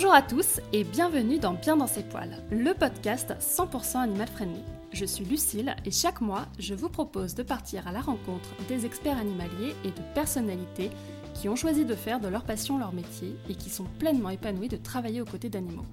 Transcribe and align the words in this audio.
Bonjour 0.00 0.14
à 0.14 0.22
tous 0.22 0.60
et 0.72 0.84
bienvenue 0.84 1.40
dans 1.40 1.54
Bien 1.54 1.76
dans 1.76 1.88
ses 1.88 2.04
poils, 2.04 2.40
le 2.52 2.72
podcast 2.72 3.34
100% 3.40 3.96
animal 3.96 4.28
friendly. 4.28 4.62
Je 4.92 5.04
suis 5.04 5.24
Lucille 5.24 5.74
et 5.84 5.90
chaque 5.90 6.20
mois, 6.20 6.46
je 6.60 6.72
vous 6.72 6.88
propose 6.88 7.34
de 7.34 7.42
partir 7.42 7.88
à 7.88 7.90
la 7.90 8.00
rencontre 8.00 8.48
des 8.68 8.86
experts 8.86 9.18
animaliers 9.18 9.74
et 9.84 9.88
de 9.88 10.14
personnalités 10.14 10.90
qui 11.34 11.48
ont 11.48 11.56
choisi 11.56 11.84
de 11.84 11.96
faire 11.96 12.20
de 12.20 12.28
leur 12.28 12.44
passion 12.44 12.78
leur 12.78 12.92
métier 12.92 13.34
et 13.50 13.56
qui 13.56 13.70
sont 13.70 13.86
pleinement 13.98 14.30
épanouis 14.30 14.68
de 14.68 14.76
travailler 14.76 15.20
aux 15.20 15.24
côtés 15.24 15.48
d'animaux. 15.48 15.86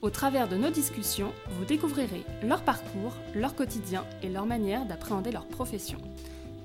Au 0.00 0.08
travers 0.08 0.48
de 0.48 0.56
nos 0.56 0.70
discussions, 0.70 1.34
vous 1.58 1.66
découvrirez 1.66 2.24
leur 2.42 2.62
parcours, 2.62 3.12
leur 3.34 3.54
quotidien 3.54 4.06
et 4.22 4.30
leur 4.30 4.46
manière 4.46 4.86
d'appréhender 4.86 5.32
leur 5.32 5.46
profession. 5.48 5.98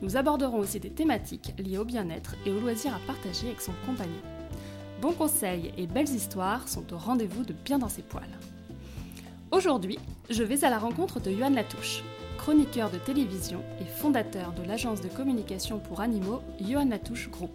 Nous 0.02 0.16
aborderons 0.16 0.60
aussi 0.60 0.80
des 0.80 0.92
thématiques 0.92 1.56
liées 1.58 1.78
au 1.78 1.84
bien-être 1.84 2.36
et 2.46 2.52
au 2.52 2.60
loisir 2.62 2.96
à 2.96 3.00
partager 3.06 3.48
avec 3.48 3.60
son 3.60 3.74
compagnon. 3.86 4.37
Bons 5.02 5.14
conseils 5.14 5.72
et 5.78 5.86
belles 5.86 6.10
histoires 6.10 6.68
sont 6.68 6.92
au 6.92 6.98
rendez-vous 6.98 7.44
de 7.44 7.54
Bien 7.54 7.78
dans 7.78 7.88
ses 7.88 8.02
poils. 8.02 8.24
Aujourd'hui, 9.52 10.00
je 10.32 10.42
vais 10.42 10.64
à 10.64 10.72
la 10.72 10.80
rencontre 10.80 11.20
de 11.20 11.30
Johan 11.30 11.52
Latouche, 11.52 12.04
chroniqueur 12.40 12.90
de 12.90 12.98
télévision 12.98 13.62
et 13.80 13.86
fondateur 13.86 14.54
de 14.54 14.64
l'agence 14.64 15.00
de 15.02 15.08
communication 15.08 15.78
pour 15.78 16.02
animaux 16.02 16.42
Johan 16.60 16.86
Latouche 16.90 17.30
Group. 17.30 17.52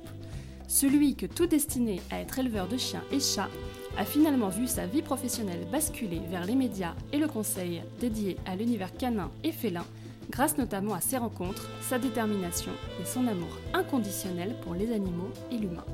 Celui 0.68 1.16
que 1.16 1.26
tout 1.26 1.46
destiné 1.46 2.00
à 2.12 2.20
être 2.20 2.38
éleveur 2.38 2.68
de 2.68 2.76
chiens 2.76 3.02
et 3.10 3.18
chats 3.18 3.50
a 3.98 4.04
finalement 4.04 4.48
vu 4.48 4.68
sa 4.68 4.86
vie 4.86 5.02
professionnelle 5.02 5.66
basculer 5.72 6.20
vers 6.30 6.46
les 6.46 6.54
médias 6.54 6.94
et 7.12 7.18
le 7.18 7.26
conseil 7.26 7.82
dédié 7.98 8.36
à 8.46 8.54
l'univers 8.54 8.96
canin 8.96 9.32
et 9.42 9.50
félin, 9.50 9.84
grâce 10.30 10.58
notamment 10.58 10.94
à 10.94 11.00
ses 11.00 11.18
rencontres, 11.18 11.68
sa 11.80 11.98
détermination 11.98 12.72
et 13.02 13.04
son 13.04 13.26
amour 13.26 13.58
inconditionnel 13.74 14.54
pour 14.62 14.74
les 14.74 14.92
animaux 14.92 15.30
et 15.50 15.58
l'humain. 15.58 15.84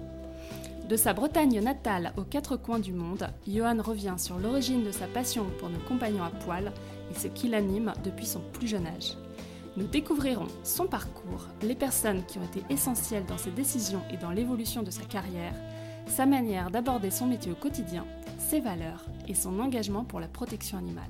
De 0.89 0.97
sa 0.97 1.13
Bretagne 1.13 1.61
natale 1.61 2.15
aux 2.17 2.25
quatre 2.25 2.57
coins 2.57 2.79
du 2.79 2.95
monde, 2.95 3.29
Johan 3.47 3.77
revient 3.83 4.15
sur 4.17 4.39
l'origine 4.39 4.85
de 4.85 4.91
sa 4.91 5.07
passion 5.07 5.45
pour 5.59 5.69
nos 5.69 5.81
compagnons 5.81 6.25
à 6.25 6.31
poil 6.31 6.73
et 7.11 7.15
ce 7.15 7.29
qui 7.29 7.49
l'anime 7.49 7.93
depuis 8.05 8.25
son 8.25 8.41
plus 8.55 8.69
jeune 8.69 8.87
âge. 8.87 9.19
Nous 9.77 9.87
découvrirons 9.87 10.47
son 10.65 10.87
parcours, 10.87 11.47
les 11.61 11.75
personnes 11.75 12.25
qui 12.25 12.39
ont 12.39 12.45
été 12.45 12.65
essentielles 12.73 13.27
dans 13.27 13.37
ses 13.37 13.51
décisions 13.51 14.01
et 14.11 14.17
dans 14.17 14.31
l'évolution 14.31 14.83
de 14.83 14.91
sa 14.91 15.03
carrière, 15.03 15.53
sa 16.07 16.25
manière 16.25 16.71
d'aborder 16.71 17.11
son 17.11 17.27
métier 17.27 17.53
au 17.53 17.55
quotidien, 17.55 18.07
ses 18.39 18.61
valeurs 18.61 19.05
et 19.29 19.35
son 19.35 19.61
engagement 19.61 20.05
pour 20.05 20.21
la 20.21 20.29
protection 20.29 20.79
animale. 20.79 21.05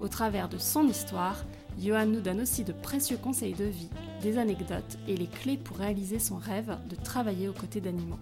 Au 0.00 0.08
travers 0.08 0.48
de 0.48 0.58
son 0.58 0.88
histoire, 0.88 1.44
Johan 1.78 2.06
nous 2.06 2.20
donne 2.20 2.40
aussi 2.40 2.64
de 2.64 2.72
précieux 2.72 3.18
conseils 3.18 3.54
de 3.54 3.66
vie, 3.66 3.90
des 4.20 4.36
anecdotes 4.36 4.98
et 5.06 5.16
les 5.16 5.28
clés 5.28 5.58
pour 5.58 5.76
réaliser 5.76 6.18
son 6.18 6.38
rêve 6.38 6.76
de 6.90 6.96
travailler 6.96 7.48
aux 7.48 7.52
côtés 7.52 7.80
d'animaux. 7.80 8.18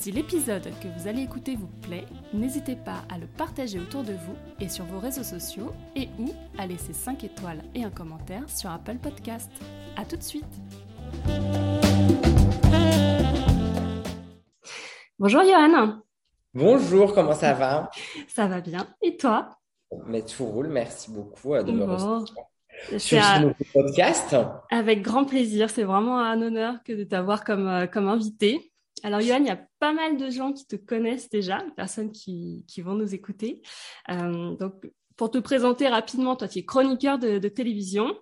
Si 0.00 0.10
l'épisode 0.12 0.64
que 0.80 0.88
vous 0.98 1.08
allez 1.08 1.20
écouter 1.20 1.56
vous 1.56 1.68
plaît, 1.82 2.06
n'hésitez 2.32 2.74
pas 2.74 3.04
à 3.10 3.18
le 3.18 3.26
partager 3.26 3.78
autour 3.78 4.02
de 4.02 4.14
vous 4.14 4.34
et 4.58 4.70
sur 4.70 4.86
vos 4.86 4.98
réseaux 4.98 5.22
sociaux 5.22 5.74
et 5.94 6.08
ou 6.18 6.32
à 6.56 6.66
laisser 6.66 6.94
5 6.94 7.22
étoiles 7.22 7.62
et 7.74 7.84
un 7.84 7.90
commentaire 7.90 8.48
sur 8.48 8.70
Apple 8.70 8.96
Podcast. 8.96 9.50
A 9.98 10.06
tout 10.06 10.16
de 10.16 10.22
suite 10.22 10.46
Bonjour 15.18 15.42
Johan 15.42 16.00
Bonjour, 16.54 17.12
comment 17.12 17.34
ça 17.34 17.52
va? 17.52 17.90
Ça 18.26 18.46
va 18.46 18.62
bien. 18.62 18.86
Et 19.02 19.18
toi? 19.18 19.50
Mais 20.06 20.22
tout 20.22 20.46
roule, 20.46 20.68
merci 20.68 21.10
beaucoup 21.10 21.52
euh, 21.52 21.62
de 21.62 21.72
me 21.72 21.84
recevoir. 21.84 22.24
Sur 22.96 23.22
à... 23.22 23.42
podcast? 23.74 24.34
Avec 24.70 25.02
grand 25.02 25.26
plaisir, 25.26 25.68
c'est 25.68 25.84
vraiment 25.84 26.18
un 26.18 26.40
honneur 26.40 26.76
que 26.86 26.94
de 26.94 27.04
t'avoir 27.04 27.44
comme, 27.44 27.68
euh, 27.68 27.86
comme 27.86 28.08
invité. 28.08 28.69
Alors, 29.02 29.20
Johan, 29.20 29.38
il 29.38 29.46
y 29.46 29.50
a 29.50 29.60
pas 29.78 29.92
mal 29.92 30.16
de 30.16 30.30
gens 30.30 30.52
qui 30.52 30.66
te 30.66 30.76
connaissent 30.76 31.30
déjà, 31.30 31.64
personnes 31.76 32.12
qui, 32.12 32.64
vont 32.78 32.94
nous 32.94 33.14
écouter. 33.14 33.62
Euh, 34.10 34.54
donc, 34.56 34.90
pour 35.16 35.30
te 35.30 35.38
présenter 35.38 35.88
rapidement, 35.88 36.36
toi, 36.36 36.48
tu 36.48 36.58
es 36.58 36.64
chroniqueur 36.64 37.18
de, 37.18 37.38
télévision. 37.48 38.14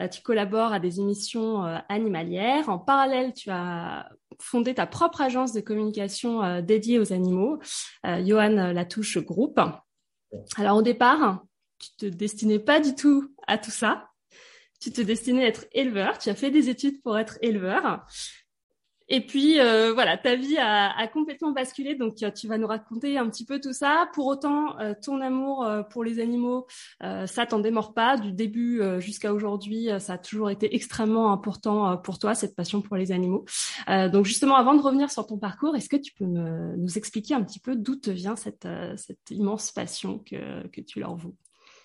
Euh, 0.00 0.08
tu 0.08 0.22
collabores 0.22 0.72
à 0.72 0.80
des 0.80 1.00
émissions 1.00 1.64
euh, 1.64 1.78
animalières. 1.88 2.68
En 2.68 2.78
parallèle, 2.78 3.32
tu 3.32 3.50
as 3.50 4.08
fondé 4.40 4.74
ta 4.74 4.86
propre 4.86 5.20
agence 5.20 5.52
de 5.52 5.60
communication 5.60 6.60
dédiée 6.60 7.00
aux 7.00 7.12
animaux, 7.12 7.58
Johan 8.04 8.72
Latouche 8.72 9.18
Group. 9.18 9.58
Alors, 10.56 10.76
au 10.76 10.82
départ, 10.82 11.42
tu 11.78 11.90
te 11.96 12.06
destinais 12.06 12.60
pas 12.60 12.80
du 12.80 12.94
tout 12.94 13.34
à 13.46 13.58
tout 13.58 13.70
ça. 13.70 14.08
Tu 14.80 14.92
te 14.92 15.00
destinais 15.00 15.44
à 15.44 15.48
être 15.48 15.66
éleveur. 15.72 16.18
Tu 16.18 16.28
as 16.28 16.36
fait 16.36 16.52
des 16.52 16.68
études 16.68 17.02
pour 17.02 17.18
être 17.18 17.38
éleveur. 17.42 18.06
Et 19.08 19.24
puis 19.24 19.58
euh, 19.58 19.92
voilà, 19.94 20.18
ta 20.18 20.36
vie 20.36 20.58
a, 20.58 20.96
a, 20.96 21.06
complètement 21.08 21.52
basculé, 21.52 21.94
donc 21.94 22.16
tu 22.34 22.46
vas 22.46 22.58
nous 22.58 22.66
raconter 22.66 23.16
un 23.16 23.28
petit 23.28 23.44
peu 23.44 23.60
tout 23.60 23.72
ça. 23.72 24.08
Pour 24.12 24.26
autant, 24.26 24.78
euh, 24.80 24.92
ton 25.02 25.20
amour 25.20 25.64
euh, 25.64 25.82
pour 25.82 26.04
les 26.04 26.20
animaux, 26.20 26.66
ça 27.00 27.46
t'en 27.46 27.58
démord 27.58 27.94
pas. 27.94 28.16
Du 28.16 28.32
début 28.32 28.80
jusqu'à 28.98 29.32
aujourd'hui, 29.32 29.88
ça 29.98 30.14
a 30.14 30.18
toujours 30.18 30.50
été 30.50 30.74
extrêmement 30.74 31.32
important 31.32 31.96
pour 31.96 32.18
toi 32.18 32.34
cette 32.34 32.54
passion 32.54 32.82
pour 32.82 32.96
les 32.96 33.12
animaux. 33.12 33.44
donc 33.88 34.24
justement, 34.24 34.56
avant 34.56 34.74
de 34.74 34.82
revenir 34.82 35.10
sur 35.10 35.26
ton 35.26 35.38
parcours, 35.38 35.76
est-ce 35.76 35.88
que 35.88 35.96
tu 35.96 36.12
peux 36.12 36.26
me, 36.26 36.76
nous 36.76 36.98
expliquer 36.98 37.34
un 37.34 37.42
petit 37.42 37.60
peu 37.60 37.76
d'où 37.76 37.96
te 37.96 38.10
vient 38.10 38.36
cette, 38.36 38.68
cette 38.96 39.30
immense 39.30 39.72
passion 39.72 40.18
que, 40.18 40.66
que 40.68 40.80
tu 40.80 41.00
leur 41.00 41.16
voues 41.16 41.34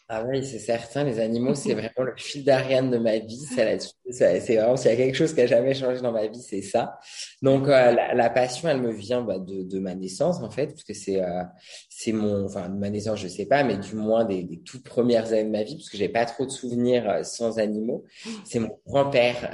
ah 0.10 0.24
oui, 0.26 0.46
c'est 0.46 0.60
certain, 0.60 1.04
les 1.06 1.20
animaux, 1.20 1.56
c'est 1.56 1.74
vraiment 1.74 2.04
le 2.04 2.14
fil 2.18 2.44
d'Ariane 2.44 2.92
de 2.92 2.98
ma 2.98 3.18
vie. 3.20 3.40
C'est 3.40 4.56
vraiment, 4.56 4.76
s'il 4.76 4.92
y 4.92 4.94
a 4.94 4.98
quelque 4.98 5.16
chose 5.16 5.34
qui 5.34 5.42
a 5.42 5.48
jamais 5.48 5.74
changé 5.74 6.02
dans 6.02 6.12
ma 6.12 6.28
vie, 6.28 6.42
c'est 6.42 6.62
ça. 6.62 7.00
Donc, 7.42 7.68
euh, 7.68 7.96
la, 8.14 8.30
passion, 8.30 8.70
elle 8.70 8.82
me 8.82 8.92
vient 8.92 9.22
bah, 9.22 9.40
de, 9.40 9.64
de, 9.64 9.80
ma 9.80 9.96
naissance, 9.96 10.42
en 10.42 10.50
fait, 10.50 10.68
parce 10.68 10.84
que 10.84 10.94
c'est 10.94 11.22
euh, 11.22 11.44
c'est 11.96 12.12
mon, 12.12 12.46
enfin, 12.46 12.70
de 12.70 12.78
ma 12.78 12.90
naissance, 12.90 13.20
je 13.20 13.28
sais 13.28 13.46
pas, 13.46 13.64
mais 13.64 13.78
du 13.78 13.96
moins 13.96 14.26
des, 14.26 14.44
des 14.44 14.58
toutes 14.60 14.84
premières 14.84 15.28
années 15.28 15.44
de 15.44 15.50
ma 15.50 15.64
vie, 15.64 15.76
parce 15.76 15.90
que 15.90 15.98
j'ai 15.98 16.10
pas 16.10 16.26
trop 16.26 16.46
de 16.46 16.52
souvenirs 16.52 17.08
euh, 17.08 17.24
sans 17.24 17.60
animaux. 17.60 18.04
C'est 18.46 18.60
mon 18.60 18.76
grand-père 18.88 19.52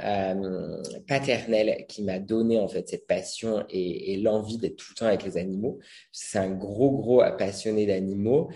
paternel 1.06 1.84
qui 1.86 2.02
m'a 2.02 2.18
donné, 2.18 2.58
en 2.58 2.66
fait, 2.66 2.88
cette 2.88 3.06
passion 3.06 3.64
et, 3.68 4.12
et 4.12 4.16
l'envie 4.16 4.56
d'être 4.56 4.76
tout 4.76 4.86
le 4.90 4.94
temps 4.94 5.06
avec 5.06 5.22
les 5.22 5.36
animaux. 5.36 5.78
C'est 6.12 6.38
un 6.38 6.50
gros, 6.50 6.90
gros 6.92 7.22
passionné 7.38 7.86
d'animaux. 7.86 8.48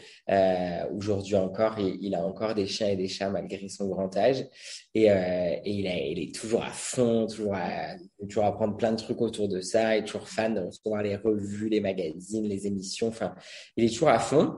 Aujourd'hui 0.96 1.36
encore, 1.36 1.78
il, 1.78 2.14
a 2.14 2.24
encore 2.24 2.54
des 2.54 2.66
chiens 2.66 2.88
et 2.88 2.96
des 2.96 3.08
chats 3.08 3.30
malgré 3.30 3.68
son 3.68 3.88
grand 3.88 4.16
âge. 4.16 4.46
Et, 4.94 5.10
euh, 5.10 5.56
il, 5.64 5.86
est 5.86 6.34
toujours 6.34 6.62
à 6.62 6.70
fond, 6.70 7.26
toujours 7.26 7.54
à, 7.54 7.96
toujours 8.28 8.44
apprendre 8.44 8.76
plein 8.76 8.92
de 8.92 8.96
trucs 8.96 9.20
autour 9.20 9.48
de 9.48 9.60
ça. 9.60 9.96
Il 9.96 10.00
est 10.00 10.04
toujours 10.04 10.28
fan 10.28 10.54
de 10.54 10.60
recevoir 10.60 11.02
les 11.02 11.16
revues, 11.16 11.68
les 11.68 11.80
magazines, 11.80 12.48
les 12.48 12.66
émissions. 12.66 13.08
Enfin, 13.08 13.34
il 13.76 13.84
est 13.84 13.88
toujours 13.88 14.10
à 14.10 14.20
fond. 14.20 14.56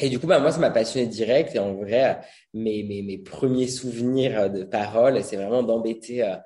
Et 0.00 0.08
du 0.08 0.18
coup, 0.18 0.26
bah, 0.26 0.38
moi, 0.38 0.52
ça 0.52 0.58
m'a 0.58 0.70
passionné 0.70 1.06
direct. 1.06 1.54
Et 1.54 1.58
en 1.58 1.74
vrai, 1.74 2.20
mes, 2.54 2.82
mes, 2.84 3.02
mes 3.02 3.18
premiers 3.18 3.68
souvenirs 3.68 4.50
de 4.50 4.64
parole, 4.64 5.22
c'est 5.22 5.36
vraiment 5.36 5.62
d'embêter. 5.62 6.22
Euh, 6.22 6.36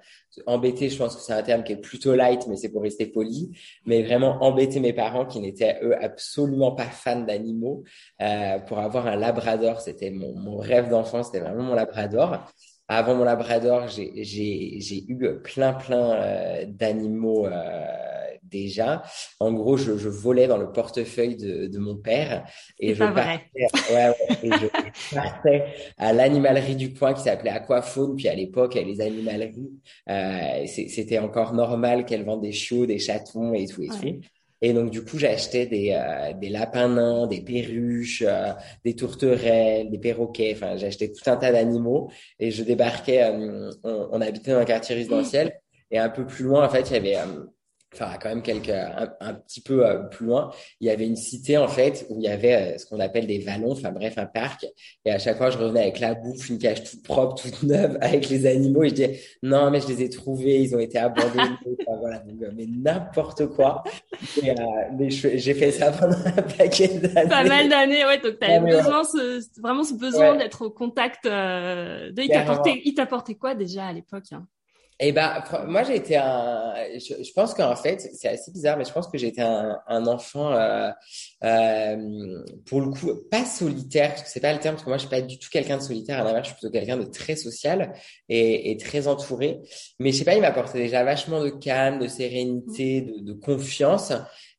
embêter, 0.46 0.88
je 0.88 0.96
pense 0.96 1.16
que 1.16 1.22
c'est 1.22 1.34
un 1.34 1.42
terme 1.42 1.62
qui 1.62 1.72
est 1.72 1.80
plutôt 1.80 2.14
light, 2.14 2.46
mais 2.48 2.56
c'est 2.56 2.70
pour 2.70 2.82
rester 2.82 3.06
poli. 3.06 3.50
Mais 3.86 4.02
vraiment 4.02 4.42
embêter 4.42 4.80
mes 4.80 4.92
parents 4.92 5.26
qui 5.26 5.40
n'étaient, 5.40 5.78
eux, 5.82 5.94
absolument 6.02 6.72
pas 6.72 6.84
fans 6.84 7.20
d'animaux. 7.20 7.82
Euh, 8.20 8.58
pour 8.60 8.78
avoir 8.78 9.06
un 9.06 9.16
labrador, 9.16 9.80
c'était 9.80 10.10
mon, 10.10 10.34
mon 10.34 10.56
rêve 10.58 10.88
d'enfant, 10.88 11.22
c'était 11.22 11.40
vraiment 11.40 11.62
mon 11.62 11.74
labrador. 11.74 12.46
Avant 12.94 13.14
mon 13.14 13.24
labrador, 13.24 13.88
j'ai 13.88 15.04
eu 15.08 15.40
plein, 15.42 15.72
plein 15.72 16.12
euh, 16.12 16.64
d'animaux. 16.66 17.46
Euh, 17.46 17.84
déjà. 18.42 19.02
En 19.40 19.50
gros, 19.52 19.78
je, 19.78 19.96
je, 19.96 20.10
volais 20.10 20.46
dans 20.46 20.58
le 20.58 20.70
portefeuille 20.70 21.36
de, 21.36 21.68
de 21.68 21.78
mon 21.78 21.96
père 21.96 22.44
et 22.78 22.94
je, 22.94 23.02
partais, 23.02 23.40
ouais, 23.90 24.08
ouais, 24.08 24.14
et 24.42 24.50
je 24.50 25.14
partais 25.14 25.64
à 25.96 26.12
l'animalerie 26.12 26.76
du 26.76 26.92
coin 26.92 27.14
qui 27.14 27.22
s'appelait 27.22 27.50
Aquafaune. 27.50 28.14
Puis 28.14 28.28
à 28.28 28.34
l'époque, 28.34 28.74
les 28.74 29.00
animaleries, 29.00 29.70
euh, 30.10 30.66
c'était 30.66 31.18
encore 31.18 31.54
normal 31.54 32.04
qu'elles 32.04 32.24
vendent 32.24 32.42
des 32.42 32.52
chiots, 32.52 32.84
des 32.84 32.98
chatons 32.98 33.54
et 33.54 33.66
tout 33.66 33.82
et 33.82 33.88
tout. 33.88 34.20
Et 34.64 34.72
donc, 34.72 34.90
du 34.90 35.04
coup, 35.04 35.18
j'achetais 35.18 35.66
des, 35.66 35.90
euh, 35.92 36.32
des 36.34 36.48
lapins 36.48 36.88
nains, 36.88 37.26
des 37.26 37.40
perruches, 37.40 38.22
euh, 38.24 38.52
des 38.84 38.94
tourterelles, 38.94 39.90
des 39.90 39.98
perroquets. 39.98 40.52
Enfin, 40.54 40.76
j'achetais 40.76 41.10
tout 41.10 41.28
un 41.28 41.36
tas 41.36 41.50
d'animaux 41.50 42.10
et 42.38 42.52
je 42.52 42.62
débarquais. 42.62 43.24
Euh, 43.24 43.72
on, 43.82 44.08
on, 44.12 44.20
habitait 44.20 44.52
dans 44.52 44.58
un 44.58 44.64
quartier 44.64 44.94
résidentiel 44.94 45.60
et 45.90 45.98
un 45.98 46.08
peu 46.08 46.24
plus 46.24 46.44
loin, 46.44 46.64
en 46.64 46.68
fait, 46.68 46.88
il 46.90 46.92
y 46.92 46.96
avait 46.96 47.16
enfin 47.94 48.16
quand 48.20 48.28
même 48.28 48.42
quelques 48.42 48.70
un, 48.70 49.34
petit 49.34 49.60
peu 49.60 49.86
euh, 49.86 49.98
plus 50.04 50.26
loin, 50.26 50.50
il 50.80 50.86
y 50.86 50.90
avait 50.90 51.06
une 51.06 51.16
cité 51.16 51.58
en 51.58 51.68
fait 51.68 52.06
où 52.08 52.16
il 52.18 52.24
y 52.24 52.28
avait 52.28 52.54
euh, 52.54 52.78
ce 52.78 52.86
qu'on 52.86 53.00
appelle 53.00 53.26
des 53.26 53.38
vallons, 53.38 53.72
enfin 53.72 53.90
bref 53.90 54.14
un 54.16 54.26
parc. 54.26 54.66
Et 55.04 55.10
à 55.10 55.18
chaque 55.18 55.36
fois, 55.36 55.50
je 55.50 55.58
revenais 55.58 55.82
avec 55.82 56.00
la 56.00 56.14
bouffe, 56.14 56.48
une 56.48 56.58
cage 56.58 56.84
toute 56.84 57.02
propre, 57.02 57.42
toute 57.42 57.62
neuve, 57.62 57.98
avec 58.00 58.28
les 58.28 58.46
animaux. 58.46 58.84
Et 58.84 58.88
je 58.88 58.94
disais 58.94 59.20
non 59.42 59.70
mais 59.70 59.80
je 59.80 59.88
les 59.88 60.02
ai 60.02 60.08
trouvés, 60.10 60.60
ils 60.60 60.74
ont 60.74 60.80
été 60.80 60.98
abandonnés. 60.98 61.56
enfin, 61.86 61.98
voilà, 61.98 62.18
donc, 62.20 62.42
euh, 62.42 62.50
mais 62.54 62.66
n'importe 62.66 63.46
quoi. 63.48 63.82
mais 64.42 65.10
j'ai 65.10 65.54
fait 65.54 65.72
ça 65.72 65.92
pendant 65.92 66.16
un 66.24 66.42
paquet 66.42 66.88
d'années. 66.88 67.28
Pas 67.28 67.44
mal 67.44 67.68
d'années, 67.68 68.04
ouais. 68.04 68.20
Donc 68.20 68.38
t'avais 68.38 68.60
besoin, 68.60 69.04
ce, 69.04 69.42
vraiment 69.60 69.84
ce 69.84 69.94
besoin 69.94 70.36
d'être 70.36 70.62
au 70.62 70.70
contact. 70.70 71.24
de, 71.24 72.22
il 72.22 72.28
t'apportait, 72.28 72.80
il 72.84 72.94
t'apportait 72.94 73.34
quoi 73.34 73.54
déjà 73.54 73.86
à 73.86 73.92
l'époque 73.92 74.32
hein? 74.32 74.46
Eh 75.00 75.10
ben, 75.12 75.42
moi, 75.66 75.82
j'ai 75.82 75.96
été 75.96 76.16
un. 76.16 76.74
Je, 76.94 77.22
je 77.24 77.32
pense 77.32 77.54
qu'en 77.54 77.74
fait, 77.74 78.00
c'est 78.14 78.28
assez 78.28 78.52
bizarre, 78.52 78.76
mais 78.76 78.84
je 78.84 78.92
pense 78.92 79.08
que 79.08 79.18
j'ai 79.18 79.28
été 79.28 79.42
un, 79.42 79.80
un 79.88 80.06
enfant, 80.06 80.52
euh, 80.52 80.90
euh, 81.44 82.44
pour 82.66 82.80
le 82.80 82.90
coup, 82.90 83.10
pas 83.30 83.44
solitaire, 83.44 84.10
parce 84.10 84.22
que 84.22 84.28
c'est 84.28 84.40
pas 84.40 84.52
le 84.52 84.60
terme, 84.60 84.76
parce 84.76 84.84
que 84.84 84.90
moi, 84.90 84.98
je 84.98 85.02
suis 85.02 85.10
pas 85.10 85.22
du 85.22 85.38
tout 85.38 85.48
quelqu'un 85.50 85.78
de 85.78 85.82
solitaire. 85.82 86.20
À 86.20 86.24
l'inverse, 86.24 86.48
je 86.48 86.52
suis 86.52 86.60
plutôt 86.60 86.72
quelqu'un 86.72 86.96
de 86.96 87.04
très 87.04 87.36
social 87.36 87.92
et, 88.28 88.70
et, 88.70 88.76
très 88.76 89.08
entouré. 89.08 89.60
Mais 89.98 90.12
je 90.12 90.18
sais 90.18 90.24
pas, 90.24 90.34
il 90.34 90.40
m'apportait 90.40 90.78
déjà 90.78 91.02
vachement 91.04 91.42
de 91.42 91.50
calme, 91.50 91.98
de 91.98 92.06
sérénité, 92.06 93.00
de, 93.00 93.20
de 93.20 93.32
confiance. 93.32 94.12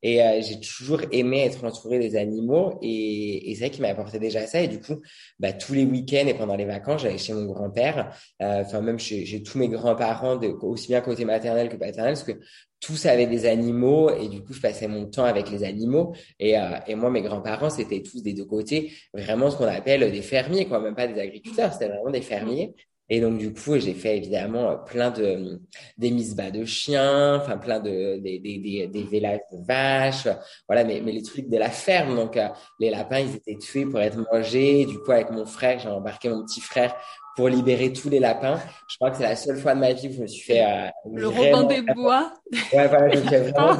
Et 0.04 0.22
euh, 0.22 0.42
j'ai 0.42 0.60
toujours 0.60 1.02
aimé 1.12 1.46
être 1.46 1.64
entouré 1.64 1.98
des 1.98 2.18
animaux 2.18 2.78
et, 2.82 3.50
et 3.50 3.56
c'est 3.56 3.62
vrai 3.62 3.70
qu'il 3.70 3.82
m'a 3.82 3.88
apporté 3.88 4.20
déjà 4.20 4.46
ça. 4.46 4.62
Et 4.62 4.68
du 4.68 4.80
coup, 4.80 5.02
bah, 5.40 5.54
tous 5.54 5.74
les 5.74 5.86
week-ends 5.86 6.28
et 6.28 6.34
pendant 6.34 6.56
les 6.56 6.66
vacances, 6.66 7.02
j'allais 7.02 7.18
chez 7.18 7.34
mon 7.34 7.46
grand-père, 7.46 8.14
euh, 8.42 8.62
enfin 8.62 8.82
même 8.82 9.00
chez, 9.00 9.26
chez, 9.26 9.42
tous 9.42 9.58
mes 9.58 9.70
grands-parents, 9.70 10.40
aussi 10.62 10.90
bien 10.90 11.02
côté 11.02 11.24
maternel 11.24 11.70
que 11.70 11.78
paternel, 11.78 12.14
parce 12.14 12.24
que 12.26 12.40
tous 12.82 13.06
avaient 13.06 13.28
des 13.28 13.46
animaux 13.46 14.10
et 14.10 14.28
du 14.28 14.44
coup, 14.44 14.52
je 14.52 14.60
passais 14.60 14.90
mon 14.90 15.06
temps 15.06 15.24
avec 15.24 15.50
les 15.50 15.64
animaux. 15.64 16.14
Et, 16.38 16.60
euh, 16.60 16.78
et 16.86 16.96
moi, 16.96 17.10
mes 17.10 17.22
grands-parents, 17.22 17.70
c'était 17.70 18.02
tous 18.02 18.22
des 18.22 18.34
deux 18.34 18.46
côtés, 18.46 18.92
vraiment 19.14 19.50
ce 19.50 19.58
qu'on 19.58 19.66
appelle 19.66 20.12
des 20.12 20.22
fermiers, 20.22 20.68
quoi, 20.68 20.82
même 20.82 20.96
pas 20.96 21.08
des 21.08 21.20
agriculteurs, 21.20 21.72
c'était 21.72 21.88
vraiment 21.88 22.12
des 22.12 22.22
fermiers. 22.22 22.76
Et 23.10 23.20
donc, 23.20 23.38
du 23.38 23.54
coup, 23.54 23.78
j'ai 23.78 23.94
fait 23.94 24.18
évidemment 24.18 24.78
plein 24.78 25.12
de, 25.12 25.60
des 25.98 26.10
mises 26.10 26.36
bas 26.36 26.52
de 26.52 26.64
chiens, 26.64 27.36
enfin, 27.36 27.58
plein 27.58 27.80
de, 27.80 28.18
des, 28.18 28.40
des, 28.40 28.58
des, 28.58 28.88
des 28.88 29.04
vélages 29.04 29.42
de 29.52 29.58
vaches, 29.66 30.28
voilà, 30.68 30.84
mais, 30.84 31.02
mais 31.04 31.12
les 31.12 31.22
trucs 31.22 31.50
de 31.50 31.58
la 31.58 31.70
ferme. 31.70 32.16
Donc, 32.16 32.38
euh, 32.38 32.48
les 32.80 32.90
lapins, 32.90 33.20
ils 33.20 33.36
étaient 33.36 33.58
tués 33.58 33.86
pour 33.86 34.00
être 34.00 34.18
mangés. 34.32 34.86
Du 34.86 35.00
coup, 35.00 35.12
avec 35.12 35.32
mon 35.32 35.46
frère, 35.46 35.80
j'ai 35.80 35.90
embarqué 35.90 36.30
mon 36.30 36.44
petit 36.46 36.62
frère 36.62 36.96
pour 37.36 37.50
libérer 37.50 37.92
tous 37.92 38.10
les 38.10 38.20
lapins. 38.20 38.60
Je 38.90 38.96
crois 38.96 39.12
que 39.12 39.18
c'est 39.18 39.24
la 39.24 39.36
seule 39.36 39.58
fois 39.58 39.76
de 39.76 39.80
ma 39.80 39.92
vie 39.92 40.08
que 40.08 40.16
je 40.16 40.22
me 40.22 40.28
suis 40.28 40.44
fait... 40.44 40.64
Euh, 40.64 40.90
le 41.14 41.28
Robin 41.28 41.64
des 41.64 41.82
Bois. 41.82 42.34
Ouais, 42.72 42.88
voilà, 42.88 43.16
vraiment 43.20 43.78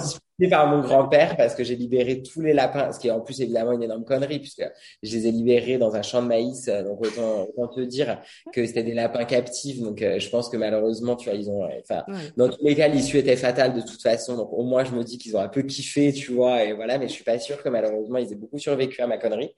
par 0.50 0.68
mon 0.68 0.82
grand-père 0.82 1.38
parce 1.38 1.56
que 1.56 1.64
j'ai 1.64 1.76
libéré 1.76 2.22
tous 2.22 2.42
les 2.42 2.54
lapins, 2.54 2.92
ce 2.92 3.00
qui 3.00 3.08
est 3.08 3.12
en 3.12 3.22
plus 3.22 3.42
évidemment 3.42 3.72
une 3.72 3.84
énorme 3.84 4.04
connerie 4.04 4.40
puisque 4.40 4.68
je 5.02 5.16
les 5.16 5.28
ai 5.28 5.32
libérés 5.32 5.78
dans 5.78 5.96
un 5.96 6.02
champ 6.02 6.22
de 6.22 6.28
maïs. 6.28 6.68
Euh, 6.68 6.84
donc 6.84 7.06
autant, 7.06 7.48
autant 7.56 7.68
te 7.68 7.82
dire 7.82 8.20
que 8.54 8.66
c'était 8.66 8.84
des 8.84 8.94
lapins 8.94 9.26
captifs. 9.26 9.80
Donc 9.80 10.02
euh, 10.02 10.20
je 10.20 10.30
pense 10.30 10.50
que 10.50 10.58
malheureusement, 10.58 11.16
tu 11.16 11.30
vois, 11.30 11.38
ils 11.38 11.50
ont, 11.50 11.68
enfin, 11.82 12.04
dans 12.38 12.50
tous 12.50 12.64
les 12.64 12.76
cas, 12.76 12.88
l'issue 12.88 13.18
était 13.18 13.36
fatale 13.36 13.74
de 13.74 13.82
toute 13.82 14.02
façon. 14.02 14.36
Donc 14.36 14.52
au 14.52 14.64
moins, 14.64 14.84
je 14.84 14.92
me 14.92 15.04
dis 15.04 15.18
qu'ils 15.18 15.36
ont 15.38 15.42
un 15.42 15.48
peu 15.48 15.62
kiffé, 15.62 16.12
tu 16.12 16.34
vois, 16.34 16.64
et 16.64 16.74
voilà. 16.74 16.98
Mais 16.98 17.08
je 17.08 17.14
suis 17.14 17.24
pas 17.24 17.40
sûr 17.40 17.62
que 17.62 17.70
malheureusement, 17.70 18.18
ils 18.18 18.32
aient 18.32 18.36
beaucoup 18.36 18.60
survécu 18.60 19.02
à 19.02 19.08
ma 19.08 19.18
connerie. 19.18 19.52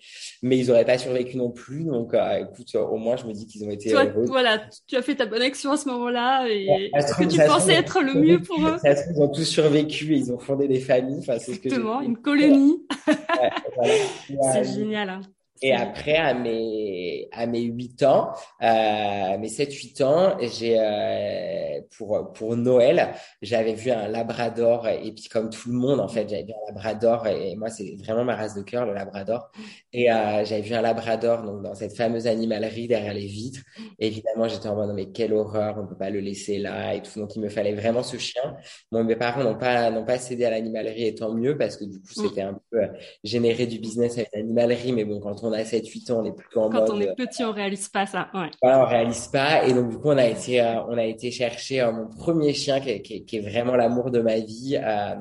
Mais 0.43 0.57
ils 0.57 0.69
auraient 0.71 0.85
pas 0.85 0.97
survécu 0.97 1.37
non 1.37 1.51
plus. 1.51 1.83
Donc 1.83 2.13
euh, 2.13 2.37
écoute, 2.37 2.75
au 2.75 2.97
moins, 2.97 3.15
je 3.15 3.25
me 3.25 3.33
dis 3.33 3.47
qu'ils 3.47 3.65
ont 3.65 3.71
été 3.71 3.91
toi, 3.91 4.05
Voilà, 4.25 4.61
tu 4.87 4.95
as 4.95 5.01
fait 5.01 5.15
ta 5.15 5.25
bonne 5.25 5.41
action 5.41 5.71
à 5.71 5.77
ce 5.77 5.87
moment-là 5.89 6.47
et 6.49 6.91
que 7.17 7.23
tu 7.25 7.37
pensais 7.37 7.73
être 7.73 8.01
le 8.01 8.13
mieux 8.13 8.41
pour 8.41 8.59
eux. 8.59 8.77
ils 8.83 9.21
ont 9.21 9.29
tous 9.29 9.45
survécu 9.45 10.13
et 10.13 10.17
ils 10.17 10.31
ont 10.31 10.39
fondé 10.39 10.67
des 10.67 10.74
familles. 10.79 11.19
Enfin, 11.19 11.37
c'est 11.39 11.53
ce 11.53 11.59
que 11.59 11.67
Exactement, 11.67 12.01
une 12.01 12.17
colonie. 12.17 12.85
c'est 14.53 14.63
génial. 14.63 15.09
Hein. 15.09 15.21
Et 15.61 15.73
après, 15.73 16.17
à 16.17 16.33
mes, 16.33 17.29
à 17.31 17.45
mes 17.45 17.61
8 17.61 18.03
ans, 18.03 18.33
euh, 18.61 19.37
mes 19.37 19.47
7-8 19.47 20.03
ans, 20.03 20.37
j'ai, 20.41 20.75
euh, 20.77 21.81
pour, 21.97 22.33
pour 22.33 22.57
Noël, 22.57 23.13
j'avais 23.41 23.73
vu 23.73 23.89
un 23.91 24.09
labrador. 24.09 24.87
Et 24.89 25.13
puis, 25.13 25.29
comme 25.31 25.49
tout 25.49 25.69
le 25.69 25.75
monde, 25.75 26.01
en 26.01 26.09
fait, 26.09 26.27
j'avais 26.27 26.43
vu 26.43 26.51
un 26.51 26.73
labrador. 26.73 27.27
Et 27.27 27.55
moi, 27.55 27.69
c'est 27.69 27.95
vraiment 28.03 28.25
ma 28.25 28.35
race 28.35 28.53
de 28.53 28.63
cœur, 28.63 28.85
le 28.85 28.93
labrador. 28.93 29.49
Et 29.93 30.11
euh, 30.11 30.43
j'avais 30.43 30.61
vu 30.61 30.73
un 30.73 30.81
labrador 30.81 31.43
donc, 31.43 31.63
dans 31.63 31.73
cette 31.73 31.95
fameuse 31.95 32.27
animalerie 32.27 32.87
derrière 32.89 33.13
les 33.13 33.25
vitres. 33.25 33.61
évidemment, 33.97 34.49
j'étais 34.49 34.67
en 34.67 34.75
mode, 34.75 34.93
mais 34.93 35.11
quelle 35.11 35.33
horreur, 35.33 35.77
on 35.79 35.87
peut 35.87 35.97
pas 35.97 36.09
le 36.09 36.19
laisser 36.19 36.57
là 36.57 36.95
et 36.95 37.01
tout. 37.01 37.17
Donc, 37.19 37.33
il 37.37 37.41
me 37.41 37.49
fallait 37.49 37.73
vraiment 37.73 38.03
ce 38.03 38.17
chien. 38.17 38.57
Bon, 38.91 39.05
mes 39.05 39.15
parents 39.15 39.43
n'ont 39.43 39.57
pas, 39.57 39.89
n'ont 39.89 40.05
pas 40.05 40.19
cédé 40.19 40.43
à 40.43 40.49
l'animalerie 40.49 41.07
et 41.07 41.15
tant 41.15 41.33
mieux 41.33 41.57
parce 41.57 41.77
que 41.77 41.85
du 41.85 41.99
coup, 41.99 42.13
mm. 42.17 42.27
c'était 42.27 42.41
un 42.41 42.59
peu 42.69 42.81
euh, 42.81 42.87
générer 43.23 43.67
du 43.67 43.79
business 43.79 44.17
avec 44.17 44.29
l'animalerie. 44.33 44.91
Mais 44.91 45.05
bon, 45.05 45.21
quand 45.21 45.44
on 45.44 45.44
a 45.51 45.63
7-8 45.63 46.11
ans, 46.11 46.19
on 46.19 46.23
n'est 46.23 46.31
plus 46.33 46.47
qu'en 46.49 46.69
mode. 46.69 46.87
Quand 46.87 46.93
on 46.93 47.01
est 47.01 47.15
petit, 47.15 47.43
on 47.43 47.51
réalise 47.51 47.89
pas 47.89 48.05
ça. 48.05 48.29
Ouais. 48.33 48.49
Voilà, 48.61 48.83
on 48.83 48.85
réalise 48.85 49.27
pas. 49.27 49.65
Et 49.65 49.73
donc, 49.73 49.89
du 49.89 49.97
coup, 49.97 50.09
on 50.09 50.17
a 50.17 50.25
été, 50.25 50.61
euh, 50.61 50.83
on 50.87 50.97
a 50.97 51.05
été 51.05 51.31
chercher 51.31 51.81
euh, 51.81 51.91
mon 51.91 52.07
premier 52.07 52.53
chien 52.53 52.79
qui 52.79 52.89
est, 52.89 53.01
qui 53.01 53.25
qui 53.25 53.37
est 53.37 53.41
vraiment 53.41 53.75
l'amour 53.75 54.11
de 54.11 54.21
ma 54.21 54.39
vie. 54.39 54.79
Euh, 54.81 55.15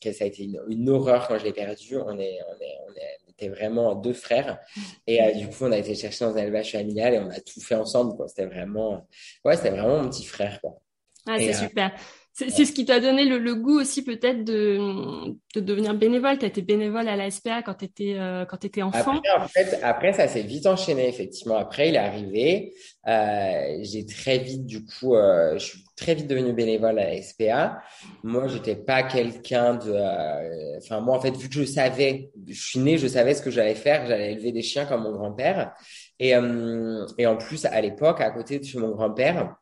que 0.00 0.12
ça 0.12 0.24
a 0.24 0.26
été 0.28 0.44
une, 0.44 0.60
une 0.68 0.88
horreur 0.88 1.28
quand 1.28 1.38
je 1.38 1.44
l'ai 1.44 1.52
perdu. 1.52 1.96
On 1.96 2.18
est, 2.18 2.38
on 2.48 2.62
est, 2.62 2.78
on 2.86 2.92
est, 2.92 3.18
était 3.38 3.48
vraiment 3.48 3.94
deux 3.94 4.12
frères. 4.12 4.58
Et 5.06 5.22
euh, 5.22 5.32
du 5.32 5.48
coup, 5.48 5.64
on 5.64 5.72
a 5.72 5.78
été 5.78 5.94
chercher 5.94 6.24
dans 6.24 6.34
un 6.34 6.42
élevage 6.42 6.72
familial 6.72 7.14
et 7.14 7.18
on 7.18 7.30
a 7.30 7.40
tout 7.40 7.60
fait 7.60 7.74
ensemble. 7.74 8.16
Quoi. 8.16 8.28
C'était 8.28 8.46
vraiment, 8.46 9.06
ouais, 9.44 9.56
c'était 9.56 9.70
vraiment 9.70 10.02
mon 10.02 10.08
petit 10.08 10.24
frère. 10.24 10.60
Quoi. 10.60 10.80
Ah, 11.26 11.36
c'est 11.38 11.52
super. 11.52 11.92
C'est 12.46 12.64
ce 12.64 12.72
qui 12.72 12.84
t'a 12.84 13.00
donné 13.00 13.24
le, 13.24 13.38
le, 13.38 13.56
goût 13.56 13.80
aussi 13.80 14.04
peut-être 14.04 14.44
de, 14.44 14.78
de 15.56 15.60
devenir 15.60 15.92
bénévole. 15.94 16.38
Tu 16.38 16.44
as 16.44 16.48
été 16.48 16.62
bénévole 16.62 17.08
à 17.08 17.16
la 17.16 17.32
SPA 17.32 17.62
quand 17.62 17.74
tu 17.74 17.86
étais, 17.86 18.14
euh, 18.16 18.44
étais 18.62 18.82
enfant. 18.82 19.16
Après, 19.16 19.30
en 19.36 19.48
fait, 19.48 19.80
après, 19.82 20.12
ça 20.12 20.28
s'est 20.28 20.42
vite 20.42 20.66
enchaîné, 20.66 21.08
effectivement. 21.08 21.56
Après, 21.56 21.88
il 21.88 21.96
est 21.96 21.98
arrivé. 21.98 22.74
Euh, 23.08 23.78
j'ai 23.82 24.06
très 24.06 24.38
vite, 24.38 24.66
du 24.66 24.84
coup, 24.84 25.16
euh, 25.16 25.58
je 25.58 25.64
suis 25.64 25.84
très 25.96 26.14
vite 26.14 26.28
devenu 26.28 26.52
bénévole 26.52 27.00
à 27.00 27.10
la 27.10 27.20
SPA. 27.20 27.82
Moi, 28.22 28.46
j'étais 28.46 28.76
pas 28.76 29.02
quelqu'un 29.02 29.74
de... 29.74 29.90
Euh, 29.92 30.78
enfin, 30.78 31.00
moi, 31.00 31.16
en 31.16 31.20
fait, 31.20 31.36
vu 31.36 31.48
que 31.48 31.54
je 31.56 31.64
savais, 31.64 32.30
je 32.46 32.62
suis 32.62 32.78
né, 32.78 32.98
je 32.98 33.08
savais 33.08 33.34
ce 33.34 33.42
que 33.42 33.50
j'allais 33.50 33.74
faire. 33.74 34.06
J'allais 34.06 34.30
élever 34.30 34.52
des 34.52 34.62
chiens 34.62 34.86
comme 34.86 35.02
mon 35.02 35.12
grand-père. 35.12 35.74
Et, 36.20 36.36
euh, 36.36 37.04
et 37.18 37.26
en 37.26 37.36
plus, 37.36 37.64
à 37.64 37.80
l'époque, 37.80 38.20
à 38.20 38.30
côté 38.30 38.60
de 38.60 38.78
mon 38.78 38.90
grand-père, 38.90 39.56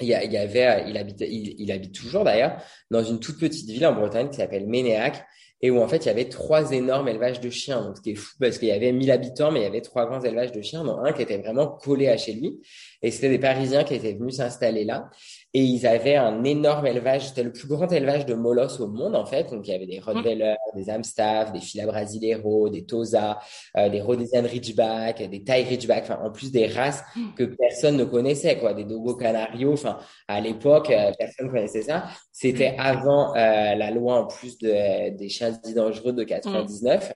il 0.00 0.08
y, 0.08 0.14
avait, 0.36 0.84
il 0.88 0.98
habite, 0.98 1.24
il, 1.26 1.72
habite 1.72 1.94
toujours 1.94 2.24
d'ailleurs 2.24 2.62
dans 2.90 3.02
une 3.02 3.18
toute 3.18 3.38
petite 3.38 3.68
ville 3.70 3.86
en 3.86 3.94
Bretagne 3.94 4.28
qui 4.28 4.36
s'appelle 4.36 4.66
Ménéac 4.66 5.24
et 5.62 5.70
où 5.70 5.80
en 5.80 5.88
fait 5.88 6.04
il 6.04 6.06
y 6.06 6.10
avait 6.10 6.28
trois 6.28 6.72
énormes 6.72 7.08
élevages 7.08 7.40
de 7.40 7.48
chiens. 7.48 7.82
Donc 7.82 7.96
c'était 7.96 8.14
fou 8.14 8.34
parce 8.38 8.58
qu'il 8.58 8.68
y 8.68 8.72
avait 8.72 8.92
1000 8.92 9.10
habitants, 9.10 9.50
mais 9.50 9.60
il 9.60 9.62
y 9.62 9.66
avait 9.66 9.80
trois 9.80 10.06
grands 10.06 10.20
élevages 10.20 10.52
de 10.52 10.60
chiens, 10.60 10.84
dont 10.84 10.98
un 10.98 11.12
qui 11.12 11.22
était 11.22 11.38
vraiment 11.38 11.66
collé 11.66 12.08
à 12.08 12.16
chez 12.16 12.34
lui. 12.34 12.60
Et 13.02 13.10
c'était 13.10 13.30
des 13.30 13.38
Parisiens 13.38 13.84
qui 13.84 13.94
étaient 13.94 14.12
venus 14.12 14.36
s'installer 14.36 14.84
là. 14.84 15.08
Et 15.56 15.60
ils 15.60 15.86
avaient 15.86 16.16
un 16.16 16.44
énorme 16.44 16.86
élevage, 16.86 17.28
c'était 17.28 17.42
le 17.42 17.50
plus 17.50 17.66
grand 17.66 17.90
élevage 17.90 18.26
de 18.26 18.34
molosses 18.34 18.78
au 18.78 18.88
monde 18.88 19.16
en 19.16 19.24
fait. 19.24 19.50
Donc 19.50 19.66
il 19.66 19.70
y 19.70 19.74
avait 19.74 19.86
des 19.86 20.00
Rottweilers, 20.00 20.58
des 20.74 20.90
Amstaff, 20.90 21.50
des 21.50 21.60
Fila 21.60 21.86
Brasileiro, 21.86 22.68
des 22.68 22.84
Tosa, 22.84 23.38
euh, 23.78 23.88
des 23.88 24.02
Rhodesian 24.02 24.42
Ridgeback, 24.42 25.30
des 25.30 25.44
Thai 25.44 25.62
Ridgeback, 25.62 26.02
enfin 26.02 26.18
en 26.22 26.30
plus 26.30 26.52
des 26.52 26.66
races 26.66 27.02
que 27.38 27.44
personne 27.44 27.96
ne 27.96 28.04
connaissait 28.04 28.58
quoi, 28.58 28.74
des 28.74 28.84
Dogo 28.84 29.14
Canario. 29.14 29.72
Enfin 29.72 29.96
à 30.28 30.42
l'époque 30.42 30.90
euh, 30.90 31.10
personne 31.18 31.48
connaissait 31.48 31.80
ça. 31.80 32.04
C'était 32.32 32.76
avant 32.78 33.34
euh, 33.34 33.74
la 33.76 33.90
loi 33.90 34.16
en 34.20 34.26
plus 34.26 34.58
de, 34.58 35.16
des 35.16 35.30
chiens 35.30 35.52
dits 35.64 35.72
dangereux 35.72 36.12
de 36.12 36.22
99. 36.22 37.14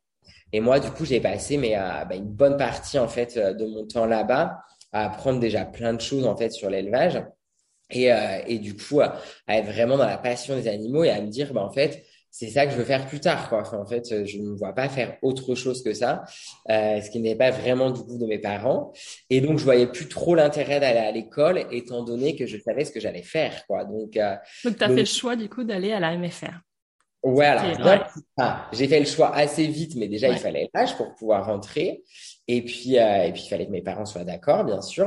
Et 0.54 0.61
moi 0.61 0.80
du 0.80 0.90
coup 0.90 1.04
j'ai 1.04 1.20
passé 1.20 1.59
mais 1.59 1.75
bah, 1.75 2.16
une 2.16 2.32
bonne 2.32 2.56
partie 2.56 2.99
en 2.99 3.06
fait 3.06 3.37
de 3.37 3.66
mon 3.66 3.87
temps 3.87 4.06
là-bas 4.06 4.61
à 4.92 5.04
apprendre 5.04 5.40
déjà 5.40 5.66
plein 5.66 5.92
de 5.92 6.00
choses 6.00 6.25
en 6.25 6.38
fait 6.38 6.52
sur 6.52 6.70
l'élevage 6.70 7.23
et, 7.90 8.12
euh, 8.12 8.38
et 8.47 8.59
du 8.59 8.76
coup 8.76 9.00
à, 9.00 9.20
être 9.49 9.66
vraiment 9.66 9.97
dans 9.97 10.06
la 10.06 10.18
passion 10.18 10.56
des 10.56 10.68
animaux 10.68 11.04
et 11.04 11.11
à 11.11 11.20
me 11.20 11.28
dire 11.28 11.52
bah 11.52 11.62
en 11.62 11.70
fait 11.70 12.04
c'est 12.32 12.49
ça 12.49 12.64
que 12.64 12.73
je 12.73 12.76
veux 12.76 12.85
faire 12.85 13.06
plus 13.06 13.18
tard 13.18 13.49
quoi. 13.49 13.61
Enfin, 13.61 13.78
en 13.78 13.87
fait 13.87 14.25
je 14.26 14.38
ne 14.38 14.50
me 14.50 14.56
vois 14.56 14.73
pas 14.73 14.88
faire 14.88 15.16
autre 15.23 15.54
chose 15.54 15.82
que 15.82 15.92
ça 15.92 16.23
euh, 16.70 17.00
ce 17.00 17.11
qui 17.11 17.20
n'est 17.20 17.35
pas 17.35 17.50
vraiment 17.50 17.90
du 17.90 18.02
goût 18.02 18.18
de 18.18 18.26
mes 18.26 18.38
parents. 18.38 18.92
Et 19.30 19.40
donc 19.40 19.59
je 19.59 19.64
voyais 19.64 19.87
plus 19.87 20.09
trop 20.09 20.35
l'intérêt 20.35 20.80
d'aller 20.80 21.00
à 21.00 21.11
l'école 21.11 21.66
étant 21.70 22.04
donné 22.04 22.37
que 22.37 22.47
je 22.47 22.59
savais 22.59 22.85
ce 22.85 22.92
que 22.92 23.00
j'allais 23.00 23.23
faire 23.23 23.66
quoi. 23.66 23.85
Donc 23.85 24.16
euh, 24.16 24.37
donc 24.64 24.76
tu 24.76 24.85
as 24.85 24.88
fait 24.88 24.94
le 24.94 25.04
choix 25.04 25.37
du 25.37 25.49
coup 25.49 25.64
d'aller 25.64 25.92
à 25.92 26.00
la 26.00 26.16
MFR 26.16 26.70
Ouais, 27.23 27.45
alors, 27.45 28.17
j'ai 28.73 28.89
fait 28.89 28.99
le 28.99 29.05
choix 29.05 29.35
assez 29.35 29.67
vite, 29.67 29.95
mais 29.97 30.09
déjà, 30.09 30.29
il 30.29 30.39
fallait 30.39 30.71
l'âge 30.73 30.97
pour 30.97 31.15
pouvoir 31.15 31.45
rentrer. 31.47 32.03
Et 32.49 32.62
puis, 32.62 32.99
euh, 32.99 33.25
et 33.25 33.33
puis, 33.33 33.43
il 33.45 33.49
fallait 33.49 33.67
que 33.67 33.71
mes 33.71 33.83
parents 33.83 34.07
soient 34.07 34.25
d'accord, 34.25 34.65
bien 34.65 34.81
sûr. 34.81 35.07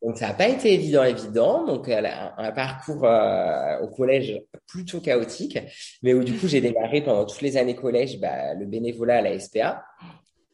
Donc, 0.00 0.16
ça 0.16 0.28
n'a 0.28 0.34
pas 0.34 0.48
été 0.48 0.72
évident, 0.72 1.04
évident. 1.04 1.66
Donc, 1.66 1.88
euh, 1.90 2.02
un, 2.38 2.50
parcours 2.52 3.04
euh, 3.04 3.78
au 3.80 3.88
collège 3.88 4.40
plutôt 4.66 5.00
chaotique, 5.00 5.58
mais 6.02 6.14
où 6.14 6.24
du 6.24 6.32
coup, 6.32 6.48
j'ai 6.48 6.62
démarré 6.62 7.02
pendant 7.02 7.26
toutes 7.26 7.42
les 7.42 7.58
années 7.58 7.76
collège 7.76 8.18
bah, 8.18 8.54
le 8.54 8.64
bénévolat 8.64 9.18
à 9.18 9.20
la 9.20 9.38
SPA, 9.38 9.84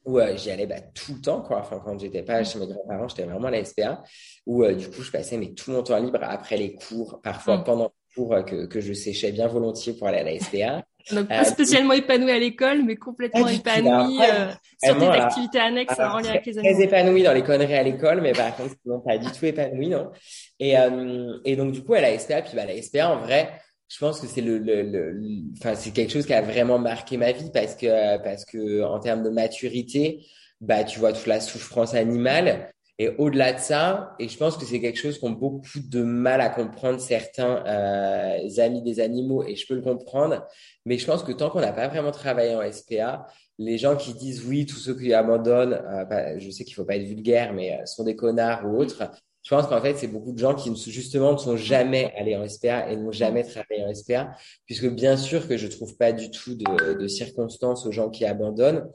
où 0.05 0.19
j'y 0.35 0.51
allais 0.51 0.67
bah, 0.67 0.81
tout 0.93 1.15
le 1.15 1.21
temps. 1.21 1.41
Quoi. 1.41 1.61
Enfin, 1.61 1.81
quand 1.85 1.97
j'étais 2.01 2.25
pas 2.25 2.43
chez 2.43 2.59
mes 2.59 2.67
grands-parents, 2.67 3.07
j'étais 3.07 3.25
vraiment 3.25 3.47
à 3.47 3.53
la 3.53 3.65
SPA, 3.65 4.03
où 4.45 4.67
du 4.67 4.91
coup, 4.91 5.03
je 5.03 5.13
passais 5.13 5.37
mais, 5.39 5.53
tout 5.53 5.71
mon 5.71 5.85
temps 5.85 5.99
libre 5.99 6.19
après 6.23 6.57
les 6.57 6.75
cours, 6.75 7.21
parfois 7.23 7.59
mm. 7.59 7.65
pendant 7.65 7.85
les 7.85 8.15
cours 8.17 8.45
que, 8.45 8.67
que 8.67 8.81
je 8.81 8.93
séchais 8.93 9.31
bien 9.31 9.47
volontiers 9.47 9.93
pour 9.93 10.09
aller 10.09 10.19
à 10.19 10.25
la 10.25 10.39
SPA. 10.41 10.85
Donc 11.13 11.29
pas 11.29 11.43
euh, 11.43 11.45
spécialement 11.45 11.93
épanoui 11.93 12.31
à 12.31 12.39
l'école, 12.39 12.83
mais 12.83 12.97
complètement 12.97 13.47
épanoui 13.47 14.19
euh, 14.21 14.53
sur 14.83 14.97
des 14.97 15.07
activités 15.07 15.59
annexes 15.59 15.99
en 15.99 16.19
lien 16.19 16.31
avec 16.31 16.47
les 16.47 16.59
animaux. 16.59 16.75
Très 16.75 16.85
épanoui 16.85 17.23
dans 17.23 17.33
les 17.33 17.43
conneries 17.43 17.75
à 17.75 17.83
l'école, 17.83 18.21
mais 18.21 18.33
par 18.33 18.57
contre 18.57 18.75
non 18.85 19.01
pas 19.01 19.19
du 19.19 19.31
tout 19.31 19.45
épanoui, 19.45 19.89
non. 19.89 20.11
Et 20.59 20.77
euh, 20.79 21.39
et 21.45 21.55
donc 21.57 21.73
du 21.73 21.83
coup 21.83 21.95
à 21.95 22.01
la 22.01 22.19
SPA, 22.19 22.43
puis 22.43 22.57
bah 22.57 22.67
la 22.67 22.81
SPA 22.83 23.11
en 23.11 23.21
vrai, 23.21 23.51
je 23.89 23.99
pense 23.99 24.21
que 24.21 24.27
c'est 24.27 24.41
le, 24.41 24.59
le, 24.59 24.83
le, 24.83 25.21
enfin 25.59 25.75
c'est 25.77 25.93
quelque 25.93 26.13
chose 26.13 26.27
qui 26.27 26.35
a 26.35 26.43
vraiment 26.43 26.79
marqué 26.79 27.17
ma 27.17 27.33
vie 27.33 27.51
parce 27.53 27.77
que 27.77 28.19
parce 28.23 28.45
que 28.45 28.83
en 28.83 28.99
termes 28.99 29.23
de 29.23 29.31
maturité, 29.31 30.27
bah 30.61 30.83
tu 30.83 30.99
vois 30.99 31.13
toute 31.13 31.27
la 31.27 31.41
souffrance 31.41 31.95
animale 31.95 32.73
Et 32.99 33.11
au-delà 33.19 33.53
de 33.53 33.59
ça, 33.59 34.15
et 34.19 34.26
je 34.29 34.38
pense 34.38 34.57
que 34.57 34.65
c'est 34.65 34.81
quelque 34.81 34.99
chose 34.99 35.19
qu'ont 35.19 35.31
beaucoup 35.31 35.81
de 35.87 36.03
mal 36.03 36.41
à 36.41 36.49
comprendre 36.49 36.99
certains 36.99 37.62
euh, 37.67 38.49
amis 38.59 38.83
des 38.83 39.00
animaux, 39.00 39.45
et 39.45 39.55
je 39.55 39.67
peux 39.67 39.75
le 39.75 39.83
comprendre, 39.83 40.47
mais 40.87 40.97
je 40.97 41.05
pense 41.05 41.23
que 41.23 41.33
tant 41.33 41.50
qu'on 41.50 41.61
n'a 41.61 41.75
pas 41.75 41.88
vraiment 41.88 42.11
travaillé 42.11 42.57
en 42.57 42.73
SPA, 42.73 43.26
les 43.59 43.76
gens 43.76 43.97
qui 43.97 44.15
disent 44.15 44.47
oui, 44.47 44.65
tous 44.65 44.79
ceux 44.79 44.99
qui 44.99 45.12
abandonnent, 45.12 45.75
euh, 45.75 46.38
je 46.38 46.50
sais 46.50 46.65
qu'il 46.65 46.75
faut 46.75 46.87
pas 46.87 46.97
être 46.97 47.07
vulgaire, 47.07 47.53
mais 47.53 47.79
euh, 47.79 47.85
sont 47.85 48.05
des 48.05 48.17
connards 48.17 48.65
ou 48.67 48.79
autres. 48.79 49.11
Je 49.43 49.55
pense 49.55 49.67
qu'en 49.67 49.81
fait, 49.81 49.95
c'est 49.97 50.09
beaucoup 50.09 50.33
de 50.33 50.38
gens 50.38 50.55
qui 50.55 50.75
justement 50.91 51.35
ne 51.35 51.38
sont 51.38 51.57
jamais 51.57 52.15
allés 52.17 52.35
en 52.35 52.49
SPA 52.49 52.91
et 52.91 52.97
n'ont 52.97 53.12
jamais 53.12 53.45
travaillé 53.45 53.85
en 53.85 53.95
SPA, 53.95 54.33
puisque 54.65 54.88
bien 54.88 55.19
sûr 55.19 55.47
que 55.47 55.59
je 55.59 55.69
trouve 55.69 55.97
pas 55.99 56.12
du 56.12 56.31
tout 56.31 56.55
de, 56.55 56.95
de 56.95 57.09
circonstances 57.09 57.85
aux 57.85 57.93
gens 57.93 58.09
qui 58.09 58.25
abandonnent, 58.25 58.88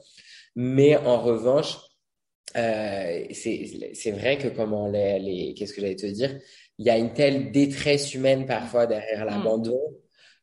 mais 0.56 0.96
en 0.96 1.20
revanche, 1.20 1.78
euh, 2.56 3.24
c'est 3.32 4.10
vrai 4.10 4.38
que 4.38 4.48
comment 4.48 4.88
les, 4.88 5.18
les 5.18 5.54
qu'est-ce 5.54 5.72
que 5.72 5.80
j'allais 5.80 5.96
te 5.96 6.06
dire? 6.06 6.38
Il 6.78 6.86
y 6.86 6.90
a 6.90 6.98
une 6.98 7.12
telle 7.12 7.52
détresse 7.52 8.14
humaine 8.14 8.46
parfois 8.46 8.86
derrière 8.86 9.24
mm. 9.24 9.28
l'abandon 9.28 9.80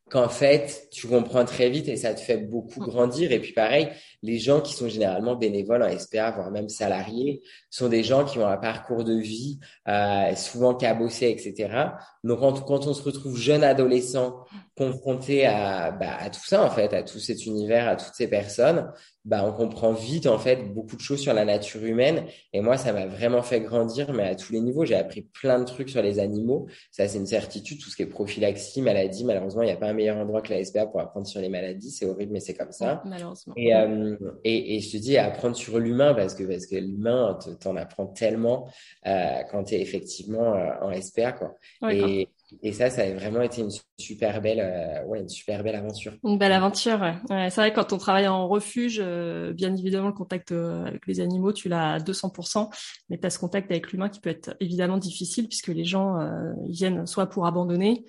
qu'en 0.10 0.30
fait 0.30 0.88
tu 0.92 1.08
comprends 1.08 1.46
très 1.46 1.70
vite 1.70 1.88
et 1.88 1.96
ça 1.96 2.14
te 2.14 2.20
fait 2.20 2.38
beaucoup 2.38 2.82
mm. 2.82 2.86
grandir 2.86 3.32
et 3.32 3.40
puis 3.40 3.54
pareil 3.54 3.90
les 4.22 4.38
gens 4.40 4.62
qui 4.62 4.74
sont 4.74 4.88
généralement 4.88 5.36
bénévoles 5.36 5.84
en 5.84 5.98
SPA 5.98 6.32
voire 6.32 6.52
même 6.52 6.70
salariés 6.70 7.42
sont 7.70 7.90
des 7.90 8.04
gens 8.04 8.26
qui 8.26 8.40
ont 8.40 8.48
un 8.48 8.58
parcours 8.58 9.04
de 9.04 9.16
vie 9.16 9.60
euh, 9.88 10.36
souvent 10.36 10.76
cabossé 10.76 11.30
etc 11.30 11.90
donc 12.24 12.40
quand, 12.40 12.66
quand 12.66 12.88
on 12.88 12.94
se 12.94 13.04
retrouve 13.04 13.38
jeune 13.38 13.64
adolescent 13.64 14.44
confronté 14.76 15.46
à, 15.46 15.92
bah, 15.92 16.18
à 16.20 16.30
tout 16.30 16.46
ça 16.46 16.64
en 16.64 16.70
fait 16.70 16.94
à 16.94 17.04
tout 17.04 17.20
cet 17.20 17.46
univers 17.46 17.88
à 17.88 17.96
toutes 17.96 18.14
ces 18.14 18.28
personnes 18.28 18.92
bah, 19.26 19.44
on 19.46 19.52
comprend 19.52 19.92
vite 19.94 20.28
en 20.28 20.40
fait 20.40 20.74
beaucoup 20.74 20.96
de 20.96 21.02
choses 21.02 21.20
sur 21.20 21.34
la 21.34 21.46
nature 21.46 21.84
humaine. 21.84 22.26
Et 22.52 22.62
moi, 22.62 22.78
ça 22.78 22.94
m'a 22.94 23.06
vraiment 23.06 23.44
fait 23.44 23.60
grandir, 23.60 24.12
mais 24.14 24.24
à 24.24 24.36
tous 24.36 24.54
les 24.54 24.60
niveaux. 24.62 24.86
J'ai 24.86 24.96
appris 24.96 25.22
plein 25.22 25.60
de 25.60 25.66
trucs 25.66 25.90
sur 25.90 26.02
les 26.02 26.18
animaux. 26.20 26.68
Ça, 26.92 27.08
c'est 27.08 27.20
une 27.20 27.28
certitude. 27.28 27.80
Tout 27.80 27.90
ce 27.90 27.96
qui 27.96 28.02
est 28.02 28.08
prophylaxie, 28.08 28.82
maladie, 28.82 29.26
malheureusement, 29.26 29.62
il 29.62 29.66
n'y 29.66 29.72
a 29.72 29.78
pas 29.78 29.88
un 29.88 29.94
meilleur 29.94 30.18
endroit 30.18 30.42
que 30.42 30.52
la 30.52 30.64
SPA 30.64 30.88
pour 30.88 31.00
apprendre 31.00 31.28
sur 31.28 31.42
les 31.42 31.50
maladies. 31.50 31.92
C'est 31.92 32.06
horrible, 32.06 32.34
mais 32.34 32.40
c'est 32.40 32.56
comme 32.56 32.72
ça. 32.72 33.04
malheureusement. 33.06 33.54
Et, 33.56 33.76
euh, 33.76 34.09
et, 34.44 34.76
et, 34.76 34.80
je 34.80 34.92
te 34.92 34.98
dis, 34.98 35.18
apprendre 35.18 35.56
sur 35.56 35.80
l'humain 35.80 36.14
parce 36.14 36.36
que 36.36 36.44
parce 36.44 36.66
que 36.66 36.76
l'humain, 36.76 37.38
t'en 37.60 37.76
apprends 37.76 38.08
tellement 38.08 38.70
euh, 39.08 39.42
quand 39.52 39.66
tu 39.66 39.76
es 39.76 39.82
effectivement 39.82 40.56
euh, 40.56 40.72
en 40.82 41.02
SPA, 41.02 41.34
quoi. 41.34 41.56
et, 41.92 42.30
et 42.64 42.74
ça, 42.74 42.90
ça 42.90 43.04
a 43.04 43.14
vraiment 43.14 43.42
été 43.42 43.62
une 43.62 43.70
super 44.00 44.42
belle, 44.42 44.60
euh, 44.60 45.06
ouais, 45.06 45.20
une 45.20 45.30
super 45.30 45.64
belle 45.64 45.76
aventure. 45.76 46.14
Une 46.24 46.38
belle 46.38 46.52
aventure. 46.52 47.00
Ouais. 47.00 47.50
c'est 47.50 47.62
vrai 47.62 47.74
quand 47.74 47.94
on 47.94 47.98
travaille 47.98 48.28
en 48.28 48.48
refuge, 48.48 49.00
euh, 49.04 49.54
bien 49.54 49.76
évidemment 49.76 50.08
le 50.08 50.14
contact 50.14 50.52
euh, 50.52 50.86
avec 50.86 51.06
les 51.06 51.20
animaux, 51.20 51.54
tu 51.54 51.70
l'as 51.70 51.94
à 51.94 52.00
200%, 52.00 52.70
mais 53.10 53.20
tu 53.20 53.28
as 53.28 53.30
ce 53.30 53.40
contact 53.40 53.72
avec 53.72 53.92
l'humain 53.92 54.10
qui 54.10 54.20
peut 54.20 54.30
être 54.30 54.56
évidemment 54.60 54.98
difficile 54.98 55.48
puisque 55.48 55.68
les 55.68 55.86
gens 55.86 56.18
ils 56.68 56.74
viennent 56.74 57.06
soit 57.06 57.28
pour 57.28 57.46
abandonner, 57.46 58.06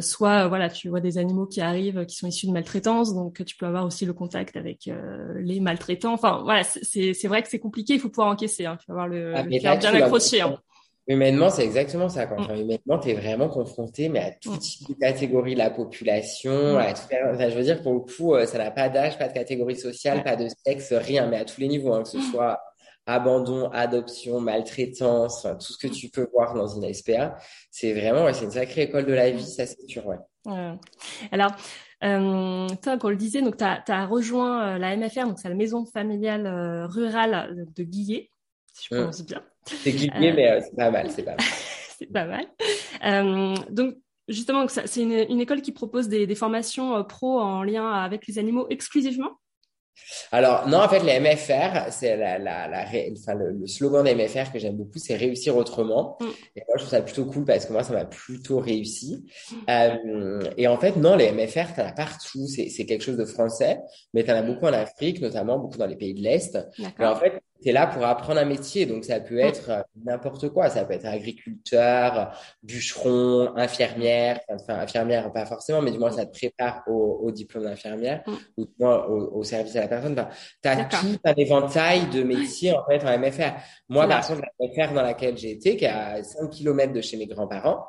soit 0.00 0.48
voilà, 0.48 0.70
tu 0.70 0.88
vois 0.88 1.00
des 1.00 1.18
animaux 1.18 1.46
qui 1.46 1.60
arrivent 1.60 2.06
qui 2.06 2.16
sont 2.16 2.26
issus 2.26 2.46
de 2.46 2.52
maltraitance, 2.52 3.14
donc 3.14 3.44
tu 3.44 3.56
peux 3.56 3.66
avoir 3.66 3.84
aussi 3.84 4.06
le 4.06 4.12
contact 4.12 4.56
avec 4.56 4.90
les 5.36 5.60
maltraitants. 5.60 6.12
Enfin 6.12 6.40
voilà, 6.44 6.62
c'est 6.64 7.26
vrai 7.26 7.42
que 7.42 7.48
c'est 7.48 7.58
compliqué, 7.58 7.94
il 7.94 8.00
faut 8.00 8.08
pouvoir 8.08 8.28
encaisser, 8.28 8.66
hein. 8.66 8.78
il 8.80 8.84
faut 8.84 8.92
avoir 8.92 9.08
le, 9.08 9.34
ah, 9.34 9.42
le 9.42 9.58
cœur 9.58 9.78
bien 9.78 9.94
accroché. 9.94 10.40
Hein. 10.40 10.58
Humainement, 11.06 11.50
c'est 11.50 11.64
exactement 11.64 12.08
ça. 12.08 12.26
Quand 12.26 12.48
mm. 12.48 12.60
humainement, 12.60 12.98
tu 12.98 13.10
es 13.10 13.14
vraiment 13.14 13.48
confronté 13.48 14.08
mais 14.08 14.20
à 14.20 14.30
toutes 14.30 14.62
mm. 14.88 14.94
catégories 15.00 15.54
de 15.54 15.58
la 15.58 15.70
population. 15.70 16.74
Mm. 16.74 16.76
À 16.76 16.92
enfin, 17.32 17.50
je 17.50 17.56
veux 17.56 17.62
dire, 17.62 17.82
pour 17.82 17.94
le 17.94 18.00
coup, 18.00 18.34
euh, 18.34 18.46
ça 18.46 18.58
n'a 18.58 18.70
pas 18.70 18.88
d'âge, 18.88 19.18
pas 19.18 19.28
de 19.28 19.34
catégorie 19.34 19.76
sociale, 19.76 20.22
pas 20.22 20.36
de 20.36 20.48
sexe, 20.64 20.92
rien, 20.92 21.26
mais 21.26 21.38
à 21.38 21.44
tous 21.44 21.60
les 21.60 21.68
niveaux, 21.68 21.92
hein, 21.92 22.02
que 22.02 22.08
ce 22.08 22.20
soit 22.20 22.60
abandon, 23.06 23.68
adoption, 23.70 24.40
maltraitance, 24.40 25.42
tout 25.42 25.72
ce 25.72 25.78
que 25.78 25.92
tu 25.92 26.08
peux 26.08 26.26
voir 26.32 26.54
dans 26.54 26.66
une 26.66 26.92
SPA. 26.92 27.36
C'est 27.70 27.92
vraiment, 27.92 28.32
c'est 28.32 28.46
une 28.46 28.50
sacrée 28.50 28.82
école 28.82 29.04
de 29.04 29.12
la 29.12 29.30
vie, 29.30 29.44
ça 29.44 29.66
c'est 29.66 29.86
sûr, 29.86 30.06
ouais. 30.06 30.16
Alors, 31.32 31.52
euh, 32.04 32.68
toi, 32.82 32.98
on 33.02 33.08
le 33.08 33.16
disait, 33.16 33.40
donc 33.40 33.56
tu 33.56 33.64
as, 33.64 34.06
rejoint 34.06 34.74
euh, 34.74 34.78
la 34.78 34.96
MFR, 34.96 35.26
donc 35.26 35.38
c'est 35.38 35.48
la 35.48 35.54
maison 35.54 35.86
familiale 35.86 36.46
euh, 36.46 36.86
rurale 36.86 37.66
de 37.74 37.82
Guillet, 37.82 38.30
si 38.72 38.88
je 38.90 38.94
prononce 38.94 39.22
bien. 39.22 39.42
C'est 39.66 39.92
cliqué, 39.92 40.32
mais 40.32 40.50
euh, 40.50 40.60
c'est 40.62 40.76
pas 40.76 40.90
mal, 40.90 41.10
c'est 41.10 41.22
pas 41.22 41.32
mal. 41.32 41.40
c'est 41.98 42.12
pas 42.12 42.26
mal. 42.26 42.46
Euh, 43.04 43.54
donc, 43.70 43.96
justement, 44.28 44.66
c'est 44.68 45.02
une, 45.02 45.26
une, 45.30 45.40
école 45.40 45.62
qui 45.62 45.72
propose 45.72 46.08
des, 46.08 46.26
des 46.26 46.34
formations 46.34 46.96
euh, 46.96 47.02
pro 47.02 47.40
en 47.40 47.62
lien 47.62 47.90
avec 47.90 48.26
les 48.26 48.38
animaux 48.38 48.66
exclusivement? 48.70 49.38
Alors 50.32 50.68
non, 50.68 50.78
en 50.78 50.88
fait, 50.88 51.00
les 51.00 51.20
MFR, 51.20 51.90
c'est 51.90 52.16
la, 52.16 52.38
la, 52.38 52.68
la, 52.68 52.84
enfin, 53.12 53.34
le, 53.34 53.66
slogan 53.66 54.04
des 54.04 54.14
MFR 54.14 54.52
que 54.52 54.58
j'aime 54.58 54.76
beaucoup, 54.76 54.98
c'est 54.98 55.14
réussir 55.14 55.56
autrement. 55.56 56.16
Mm. 56.20 56.24
Et 56.56 56.62
moi, 56.66 56.76
je 56.76 56.82
trouve 56.82 56.90
ça 56.90 57.02
plutôt 57.02 57.24
cool 57.26 57.44
parce 57.44 57.66
que 57.66 57.72
moi, 57.72 57.84
ça 57.84 57.92
m'a 57.92 58.04
plutôt 58.04 58.58
réussi. 58.58 59.24
Euh, 59.70 60.40
et 60.56 60.66
en 60.66 60.76
fait, 60.78 60.96
non, 60.96 61.16
les 61.16 61.30
MFR, 61.30 61.74
t'en 61.74 61.86
as 61.86 61.92
partout. 61.92 62.46
C'est 62.48 62.86
quelque 62.86 63.02
chose 63.04 63.16
de 63.16 63.24
français, 63.24 63.78
mais 64.12 64.24
t'en 64.24 64.34
as 64.34 64.42
beaucoup 64.42 64.66
en 64.66 64.72
Afrique, 64.72 65.20
notamment 65.20 65.58
beaucoup 65.58 65.78
dans 65.78 65.86
les 65.86 65.96
pays 65.96 66.14
de 66.14 66.22
l'Est. 66.22 66.58
En 66.98 67.16
fait, 67.16 67.40
tu 67.62 67.68
es 67.68 67.72
là 67.72 67.86
pour 67.86 68.04
apprendre 68.04 68.40
un 68.40 68.44
métier. 68.44 68.86
Donc, 68.86 69.04
ça 69.04 69.20
peut 69.20 69.38
être 69.38 69.70
euh, 69.70 69.82
n'importe 70.04 70.48
quoi. 70.50 70.68
Ça 70.68 70.84
peut 70.84 70.94
être 70.94 71.06
agriculteur, 71.06 72.36
bûcheron, 72.62 73.56
infirmière. 73.56 74.40
Enfin, 74.48 74.80
infirmière, 74.80 75.32
pas 75.32 75.46
forcément, 75.46 75.82
mais 75.82 75.90
du 75.90 75.98
moins, 75.98 76.10
ça 76.10 76.26
te 76.26 76.32
prépare 76.32 76.82
au, 76.86 77.20
au 77.22 77.30
diplôme 77.30 77.64
d'infirmière 77.64 78.22
mm. 78.26 78.32
ou 78.58 78.64
du 78.64 78.72
moins 78.78 79.04
au, 79.06 79.38
au, 79.38 79.42
service 79.42 79.76
à 79.76 79.80
la 79.80 79.88
personne. 79.88 80.12
Enfin, 80.12 80.28
tu 80.62 80.68
as 80.68 80.84
tout 80.84 81.18
un 81.24 81.34
éventail 81.34 82.10
de 82.10 82.22
métiers, 82.22 82.72
en 82.72 82.84
fait, 82.86 83.04
en 83.04 83.18
MFR. 83.18 83.54
Moi, 83.88 84.06
par 84.06 84.18
exemple, 84.18 84.42
la 84.60 84.66
MFR 84.66 84.94
dans 84.94 85.02
laquelle 85.02 85.36
j'ai 85.36 85.52
été, 85.52 85.76
qui 85.76 85.84
est 85.84 85.88
à 85.88 86.22
5 86.22 86.50
km 86.50 86.92
de 86.92 87.00
chez 87.00 87.16
mes 87.16 87.26
grands-parents, 87.26 87.84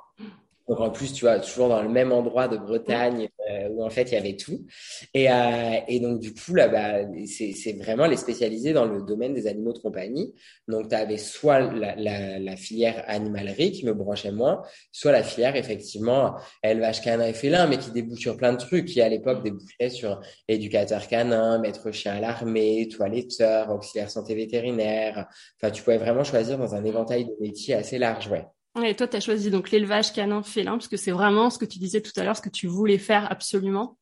donc 0.67 0.79
en 0.79 0.89
plus, 0.89 1.13
tu 1.13 1.25
vois, 1.25 1.39
toujours 1.39 1.69
dans 1.69 1.81
le 1.81 1.89
même 1.89 2.11
endroit 2.11 2.47
de 2.47 2.57
Bretagne 2.57 3.29
euh, 3.51 3.69
où 3.69 3.83
en 3.83 3.89
fait 3.89 4.11
il 4.11 4.15
y 4.15 4.17
avait 4.17 4.35
tout. 4.35 4.65
Et, 5.13 5.29
euh, 5.29 5.79
et 5.87 5.99
donc 5.99 6.19
du 6.19 6.33
coup 6.33 6.55
là, 6.55 6.67
bah, 6.67 7.07
c'est 7.27 7.73
vraiment 7.73 8.07
les 8.07 8.17
spécialisés 8.17 8.73
dans 8.73 8.85
le 8.85 9.03
domaine 9.03 9.33
des 9.33 9.45
animaux 9.45 9.73
de 9.73 9.79
compagnie. 9.79 10.33
Donc 10.67 10.89
tu 10.89 10.95
avais 10.95 11.17
soit 11.17 11.59
la, 11.59 11.95
la, 11.95 12.39
la, 12.39 12.55
filière 12.55 13.03
animalerie 13.07 13.71
qui 13.71 13.85
me 13.85 13.93
branchait 13.93 14.31
moins, 14.31 14.63
soit 14.91 15.11
la 15.11 15.23
filière 15.23 15.55
effectivement 15.55 16.35
élevage 16.63 17.01
canin 17.01 17.27
et 17.27 17.33
félin, 17.33 17.67
mais 17.67 17.77
qui 17.77 17.91
débouche 17.91 18.21
sur 18.21 18.37
plein 18.37 18.53
de 18.53 18.57
trucs. 18.57 18.85
Qui 18.85 19.01
à 19.01 19.09
l'époque 19.09 19.43
débouchait 19.43 19.89
sur 19.89 20.19
éducateur 20.47 21.07
canin, 21.07 21.59
maître 21.59 21.91
chien 21.91 22.15
à 22.15 22.19
l'armée, 22.19 22.87
toiletteur, 22.87 23.69
auxiliaire 23.69 24.09
santé 24.09 24.33
vétérinaire. 24.33 25.27
Enfin, 25.61 25.71
tu 25.71 25.83
pouvais 25.83 25.97
vraiment 25.97 26.23
choisir 26.23 26.57
dans 26.57 26.73
un 26.73 26.83
éventail 26.83 27.25
de 27.25 27.35
métiers 27.39 27.75
assez 27.75 27.99
large, 27.99 28.27
ouais. 28.29 28.45
Et 28.83 28.95
toi, 28.95 29.07
tu 29.07 29.15
as 29.15 29.21
choisi 29.21 29.49
donc 29.51 29.71
l'élevage 29.71 30.11
canin 30.11 30.43
félin 30.43 30.73
parce 30.73 30.87
que 30.87 30.97
c'est 30.97 31.11
vraiment 31.11 31.49
ce 31.49 31.57
que 31.57 31.65
tu 31.65 31.79
disais 31.79 32.01
tout 32.01 32.11
à 32.17 32.23
l'heure, 32.23 32.35
ce 32.35 32.41
que 32.41 32.49
tu 32.49 32.67
voulais 32.67 32.97
faire 32.97 33.31
absolument. 33.31 33.97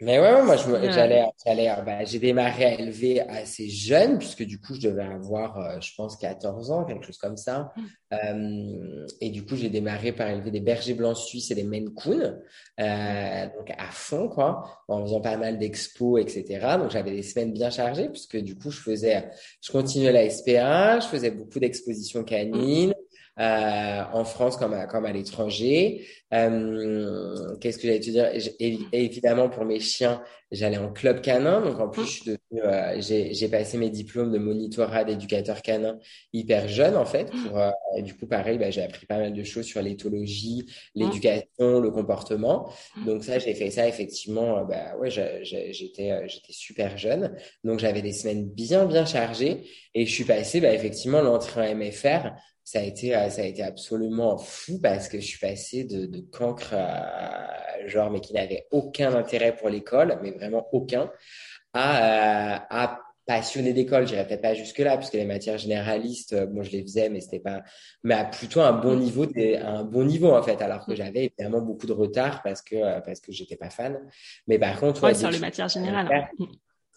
Mais 0.00 0.18
ouais, 0.18 0.42
moi, 0.42 0.56
j'allais, 0.56 1.24
j'allais, 1.46 1.72
bah, 1.86 2.04
j'ai 2.04 2.18
démarré 2.18 2.64
à 2.64 2.74
élever 2.80 3.20
assez 3.20 3.68
jeune, 3.68 4.18
puisque 4.18 4.42
du 4.42 4.60
coup, 4.60 4.74
je 4.74 4.88
devais 4.88 5.04
avoir, 5.04 5.56
euh, 5.58 5.80
je 5.80 5.92
pense, 5.96 6.16
14 6.16 6.72
ans, 6.72 6.84
quelque 6.84 7.06
chose 7.06 7.16
comme 7.16 7.36
ça. 7.36 7.72
Mm. 7.76 7.82
Euh, 8.12 9.06
et 9.20 9.30
du 9.30 9.46
coup, 9.46 9.54
j'ai 9.54 9.70
démarré 9.70 10.10
par 10.10 10.28
élever 10.28 10.50
des 10.50 10.60
bergers 10.60 10.94
blancs 10.94 11.16
suisses 11.16 11.52
et 11.52 11.54
des 11.54 11.62
Maine 11.62 11.94
Coon, 11.94 12.34
euh, 12.80 13.46
donc 13.56 13.70
à 13.70 13.90
fond, 13.92 14.28
quoi, 14.28 14.64
en 14.88 15.00
faisant 15.04 15.20
pas 15.20 15.36
mal 15.36 15.58
d'expos, 15.58 16.20
etc. 16.20 16.76
Donc, 16.76 16.90
j'avais 16.90 17.12
des 17.12 17.22
semaines 17.22 17.52
bien 17.52 17.70
chargées, 17.70 18.08
puisque 18.08 18.36
du 18.36 18.56
coup, 18.56 18.72
je 18.72 18.80
faisais, 18.80 19.30
je 19.62 19.70
continuais 19.70 20.10
la 20.10 20.28
SPA, 20.28 20.98
je 20.98 21.06
faisais 21.06 21.30
beaucoup 21.30 21.60
d'expositions 21.60 22.24
canines. 22.24 22.94
Euh, 23.40 24.02
en 24.12 24.24
France 24.24 24.56
comme 24.56 24.74
à, 24.74 24.86
comme 24.86 25.04
à 25.06 25.12
l'étranger. 25.12 26.06
Euh, 26.32 27.56
Qu'est-ce 27.60 27.78
que 27.78 27.88
j'allais 27.88 27.98
te 27.98 28.10
dire? 28.10 28.30
Évidemment, 28.92 29.48
pour 29.48 29.64
mes 29.64 29.80
chiens, 29.80 30.22
j'allais 30.52 30.78
en 30.78 30.92
club 30.92 31.20
canin. 31.20 31.60
Donc, 31.60 31.80
en 31.80 31.88
plus, 31.88 32.22
euh, 32.54 33.00
j'ai 33.00 33.48
passé 33.48 33.76
mes 33.76 33.90
diplômes 33.90 34.30
de 34.30 34.38
monitorat 34.38 35.02
d'éducateur 35.02 35.62
canin 35.62 35.98
hyper 36.32 36.68
jeune, 36.68 36.96
en 36.96 37.04
fait. 37.04 37.30
Pour, 37.48 37.58
euh, 37.58 37.70
du 38.02 38.14
coup, 38.16 38.26
pareil, 38.26 38.56
bah, 38.56 38.70
j'ai 38.70 38.82
appris 38.82 39.04
pas 39.06 39.18
mal 39.18 39.32
de 39.32 39.42
choses 39.42 39.64
sur 39.66 39.82
l'éthologie, 39.82 40.66
l'éducation, 40.94 41.80
le 41.80 41.90
comportement. 41.90 42.70
Donc, 43.04 43.24
ça, 43.24 43.40
j'ai 43.40 43.54
fait 43.54 43.70
ça 43.70 43.88
effectivement. 43.88 44.64
Bah, 44.64 44.96
ouais, 44.98 45.10
j'étais 45.10 45.72
j'étais 45.72 46.52
super 46.52 46.96
jeune. 46.98 47.34
Donc, 47.64 47.80
j'avais 47.80 48.02
des 48.02 48.12
semaines 48.12 48.48
bien, 48.48 48.86
bien 48.86 49.04
chargées. 49.06 49.64
Et 49.94 50.06
je 50.06 50.12
suis 50.12 50.24
passé, 50.24 50.60
bah, 50.60 50.72
effectivement, 50.72 51.20
l'entrée 51.20 51.72
en 51.72 51.76
MFR 51.76 52.30
ça 52.64 52.78
a 52.78 52.82
été 52.82 53.14
euh, 53.14 53.28
ça 53.28 53.42
a 53.42 53.44
été 53.44 53.62
absolument 53.62 54.38
fou 54.38 54.80
parce 54.82 55.08
que 55.08 55.20
je 55.20 55.26
suis 55.26 55.38
passé 55.38 55.84
de, 55.84 56.06
de 56.06 56.20
cancre 56.20 56.72
à, 56.72 57.86
genre 57.86 58.10
mais 58.10 58.20
qui 58.20 58.32
n'avait 58.32 58.66
aucun 58.70 59.14
intérêt 59.14 59.54
pour 59.54 59.68
l'école 59.68 60.18
mais 60.22 60.30
vraiment 60.30 60.66
aucun 60.72 61.10
à, 61.74 62.56
euh, 62.56 62.58
à 62.70 63.00
passionné 63.26 63.72
d'école. 63.72 64.06
J'irais 64.06 64.26
peut-être 64.26 64.42
pas 64.42 64.52
jusque 64.54 64.78
là 64.78 64.98
puisque 64.98 65.14
les 65.14 65.24
matières 65.24 65.58
généralistes 65.58 66.34
bon 66.46 66.62
je 66.62 66.70
les 66.72 66.82
faisais 66.82 67.08
mais 67.08 67.20
c'était 67.20 67.38
pas 67.38 67.62
mais 68.02 68.14
à 68.14 68.24
plutôt 68.24 68.60
un 68.60 68.72
bon 68.72 68.96
niveau 68.96 69.26
des, 69.26 69.56
un 69.56 69.84
bon 69.84 70.04
niveau 70.04 70.30
en 70.30 70.42
fait 70.42 70.60
alors 70.62 70.84
que 70.86 70.94
j'avais 70.94 71.26
évidemment 71.26 71.60
beaucoup 71.60 71.86
de 71.86 71.92
retard 71.92 72.42
parce 72.42 72.62
que 72.62 72.76
euh, 72.76 73.00
parce 73.00 73.20
que 73.20 73.30
j'étais 73.32 73.56
pas 73.56 73.70
fan. 73.70 73.98
Mais 74.46 74.58
par 74.58 74.78
contre 74.80 75.02
ouais, 75.04 75.14
sur 75.14 75.30
les 75.30 75.38
matières 75.38 75.68
générales 75.68 76.28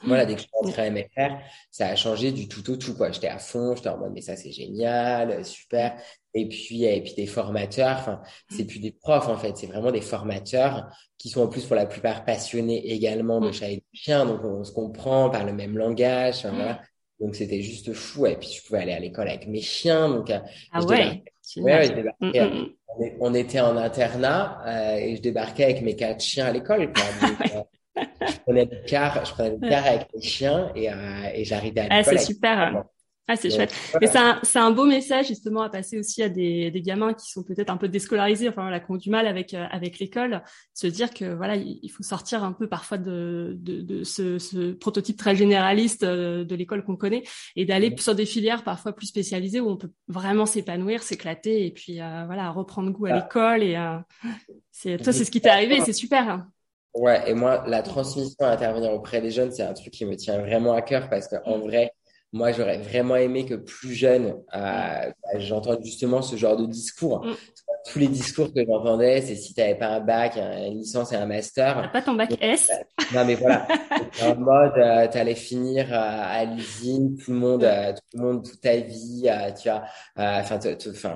voilà, 0.04 0.26
dès 0.26 0.36
que 0.36 0.42
je 0.42 0.46
suis 0.46 0.52
rentré 0.54 0.82
à 0.84 0.92
MFR, 0.92 1.38
ça 1.72 1.88
a 1.88 1.96
changé 1.96 2.32
du 2.32 2.48
tout 2.48 2.70
au 2.70 2.76
tout, 2.76 2.96
quoi. 2.96 3.12
J'étais 3.12 3.28
à 3.28 3.40
fond, 3.40 3.76
j'étais 3.76 3.90
en 3.90 3.98
mode, 3.98 4.12
mais 4.14 4.22
ça, 4.22 4.36
c'est 4.36 4.52
génial, 4.52 5.44
super. 5.44 5.98
Et 6.34 6.48
puis, 6.48 6.84
et 6.84 7.02
puis 7.02 7.16
des 7.16 7.26
formateurs, 7.26 7.98
enfin, 8.00 8.22
c'est 8.50 8.66
plus 8.66 8.80
des 8.80 8.92
profs, 8.92 9.28
en 9.28 9.38
fait, 9.38 9.58
c'est 9.58 9.66
vraiment 9.66 9.92
des 9.92 10.02
formateurs 10.02 10.88
qui 11.18 11.30
sont 11.30 11.42
en 11.42 11.48
plus 11.48 11.66
pour 11.66 11.76
la 11.76 11.88
plupart 11.88 12.26
passionnés 12.26 12.92
également 12.94 13.42
de 13.42 13.52
chat 13.52 13.70
et 13.70 13.78
de 13.78 13.84
chien. 13.92 14.26
Donc, 14.26 14.44
on 14.44 14.64
se 14.64 14.72
comprend, 14.72 15.30
par 15.32 15.46
le 15.46 15.54
même 15.54 15.78
langage, 15.78 16.46
voilà. 16.46 16.82
Donc, 17.20 17.36
c'était 17.36 17.62
juste 17.62 17.94
fou. 17.94 18.28
Et 18.28 18.36
puis, 18.36 18.50
je 18.50 18.68
pouvais 18.68 18.82
aller 18.82 18.94
à 18.94 19.00
l'école 19.00 19.28
avec 19.28 19.48
mes 19.48 19.62
chiens. 19.62 20.10
Donc, 20.10 20.30
euh, 20.30 20.40
ah 20.72 20.84
ouais. 20.84 21.24
Ouais, 21.56 21.86
je 21.86 21.94
débarquais, 21.94 22.42
mm, 22.42 22.54
mm, 22.54 22.62
mm. 22.62 23.12
on, 23.22 23.34
était 23.34 23.62
en 23.62 23.78
internat 23.78 24.62
euh, 24.68 24.98
et 24.98 25.16
je 25.16 25.22
débarquais 25.22 25.64
avec 25.64 25.82
mes 25.82 25.96
quatre 25.96 26.22
chiens 26.22 26.48
à 26.48 26.52
l'école. 26.52 26.92
Euh, 28.48 28.54
prenais 28.54 28.66
le 28.72 28.88
car, 28.88 29.26
je 29.26 29.32
prenais 29.32 29.52
le 29.52 29.70
car 29.70 29.86
avec 29.86 30.08
les 30.14 30.22
chiens 30.22 30.72
et, 30.76 30.92
euh, 30.92 30.96
et 31.34 31.44
j'arrivais 31.44 31.82
à 31.82 31.88
ah, 31.90 32.04
c'est 32.04 32.18
super. 32.18 32.86
Ah, 33.30 33.36
c'est 33.36 33.50
chouette. 33.50 33.74
Et 34.00 34.08
c'est 34.08 34.18
un, 34.18 34.40
c'est 34.42 34.60
un 34.60 34.72
beau 34.72 34.86
message 34.86 35.28
justement 35.28 35.62
à 35.62 35.70
passer 35.70 36.00
aussi 36.00 36.24
à 36.24 36.30
des, 36.30 36.72
des 36.72 36.82
gamins 36.82 37.14
qui 37.14 37.30
sont 37.30 37.44
peut-être 37.44 37.70
un 37.70 37.76
peu 37.76 37.90
déscolarisés, 37.90 38.48
enfin 38.48 38.62
voilà, 38.62 38.80
qui 38.80 38.90
ont 38.90 38.96
du 38.96 39.10
mal 39.10 39.28
avec 39.28 39.54
euh, 39.54 39.66
avec 39.70 40.00
l'école, 40.00 40.42
se 40.74 40.88
dire 40.88 41.14
que 41.14 41.36
voilà, 41.36 41.58
il 41.58 41.90
faut 41.90 42.04
sortir 42.04 42.46
un 42.46 42.54
peu 42.54 42.70
parfois 42.70 42.98
de 42.98 43.54
de, 43.60 43.82
de 43.82 44.06
ce, 44.06 44.40
ce, 44.40 44.72
prototype 44.72 45.18
très 45.18 45.36
généraliste 45.36 46.04
euh, 46.04 46.46
de 46.46 46.56
l'école 46.56 46.86
qu'on 46.86 46.96
connaît 46.96 47.24
et 47.58 47.66
d'aller 47.66 47.94
sur 47.98 48.16
des 48.16 48.26
filières 48.26 48.64
parfois 48.64 48.94
plus 48.94 49.08
spécialisées 49.08 49.60
où 49.60 49.70
on 49.70 49.76
peut 49.76 49.92
vraiment 50.08 50.46
s'épanouir, 50.46 51.04
s'éclater 51.04 51.66
et 51.66 51.72
puis 51.72 52.00
euh, 52.00 52.24
voilà, 52.28 52.50
reprendre 52.52 52.92
goût 52.92 53.08
à 53.08 53.12
ah. 53.12 53.16
l'école 53.18 53.62
et 53.62 53.78
c'est 54.72 54.96
toi 55.04 55.12
c'est 55.12 55.26
ce 55.26 55.32
qui 55.32 55.42
t'est 55.42 55.50
arrivé, 55.50 55.82
c'est 55.82 55.92
super. 55.92 56.30
Hein. 56.30 56.48
Ouais, 56.94 57.30
et 57.30 57.34
moi, 57.36 57.64
la 57.68 57.84
transmission 57.84 58.36
à 58.46 58.50
intervenir 58.52 58.92
auprès 58.92 59.22
des 59.22 59.30
jeunes, 59.30 59.52
c'est 59.52 59.62
un 59.64 59.74
truc 59.74 59.94
qui 59.94 60.04
me 60.06 60.16
tient 60.16 60.40
vraiment 60.40 60.74
à 60.74 60.82
cœur 60.82 61.10
parce 61.10 61.28
qu'en 61.28 61.60
vrai, 61.60 61.92
moi, 62.38 62.52
j'aurais 62.52 62.78
vraiment 62.78 63.16
aimé 63.16 63.46
que 63.46 63.56
plus 63.56 63.94
jeune, 63.94 64.28
euh, 64.28 64.38
bah, 64.54 65.40
j'entende 65.40 65.80
justement 65.84 66.22
ce 66.22 66.36
genre 66.36 66.56
de 66.56 66.68
discours. 66.68 67.26
Mm 67.26 67.34
tous 67.92 68.00
les 68.00 68.08
discours 68.08 68.54
que 68.54 68.66
j'entendais, 68.66 69.22
c'est 69.22 69.36
si 69.36 69.54
tu 69.54 69.62
n'avais 69.62 69.76
pas 69.76 69.88
un 69.88 70.00
bac, 70.00 70.38
une 70.38 70.80
licence 70.80 71.14
et 71.14 71.16
un 71.16 71.26
master. 71.26 71.90
pas 71.92 72.02
ton 72.02 72.14
bac 72.14 72.34
S. 72.42 72.70
Non, 73.14 73.24
mais 73.26 73.36
voilà. 73.36 73.68
en 74.24 74.36
mode, 74.36 74.74
euh, 74.78 75.08
tu 75.08 75.18
allais 75.18 75.36
finir 75.36 75.88
euh, 75.92 75.96
à 75.96 76.46
l'usine, 76.46 77.18
tout 77.18 77.32
le 77.32 77.38
monde, 77.38 77.64
euh, 77.64 77.94
tout 77.94 78.18
le 78.18 78.24
monde, 78.24 78.44
toute 78.44 78.60
ta 78.60 78.76
vie, 78.78 79.30
tu 79.62 79.70
as, 79.70 79.84
enfin, 80.18 80.60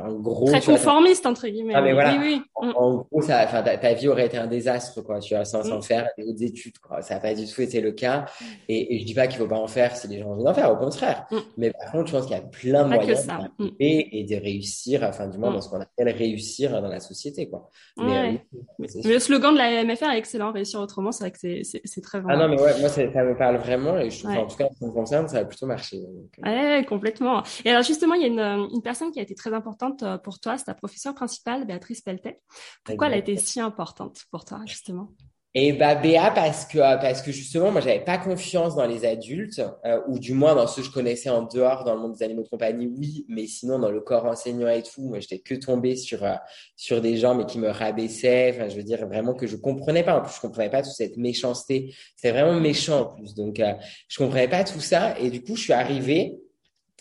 en 0.05 0.13
gros. 0.13 0.45
Très 0.45 0.61
conformiste, 0.61 1.25
entre 1.25 1.47
guillemets. 1.47 1.73
Ah, 1.75 1.81
mais 1.81 1.93
voilà. 1.93 2.13
Oui, 2.13 2.17
oui. 2.21 2.41
En, 2.55 3.05
gros, 3.11 3.21
ça, 3.21 3.45
ta, 3.45 3.93
vie 3.93 4.07
aurait 4.07 4.27
été 4.27 4.37
un 4.37 4.47
désastre, 4.47 5.01
quoi, 5.01 5.19
tu 5.19 5.35
vois, 5.35 5.45
sans, 5.45 5.63
sans 5.63 5.79
mm. 5.79 5.83
faire 5.83 6.07
des 6.17 6.45
études, 6.45 6.79
quoi. 6.79 7.01
Ça 7.01 7.15
n'a 7.15 7.19
pas 7.19 7.33
du 7.33 7.45
tout 7.45 7.61
été 7.61 7.81
le 7.81 7.91
cas. 7.91 8.25
Et, 8.69 8.95
et 8.95 8.99
je 8.99 9.05
dis 9.05 9.13
pas 9.13 9.27
qu'il 9.27 9.37
faut 9.37 9.47
pas 9.47 9.59
en 9.59 9.67
faire 9.67 9.95
si 9.95 10.07
les 10.07 10.19
gens 10.19 10.27
ont 10.27 10.33
envie 10.33 10.43
d'en 10.43 10.53
faire, 10.53 10.71
au 10.71 10.77
contraire. 10.77 11.10
Mm. 11.31 11.37
Mais 11.57 11.71
par 11.71 11.91
contre, 11.91 12.07
je 12.07 12.11
pense 12.13 12.25
qu'il 12.25 12.35
y 12.35 12.39
a 12.39 12.41
plein 12.41 12.83
de 12.83 12.95
moyens 12.95 13.27
de 13.27 13.65
mm. 13.65 13.71
et 13.79 14.23
de 14.29 14.35
réussir, 14.35 15.03
enfin, 15.03 15.27
du 15.27 15.37
moins, 15.37 15.51
dans 15.51 15.61
ce 15.61 15.69
qu'on 15.69 15.81
appelle 15.81 16.09
réussir 16.09 16.81
dans 16.81 16.87
la 16.87 16.99
société, 16.99 17.49
quoi. 17.49 17.69
Mais, 17.97 18.39
euh, 18.53 18.87
le 19.03 19.19
slogan 19.19 19.53
de 19.53 19.57
la 19.57 19.83
MFR 19.83 20.11
est 20.11 20.17
excellent, 20.17 20.51
réussir 20.51 20.79
autrement, 20.79 21.11
c'est 21.11 21.23
vrai 21.23 21.31
que 21.31 21.63
c'est 21.63 22.01
très 22.01 22.19
vrai. 22.19 22.33
Ah 22.35 22.37
non, 22.37 22.47
mais 22.47 22.61
ouais, 22.61 22.79
moi, 22.79 22.89
ça 22.89 23.03
me 23.03 23.37
parle 23.37 23.57
vraiment 23.57 23.97
et 23.97 24.09
je, 24.09 24.25
en 24.27 24.45
tout 24.45 24.55
cas, 24.55 24.65
en 24.65 24.73
ce 24.73 24.79
qui 24.79 24.85
me 24.85 24.91
concerne, 24.91 25.27
ça 25.27 25.39
a 25.39 25.45
plutôt 25.45 25.65
marché. 25.65 25.97
Euh. 25.97 26.77
Ouais, 26.77 26.85
complètement. 26.85 27.43
Et 27.65 27.69
alors, 27.69 27.83
justement, 27.83 28.15
il 28.15 28.21
y 28.21 28.25
a 28.25 28.27
une, 28.27 28.69
une, 28.73 28.81
personne 28.81 29.11
qui 29.11 29.19
a 29.19 29.23
été 29.23 29.35
très 29.35 29.53
importante 29.53 30.03
euh, 30.03 30.17
pour 30.17 30.39
toi, 30.39 30.57
c'est 30.57 30.65
ta 30.65 30.73
professeure 30.73 31.13
principale, 31.13 31.65
Béatrice 31.65 32.01
Peltet. 32.01 32.39
Pourquoi 32.83 33.07
elle 33.07 33.13
a 33.13 33.17
été 33.17 33.37
si 33.37 33.59
importante 33.59 34.25
pour 34.31 34.45
toi, 34.45 34.61
justement? 34.65 35.11
Et 35.53 35.73
bah 35.73 35.95
Béa 35.95 36.31
parce 36.31 36.65
que 36.65 36.77
parce 36.77 37.21
que 37.21 37.33
justement 37.33 37.71
moi 37.71 37.81
j'avais 37.81 37.99
pas 38.05 38.17
confiance 38.17 38.75
dans 38.75 38.85
les 38.85 39.03
adultes 39.03 39.61
euh, 39.83 39.99
ou 40.07 40.17
du 40.17 40.33
moins 40.33 40.55
dans 40.55 40.65
ceux 40.65 40.81
que 40.81 40.87
je 40.87 40.93
connaissais 40.93 41.29
en 41.29 41.41
dehors 41.41 41.83
dans 41.83 41.93
le 41.93 41.99
monde 41.99 42.13
des 42.13 42.23
animaux 42.23 42.43
de 42.43 42.47
compagnie 42.47 42.87
oui 42.87 43.25
mais 43.27 43.47
sinon 43.47 43.77
dans 43.77 43.91
le 43.91 43.99
corps 43.99 44.23
enseignant 44.23 44.69
et 44.69 44.81
tout 44.81 45.01
moi 45.01 45.19
j'étais 45.19 45.39
que 45.39 45.55
tombée 45.55 45.97
sur 45.97 46.23
euh, 46.23 46.35
sur 46.77 47.01
des 47.01 47.17
gens 47.17 47.35
mais 47.35 47.45
qui 47.45 47.59
me 47.59 47.67
rabaissaient. 47.69 48.53
Enfin 48.55 48.69
je 48.69 48.77
veux 48.77 48.83
dire 48.83 49.05
vraiment 49.05 49.33
que 49.33 49.45
je 49.45 49.57
comprenais 49.57 50.03
pas. 50.03 50.17
En 50.17 50.21
plus 50.21 50.33
je 50.33 50.39
comprenais 50.39 50.69
pas 50.69 50.83
toute 50.83 50.93
cette 50.93 51.17
méchanceté. 51.17 51.93
C'est 52.15 52.31
vraiment 52.31 52.57
méchant 52.57 53.01
en 53.01 53.05
plus. 53.07 53.35
Donc 53.35 53.59
euh, 53.59 53.73
je 54.07 54.17
comprenais 54.19 54.47
pas 54.47 54.63
tout 54.63 54.79
ça. 54.79 55.19
Et 55.19 55.29
du 55.29 55.43
coup 55.43 55.57
je 55.57 55.63
suis 55.63 55.73
arrivée 55.73 56.37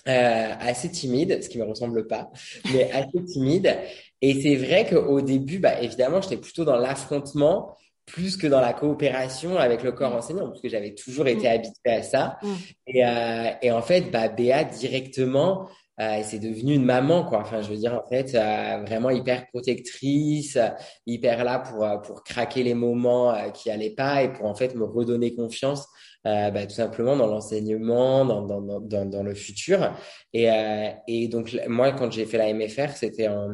euh, 0.09 0.55
assez 0.59 0.91
timide 0.91 1.41
ce 1.41 1.49
qui 1.49 1.59
me 1.59 1.65
ressemble 1.65 2.09
pas 2.09 2.33
mais 2.73 2.91
assez 2.91 3.25
timide. 3.27 3.79
Et 4.23 4.43
c'est 4.43 4.57
vrai 4.57 4.89
qu'au 4.91 5.21
début 5.21 5.61
bah 5.61 5.81
évidemment 5.81 6.21
j'étais 6.21 6.37
plutôt 6.37 6.65
dans 6.65 6.77
l'affrontement 6.77 7.77
plus 8.11 8.37
que 8.37 8.46
dans 8.46 8.61
la 8.61 8.73
coopération 8.73 9.57
avec 9.59 9.83
le 9.83 9.92
corps 9.92 10.12
mm. 10.12 10.18
enseignant, 10.18 10.49
parce 10.49 10.61
que 10.61 10.68
j'avais 10.68 10.94
toujours 10.94 11.27
été 11.27 11.49
mm. 11.49 11.53
habituée 11.53 11.92
à 11.92 12.03
ça. 12.03 12.38
Mm. 12.42 12.55
Et, 12.87 13.07
euh, 13.07 13.51
et, 13.62 13.73
en 13.73 13.83
fait, 13.83 14.11
bah, 14.11 14.29
Béa, 14.29 14.64
directement, 14.64 15.68
euh, 16.01 16.20
c'est 16.23 16.38
devenu 16.38 16.75
une 16.75 16.85
maman, 16.85 17.25
quoi. 17.25 17.40
Enfin, 17.40 17.62
je 17.62 17.68
veux 17.68 17.77
dire, 17.77 17.94
en 17.94 18.09
fait, 18.09 18.35
euh, 18.35 18.83
vraiment 18.87 19.11
hyper 19.11 19.46
protectrice, 19.49 20.59
hyper 21.07 21.44
là 21.44 21.59
pour, 21.59 21.87
pour 22.03 22.25
craquer 22.25 22.62
les 22.62 22.75
moments 22.75 23.35
qui 23.53 23.70
allaient 23.70 23.94
pas 23.94 24.23
et 24.23 24.33
pour, 24.33 24.46
en 24.46 24.55
fait, 24.55 24.75
me 24.75 24.85
redonner 24.85 25.35
confiance 25.35 25.87
euh, 26.27 26.51
bah, 26.51 26.67
tout 26.67 26.75
simplement 26.75 27.17
dans 27.17 27.27
l'enseignement, 27.27 28.25
dans, 28.25 28.43
dans, 28.43 28.81
dans, 28.81 29.07
dans, 29.07 29.23
le 29.23 29.35
futur. 29.35 29.97
Et, 30.33 30.51
euh, 30.51 30.89
et 31.09 31.29
donc, 31.29 31.59
moi, 31.67 31.93
quand 31.93 32.13
j'ai 32.13 32.27
fait 32.27 32.37
la 32.37 32.53
MFR, 32.53 32.91
c'était 32.95 33.29
en, 33.29 33.49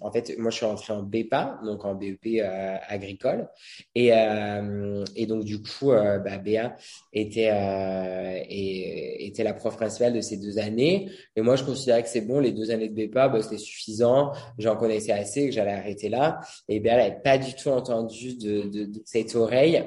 en 0.00 0.10
fait, 0.10 0.34
moi, 0.38 0.50
je 0.50 0.56
suis 0.56 0.66
rentré 0.66 0.92
en 0.92 1.02
BEPA, 1.02 1.60
donc 1.64 1.84
en 1.84 1.94
BEP 1.94 2.18
euh, 2.26 2.76
agricole. 2.88 3.48
Et, 3.94 4.12
euh, 4.12 5.04
et 5.16 5.26
donc, 5.26 5.44
du 5.44 5.60
coup, 5.60 5.92
euh, 5.92 6.18
bah, 6.18 6.38
Béa 6.38 6.76
était, 7.12 7.52
et, 8.48 9.26
était 9.26 9.44
la 9.44 9.54
prof 9.54 9.76
principale 9.76 10.14
de 10.14 10.20
ces 10.20 10.38
deux 10.38 10.58
années. 10.58 11.10
Et 11.36 11.42
moi, 11.42 11.56
je 11.56 11.64
considérais 11.64 12.02
que 12.02 12.08
c'est 12.08 12.22
bon, 12.22 12.40
les 12.40 12.52
deux 12.52 12.70
années 12.70 12.88
de 12.88 12.94
BEPA, 12.94 13.28
bah, 13.28 13.42
c'était 13.42 13.58
suffisant. 13.58 14.32
J'en 14.58 14.76
connaissais 14.76 15.12
assez, 15.12 15.46
que 15.46 15.52
j'allais 15.52 15.72
arrêter 15.72 16.08
là. 16.08 16.40
Et 16.68 16.80
Béa, 16.80 16.94
elle 16.94 17.10
n'avait 17.10 17.22
pas 17.22 17.38
du 17.38 17.54
tout 17.54 17.68
entendu 17.68 18.36
de, 18.36 18.62
de, 18.62 18.84
de 18.86 19.02
cette 19.04 19.34
oreille 19.34 19.84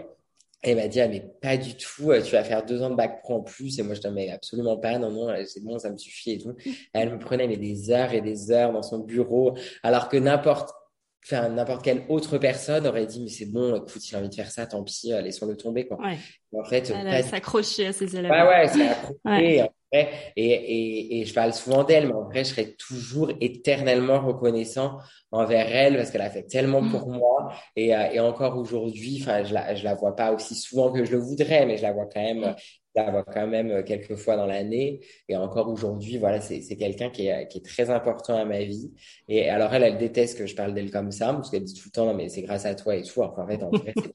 elle 0.64 0.76
m'a 0.76 0.88
dit, 0.88 1.02
ah, 1.02 1.08
mais 1.08 1.22
pas 1.42 1.58
du 1.58 1.76
tout, 1.76 2.12
euh, 2.12 2.22
tu 2.22 2.34
vas 2.34 2.44
faire 2.44 2.64
deux 2.64 2.84
ans 2.84 2.92
de 2.92 2.96
bac 2.96 3.22
pro 3.24 3.36
en 3.36 3.42
plus. 3.42 3.80
Et 3.80 3.84
moi, 3.84 3.96
je 3.96 4.02
disais, 4.02 4.14
mais 4.14 4.30
absolument 4.30 4.78
pas, 4.78 5.00
non, 5.00 5.10
non, 5.10 5.34
c'est 5.46 5.64
bon, 5.64 5.80
ça 5.80 5.90
me 5.90 5.98
suffit 5.98 6.34
et 6.34 6.38
tout. 6.38 6.56
Elle 6.94 7.12
me 7.12 7.20
prenait 7.20 7.48
mais 7.48 7.58
des 7.58 7.90
heures 7.90 8.14
et 8.14 8.22
des 8.22 8.52
heures 8.52 8.72
dans 8.72 8.84
son 8.84 9.00
bureau, 9.00 9.58
alors 9.82 10.08
que 10.08 10.18
n'importe, 10.18 10.76
enfin, 11.24 11.50
n'importe 11.50 11.84
quelle 11.84 12.04
autre 12.10 12.38
personne 12.38 12.88
aurait 12.88 13.06
dit, 13.06 13.22
mais 13.22 13.30
c'est 13.30 13.46
bon, 13.46 13.76
écoute, 13.76 14.10
il 14.10 14.16
a 14.16 14.20
envie 14.20 14.30
de 14.30 14.36
faire 14.36 14.52
ça, 14.52 14.66
tant 14.66 14.84
pis, 14.84 15.14
euh, 15.14 15.22
laissons-le 15.22 15.56
tomber, 15.56 15.88
quoi. 15.88 15.98
Ouais. 16.00 16.18
En 16.54 16.64
fait, 16.64 16.92
elle 16.92 17.24
s'accrochait 17.24 17.88
à 17.88 17.94
ses 17.94 18.16
élèves. 18.16 18.32
Ouais, 18.32 18.48
ouais, 18.48 18.68
c'est 18.68 18.88
accroché. 18.88 19.66
Et, 19.94 20.10
et, 20.38 21.20
et, 21.20 21.26
je 21.26 21.34
parle 21.34 21.54
souvent 21.54 21.84
d'elle, 21.84 22.08
mais 22.08 22.14
en 22.14 22.24
vrai, 22.24 22.46
je 22.46 22.52
serais 22.52 22.76
toujours 22.78 23.30
éternellement 23.42 24.26
reconnaissant 24.26 25.00
envers 25.32 25.68
elle 25.70 25.98
parce 25.98 26.12
qu'elle 26.12 26.22
a 26.22 26.30
fait 26.30 26.44
tellement 26.44 26.82
pour 26.88 27.10
mm. 27.10 27.18
moi. 27.18 27.52
Et, 27.76 27.94
euh, 27.94 28.10
et 28.12 28.20
encore 28.22 28.58
aujourd'hui, 28.58 29.20
enfin, 29.22 29.44
je 29.44 29.54
la, 29.54 29.76
je 29.76 29.84
la 29.84 29.96
vois 29.96 30.16
pas 30.16 30.32
aussi 30.32 30.56
souvent 30.56 30.94
que 30.94 31.04
je 31.04 31.12
le 31.12 31.18
voudrais, 31.18 31.66
mais 31.66 31.76
je 31.76 31.82
la 31.82 31.92
vois 31.92 32.06
quand 32.06 32.22
même, 32.22 32.56
vois 32.96 33.24
quand 33.24 33.48
même 33.48 33.72
euh, 33.72 33.84
quelques 33.84 34.16
fois 34.16 34.36
dans 34.38 34.46
l'année. 34.46 35.02
Et 35.30 35.36
encore 35.36 35.70
aujourd'hui, 35.70 36.18
voilà, 36.18 36.42
c'est, 36.42 36.62
quelqu'un 36.76 37.10
qui 37.10 37.28
est, 37.28 37.48
qui 37.48 37.60
est 37.60 37.66
très 37.66 37.90
important 37.90 38.38
à 38.38 38.46
ma 38.46 38.64
vie. 38.64 38.92
Et 39.28 39.50
alors, 39.50 39.74
elle, 39.74 39.84
elle 39.84 39.98
déteste 39.98 40.38
que 40.38 40.46
je 40.46 40.56
parle 40.56 40.74
d'elle 40.74 40.92
comme 40.92 41.12
ça 41.12 41.34
parce 41.34 41.50
qu'elle 41.50 41.64
dit 41.64 41.74
tout 41.74 41.88
le 41.88 41.92
temps, 41.92 42.14
mais 42.14 42.30
c'est 42.30 42.42
grâce 42.42 42.66
à 42.66 42.76
toi 42.76 42.96
et 42.96 43.04
tout. 43.04 43.22
en 43.22 43.48
fait, 43.48 43.64
en 43.64 43.70
vrai, 43.70 43.94
c'est 43.96 44.14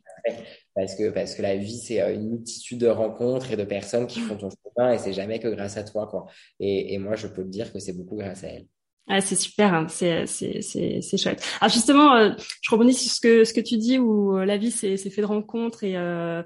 parce 0.74 0.94
que 0.94 1.10
parce 1.10 1.34
que 1.34 1.42
la 1.42 1.56
vie 1.56 1.78
c'est 1.78 2.00
euh, 2.02 2.14
une 2.14 2.28
multitude 2.30 2.78
de 2.78 2.88
rencontres 2.88 3.52
et 3.52 3.56
de 3.56 3.64
personnes 3.64 4.06
qui 4.06 4.20
font 4.20 4.36
ton 4.36 4.50
chemin 4.50 4.92
et 4.92 4.98
c'est 4.98 5.12
jamais 5.12 5.38
que 5.38 5.48
grâce 5.48 5.76
à 5.76 5.84
toi 5.84 6.06
quoi. 6.06 6.26
Et, 6.60 6.94
et 6.94 6.98
moi 6.98 7.16
je 7.16 7.26
peux 7.28 7.44
te 7.44 7.48
dire 7.48 7.72
que 7.72 7.78
c'est 7.78 7.92
beaucoup 7.92 8.16
grâce 8.16 8.44
à 8.44 8.48
elle. 8.48 8.66
Ah, 9.08 9.20
c'est 9.20 9.36
super, 9.36 9.72
hein. 9.72 9.86
c'est 9.88 10.26
c'est 10.26 11.16
chouette. 11.16 11.40
Alors 11.60 11.72
justement, 11.72 12.16
euh, 12.16 12.30
je 12.60 12.70
rebondis 12.72 12.92
sur 12.92 13.12
ce 13.12 13.52
que 13.52 13.60
tu 13.60 13.76
dis 13.76 13.98
où 13.98 14.36
euh, 14.36 14.44
la 14.44 14.56
vie 14.56 14.72
c'est 14.72 14.96
c'est 14.96 15.10
fait 15.10 15.20
de 15.20 15.26
rencontres 15.26 15.84
et 15.84 15.96
euh, 15.96 16.42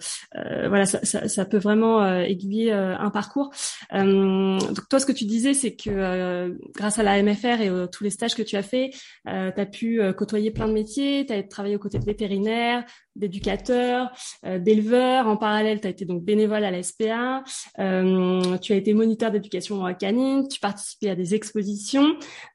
voilà 0.68 0.85
ça 0.85 1.44
peut 1.46 1.57
vraiment 1.57 2.07
aiguiller 2.20 2.70
un 2.73 3.11
parcours. 3.11 3.51
donc 3.92 4.88
toi, 4.90 5.01
ce 5.01 5.07
que 5.07 5.12
tu 5.12 5.25
disais, 5.25 5.55
c'est 5.55 5.75
que 5.75 6.55
grâce 6.75 6.99
à 6.99 7.03
la 7.03 7.23
MFR 7.23 7.62
et 7.62 7.70
tous 7.90 8.05
les 8.05 8.11
stages 8.11 8.35
que 8.35 8.42
tu 8.42 8.57
as 8.57 8.62
fait, 8.62 8.90
tu 9.25 9.31
as 9.31 9.66
pu 9.66 10.01
côtoyer 10.16 10.51
plein 10.51 10.68
de 10.68 10.75
métiers, 10.75 11.25
tu 11.27 11.33
as 11.33 11.42
travaillé 11.42 11.77
aux 11.77 11.81
côtés 11.81 11.99
de 11.99 12.05
vétérinaires, 12.05 12.85
d'éducateurs, 13.16 14.11
d'éleveurs. 14.44 15.27
En 15.27 15.37
parallèle, 15.37 15.81
tu 15.81 15.87
as 15.87 15.90
été 15.90 16.05
donc 16.05 16.23
bénévole 16.25 16.64
à 16.64 16.70
la 16.70 16.83
SPA, 16.83 17.42
tu 17.77 18.73
as 18.73 18.77
été 18.77 18.94
moniteur 18.94 19.31
d'éducation 19.31 19.83
canine, 19.94 20.49
tu 20.49 20.61
participais 20.61 21.11
à 21.11 21.14
des 21.14 21.35
expositions. 21.35 22.07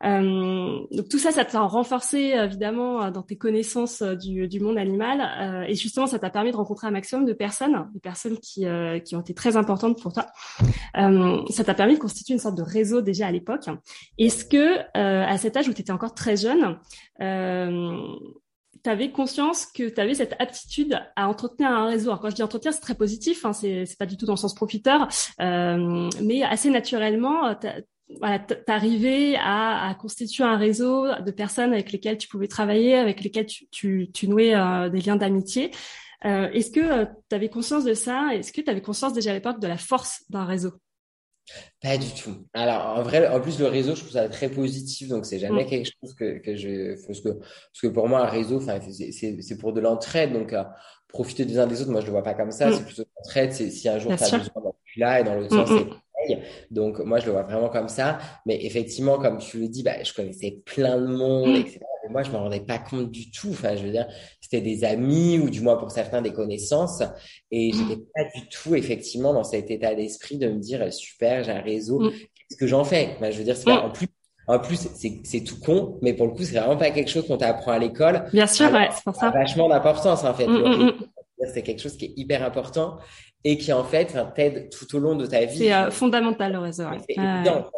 Euh, 0.04 0.80
donc 0.92 1.10
tout 1.10 1.20
ça, 1.20 1.32
ça 1.32 1.46
t'a 1.46 1.62
renforcé 1.62 2.34
évidemment 2.36 3.04
euh, 3.04 3.12
dans 3.12 3.22
tes 3.22 3.38
connaissances 3.38 4.02
euh, 4.02 4.16
du, 4.16 4.48
du 4.48 4.60
monde 4.60 4.78
animal 4.78 5.66
et 5.68 5.76
justement 5.76 6.08
ça 6.08 6.20
t'a 6.20 6.30
permis 6.30 6.52
de 6.52 6.58
rencontrer 6.58 6.88
un 6.88 6.92
maximum 6.92 7.26
de 7.26 7.34
personnes, 7.34 7.90
des 7.94 8.00
personnes 8.00 8.38
qui, 8.40 8.66
qui 9.04 9.16
ont 9.16 9.22
été 9.22 9.34
très 9.34 9.58
importantes 9.58 10.02
pour 10.02 10.14
toi. 10.14 10.26
ça 10.94 11.64
t'a 11.64 11.74
permis 11.74 11.96
de 11.96 12.00
constituer 12.00 12.34
une 12.34 12.40
sorte 12.40 12.58
de 12.58 12.64
réseau 12.64 13.02
déjà 13.02 13.28
à 13.28 13.32
l'époque. 13.32 13.66
Est-ce 14.18 14.46
que 14.46 14.80
à 14.96 15.38
cet 15.38 15.58
âge 15.58 15.68
où 15.68 15.74
tu 15.74 15.82
étais 15.82 15.92
encore 15.92 16.14
très 16.14 16.38
jeune, 16.38 16.78
tu 18.86 18.90
avais 18.92 19.12
conscience 19.12 19.66
que 19.66 19.90
tu 19.90 20.00
avais 20.00 20.14
cette 20.14 20.36
aptitude 20.40 21.02
à 21.16 21.28
entretenir 21.28 21.72
un 21.72 21.88
réseau. 21.88 22.12
Alors 22.12 22.22
quand 22.22 22.30
je 22.30 22.36
dis 22.36 22.44
entretenir, 22.44 22.72
c'est 22.72 22.82
très 22.82 22.94
positif, 22.96 23.44
hein, 23.46 23.52
c'est, 23.52 23.86
pas 23.98 24.06
du 24.06 24.16
tout 24.16 24.28
dans 24.28 24.34
le 24.34 24.38
sens 24.38 24.54
profiteur, 24.54 25.08
euh, 25.42 26.10
mais 26.22 26.44
assez 26.44 26.70
naturellement, 26.70 27.56
voilà, 28.20 28.40
t'arrivais 28.40 29.36
à, 29.38 29.90
à 29.90 29.96
constituer 29.96 30.44
un 30.44 30.58
réseau 30.58 31.08
de 31.20 31.32
personnes 31.32 31.74
avec 31.74 31.92
lesquelles 31.92 32.20
tu 32.20 32.28
pouvais 32.28 32.48
travailler, 32.48 32.96
avec 32.96 33.24
lesquelles 33.24 33.48
tu, 33.48 33.68
tu, 33.72 34.12
tu 34.14 34.28
nouais 34.28 34.56
euh, 34.56 34.90
des 34.90 35.02
liens 35.02 35.16
d'amitié. 35.16 35.72
Euh, 36.26 36.50
est-ce 36.52 36.72
que 36.72 36.80
euh, 36.80 37.06
tu 37.30 37.36
avais 37.36 37.50
conscience 37.50 37.84
de 37.84 37.94
ça? 37.94 38.30
Est-ce 38.34 38.54
que 38.54 38.62
tu 38.62 38.70
avais 38.70 38.82
conscience 38.82 39.14
déjà 39.14 39.32
à 39.32 39.34
l'époque 39.34 39.60
de 39.60 39.68
la 39.68 39.78
force 39.78 40.24
d'un 40.30 40.46
réseau? 40.46 40.74
Pas 41.82 41.98
du 41.98 42.10
tout. 42.12 42.48
Alors, 42.54 42.98
en 42.98 43.04
vrai, 43.04 43.28
en 43.28 43.40
plus, 43.40 43.60
le 43.60 43.68
réseau, 43.68 43.96
je 43.96 44.02
trouve 44.02 44.12
ça 44.12 44.28
très 44.30 44.50
positif. 44.50 45.08
Donc, 45.10 45.26
c'est 45.26 45.40
jamais 45.40 45.66
mm. 45.66 45.68
quelque 45.68 45.92
chose 46.02 46.14
que, 46.16 46.40
que 46.40 46.56
je. 46.56 46.96
Parce 47.06 47.22
que, 47.22 47.30
parce 47.30 47.82
que 47.82 47.88
pour 47.88 48.08
moi, 48.08 48.22
un 48.22 48.30
réseau, 48.30 48.60
c'est 48.60 49.58
pour 49.60 49.74
de 49.74 49.82
l'entraide. 49.82 50.34
Donc, 50.34 50.54
euh, 50.54 50.64
profiter 51.08 51.46
des 51.46 51.60
uns 51.60 51.68
des 51.68 51.82
autres, 51.82 51.92
moi, 51.92 52.02
je 52.02 52.08
le 52.08 52.12
vois 52.12 52.24
pas 52.24 52.34
comme 52.34 52.52
ça. 52.52 52.70
Mm. 52.70 52.74
C'est 52.74 52.86
plutôt 52.86 53.04
de 53.04 53.10
l'entraide. 53.18 53.52
Si 53.54 53.88
un 53.88 54.00
jour, 54.00 54.16
tu 54.16 54.24
as 54.24 54.38
besoin 54.38 54.64
d'être 54.64 54.76
là 54.98 55.20
et 55.20 55.24
dans 55.24 55.36
l'autre 55.36 55.56
mm, 55.56 55.66
sens, 55.66 55.86
donc, 56.72 57.00
moi, 57.00 57.20
je 57.20 57.26
le 57.26 57.32
vois 57.32 57.44
vraiment 57.44 57.70
comme 57.70 57.90
ça. 57.90 58.20
Mais 58.46 58.64
effectivement, 58.66 59.18
comme 59.18 59.38
tu 59.38 59.60
le 59.60 59.68
dis, 59.68 59.84
bah, 59.84 60.04
je 60.04 60.14
connaissais 60.14 60.62
plein 60.66 61.00
de 61.00 61.08
monde, 61.08 61.50
mm. 61.50 61.56
etc. 61.56 61.80
Mais 62.04 62.12
moi, 62.12 62.24
je 62.24 62.32
me 62.32 62.38
rendais 62.38 62.60
pas 62.60 62.80
compte 62.80 63.12
du 63.12 63.32
tout. 63.32 63.50
Enfin, 63.52 63.76
je 63.76 63.84
veux 63.84 63.92
dire, 63.92 64.08
c'était 64.42 64.62
des 64.62 64.84
amis 64.84 65.40
ou 65.40 65.50
du 65.50 65.62
moins 65.62 65.78
pour 65.78 65.92
certains 65.92 66.22
des 66.22 66.34
connaissances. 66.34 67.04
Et 67.52 67.72
je 67.72 67.78
mm. 67.78 67.88
j'étais 67.90 68.02
pas 68.14 68.24
du 68.36 68.48
tout, 68.50 68.76
effectivement, 68.76 69.34
dans 69.34 69.44
cet 69.44 69.72
état 69.72 69.96
d'esprit 69.96 70.38
de 70.38 70.48
me 70.48 70.60
dire, 70.60 70.92
super, 70.92 71.44
j'ai 71.44 71.52
un 71.52 71.62
réseau. 71.62 72.00
Mm. 72.00 72.12
Qu'est-ce 72.12 72.58
que 72.58 72.68
j'en 72.68 72.84
fais? 72.84 73.18
je 73.22 73.38
veux 73.38 73.44
dire, 73.44 73.58
c'est 73.58 73.72
en 73.72 73.90
plus, 73.90 74.08
en 74.48 74.60
plus, 74.60 74.88
c'est 75.24 75.44
tout 75.44 75.60
con, 75.60 75.98
mais 76.02 76.14
pour 76.14 76.28
le 76.28 76.34
coup, 76.34 76.44
c'est 76.44 76.60
vraiment 76.60 76.78
pas 76.78 76.92
quelque 76.92 77.10
chose 77.10 77.26
qu'on 77.26 77.38
t'apprend 77.38 77.72
à 77.72 77.80
l'école. 77.80 78.26
Bien 78.32 78.46
sûr, 78.46 78.72
ouais, 78.72 78.90
c'est 78.94 79.04
pour 79.04 79.16
ça. 79.16 79.32
Vachement 79.32 79.68
d'importance, 79.68 80.24
en 80.24 80.34
fait. 80.34 80.48
C'est 81.54 81.64
quelque 81.64 81.82
chose 81.82 81.98
qui 81.98 82.06
est 82.06 82.14
hyper 82.16 82.44
important 82.44 82.98
et 83.46 83.58
qui 83.58 83.72
en 83.72 83.84
fait 83.84 84.14
t'aide 84.36 84.70
tout 84.72 84.94
au 84.96 85.00
long 85.00 85.16
de 85.16 85.26
ta 85.28 85.46
vie. 85.46 85.60
C'est 85.60 85.74
euh, 85.74 85.92
fondamental 85.92 86.52
le 86.52 86.60
réseau. 86.60 86.84
C'est 87.08 87.16
évident. 87.16 87.70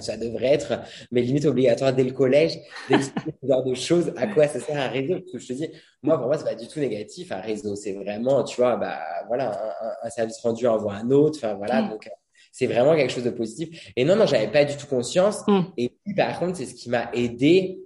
ça 0.00 0.16
devrait 0.16 0.46
être, 0.46 0.80
mais 1.12 1.22
limite 1.22 1.44
obligatoire 1.46 1.94
dès 1.94 2.02
le 2.02 2.10
collège, 2.10 2.58
d'expliquer 2.90 3.30
ce 3.42 3.46
genre 3.48 3.64
de 3.64 3.74
choses. 3.74 4.12
À 4.16 4.26
quoi 4.26 4.48
ça 4.48 4.58
sert 4.58 4.76
un 4.76 4.88
réseau 4.88 5.14
Parce 5.20 5.30
que 5.30 5.38
je 5.38 5.46
te 5.46 5.52
dis, 5.52 5.68
moi 6.02 6.18
pour 6.18 6.26
moi 6.26 6.36
c'est 6.36 6.44
pas 6.44 6.56
du 6.56 6.66
tout 6.66 6.80
négatif 6.80 7.30
un 7.30 7.40
réseau. 7.40 7.76
C'est 7.76 7.92
vraiment, 7.92 8.42
tu 8.42 8.56
vois, 8.56 8.74
bah 8.76 8.98
voilà, 9.28 9.76
un, 10.02 10.10
service 10.10 10.40
rendu 10.40 10.66
envoie 10.66 10.94
un 10.94 11.10
autre. 11.12 11.38
Enfin 11.38 11.54
voilà, 11.54 11.82
mm. 11.82 11.90
donc 11.90 12.10
c'est 12.50 12.66
vraiment 12.66 12.96
quelque 12.96 13.12
chose 13.12 13.24
de 13.24 13.30
positif. 13.30 13.92
Et 13.94 14.04
non, 14.04 14.16
non, 14.16 14.26
j'avais 14.26 14.48
pas 14.48 14.64
du 14.64 14.76
tout 14.76 14.88
conscience. 14.88 15.46
Mm. 15.46 15.60
Et 15.76 15.92
puis 16.04 16.14
par 16.14 16.40
contre, 16.40 16.56
c'est 16.56 16.66
ce 16.66 16.74
qui 16.74 16.90
m'a 16.90 17.08
aidé 17.14 17.78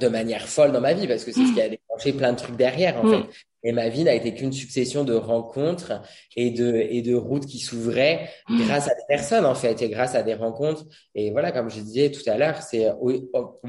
de 0.00 0.08
manière 0.08 0.48
folle 0.48 0.72
dans 0.72 0.80
ma 0.80 0.94
vie 0.94 1.06
parce 1.06 1.22
que 1.22 1.32
c'est 1.32 1.44
ce 1.44 1.52
qui 1.52 1.60
a 1.60 1.68
déclenché 1.68 2.14
plein 2.14 2.32
de 2.32 2.38
trucs 2.38 2.56
derrière 2.56 2.96
en 2.96 3.06
fait. 3.06 3.28
Et 3.64 3.72
ma 3.72 3.88
vie 3.88 4.04
n'a 4.04 4.14
été 4.14 4.34
qu'une 4.34 4.52
succession 4.52 5.04
de 5.04 5.14
rencontres 5.14 6.02
et 6.36 6.50
de, 6.50 6.76
et 6.76 7.02
de 7.02 7.14
routes 7.14 7.46
qui 7.46 7.58
s'ouvraient 7.58 8.28
mmh. 8.48 8.64
grâce 8.64 8.88
à 8.88 8.94
des 8.94 9.04
personnes, 9.08 9.46
en 9.46 9.54
fait, 9.54 9.80
et 9.82 9.88
grâce 9.88 10.14
à 10.14 10.22
des 10.22 10.34
rencontres. 10.34 10.84
Et 11.14 11.30
voilà, 11.30 11.50
comme 11.50 11.70
je 11.70 11.80
disais 11.80 12.10
tout 12.10 12.28
à 12.28 12.36
l'heure, 12.36 12.62
c'est 12.62 12.88
oh, 13.00 13.12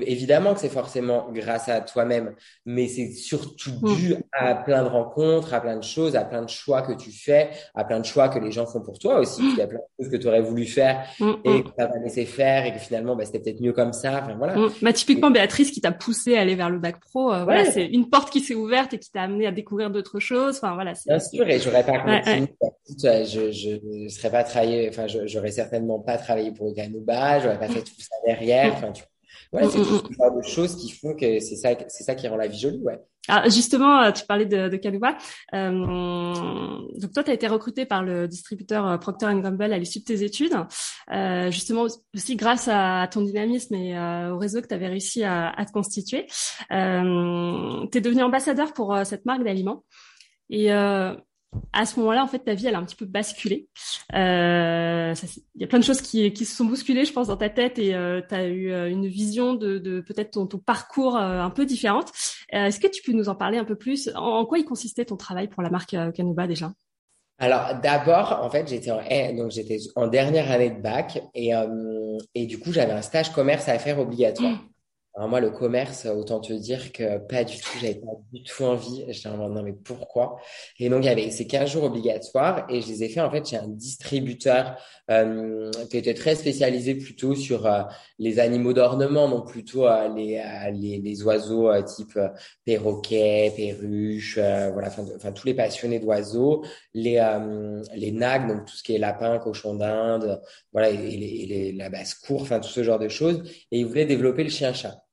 évidemment 0.01 0.53
que 0.53 0.59
c'est 0.59 0.69
forcément 0.69 1.27
grâce 1.31 1.69
à 1.69 1.81
toi-même, 1.81 2.35
mais 2.65 2.87
c'est 2.87 3.11
surtout 3.11 3.71
mmh. 3.81 3.95
dû 3.95 4.15
à 4.33 4.55
plein 4.55 4.83
de 4.83 4.89
rencontres, 4.89 5.53
à 5.53 5.61
plein 5.61 5.77
de 5.77 5.83
choses, 5.83 6.15
à 6.15 6.25
plein 6.25 6.43
de 6.43 6.49
choix 6.49 6.81
que 6.81 6.93
tu 6.93 7.11
fais, 7.11 7.49
à 7.73 7.83
plein 7.83 7.99
de 7.99 8.05
choix 8.05 8.29
que 8.29 8.39
les 8.39 8.51
gens 8.51 8.65
font 8.65 8.81
pour 8.81 8.99
toi 8.99 9.19
aussi. 9.19 9.41
Il 9.41 9.57
y 9.57 9.61
a 9.61 9.67
plein 9.67 9.79
de 9.79 10.03
choses 10.03 10.11
que 10.11 10.17
tu 10.17 10.27
aurais 10.27 10.41
voulu 10.41 10.65
faire 10.65 11.05
et 11.43 11.63
que 11.63 11.67
tu 11.67 11.73
pas 11.73 11.87
laissé 12.03 12.25
faire 12.25 12.65
et 12.65 12.73
que 12.73 12.79
finalement, 12.79 13.15
bah, 13.15 13.25
c'était 13.25 13.39
peut-être 13.39 13.61
mieux 13.61 13.73
comme 13.73 13.93
ça. 13.93 14.21
Enfin, 14.23 14.35
voilà. 14.37 14.55
Bah, 14.81 14.93
typiquement, 14.93 15.31
Béatrice 15.31 15.71
qui 15.71 15.81
t'a 15.81 15.91
poussé 15.91 16.35
à 16.35 16.41
aller 16.41 16.55
vers 16.55 16.69
le 16.69 16.79
bac 16.79 16.99
pro, 16.99 17.31
euh, 17.31 17.43
voilà, 17.43 17.65
c'est 17.65 17.85
une 17.85 18.09
porte 18.09 18.29
qui 18.29 18.39
s'est 18.41 18.55
ouverte 18.55 18.93
et 18.93 18.99
qui 18.99 19.11
t'a 19.11 19.21
amené 19.21 19.47
à 19.47 19.51
découvrir 19.51 19.84
d'autres 19.89 20.19
choses. 20.19 20.57
Enfin 20.57 20.73
voilà. 20.73 20.93
Bien 21.05 21.19
sûr, 21.19 21.47
et 21.47 21.59
j'aurais 21.59 21.83
pas 21.83 21.99
continué. 21.99 22.53
Je, 22.97 23.51
je, 23.51 24.07
serais 24.09 24.31
pas 24.31 24.43
travaillé. 24.43 24.89
Enfin, 24.89 25.07
j'aurais 25.07 25.51
certainement 25.51 25.99
pas 25.99 26.17
travaillé 26.17 26.51
pour 26.51 26.73
Ganuba. 26.73 27.39
J'aurais 27.39 27.59
pas 27.59 27.67
fait 27.67 27.81
tout 27.81 27.99
ça 27.99 28.15
derrière. 28.25 28.73
Enfin, 28.73 28.91
tu 28.91 29.03
C'est 29.53 29.65
mm, 29.65 29.71
tout 29.71 29.79
mm, 29.79 30.01
ce 30.09 30.13
genre 30.13 30.35
de 30.35 30.41
choses 30.41 30.75
qui 30.75 30.91
font 30.91 31.15
que 31.15 31.39
c'est 31.39 31.55
ça, 31.55 31.69
c'est 31.87 32.03
ça 32.03 32.15
qui 32.15 32.27
rend 32.27 32.37
la 32.37 32.47
vie 32.47 32.59
jolie, 32.59 32.81
ouais. 32.83 32.99
Ah, 33.27 33.49
justement, 33.49 34.01
euh, 34.01 34.11
tu 34.11 34.25
parlais 34.25 34.45
de, 34.45 34.69
de. 34.69 34.79
Euh, 35.55 36.81
donc 36.99 37.13
toi, 37.13 37.23
tu 37.23 37.31
as 37.31 37.33
été 37.33 37.47
recruté 37.47 37.85
par 37.85 38.03
le 38.03 38.27
distributeur 38.27 38.87
euh, 38.87 38.97
Procter 38.97 39.27
Gamble 39.41 39.73
à 39.73 39.77
l'issue 39.79 39.99
de 39.99 40.03
tes 40.03 40.23
études, 40.23 40.53
euh, 41.11 41.49
justement 41.49 41.87
aussi 42.13 42.35
grâce 42.35 42.67
à 42.71 43.07
ton 43.11 43.21
dynamisme 43.21 43.73
et 43.75 43.97
euh, 43.97 44.33
au 44.33 44.37
réseau 44.37 44.61
que 44.61 44.67
tu 44.67 44.75
avais 44.75 44.87
réussi 44.87 45.23
à, 45.23 45.49
à 45.49 45.65
te 45.65 45.71
constituer. 45.71 46.27
Euh, 46.71 47.87
tu 47.91 47.97
es 47.97 48.01
devenu 48.01 48.21
ambassadeur 48.21 48.73
pour 48.73 48.95
cette 49.05 49.25
marque 49.25 49.43
d'aliments. 49.43 49.83
Et 50.51 50.69
à 51.73 51.85
ce 51.85 51.99
moment-là, 51.99 52.23
en 52.23 52.27
fait, 52.27 52.39
ta 52.39 52.53
vie, 52.53 52.67
elle 52.67 52.75
a 52.75 52.79
un 52.79 52.85
petit 52.85 52.95
peu 52.95 53.05
basculé. 53.05 53.67
Euh, 54.13 55.13
il 55.55 55.61
y 55.61 55.63
a 55.63 55.67
plein 55.67 55.79
de 55.79 55.83
choses 55.83 56.01
qui, 56.01 56.31
qui, 56.33 56.45
se 56.45 56.55
sont 56.55 56.65
bousculées, 56.65 57.05
je 57.05 57.13
pense, 57.13 57.27
dans 57.27 57.37
ta 57.37 57.49
tête 57.49 57.79
et 57.79 57.93
euh, 57.93 58.21
tu 58.27 58.35
as 58.35 58.47
eu 58.47 58.71
euh, 58.71 58.89
une 58.89 59.07
vision 59.07 59.53
de, 59.53 59.77
de 59.77 60.01
peut-être 60.01 60.31
ton, 60.31 60.47
ton, 60.47 60.57
parcours 60.57 61.17
euh, 61.17 61.41
un 61.41 61.49
peu 61.49 61.65
différente. 61.65 62.11
Est-ce 62.49 62.79
que 62.79 62.87
tu 62.87 63.01
peux 63.03 63.11
nous 63.11 63.29
en 63.29 63.35
parler 63.35 63.57
un 63.57 63.65
peu 63.65 63.75
plus? 63.75 64.09
En, 64.15 64.45
quoi 64.45 64.57
il 64.59 64.65
consistait 64.65 65.05
ton 65.05 65.17
travail 65.17 65.47
pour 65.47 65.63
la 65.63 65.69
marque 65.69 65.95
Canuba 66.13 66.47
déjà? 66.47 66.71
Alors 67.37 67.75
d'abord, 67.83 68.39
en 68.41 68.49
fait, 68.49 68.67
j'étais 68.67 68.91
en 68.91 69.01
donc 69.35 69.51
j'étais 69.51 69.77
en 69.97 70.07
dernière 70.07 70.49
année 70.49 70.69
de 70.69 70.81
bac 70.81 71.21
et 71.33 71.51
et 72.33 72.45
du 72.45 72.59
coup 72.59 72.71
j'avais 72.71 72.93
un 72.93 73.01
stage 73.01 73.33
commerce 73.33 73.67
à 73.67 73.77
faire 73.77 73.99
obligatoire. 73.99 74.53
Mmh. 74.53 74.69
Alors 75.17 75.29
moi, 75.29 75.39
le 75.39 75.49
commerce, 75.49 76.05
autant 76.07 76.41
te 76.41 76.51
dire 76.51 76.91
que 76.91 77.19
pas 77.19 77.45
du 77.45 77.57
tout, 77.57 77.69
j'avais 77.79 77.95
pas 77.95 78.11
du 78.33 78.43
tout 78.43 78.63
envie. 78.63 79.05
J'étais 79.07 79.29
en 79.29 79.37
non 79.47 79.63
mais 79.63 79.71
pourquoi? 79.71 80.41
Et 80.77 80.89
donc 80.89 81.03
il 81.03 81.05
y 81.05 81.09
avait 81.09 81.31
ces 81.31 81.47
15 81.47 81.71
jours 81.71 81.85
obligatoires 81.85 82.65
et 82.69 82.81
je 82.81 82.87
les 82.89 83.03
ai 83.05 83.07
fait 83.09 83.21
en 83.21 83.31
fait 83.31 83.47
chez 83.47 83.55
un 83.55 83.69
distributeur 83.69 84.75
euh, 85.09 85.71
qui 85.89 85.97
était 85.97 86.15
très 86.15 86.35
spécialisé 86.35 86.95
plutôt 86.95 87.33
sur 87.33 87.65
euh, 87.65 87.83
les 88.19 88.39
animaux 88.39 88.73
d'ornement, 88.73 89.29
donc 89.29 89.49
plutôt 89.49 89.87
euh, 89.87 90.09
les, 90.13 90.43
les, 90.73 90.97
les 90.99 91.23
oiseaux 91.23 91.71
type 91.83 92.19
perroquet, 92.65 93.53
perruche, 93.55 94.37
voilà, 94.37 94.89
enfin 95.15 95.31
tous 95.31 95.47
les 95.47 95.53
passionnés 95.53 95.99
d'oiseaux, 95.99 96.65
les 96.93 97.21
les 97.95 98.11
nags, 98.11 98.47
donc 98.49 98.65
tout 98.65 98.75
ce 98.75 98.83
qui 98.83 98.95
est 98.95 98.97
lapin, 98.97 99.39
cochon 99.39 99.75
d'Inde, 99.75 100.41
voilà, 100.73 100.89
et, 100.89 100.97
les, 100.97 101.45
les, 101.45 101.71
la 101.71 101.89
basse-cour, 101.89 102.41
enfin 102.41 102.59
tout 102.59 102.69
ce 102.69 102.83
genre 102.83 102.99
de 102.99 103.07
choses. 103.07 103.43
Et 103.71 103.79
ils 103.79 103.85
voulaient 103.85 104.05
développer 104.05 104.43
le 104.43 104.49
chien-chat. 104.49 105.04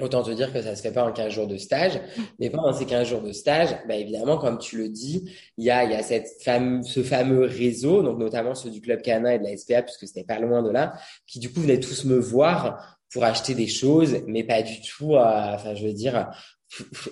Autant 0.00 0.24
te 0.24 0.30
dire 0.32 0.52
que 0.52 0.60
ça 0.60 0.74
se 0.74 0.82
fait 0.82 0.90
pas 0.90 1.04
en 1.04 1.12
15 1.12 1.32
jours 1.32 1.46
de 1.46 1.56
stage, 1.56 2.00
mais 2.40 2.50
pendant 2.50 2.72
ces 2.72 2.84
15 2.84 3.08
jours 3.08 3.20
de 3.20 3.30
stage, 3.30 3.76
bah 3.86 3.94
évidemment, 3.94 4.38
comme 4.38 4.58
tu 4.58 4.76
le 4.76 4.88
dis, 4.88 5.30
il 5.56 5.64
y 5.64 5.70
a, 5.70 5.84
il 5.84 5.92
y 5.92 5.94
a 5.94 6.02
cette 6.02 6.28
fame, 6.42 6.82
ce 6.82 7.04
fameux 7.04 7.44
réseau, 7.44 8.02
donc 8.02 8.18
notamment 8.18 8.56
ceux 8.56 8.70
du 8.70 8.80
Club 8.80 9.02
Cana 9.02 9.36
et 9.36 9.38
de 9.38 9.44
la 9.44 9.56
SPA, 9.56 9.82
puisque 9.82 10.08
c'était 10.08 10.24
pas 10.24 10.40
loin 10.40 10.64
de 10.64 10.70
là, 10.70 10.94
qui 11.28 11.38
du 11.38 11.52
coup 11.52 11.60
venaient 11.60 11.78
tous 11.78 12.06
me 12.06 12.18
voir 12.18 12.98
pour 13.12 13.22
acheter 13.22 13.54
des 13.54 13.68
choses, 13.68 14.16
mais 14.26 14.42
pas 14.42 14.62
du 14.62 14.80
tout, 14.80 15.14
enfin, 15.14 15.76
je 15.76 15.86
veux 15.86 15.92
dire, 15.92 16.28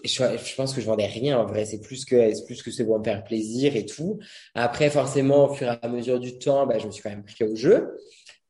je, 0.05 0.55
pense 0.57 0.75
que 0.75 0.81
je 0.81 0.87
vendais 0.87 1.07
rien 1.07 1.39
en 1.39 1.47
vrai, 1.47 1.65
c'est 1.65 1.81
plus 1.81 2.05
que 2.05 2.35
c'est 2.35 2.45
plus 2.45 2.65
que 2.65 2.73
c'est 2.73 2.85
pour 2.85 2.99
me 2.99 3.05
faire 3.05 3.23
plaisir 3.23 3.77
et 3.77 3.87
tout. 3.87 4.19
Après, 4.57 4.91
forcément, 4.91 5.51
au 5.51 5.55
fur 5.55 5.69
et 5.69 5.79
à 5.81 5.89
mesure 5.89 6.19
du 6.19 6.37
temps, 6.39 6.67
bah, 6.67 6.79
je 6.79 6.87
me 6.87 6.91
suis 6.91 7.01
quand 7.01 7.11
même 7.11 7.25
pris 7.25 7.45
au 7.45 7.55
jeu. 7.55 7.97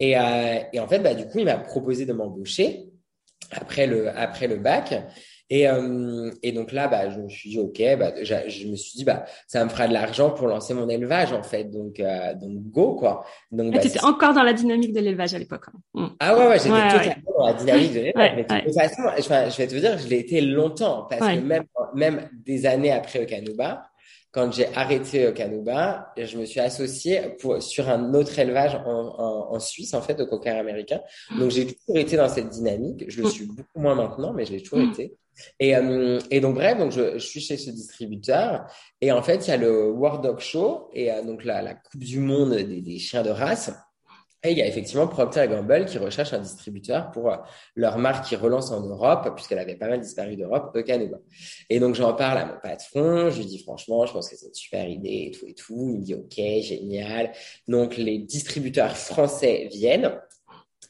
Et, 0.01 0.19
euh, 0.19 0.59
et 0.73 0.81
en 0.81 0.89
fait, 0.89 1.01
bah, 1.01 1.15
du 1.15 1.27
coup, 1.27 1.39
il 1.39 1.45
m'a 1.45 1.59
proposé 1.59 2.07
de 2.07 2.13
m'embaucher 2.13 2.92
après 3.53 3.87
le, 3.87 4.09
après 4.17 4.49
le 4.49 4.57
bac. 4.57 4.95
Et, 5.51 5.69
euh, 5.69 6.31
et 6.43 6.53
donc 6.53 6.73
là, 6.73 6.89
bah, 6.89 7.11
je 7.11 7.21
me 7.21 7.29
suis 7.29 7.51
dit, 7.51 7.59
OK, 7.59 7.83
bah, 7.99 8.13
je 8.23 8.67
me 8.69 8.75
suis 8.75 8.97
dit, 8.97 9.05
bah, 9.05 9.27
ça 9.47 9.63
me 9.63 9.69
fera 9.69 9.87
de 9.87 9.93
l'argent 9.93 10.31
pour 10.31 10.47
lancer 10.49 10.73
mon 10.73 10.89
élevage, 10.89 11.35
en 11.35 11.43
fait. 11.43 11.65
Donc, 11.65 12.01
euh, 12.01 12.33
donc 12.33 12.53
go, 12.71 12.95
quoi. 12.95 13.27
Donc, 13.51 13.75
ah, 13.77 13.79
tu 13.79 13.89
étais 13.89 14.03
encore 14.03 14.33
dans 14.33 14.45
la 14.45 14.55
dynamique 14.55 14.95
de 14.95 15.01
l'élevage 15.01 15.35
à 15.35 15.39
l'époque. 15.39 15.65
Hein. 15.69 15.79
Mm. 15.93 16.07
Ah 16.21 16.39
ouais, 16.39 16.47
ouais, 16.47 16.59
j'étais 16.59 16.71
totalement 16.71 17.39
dans 17.39 17.47
la 17.49 17.53
dynamique 17.53 17.93
de 17.93 18.01
l'élevage. 18.01 18.33
mais 18.35 18.45
de 18.45 18.65
toute 18.65 18.75
façon, 18.75 19.03
je, 19.19 19.57
vais 19.59 19.67
te 19.67 19.75
dire, 19.75 19.99
je 19.99 20.09
l'ai 20.09 20.21
été 20.21 20.41
longtemps, 20.41 21.07
parce 21.11 21.35
que 21.35 21.41
même, 21.41 21.65
même 21.95 22.31
des 22.47 22.65
années 22.65 22.93
après 22.93 23.23
Okanuba, 23.23 23.83
quand 24.33 24.51
j'ai 24.51 24.75
arrêté 24.75 25.29
au 25.29 25.33
Canuba, 25.33 26.13
je 26.17 26.39
me 26.39 26.47
suis 26.47 26.59
associé 26.59 27.37
pour, 27.39 27.63
sur 27.63 27.91
un 27.91 28.15
autre 28.15 28.39
élevage 28.39 28.75
en, 28.75 29.15
en, 29.19 29.55
en 29.55 29.61
Suisse, 29.61 29.93
en 29.93 30.01
fait, 30.01 30.19
au 30.21 30.27
cocker 30.27 30.57
américain. 30.59 31.01
Donc, 31.39 31.51
j'ai 31.51 31.67
toujours 31.67 31.99
été 31.99 32.17
dans 32.17 32.29
cette 32.29 32.49
dynamique. 32.49 33.05
Je 33.09 33.23
le 33.23 33.29
suis 33.29 33.45
beaucoup 33.45 33.79
moins 33.79 33.95
maintenant, 33.95 34.33
mais 34.33 34.47
je 34.47 34.53
l'ai 34.53 34.63
toujours 34.63 34.87
mm. 34.87 34.91
été. 34.91 35.15
Et, 35.61 35.77
euh, 35.77 36.19
et 36.31 36.41
donc, 36.41 36.55
bref, 36.55 36.79
donc 36.79 36.93
je, 36.93 37.19
je, 37.19 37.27
suis 37.27 37.41
chez 37.41 37.59
ce 37.59 37.71
distributeur. 37.71 38.65
Et 39.03 39.13
en 39.13 39.23
fait, 39.23 39.47
il 39.47 39.51
y 39.51 39.53
a 39.53 39.59
le 39.59 39.91
World 39.91 40.23
Dog 40.23 40.41
Show 40.41 40.89
et 40.95 41.13
euh, 41.13 41.23
donc 41.23 41.45
la, 41.45 41.61
la 41.63 41.75
Coupe 41.75 42.03
du 42.03 42.19
Monde 42.19 42.55
des, 42.55 42.81
des 42.81 42.99
chiens 42.99 43.23
de 43.23 43.31
race. 43.31 43.71
Et 44.45 44.51
il 44.51 44.59
y 44.59 44.63
a 44.63 44.67
effectivement 44.67 45.07
Procter 45.07 45.47
Gamble 45.49 45.85
qui 45.85 45.99
recherche 45.99 46.33
un 46.33 46.41
distributeur 46.41 47.13
pour 47.13 47.31
euh, 47.31 47.37
leur 47.77 47.99
marque 47.99 48.27
qui 48.27 48.35
relance 48.35 48.73
en 48.73 48.81
Europe, 48.81 49.31
puisqu'elle 49.37 49.61
avait 49.61 49.77
pas 49.77 49.89
mal 49.89 50.01
disparu 50.01 50.37
d'Europe, 50.37 50.73
au 50.75 50.83
Canada. 50.83 51.19
Et 51.71 51.79
donc, 51.79 51.95
j'en 51.95 52.13
parle 52.15 52.39
à 52.39 52.47
mon 52.47 52.59
patron. 52.61 53.31
Je 53.31 53.39
lui 53.39 53.47
dis, 53.47 53.63
franchement, 53.63 54.05
je 54.05 54.13
pense 54.13 54.29
que 54.29 54.37
c'est 54.37 54.47
une 54.47 54.55
super 54.55 54.89
idée 54.89 55.29
et 55.29 55.31
tout 55.31 55.47
et 55.47 55.55
tout. 55.55 55.93
Il 55.95 55.99
me 56.01 56.05
dit, 56.05 56.15
OK, 56.15 56.35
génial. 56.63 57.33
Donc, 57.69 57.97
les 57.97 58.19
distributeurs 58.19 58.97
français 58.97 59.69
viennent. 59.71 60.13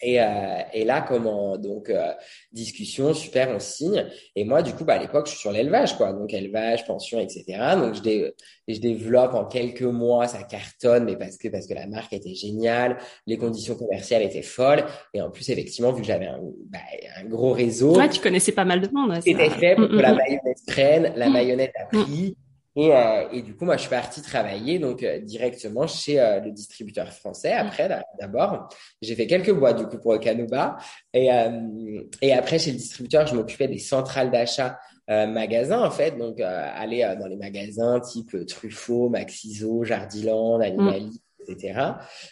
Et, 0.02 0.20
euh, 0.20 0.26
et 0.74 0.84
là, 0.84 1.00
comment 1.00 1.56
donc 1.56 1.88
euh, 1.88 2.12
discussion, 2.52 3.14
super, 3.14 3.50
on 3.50 3.60
signe. 3.60 4.04
Et 4.34 4.44
moi, 4.44 4.62
du 4.62 4.72
coup, 4.72 4.84
bah, 4.84 4.94
à 4.94 4.98
l'époque, 4.98 5.26
je 5.26 5.32
suis 5.32 5.40
sur 5.40 5.52
l'élevage, 5.52 5.96
quoi. 5.96 6.12
Donc 6.12 6.34
élevage, 6.34 6.84
pension, 6.84 7.20
etc. 7.20 7.44
Donc 7.76 7.94
je, 7.94 8.02
dé 8.02 8.34
je 8.66 8.80
développe 8.80 9.34
en 9.34 9.44
quelques 9.44 9.82
mois, 9.82 10.26
ça 10.26 10.42
cartonne, 10.42 11.04
mais 11.04 11.16
parce 11.16 11.36
que 11.36 11.48
parce 11.48 11.66
que 11.66 11.74
la 11.74 11.86
marque 11.86 12.12
était 12.12 12.34
géniale, 12.34 12.98
les 13.26 13.36
conditions 13.36 13.76
commerciales 13.76 14.22
étaient 14.22 14.42
folles. 14.42 14.84
Et 15.14 15.22
en 15.22 15.30
plus, 15.30 15.48
effectivement, 15.50 15.92
vu 15.92 16.02
que 16.02 16.08
j'avais 16.08 16.26
un, 16.26 16.40
bah, 16.68 16.78
un 17.16 17.24
gros 17.24 17.52
réseau, 17.52 17.96
ouais, 17.96 18.08
tu 18.08 18.20
connaissais 18.20 18.52
pas 18.52 18.64
mal 18.64 18.80
de 18.80 18.88
monde. 18.92 19.20
C'était 19.22 19.50
fait 19.50 19.76
pour 19.76 19.84
mm, 19.84 19.96
que 19.96 20.02
la 20.02 20.12
mm, 20.12 20.14
mm. 20.14 20.18
mayonnaise 20.18 20.62
prenne, 20.66 21.12
la 21.16 21.30
mayonnaise 21.30 21.70
a 21.76 21.84
pris. 21.84 22.36
Et, 22.74 22.90
euh, 22.94 23.28
et, 23.32 23.42
du 23.42 23.54
coup, 23.54 23.64
moi, 23.64 23.76
je 23.76 23.82
suis 23.82 23.90
partie 23.90 24.22
travailler 24.22 24.78
donc 24.78 25.02
euh, 25.02 25.18
directement 25.20 25.86
chez 25.86 26.18
euh, 26.18 26.40
le 26.40 26.50
distributeur 26.50 27.12
français. 27.12 27.52
Après, 27.52 27.88
d'abord, 28.18 28.68
j'ai 29.02 29.14
fait 29.14 29.26
quelques 29.26 29.52
boîtes 29.52 29.78
du 29.78 29.86
coup 29.86 29.98
pour 29.98 30.18
Canuba. 30.18 30.78
Et, 31.12 31.28
et 32.22 32.32
après, 32.32 32.58
chez 32.58 32.70
le 32.70 32.76
distributeur, 32.76 33.26
je 33.26 33.34
m'occupais 33.34 33.68
des 33.68 33.78
centrales 33.78 34.30
d'achat 34.30 34.78
magasins 35.08 35.82
en 35.82 35.90
fait. 35.90 36.16
Donc, 36.16 36.40
aller 36.40 37.02
dans 37.20 37.26
les 37.26 37.36
magasins 37.36 38.00
type 38.00 38.46
Truffaut, 38.46 39.10
Maxiso, 39.10 39.84
Jardiland, 39.84 40.60
Animali 40.60 41.20
etc. 41.46 41.80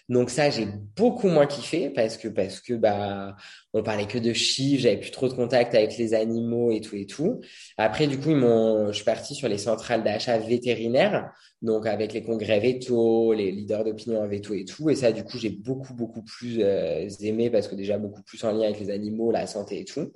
Donc 0.09 0.31
ça, 0.31 0.51
j'ai 0.51 0.67
beaucoup 0.97 1.29
moins 1.29 1.47
kiffé 1.47 1.91
parce 1.91 2.17
que 2.17 2.29
parce 2.29 2.61
que 2.61 2.75
bah 2.75 3.37
on 3.73 3.83
parlait 3.83 4.07
que 4.07 4.19
de 4.19 4.33
chiffres, 4.33 4.83
j'avais 4.83 4.97
plus 4.99 5.11
trop 5.11 5.29
de 5.29 5.35
contact 5.35 5.75
avec 5.75 5.97
les 5.97 6.15
animaux 6.15 6.73
et 6.73 6.81
tout 6.81 6.97
et 6.97 7.07
tout. 7.07 7.41
Après, 7.77 8.07
du 8.07 8.19
coup, 8.19 8.31
ils 8.31 8.37
m'ont, 8.37 8.89
je 8.89 8.93
suis 8.93 9.05
parti 9.05 9.35
sur 9.35 9.49
les 9.49 9.59
centrales 9.59 10.03
d'achat 10.03 10.39
vétérinaires, 10.39 11.31
donc 11.63 11.87
avec 11.87 12.13
les 12.13 12.23
congrès 12.23 12.61
véto, 12.61 13.33
les 13.33 13.51
leaders 13.53 13.85
d'opinion 13.85 14.27
veto 14.27 14.55
et 14.55 14.65
tout. 14.65 14.91
Et 14.91 14.97
ça, 14.97 15.13
du 15.13 15.25
coup, 15.25 15.39
j'ai 15.39 15.51
beaucoup 15.51 15.95
beaucoup 15.95 16.23
plus 16.23 16.59
euh, 16.63 17.09
aimé 17.21 17.51
parce 17.51 17.69
que 17.69 17.75
déjà 17.75 17.99
beaucoup 17.99 18.23
plus 18.23 18.43
en 18.45 18.53
lien 18.53 18.65
avec 18.65 18.81
les 18.81 18.91
animaux, 18.91 19.31
la 19.31 19.47
santé 19.47 19.81
et 19.81 19.85
tout. 19.85 20.13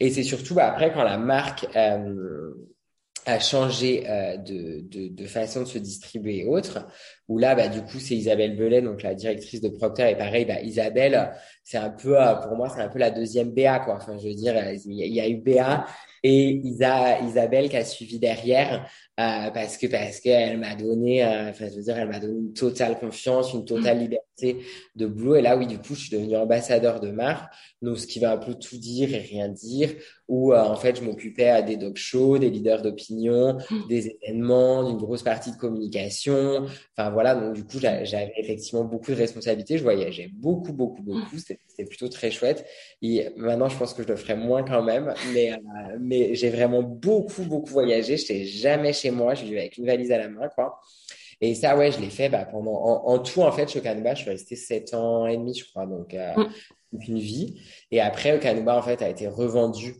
Et 0.00 0.10
c'est 0.10 0.22
surtout 0.22 0.54
bah, 0.54 0.66
après 0.70 0.92
quand 0.92 1.04
la 1.04 1.18
marque 1.18 1.66
euh, 1.76 2.54
a 3.26 3.40
changé 3.40 4.04
euh, 4.08 4.36
de, 4.36 5.08
de, 5.08 5.26
façon 5.26 5.62
de 5.62 5.66
se 5.66 5.78
distribuer 5.78 6.38
et 6.38 6.44
autres. 6.46 6.86
Où 7.28 7.38
là, 7.38 7.54
bah, 7.54 7.68
du 7.68 7.82
coup, 7.82 7.98
c'est 7.98 8.14
Isabelle 8.14 8.56
Belay, 8.56 8.82
donc 8.82 9.02
la 9.02 9.14
directrice 9.14 9.60
de 9.60 9.68
Procter. 9.68 10.10
Et 10.10 10.16
pareil, 10.16 10.44
bah, 10.44 10.60
Isabelle, 10.60 11.32
c'est 11.64 11.78
un 11.78 11.90
peu, 11.90 12.20
euh, 12.20 12.34
pour 12.36 12.56
moi, 12.56 12.68
c'est 12.68 12.80
un 12.80 12.88
peu 12.88 12.98
la 12.98 13.10
deuxième 13.10 13.50
BA, 13.50 13.80
quoi. 13.80 13.96
Enfin, 13.96 14.16
je 14.16 14.28
veux 14.28 14.34
dire, 14.34 14.54
il 14.86 15.14
y 15.14 15.20
a 15.20 15.28
eu 15.28 15.36
BA 15.36 15.86
et 16.22 16.60
Isa, 16.64 17.20
Isabelle 17.20 17.68
qui 17.68 17.76
a 17.76 17.84
suivi 17.84 18.18
derrière. 18.18 18.88
Euh, 19.18 19.50
parce 19.50 19.78
que 19.78 19.86
parce 19.86 20.20
qu'elle 20.20 20.58
m'a 20.58 20.74
donné, 20.74 21.24
euh, 21.24 21.48
enfin 21.48 21.68
je 21.70 21.76
veux 21.76 21.82
dire, 21.82 21.96
elle 21.96 22.08
m'a 22.08 22.20
donné 22.20 22.38
une 22.38 22.52
totale 22.52 22.98
confiance, 22.98 23.54
une 23.54 23.64
totale 23.64 23.96
mm. 23.96 24.00
liberté 24.00 24.56
de 24.94 25.06
boulot. 25.06 25.36
Et 25.36 25.42
là, 25.42 25.56
oui, 25.56 25.66
du 25.66 25.78
coup, 25.78 25.94
je 25.94 26.00
suis 26.00 26.10
devenu 26.10 26.36
ambassadeur 26.36 27.00
de 27.00 27.10
marque, 27.10 27.50
donc 27.80 27.98
ce 27.98 28.06
qui 28.06 28.18
va 28.18 28.32
un 28.32 28.36
peu 28.36 28.54
tout 28.54 28.76
dire 28.76 29.14
et 29.14 29.20
rien 29.20 29.48
dire. 29.48 29.94
Où 30.28 30.52
euh, 30.52 30.60
en 30.60 30.76
fait, 30.76 30.96
je 30.96 31.02
m'occupais 31.02 31.48
à 31.48 31.62
des 31.62 31.78
dog 31.78 31.96
shows, 31.96 32.36
des 32.36 32.50
leaders 32.50 32.82
d'opinion, 32.82 33.56
mm. 33.70 33.88
des 33.88 34.08
événements, 34.08 34.84
d'une 34.84 34.98
grosse 34.98 35.22
partie 35.22 35.52
de 35.52 35.56
communication. 35.56 36.66
Enfin 36.98 37.10
voilà, 37.16 37.34
donc 37.34 37.54
du 37.54 37.64
coup, 37.64 37.78
j'avais 37.80 38.34
effectivement 38.36 38.84
beaucoup 38.84 39.10
de 39.10 39.16
responsabilités. 39.16 39.78
Je 39.78 39.82
voyageais 39.82 40.28
beaucoup, 40.34 40.74
beaucoup, 40.74 41.02
beaucoup. 41.02 41.34
Mm. 41.34 41.38
C'était 41.66 41.86
plutôt 41.86 42.10
très 42.10 42.30
chouette. 42.30 42.66
Et 43.00 43.30
maintenant, 43.38 43.70
je 43.70 43.78
pense 43.78 43.94
que 43.94 44.02
je 44.02 44.08
le 44.08 44.16
ferai 44.16 44.34
moins 44.34 44.62
quand 44.62 44.82
même, 44.82 45.14
mais 45.32 45.58
mais 45.98 46.34
j'ai 46.34 46.50
vraiment 46.50 46.82
beaucoup, 46.82 47.44
beaucoup 47.44 47.70
voyagé. 47.70 48.18
Je 48.18 48.22
n'étais 48.24 48.44
jamais 48.44 48.92
chez 48.92 49.10
moi. 49.10 49.32
Je 49.32 49.44
vivais 49.44 49.60
avec 49.60 49.78
une 49.78 49.86
valise 49.86 50.12
à 50.12 50.18
la 50.18 50.28
main, 50.28 50.50
quoi. 50.54 50.78
Et 51.40 51.54
ça, 51.54 51.74
ouais, 51.74 51.90
je 51.90 52.00
l'ai 52.00 52.10
fait 52.10 52.28
bah, 52.28 52.44
pendant. 52.44 52.74
En, 52.74 53.18
tout, 53.18 53.40
en 53.40 53.50
fait, 53.50 53.66
chez 53.70 53.78
Okanuba, 53.78 54.14
je 54.14 54.20
suis 54.20 54.30
resté 54.30 54.54
sept 54.54 54.92
ans 54.92 55.26
et 55.26 55.38
demi, 55.38 55.54
je 55.54 55.64
crois, 55.64 55.86
donc 55.86 56.12
euh, 56.12 56.34
mm. 56.36 56.98
une 57.08 57.18
vie. 57.18 57.62
Et 57.90 58.02
après, 58.02 58.36
Okanuba, 58.36 58.76
en 58.76 58.82
fait, 58.82 59.00
a 59.00 59.08
été 59.08 59.26
revendu 59.26 59.94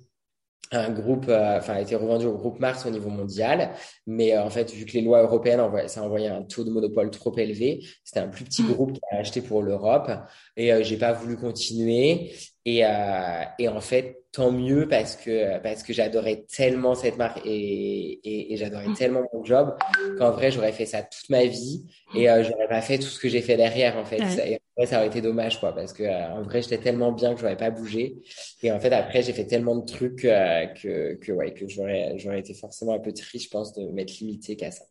un 0.73 0.91
groupe, 0.91 1.27
euh, 1.29 1.59
enfin, 1.59 1.75
a 1.75 1.81
été 1.81 1.95
revendu 1.97 2.27
au 2.27 2.37
groupe 2.37 2.61
Mars 2.61 2.87
au 2.87 2.91
niveau 2.91 3.11
mondial. 3.11 3.71
Mais 4.07 4.37
euh, 4.37 4.43
en 4.43 4.51
fait, 4.51 4.73
vu 4.73 4.85
que 4.85 4.93
les 4.93 5.03
lois 5.03 5.23
européennes 5.23 5.61
envoyaient, 5.61 5.89
ça 5.89 6.03
envoyait 6.03 6.29
un 6.29 6.43
taux 6.43 6.65
de 6.65 6.71
monopole 6.71 7.11
trop 7.11 7.37
élevé, 7.37 7.85
c'était 8.05 8.21
un 8.21 8.29
plus 8.29 8.45
petit 8.45 8.63
mm. 8.63 8.73
groupe 8.73 8.93
qui 8.93 9.01
a 9.13 9.19
acheté 9.19 9.43
pour 9.43 9.63
l'Europe. 9.63 10.11
Et 10.57 10.73
euh, 10.73 10.83
j'ai 10.83 10.97
pas 10.97 11.13
voulu 11.13 11.37
continuer. 11.37 12.33
Et, 12.67 12.85
euh, 12.85 13.45
et 13.61 13.69
en 13.69 13.81
fait, 13.81 14.27
tant 14.37 14.53
mieux 14.53 14.87
parce 14.87 15.17
que 15.17 15.59
parce 15.61 15.83
que 15.83 15.95
j'adorais 15.95 16.45
tellement 16.55 16.95
cette 16.95 17.17
marque 17.17 17.41
et, 17.47 18.21
et, 18.23 18.53
et 18.53 18.57
j'adorais 18.59 18.93
tellement 18.95 19.23
mon 19.33 19.43
job 19.43 19.75
qu'en 20.19 20.31
vrai 20.31 20.51
j'aurais 20.51 20.73
fait 20.73 20.85
ça 20.85 21.03
toute 21.03 21.31
ma 21.31 21.47
vie 21.47 21.87
et 22.15 22.29
euh, 22.29 22.45
j'aurais 22.45 22.69
pas 22.69 22.83
fait 22.83 22.99
tout 22.99 23.07
ce 23.07 23.19
que 23.19 23.31
j'ai 23.31 23.41
fait 23.41 23.57
derrière 23.57 23.97
en 23.97 24.05
fait. 24.05 24.19
Et 24.19 24.57
en 24.57 24.59
vrai, 24.77 24.87
ça 24.87 24.99
aurait 24.99 25.07
été 25.07 25.23
dommage 25.23 25.59
quoi 25.59 25.75
parce 25.75 25.95
que 25.95 26.03
euh, 26.03 26.29
en 26.29 26.43
vrai 26.43 26.61
j'étais 26.61 26.77
tellement 26.77 27.13
bien 27.13 27.35
que 27.35 27.41
j'aurais 27.41 27.57
pas 27.57 27.71
bougé 27.71 28.17
et 28.63 28.71
en 28.71 28.79
fait 28.79 28.93
après 28.93 29.23
j'ai 29.23 29.33
fait 29.33 29.47
tellement 29.47 29.77
de 29.77 29.87
trucs 29.87 30.27
euh, 30.27 30.67
que 30.67 31.15
que 31.15 31.33
ouais 31.33 31.55
que 31.55 31.67
j'aurais 31.67 32.19
j'aurais 32.19 32.41
été 32.41 32.53
forcément 32.53 32.93
un 32.93 32.99
peu 32.99 33.13
triste 33.13 33.47
je 33.47 33.51
pense 33.51 33.73
de 33.73 33.89
m'être 33.91 34.19
limité 34.19 34.55
qu'à 34.55 34.71
ça. 34.71 34.85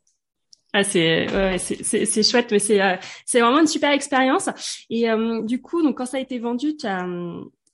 Ah, 0.74 0.84
c'est 0.84 1.32
ouais, 1.32 1.58
c'est 1.60 2.24
chouette, 2.24 2.52
mais 2.52 2.60
c'est 2.60 2.82
euh, 2.82 2.96
c'est 3.26 3.42
vraiment 3.42 3.60
une 3.60 3.68
super 3.68 3.92
expérience. 3.92 4.50
Et 4.90 5.06
du 5.44 5.62
coup, 5.62 5.82
donc 5.82 6.00
quand 6.00 6.06
ça 6.06 6.18
a 6.18 6.20
été 6.20 6.38
vendu, 6.38 6.76
tu 6.76 6.86
as 6.86 7.06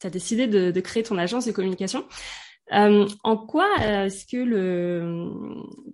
as 0.08 0.10
décidé 0.10 0.48
de, 0.48 0.80
créer 0.80 1.04
ton 1.04 1.18
agence 1.18 1.46
de 1.46 1.52
communication. 1.52 2.06
Euh, 2.74 3.06
en 3.24 3.36
quoi 3.36 3.68
euh, 3.82 4.06
est-ce 4.06 4.26
que 4.26 4.38
le 4.38 5.30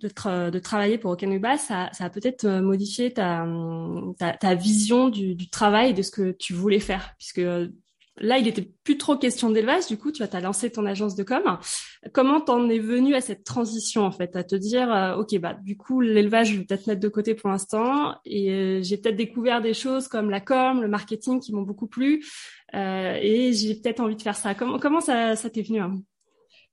de, 0.00 0.58
travailler 0.58 0.96
pour 0.96 1.10
Okanuba, 1.10 1.56
ça, 1.58 1.90
a 1.98 2.10
peut-être 2.10 2.44
euh, 2.44 2.60
modifié 2.60 3.12
ta, 3.12 3.44
vision 4.54 5.08
du, 5.08 5.34
du, 5.34 5.50
travail 5.50 5.90
et 5.90 5.92
de 5.92 6.02
ce 6.02 6.10
que 6.10 6.30
tu 6.30 6.52
voulais 6.52 6.78
faire? 6.78 7.14
Puisque 7.18 7.40
là, 8.20 8.38
il 8.38 8.48
était 8.48 8.68
plus 8.84 8.98
trop 8.98 9.16
question 9.16 9.50
d'élevage. 9.50 9.86
Du 9.86 9.98
coup, 9.98 10.12
tu 10.12 10.22
as 10.22 10.40
lancé 10.40 10.70
ton 10.70 10.86
agence 10.86 11.14
de 11.14 11.22
com. 11.22 11.58
Comment 12.12 12.40
t'en 12.40 12.68
es 12.68 12.78
venu 12.78 13.14
à 13.14 13.20
cette 13.20 13.44
transition 13.44 14.02
en 14.02 14.12
fait, 14.12 14.36
à 14.36 14.44
te 14.44 14.54
dire, 14.54 14.92
euh, 14.92 15.16
ok, 15.16 15.38
bah 15.38 15.56
du 15.62 15.76
coup, 15.76 16.00
l'élevage, 16.00 16.52
je 16.52 16.58
vais 16.58 16.64
peut-être 16.64 16.86
mettre 16.86 17.00
de 17.00 17.08
côté 17.08 17.34
pour 17.34 17.50
l'instant, 17.50 18.14
et 18.24 18.80
j'ai 18.82 18.96
peut-être 18.96 19.16
découvert 19.16 19.60
des 19.60 19.74
choses 19.74 20.08
comme 20.08 20.30
la 20.30 20.40
com, 20.40 20.80
le 20.80 20.88
marketing 20.88 21.40
qui 21.40 21.52
m'ont 21.52 21.62
beaucoup 21.62 21.86
plu. 21.88 22.24
Euh, 22.74 23.18
et 23.20 23.52
j'ai 23.52 23.74
peut-être 23.74 24.00
envie 24.00 24.16
de 24.16 24.22
faire 24.22 24.36
ça. 24.36 24.54
Comment, 24.54 24.78
comment 24.78 25.00
ça, 25.00 25.36
ça 25.36 25.50
t'est 25.50 25.62
venu 25.62 25.80
hein? 25.80 26.00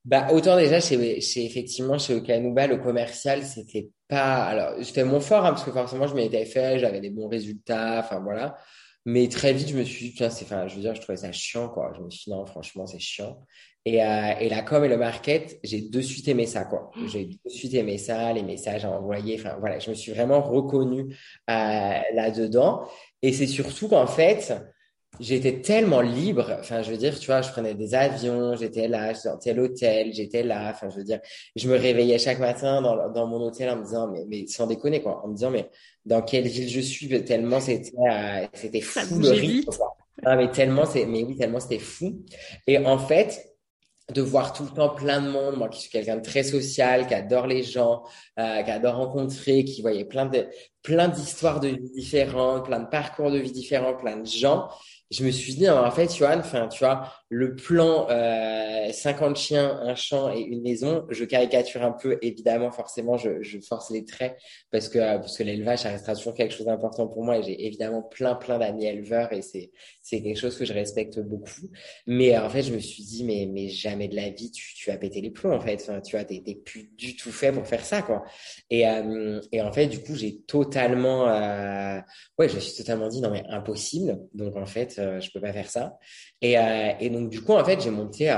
Bah, 0.03 0.27
autant 0.31 0.55
déjà 0.55 0.79
chez 0.79 1.17
effectivement 1.43 1.97
chez 1.97 2.13
Okanuba, 2.13 2.67
le 2.67 2.77
commercial, 2.77 3.43
c'était 3.43 3.89
pas. 4.07 4.43
Alors, 4.43 4.83
c'était 4.83 5.03
mon 5.03 5.19
fort, 5.19 5.45
hein, 5.45 5.49
parce 5.49 5.63
que 5.63 5.71
forcément, 5.71 6.05
je 6.05 6.13
m'étais 6.13 6.45
fait, 6.45 6.77
j'avais 6.77 7.01
des 7.01 7.09
bons 7.09 7.27
résultats, 7.27 8.01
enfin 8.03 8.19
voilà. 8.19 8.55
Mais 9.05 9.27
très 9.29 9.53
vite, 9.53 9.69
je 9.69 9.77
me 9.77 9.83
suis 9.83 10.09
dit, 10.09 10.15
c'est, 10.17 10.25
enfin, 10.45 10.67
je 10.67 10.75
veux 10.75 10.81
dire, 10.81 10.95
je 10.95 11.01
trouvais 11.01 11.17
ça 11.17 11.31
chiant, 11.31 11.69
quoi. 11.69 11.93
Je 11.95 12.01
me 12.01 12.09
suis 12.09 12.23
dit, 12.25 12.31
non, 12.31 12.45
franchement, 12.45 12.87
c'est 12.87 12.99
chiant. 12.99 13.39
Et, 13.85 14.03
euh, 14.03 14.33
et 14.39 14.49
la 14.49 14.63
com 14.63 14.83
et 14.83 14.87
le 14.87 14.97
market, 14.97 15.59
j'ai 15.63 15.81
de 15.81 16.01
suite 16.01 16.27
aimé 16.27 16.47
ça, 16.47 16.65
quoi. 16.65 16.89
Mmh. 16.95 17.07
J'ai 17.07 17.25
de 17.25 17.49
suite 17.49 17.75
aimé 17.75 17.99
ça, 17.99 18.33
les 18.33 18.41
messages 18.41 18.83
à 18.83 18.89
envoyer. 18.89 19.39
Enfin, 19.39 19.57
voilà, 19.59 19.77
je 19.77 19.91
me 19.91 19.95
suis 19.95 20.11
vraiment 20.11 20.41
reconnu 20.41 21.15
euh, 21.51 21.99
là-dedans. 22.13 22.87
Et 23.21 23.31
c'est 23.31 23.45
surtout 23.45 23.87
qu'en 23.89 24.07
fait, 24.07 24.55
j'étais 25.19 25.61
tellement 25.61 26.01
libre. 26.01 26.57
Enfin, 26.59 26.81
je 26.81 26.91
veux 26.91 26.97
dire, 26.97 27.17
tu 27.19 27.27
vois, 27.27 27.41
je 27.41 27.51
prenais 27.51 27.73
des 27.73 27.95
avions, 27.95 28.55
j'étais 28.55 28.87
là, 28.87 29.13
j'étais 29.13 29.29
dans 29.29 29.37
tel 29.37 29.59
hôtel, 29.59 30.13
j'étais 30.13 30.43
là. 30.43 30.71
Enfin, 30.71 30.89
je 30.89 30.97
veux 30.97 31.03
dire, 31.03 31.19
je 31.55 31.67
me 31.67 31.77
réveillais 31.77 32.17
chaque 32.17 32.39
matin 32.39 32.81
dans, 32.81 33.09
dans 33.11 33.27
mon 33.27 33.41
hôtel 33.41 33.69
en 33.69 33.77
me 33.77 33.83
disant, 33.83 34.07
mais, 34.07 34.25
mais 34.27 34.47
sans 34.47 34.67
déconner, 34.67 35.01
quoi, 35.01 35.23
en 35.23 35.29
me 35.29 35.35
disant, 35.35 35.51
mais 35.51 35.69
dans 36.05 36.21
quelle 36.21 36.47
ville 36.47 36.69
je 36.69 36.79
suis 36.79 37.07
Tellement 37.23 37.59
c'était, 37.59 37.91
euh, 37.97 38.45
c'était 38.53 38.81
fou 38.81 39.19
le 39.19 39.29
rythme. 39.29 39.71
Ah, 40.23 40.35
mais 40.35 40.49
tellement, 40.49 40.85
c'est, 40.85 41.05
mais 41.05 41.23
oui, 41.23 41.35
tellement 41.35 41.59
c'était 41.59 41.79
fou. 41.79 42.23
Et 42.67 42.77
en 42.77 42.97
fait, 42.97 43.55
de 44.13 44.21
voir 44.21 44.53
tout 44.53 44.63
le 44.63 44.69
temps 44.69 44.89
plein 44.89 45.21
de 45.21 45.29
monde, 45.29 45.57
moi 45.57 45.67
qui 45.67 45.81
suis 45.81 45.89
quelqu'un 45.89 46.17
de 46.17 46.21
très 46.21 46.43
social, 46.43 47.07
qui 47.07 47.13
adore 47.13 47.47
les 47.47 47.63
gens, 47.63 48.03
euh, 48.39 48.61
qui 48.61 48.69
adore 48.69 48.95
rencontrer, 48.97 49.63
qui 49.65 49.81
voyait 49.81 50.05
plein 50.05 50.27
de 50.27 50.47
plein 50.83 51.07
d'histoires 51.07 51.59
de 51.59 51.69
vie 51.69 51.89
différentes, 51.95 52.65
plein 52.65 52.79
de 52.79 52.87
parcours 52.87 53.31
de 53.31 53.39
vie 53.39 53.51
différents, 53.51 53.95
plein 53.95 54.17
de 54.17 54.25
gens 54.27 54.69
je 55.11 55.23
me 55.23 55.31
suis 55.31 55.55
dit, 55.55 55.69
en 55.69 55.89
fait, 55.91 56.15
Johan, 56.15 56.39
enfin, 56.39 56.67
tu 56.67 56.79
vois, 56.83 57.11
le 57.29 57.55
plan 57.55 58.07
euh, 58.09 58.91
50 58.91 59.35
chiens, 59.35 59.79
un 59.81 59.95
champ 59.95 60.31
et 60.31 60.41
une 60.41 60.61
maison, 60.61 61.05
je 61.09 61.25
caricature 61.25 61.83
un 61.83 61.91
peu, 61.91 62.19
évidemment, 62.21 62.71
forcément, 62.71 63.17
je, 63.17 63.41
je 63.41 63.59
force 63.59 63.89
les 63.91 64.05
traits 64.05 64.37
parce 64.71 64.89
que 64.89 64.99
euh, 64.99 65.17
parce 65.17 65.37
que 65.37 65.43
l'élevage, 65.43 65.79
ça 65.79 65.89
restera 65.89 66.15
toujours 66.15 66.35
quelque 66.35 66.53
chose 66.53 66.67
d'important 66.67 67.07
pour 67.07 67.23
moi 67.23 67.37
et 67.39 67.43
j'ai 67.43 67.65
évidemment 67.65 68.03
plein 68.03 68.35
plein 68.35 68.59
d'amis 68.59 68.85
éleveurs 68.85 69.33
et 69.33 69.41
c'est 69.41 69.71
c'est 70.01 70.21
quelque 70.21 70.39
chose 70.39 70.57
que 70.57 70.65
je 70.65 70.73
respecte 70.73 71.19
beaucoup. 71.19 71.69
Mais 72.05 72.37
en 72.37 72.49
fait, 72.49 72.61
je 72.61 72.73
me 72.73 72.79
suis 72.79 73.03
dit, 73.03 73.23
mais 73.23 73.49
mais 73.51 73.69
jamais 73.69 74.07
de 74.07 74.15
la 74.15 74.29
vie, 74.29 74.51
tu 74.51 74.75
tu 74.75 74.89
vas 74.91 74.97
péter 74.97 75.21
les 75.21 75.31
plombs 75.31 75.53
en 75.53 75.61
fait. 75.61 75.81
Enfin, 75.81 76.01
tu 76.01 76.15
vois, 76.15 76.25
t'es 76.25 76.41
t'es 76.45 76.55
plus 76.55 76.91
du 76.95 77.15
tout 77.15 77.31
fait 77.31 77.51
pour 77.51 77.65
faire 77.67 77.83
ça 77.83 78.01
quoi. 78.01 78.23
Et 78.69 78.87
euh, 78.87 79.41
et 79.51 79.61
en 79.61 79.71
fait, 79.71 79.87
du 79.87 79.99
coup, 79.99 80.15
j'ai 80.15 80.41
totalement, 80.41 81.27
euh, 81.27 81.99
ouais, 82.37 82.49
je 82.49 82.55
me 82.55 82.59
suis 82.59 82.75
totalement 82.77 83.07
dit 83.07 83.21
non 83.21 83.31
mais 83.31 83.43
impossible. 83.49 84.19
Donc 84.33 84.55
en 84.55 84.65
fait, 84.65 84.95
euh, 84.99 85.19
je 85.19 85.31
peux 85.31 85.41
pas 85.41 85.53
faire 85.53 85.69
ça. 85.69 85.97
Et, 86.41 86.57
euh, 86.57 86.91
et 86.99 87.09
donc, 87.09 87.24
du 87.29 87.41
coup, 87.41 87.53
en 87.53 87.63
fait, 87.65 87.81
j'ai 87.81 87.91
monté 87.91 88.29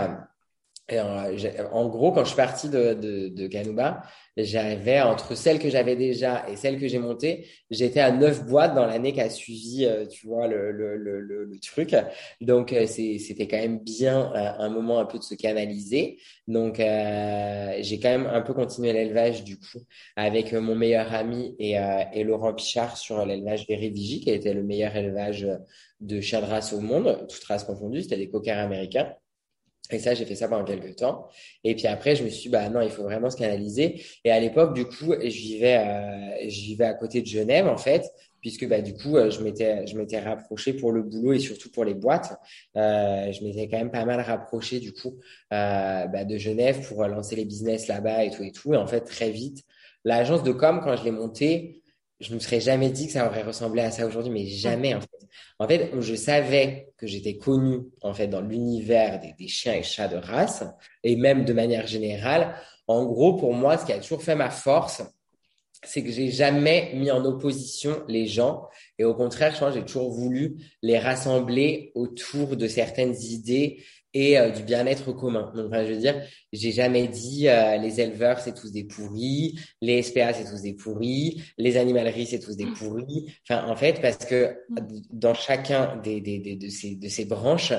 Et 0.89 0.99
en, 1.01 1.89
gros, 1.89 2.13
quand 2.13 2.23
je 2.23 2.29
suis 2.29 2.37
parti 2.37 2.69
de, 2.69 2.93
de, 2.93 3.27
de 3.27 3.47
Canuba, 3.47 4.03
j'avais 4.37 5.01
entre 5.01 5.35
celles 5.35 5.59
que 5.59 5.69
j'avais 5.69 5.97
déjà 5.97 6.47
et 6.49 6.55
celles 6.55 6.79
que 6.79 6.87
j'ai 6.87 6.99
montées, 6.99 7.45
j'étais 7.69 7.99
à 7.99 8.11
neuf 8.11 8.45
boîtes 8.45 8.73
dans 8.73 8.85
l'année 8.85 9.11
qui 9.11 9.19
a 9.19 9.29
suivi, 9.29 9.85
euh, 9.85 10.05
tu 10.05 10.27
vois, 10.27 10.47
le, 10.47 10.71
le, 10.71 10.95
le, 10.95 11.19
le 11.19 11.59
truc. 11.59 11.93
Donc, 12.39 12.71
euh, 12.71 12.85
c'était 12.87 13.47
quand 13.47 13.57
même 13.57 13.79
bien 13.79 14.31
euh, 14.33 14.51
un 14.59 14.69
moment 14.69 14.99
un 14.99 15.05
peu 15.05 15.17
de 15.17 15.23
se 15.23 15.35
canaliser. 15.35 16.19
Donc, 16.47 16.77
j'ai 16.77 17.99
quand 17.99 18.09
même 18.09 18.27
un 18.27 18.41
peu 18.41 18.53
continué 18.53 18.93
l'élevage 18.93 19.43
du 19.43 19.57
coup 19.57 19.79
avec 20.15 20.53
mon 20.53 20.75
meilleur 20.75 21.13
ami 21.13 21.53
et, 21.59 21.75
et 22.13 22.23
Laurent 22.23 22.53
Pichard 22.53 22.95
sur 22.95 23.25
l'élevage 23.25 23.67
Vérivigi, 23.67 24.21
qui 24.21 24.29
était 24.29 24.53
le 24.53 24.63
meilleur 24.63 24.95
élevage 24.95 25.45
de 25.99 26.21
chiens 26.21 26.41
de 26.41 26.45
race 26.45 26.71
au 26.71 26.79
monde, 26.79 27.27
toute 27.27 27.43
race 27.43 27.65
confondue. 27.65 28.03
C'était 28.03 28.17
des 28.17 28.29
coquins 28.29 28.57
américains. 28.57 29.13
Et 29.91 29.99
ça, 29.99 30.13
j'ai 30.13 30.25
fait 30.25 30.35
ça 30.35 30.47
pendant 30.47 30.65
quelques 30.65 30.97
temps. 30.97 31.27
Et 31.63 31.75
puis 31.75 31.87
après, 31.87 32.15
je 32.15 32.23
me 32.23 32.29
suis 32.29 32.43
dit, 32.43 32.49
bah 32.49 32.69
non, 32.69 32.81
il 32.81 32.89
faut 32.89 33.03
vraiment 33.03 33.29
se 33.29 33.37
canaliser. 33.37 34.03
Et 34.23 34.31
à 34.31 34.39
l'époque, 34.39 34.73
du 34.73 34.85
coup, 34.85 35.13
je 35.13 35.27
vivais, 35.27 35.77
euh, 35.77 36.49
je 36.49 36.61
vivais 36.61 36.85
à 36.85 36.93
côté 36.93 37.21
de 37.21 37.27
Genève, 37.27 37.67
en 37.67 37.77
fait, 37.77 38.11
puisque 38.41 38.67
bah, 38.67 38.81
du 38.81 38.93
coup, 38.93 39.17
euh, 39.17 39.29
je 39.29 39.41
m'étais, 39.41 39.87
je 39.87 39.97
m'étais 39.97 40.19
rapproché 40.19 40.73
pour 40.73 40.91
le 40.91 41.03
boulot 41.03 41.33
et 41.33 41.39
surtout 41.39 41.71
pour 41.71 41.85
les 41.85 41.93
boîtes. 41.93 42.37
Euh, 42.75 43.31
je 43.31 43.43
m'étais 43.43 43.67
quand 43.69 43.77
même 43.77 43.91
pas 43.91 44.05
mal 44.05 44.19
rapproché, 44.21 44.79
du 44.79 44.93
coup, 44.93 45.15
euh, 45.53 46.05
bah, 46.07 46.25
de 46.25 46.37
Genève 46.37 46.85
pour 46.87 47.05
lancer 47.07 47.35
les 47.35 47.45
business 47.45 47.87
là-bas 47.87 48.25
et 48.25 48.31
tout 48.31 48.43
et 48.43 48.51
tout. 48.51 48.73
Et 48.73 48.77
en 48.77 48.87
fait, 48.87 49.01
très 49.01 49.31
vite, 49.31 49.63
l'agence 50.03 50.43
de 50.43 50.51
com, 50.51 50.81
quand 50.83 50.95
je 50.95 51.03
l'ai 51.03 51.11
montée, 51.11 51.81
je 52.19 52.33
me 52.33 52.39
serais 52.39 52.59
jamais 52.59 52.89
dit 52.89 53.07
que 53.07 53.13
ça 53.13 53.27
aurait 53.27 53.43
ressemblé 53.43 53.81
à 53.81 53.91
ça 53.91 54.05
aujourd'hui, 54.05 54.31
mais 54.31 54.45
jamais 54.45 54.93
en 54.93 55.01
fait. 55.01 55.07
En 55.59 55.67
fait, 55.67 55.91
je 55.99 56.15
savais 56.15 56.89
que 56.97 57.05
j'étais 57.05 57.37
connu 57.37 57.81
en 58.01 58.13
fait 58.13 58.27
dans 58.27 58.41
l'univers 58.41 59.19
des, 59.19 59.33
des, 59.37 59.47
chiens 59.47 59.73
et 59.73 59.83
chats 59.83 60.07
de 60.07 60.17
race, 60.17 60.63
et 61.03 61.15
même 61.15 61.45
de 61.45 61.53
manière 61.53 61.85
générale. 61.85 62.55
En 62.87 63.05
gros, 63.05 63.35
pour 63.35 63.53
moi, 63.53 63.77
ce 63.77 63.85
qui 63.85 63.93
a 63.93 63.99
toujours 63.99 64.23
fait 64.23 64.35
ma 64.35 64.49
force, 64.49 65.03
c'est 65.83 66.03
que 66.03 66.11
j'ai 66.11 66.31
jamais 66.31 66.91
mis 66.95 67.11
en 67.11 67.23
opposition 67.23 68.03
les 68.07 68.25
gens, 68.25 68.67
et 68.97 69.03
au 69.03 69.13
contraire, 69.13 69.53
je 69.53 69.59
pense, 69.59 69.73
j'ai 69.73 69.85
toujours 69.85 70.11
voulu 70.11 70.57
les 70.81 70.97
rassembler 70.97 71.91
autour 71.93 72.57
de 72.57 72.67
certaines 72.67 73.15
idées 73.15 73.83
et 74.17 74.39
euh, 74.39 74.49
du 74.49 74.63
bien-être 74.63 75.11
commun. 75.11 75.51
Donc, 75.55 75.67
enfin, 75.67 75.85
je 75.85 75.93
veux 75.93 75.99
dire, 75.99 76.19
j'ai 76.51 76.71
jamais 76.71 77.07
dit 77.07 77.47
euh, 77.47 77.77
les 77.77 78.01
éleveurs 78.01 78.39
c'est 78.39 78.55
tous 78.55 78.71
des 78.71 78.83
pourris, 78.83 79.59
les 79.79 80.01
SPA 80.01 80.33
c'est 80.33 80.49
tous 80.49 80.63
des 80.63 80.73
pourris, 80.73 81.43
les 81.59 81.77
animaleries 81.77 82.25
c'est 82.25 82.39
tous 82.39 82.57
des 82.57 82.65
pourris. 82.65 83.31
Enfin, 83.47 83.67
en 83.67 83.75
fait, 83.75 84.01
parce 84.01 84.25
que 84.25 84.57
dans 85.11 85.35
chacun 85.35 85.97
des, 86.03 86.19
des, 86.19 86.39
des, 86.39 86.55
de, 86.55 86.67
ces, 86.67 86.95
de 86.95 87.07
ces 87.07 87.25
branches, 87.25 87.73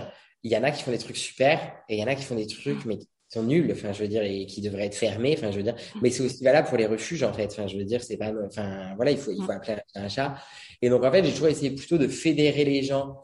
il 0.44 0.52
y 0.52 0.56
en 0.56 0.62
a 0.62 0.70
qui 0.70 0.84
font 0.84 0.92
des 0.92 0.98
trucs 0.98 1.16
super 1.16 1.58
et 1.88 1.96
il 1.96 1.98
y 1.98 2.04
en 2.04 2.06
a 2.06 2.14
qui 2.14 2.22
font 2.22 2.36
des 2.36 2.46
trucs 2.46 2.84
mais 2.84 2.98
qui 2.98 3.08
sont 3.30 3.42
nuls. 3.42 3.70
Enfin, 3.72 3.92
je 3.92 4.02
veux 4.02 4.08
dire, 4.08 4.22
et 4.22 4.46
qui 4.46 4.60
devraient 4.60 4.86
être 4.86 4.94
fermés. 4.94 5.34
Enfin, 5.36 5.50
je 5.50 5.56
veux 5.56 5.64
dire, 5.64 5.74
mais 6.00 6.10
c'est 6.10 6.22
aussi 6.22 6.44
valable 6.44 6.68
pour 6.68 6.78
les 6.78 6.86
refuges 6.86 7.24
en 7.24 7.32
fait. 7.32 7.46
Enfin, 7.50 7.66
je 7.66 7.76
veux 7.76 7.84
dire, 7.84 8.00
c'est 8.04 8.16
pas, 8.16 8.30
enfin, 8.46 8.94
voilà, 8.94 9.10
il 9.10 9.18
faut, 9.18 9.32
il 9.32 9.42
faut 9.42 9.50
appeler 9.50 9.78
un 9.96 10.08
chat. 10.08 10.36
Et 10.80 10.88
donc, 10.88 11.02
en 11.02 11.10
fait, 11.10 11.24
j'ai 11.24 11.32
toujours 11.32 11.48
essayé 11.48 11.72
plutôt 11.72 11.98
de 11.98 12.06
fédérer 12.06 12.64
les 12.64 12.84
gens 12.84 13.16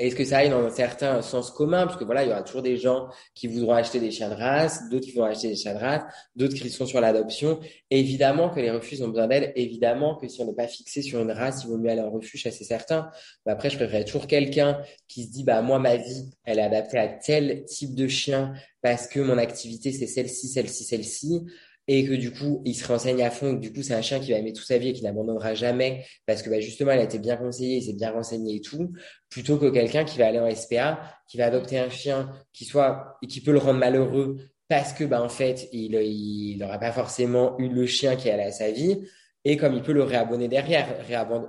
est-ce 0.00 0.16
que 0.16 0.24
ça 0.24 0.38
aille 0.38 0.48
dans 0.48 0.64
un 0.64 0.70
certain 0.70 1.20
sens 1.20 1.50
commun 1.50 1.86
Parce 1.86 1.98
que 1.98 2.04
voilà, 2.04 2.24
il 2.24 2.28
y 2.28 2.32
aura 2.32 2.42
toujours 2.42 2.62
des 2.62 2.78
gens 2.78 3.08
qui 3.34 3.48
voudront 3.48 3.74
acheter 3.74 4.00
des 4.00 4.10
chiens 4.10 4.30
de 4.30 4.34
race, 4.34 4.88
d'autres 4.88 5.04
qui 5.04 5.12
vont 5.12 5.24
acheter 5.24 5.48
des 5.48 5.56
chiens 5.56 5.74
de 5.74 5.78
race, 5.78 6.02
d'autres 6.34 6.54
qui 6.54 6.70
sont 6.70 6.86
sur 6.86 7.00
l'adoption. 7.00 7.60
Évidemment 7.90 8.48
que 8.48 8.60
les 8.60 8.70
refuges 8.70 9.02
ont 9.02 9.08
besoin 9.08 9.28
d'aide. 9.28 9.52
Évidemment 9.56 10.16
que 10.16 10.26
si 10.26 10.40
on 10.40 10.46
n'est 10.46 10.54
pas 10.54 10.68
fixé 10.68 11.02
sur 11.02 11.20
une 11.20 11.30
race, 11.30 11.64
il 11.64 11.68
vaut 11.68 11.76
mieux 11.76 11.90
aller 11.90 12.00
en 12.00 12.10
refuge, 12.10 12.42
c'est 12.42 12.64
certain. 12.64 13.10
Mais 13.44 13.52
après, 13.52 13.68
je 13.68 13.76
préférerais 13.76 14.04
toujours 14.04 14.26
quelqu'un 14.26 14.80
qui 15.06 15.24
se 15.24 15.30
dit, 15.30 15.44
bah 15.44 15.60
moi, 15.60 15.78
ma 15.78 15.96
vie, 15.96 16.30
elle 16.44 16.58
est 16.58 16.62
adaptée 16.62 16.98
à 16.98 17.08
tel 17.08 17.64
type 17.64 17.94
de 17.94 18.08
chien 18.08 18.54
parce 18.80 19.06
que 19.06 19.20
mon 19.20 19.36
activité, 19.36 19.92
c'est 19.92 20.06
celle-ci, 20.06 20.48
celle-ci, 20.48 20.84
celle-ci 20.84 21.42
et 21.88 22.04
que 22.04 22.12
du 22.12 22.30
coup, 22.32 22.62
il 22.64 22.74
se 22.74 22.86
renseigne 22.86 23.22
à 23.22 23.30
fond, 23.30 23.54
du 23.54 23.72
coup, 23.72 23.82
c'est 23.82 23.94
un 23.94 24.02
chien 24.02 24.20
qui 24.20 24.30
va 24.32 24.38
aimer 24.38 24.52
toute 24.52 24.66
sa 24.66 24.78
vie 24.78 24.90
et 24.90 24.92
qui 24.92 25.02
n'abandonnera 25.02 25.54
jamais 25.54 26.04
parce 26.26 26.42
que 26.42 26.50
bah, 26.50 26.60
justement, 26.60 26.92
il 26.92 27.00
a 27.00 27.02
été 27.02 27.18
bien 27.18 27.36
conseillé, 27.36 27.78
il 27.78 27.82
s'est 27.82 27.94
bien 27.94 28.12
renseigné 28.12 28.56
et 28.56 28.60
tout, 28.60 28.92
plutôt 29.28 29.58
que 29.58 29.70
quelqu'un 29.70 30.04
qui 30.04 30.18
va 30.18 30.26
aller 30.26 30.38
en 30.38 30.54
SPA, 30.54 31.00
qui 31.26 31.38
va 31.38 31.46
adopter 31.46 31.78
un 31.78 31.90
chien 31.90 32.30
qui 32.52 32.64
soit 32.64 33.18
et 33.22 33.26
qui 33.26 33.40
peut 33.40 33.52
le 33.52 33.58
rendre 33.58 33.80
malheureux 33.80 34.36
parce 34.68 34.92
que 34.92 35.02
bah 35.02 35.20
en 35.20 35.28
fait, 35.28 35.68
il 35.72 36.56
n'aura 36.58 36.78
pas 36.78 36.92
forcément 36.92 37.58
eu 37.58 37.68
le 37.68 37.86
chien 37.86 38.14
qui 38.14 38.30
allait 38.30 38.44
à 38.44 38.52
sa 38.52 38.70
vie 38.70 39.00
et 39.44 39.56
comme 39.56 39.74
il 39.74 39.82
peut 39.82 39.92
le 39.92 40.04
réabonner 40.04 40.46
derrière, 40.46 40.86
pardon, 41.08 41.48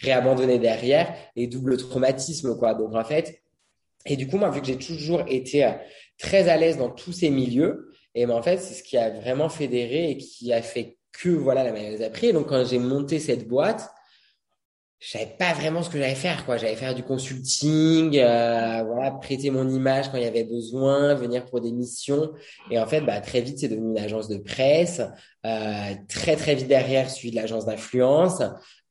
réabandonner 0.00 0.58
derrière 0.60 1.14
et 1.34 1.48
double 1.48 1.76
traumatisme 1.76 2.56
quoi. 2.56 2.74
Donc 2.74 2.94
en 2.94 3.02
fait, 3.02 3.42
et 4.06 4.16
du 4.16 4.26
coup, 4.26 4.38
moi, 4.38 4.50
vu 4.50 4.60
que 4.60 4.66
j'ai 4.66 4.78
toujours 4.78 5.22
été 5.26 5.68
très 6.18 6.48
à 6.48 6.56
l'aise 6.56 6.78
dans 6.78 6.90
tous 6.90 7.12
ces 7.12 7.30
milieux. 7.30 7.92
Et 8.14 8.26
ben, 8.26 8.34
en 8.34 8.42
fait, 8.42 8.58
c'est 8.58 8.74
ce 8.74 8.82
qui 8.82 8.96
a 8.96 9.10
vraiment 9.10 9.48
fédéré 9.48 10.10
et 10.10 10.16
qui 10.16 10.52
a 10.52 10.62
fait 10.62 10.96
que 11.12 11.28
voilà 11.28 11.64
la 11.64 11.72
mayonnaise 11.72 12.02
a 12.02 12.10
pris. 12.10 12.28
Et 12.28 12.32
donc, 12.32 12.48
quand 12.48 12.64
j'ai 12.64 12.78
monté 12.78 13.18
cette 13.18 13.46
boîte, 13.46 13.90
je 14.98 15.10
savais 15.10 15.36
pas 15.38 15.52
vraiment 15.52 15.82
ce 15.82 15.90
que 15.90 15.98
j'allais 15.98 16.14
faire. 16.14 16.46
quoi. 16.46 16.56
J'allais 16.56 16.76
faire 16.76 16.94
du 16.94 17.02
consulting, 17.02 18.18
euh, 18.18 18.82
voilà, 18.84 19.10
prêter 19.10 19.50
mon 19.50 19.68
image 19.68 20.10
quand 20.10 20.16
il 20.16 20.22
y 20.22 20.26
avait 20.26 20.44
besoin, 20.44 21.14
venir 21.14 21.44
pour 21.44 21.60
des 21.60 21.72
missions. 21.72 22.32
Et 22.70 22.78
en 22.78 22.86
fait, 22.86 23.02
bah, 23.02 23.20
très 23.20 23.42
vite, 23.42 23.58
c'est 23.58 23.68
devenu 23.68 23.90
une 23.90 23.98
agence 23.98 24.28
de 24.28 24.38
presse. 24.38 25.02
Euh, 25.44 25.94
très, 26.08 26.36
très 26.36 26.54
vite 26.54 26.68
derrière, 26.68 27.10
suivi 27.10 27.36
de 27.36 27.40
l'agence 27.40 27.66
d'influence 27.66 28.42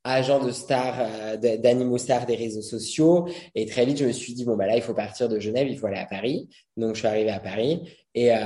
agent 0.05 0.39
de 0.39 0.51
star, 0.51 0.95
euh, 0.99 1.35
d'animaux 1.57 1.97
stars 1.97 2.25
des 2.25 2.35
réseaux 2.35 2.61
sociaux. 2.61 3.27
Et 3.55 3.65
très 3.65 3.85
vite, 3.85 3.97
je 3.97 4.05
me 4.05 4.11
suis 4.11 4.33
dit, 4.33 4.45
bon, 4.45 4.55
bah 4.55 4.67
là, 4.67 4.75
il 4.75 4.81
faut 4.81 4.93
partir 4.93 5.27
de 5.27 5.39
Genève, 5.39 5.67
il 5.67 5.77
faut 5.77 5.87
aller 5.87 5.97
à 5.97 6.05
Paris. 6.05 6.47
Donc, 6.77 6.93
je 6.93 6.99
suis 6.99 7.07
arrivé 7.07 7.31
à 7.31 7.39
Paris. 7.39 7.81
Et, 8.13 8.31
euh, 8.31 8.37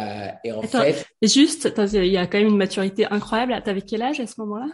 et 0.44 0.52
en 0.52 0.64
fait. 0.64 1.06
Juste, 1.22 1.72
il 1.94 2.06
y 2.08 2.18
a 2.18 2.26
quand 2.26 2.40
même 2.40 2.48
une 2.48 2.58
maturité 2.58 3.06
incroyable. 3.12 3.62
T'avais 3.64 3.82
quel 3.82 4.02
âge 4.02 4.20
à 4.20 4.26
ce 4.26 4.40
moment-là? 4.42 4.68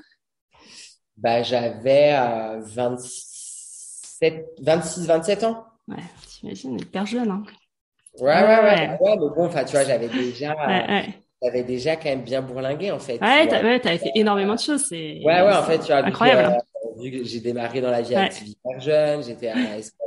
Bah, 1.17 1.41
j'avais 1.43 2.13
euh, 2.13 2.61
27, 2.61 4.45
26, 4.61 5.07
27 5.07 5.43
ans. 5.43 5.65
Ouais, 5.87 5.97
t'imagines, 6.27 6.79
hyper 6.79 7.05
jeune, 7.05 7.31
hein. 7.31 7.43
Ouais, 8.19 8.27
ouais, 8.27 8.59
ouais. 8.59 8.97
Ouais, 9.01 9.15
mais 9.17 9.17
bon, 9.17 9.45
enfin, 9.45 9.63
tu 9.65 9.71
vois, 9.71 9.83
j'avais 9.83 10.07
déjà. 10.07 10.55
ouais, 10.67 11.13
J'avais 11.41 11.63
déjà 11.63 11.95
quand 11.95 12.09
même 12.09 12.23
bien 12.23 12.41
bourlingué, 12.41 12.91
en 12.91 12.99
fait. 12.99 13.19
Ouais, 13.21 13.79
t'avais 13.79 13.97
fait 13.97 14.11
énormément 14.15 14.55
de 14.55 14.59
choses. 14.59 14.89
Ouais, 14.91 15.23
ouais, 15.25 15.53
en 15.55 15.63
fait, 15.63 15.79
tu 15.79 15.87
vois. 15.87 15.97
Incroyable. 15.97 16.57
Euh, 16.97 17.01
vu 17.01 17.11
que 17.11 17.23
j'ai 17.23 17.39
démarré 17.39 17.81
dans 17.81 17.91
la 17.91 18.01
vie 18.01 18.15
active 18.15 18.47
hyper 18.47 18.79
jeune, 18.79 19.23
j'étais 19.23 19.49
à 19.49 19.55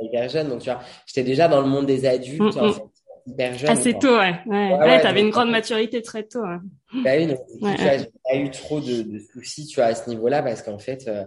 hyper 0.01 0.29
jeune, 0.29 0.49
donc 0.49 0.59
tu 0.59 0.69
vois, 0.69 0.79
j'étais 1.05 1.23
déjà 1.23 1.47
dans 1.47 1.61
le 1.61 1.67
monde 1.67 1.85
des 1.85 2.05
adultes, 2.05 2.55
mm, 2.55 2.59
en 2.59 2.67
mm. 2.67 2.73
fait, 2.73 2.83
hyper 3.27 3.57
jeune. 3.57 3.69
Assez 3.69 3.93
tôt, 3.93 4.17
ouais. 4.17 4.35
Ouais, 4.45 4.73
ouais, 4.73 5.01
t'avais 5.01 5.21
une 5.21 5.29
grande 5.29 5.51
maturité 5.51 6.01
très 6.01 6.23
tôt. 6.23 6.43
Hein. 6.43 6.61
Bah 7.03 7.11
oui, 7.17 7.27
donc, 7.27 7.39
tu 7.51 7.59
vois, 7.59 7.97
j'ai 7.97 8.09
pas 8.23 8.35
eu 8.35 8.49
trop 8.51 8.79
de, 8.79 9.03
de, 9.03 9.19
soucis, 9.33 9.67
tu 9.67 9.75
vois, 9.75 9.85
à 9.85 9.95
ce 9.95 10.09
niveau-là, 10.09 10.41
parce 10.41 10.61
qu'en 10.61 10.79
fait, 10.79 11.07
euh... 11.07 11.23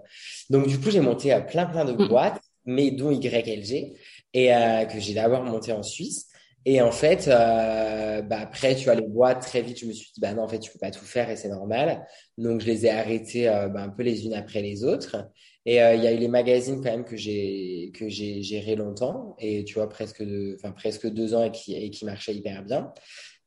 donc 0.51 0.67
du 0.67 0.79
coup, 0.79 0.91
j'ai 0.91 1.01
monté 1.01 1.33
à 1.33 1.41
plein 1.41 1.67
plein 1.67 1.85
de 1.85 1.93
mm. 1.93 2.09
boîtes, 2.09 2.41
mais 2.65 2.91
dont 2.91 3.11
YLG, 3.11 3.95
et 4.35 4.55
euh, 4.55 4.85
que 4.85 4.99
j'ai 4.99 5.15
d'abord 5.15 5.43
monté 5.43 5.73
en 5.73 5.83
Suisse. 5.83 6.29
Et 6.65 6.81
en 6.81 6.93
fait, 6.93 7.27
euh, 7.27 8.23
bah 8.23 8.39
après, 8.41 8.77
tu 8.77 8.85
vois, 8.85 8.95
les 8.95 9.07
boîtes, 9.07 9.43
très 9.43 9.63
vite, 9.63 9.81
je 9.81 9.87
me 9.87 9.93
suis 9.93 10.13
dit, 10.15 10.21
bah 10.21 10.33
non, 10.33 10.43
en 10.43 10.49
fait, 10.49 10.61
tu 10.61 10.71
peux 10.71 10.79
pas 10.79 10.93
tout 10.93 11.05
faire 11.05 11.29
et 11.29 11.37
c'est 11.37 11.49
normal. 11.49 12.07
Donc, 12.39 12.61
je 12.61 12.67
les 12.67 12.87
ai 12.87 12.91
arrêtées 12.91 13.49
euh, 13.49 13.69
bah, 13.69 13.83
un 13.83 13.89
peu 13.89 14.05
les 14.05 14.27
unes 14.27 14.35
après 14.35 14.63
les 14.63 14.85
autres. 14.85 15.29
Et 15.65 15.81
euh, 15.83 15.95
il 15.95 16.03
y 16.03 16.07
a 16.07 16.13
eu 16.13 16.19
les 16.19 16.29
magazines 16.29 16.83
quand 16.83 16.91
même 16.91 17.05
que 17.05 17.17
j'ai 17.17 17.93
que 17.95 18.09
j'ai 18.09 18.43
géré 18.43 18.75
longtemps 18.75 19.37
et 19.39 19.65
tu 19.65 19.75
vois 19.75 19.89
presque 19.89 20.25
deux, 20.25 20.57
enfin 20.57 20.73
presque 20.73 21.07
deux 21.09 21.35
ans 21.35 21.45
et 21.45 21.53
qui 21.53 21.75
et 21.75 21.91
qui 21.91 22.05
marchaient 22.05 22.35
hyper 22.35 22.65
bien. 22.65 22.93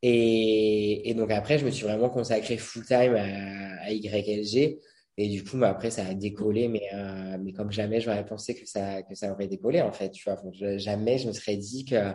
Et, 0.01 1.09
et 1.09 1.13
donc 1.13 1.31
après, 1.31 1.57
je 1.57 1.65
me 1.65 1.71
suis 1.71 1.85
vraiment 1.85 2.09
consacré 2.09 2.57
full 2.57 2.85
time 2.85 3.15
à, 3.15 3.85
à 3.85 3.91
YLG. 3.91 4.79
Et 5.17 5.29
du 5.29 5.45
coup, 5.45 5.57
bah, 5.57 5.69
après, 5.69 5.91
ça 5.91 6.05
a 6.05 6.13
décollé, 6.13 6.67
mais, 6.67 6.89
euh, 6.93 7.37
mais 7.39 7.53
comme 7.53 7.71
jamais, 7.71 8.01
j'aurais 8.01 8.25
pensé 8.25 8.53
que 8.53 8.67
ça, 8.67 9.01
que 9.01 9.15
ça 9.15 9.31
aurait 9.31 9.47
décollé, 9.47 9.81
en 9.81 9.93
fait. 9.93 10.09
Tu 10.09 10.29
vois, 10.29 10.37
jamais 10.77 11.17
je 11.17 11.27
me 11.27 11.31
serais 11.31 11.55
dit 11.55 11.85
que, 11.85 12.11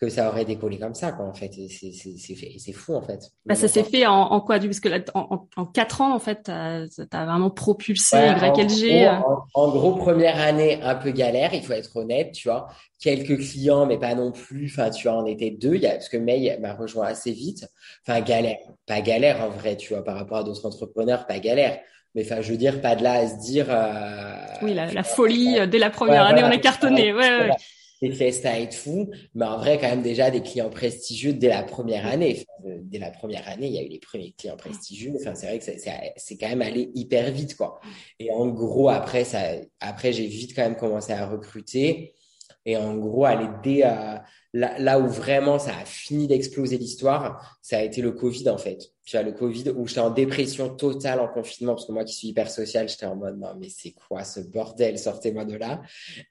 que 0.00 0.08
ça 0.08 0.28
aurait 0.28 0.44
décollé 0.44 0.76
comme 0.76 0.94
ça, 0.94 1.12
quoi, 1.12 1.26
en 1.26 1.32
fait. 1.32 1.56
Et 1.56 1.68
c'est 1.68 2.72
fou, 2.72 2.96
en 2.96 3.02
fait. 3.02 3.20
Bah, 3.46 3.54
ça 3.54 3.68
s'est 3.68 3.84
fait 3.84 4.04
en, 4.04 4.14
en 4.14 4.40
quoi 4.40 4.58
Parce 4.58 4.80
que 4.80 4.88
là, 4.88 4.98
en, 5.14 5.46
en, 5.54 5.64
quatre 5.64 6.00
ans, 6.00 6.12
en 6.12 6.18
fait, 6.18 6.42
tu 6.44 6.50
as, 6.50 7.24
vraiment 7.24 7.50
propulsé 7.50 8.16
ouais, 8.16 8.32
YLG. 8.32 9.06
En, 9.06 9.30
euh. 9.30 9.36
en, 9.54 9.70
gros, 9.70 9.94
première 9.94 10.40
année, 10.40 10.82
un 10.82 10.96
peu 10.96 11.12
galère, 11.12 11.54
il 11.54 11.62
faut 11.62 11.74
être 11.74 11.94
honnête, 11.94 12.32
tu 12.32 12.48
vois. 12.48 12.66
Quelques 12.98 13.38
clients, 13.38 13.86
mais 13.86 13.96
pas 13.96 14.16
non 14.16 14.32
plus. 14.32 14.66
Enfin, 14.72 14.90
tu 14.90 15.06
vois, 15.06 15.22
on 15.22 15.26
était 15.26 15.52
deux. 15.52 15.76
Y 15.76 15.86
a, 15.86 15.92
parce 15.92 16.08
que 16.08 16.16
May 16.16 16.58
m'a 16.58 16.74
rejoint 16.74 17.06
assez 17.06 17.30
vite. 17.30 17.68
Enfin, 18.04 18.20
galère. 18.22 18.58
Pas 18.88 19.02
galère, 19.02 19.40
en 19.40 19.50
vrai, 19.50 19.76
tu 19.76 19.94
vois, 19.94 20.02
par 20.02 20.16
rapport 20.16 20.38
à 20.38 20.42
d'autres 20.42 20.66
entrepreneurs, 20.66 21.28
pas 21.28 21.38
galère. 21.38 21.78
Mais 22.14 22.24
enfin, 22.24 22.40
je 22.40 22.50
veux 22.50 22.56
dire, 22.56 22.80
pas 22.80 22.96
de 22.96 23.02
là 23.02 23.12
à 23.12 23.28
se 23.28 23.36
dire. 23.36 23.66
Euh, 23.68 24.34
oui, 24.62 24.74
la, 24.74 24.92
la 24.92 25.02
folie 25.02 25.58
dès 25.68 25.78
la 25.78 25.90
première 25.90 26.24
année, 26.24 26.42
on 26.44 26.50
est 26.50 26.60
cartonné. 26.60 27.12
Ouais, 27.12 27.48
ouais 27.48 27.50
des 28.00 28.12
festa 28.12 28.58
et 28.58 28.68
tout, 28.68 29.10
mais 29.34 29.44
en 29.44 29.58
vrai, 29.58 29.78
quand 29.78 29.88
même 29.88 30.02
déjà 30.02 30.30
des 30.30 30.42
clients 30.42 30.70
prestigieux 30.70 31.34
dès 31.34 31.48
la 31.48 31.62
première 31.62 32.06
année. 32.06 32.46
Enfin, 32.62 32.76
dès 32.82 32.98
la 32.98 33.10
première 33.10 33.46
année, 33.48 33.66
il 33.66 33.74
y 33.74 33.78
a 33.78 33.82
eu 33.82 33.88
les 33.88 33.98
premiers 33.98 34.32
clients 34.32 34.56
prestigieux. 34.56 35.12
Enfin, 35.20 35.34
c'est 35.34 35.46
vrai 35.46 35.58
que 35.58 35.64
c'est 36.16 36.36
quand 36.38 36.48
même 36.48 36.62
allé 36.62 36.90
hyper 36.94 37.30
vite, 37.30 37.56
quoi. 37.56 37.80
Et 38.18 38.30
en 38.30 38.46
gros, 38.48 38.88
après, 38.88 39.24
ça, 39.24 39.40
après, 39.80 40.12
j'ai 40.12 40.26
vite 40.26 40.54
quand 40.56 40.62
même 40.62 40.76
commencé 40.76 41.12
à 41.12 41.26
recruter. 41.26 42.14
Et 42.66 42.76
en 42.76 42.96
gros, 42.96 43.24
aller 43.24 43.48
dès 43.62 43.80
là, 44.52 44.78
là, 44.78 44.98
où 44.98 45.06
vraiment 45.06 45.58
ça 45.58 45.70
a 45.70 45.84
fini 45.84 46.26
d'exploser 46.26 46.76
l'histoire, 46.76 47.58
ça 47.62 47.78
a 47.78 47.82
été 47.82 48.02
le 48.02 48.12
Covid 48.12 48.48
en 48.50 48.58
fait. 48.58 48.92
Tu 49.04 49.16
vois, 49.16 49.22
le 49.24 49.32
Covid 49.32 49.70
où 49.70 49.86
j'étais 49.86 50.00
en 50.00 50.10
dépression 50.10 50.68
totale 50.68 51.20
en 51.20 51.28
confinement 51.28 51.74
parce 51.74 51.86
que 51.86 51.92
moi 51.92 52.04
qui 52.04 52.14
suis 52.14 52.28
hyper 52.28 52.50
social, 52.50 52.88
j'étais 52.88 53.06
en 53.06 53.16
mode 53.16 53.38
non 53.38 53.54
mais 53.58 53.68
c'est 53.68 53.92
quoi 53.92 54.24
ce 54.24 54.40
bordel, 54.40 54.98
sortez-moi 54.98 55.44
de 55.44 55.56
là. 55.56 55.80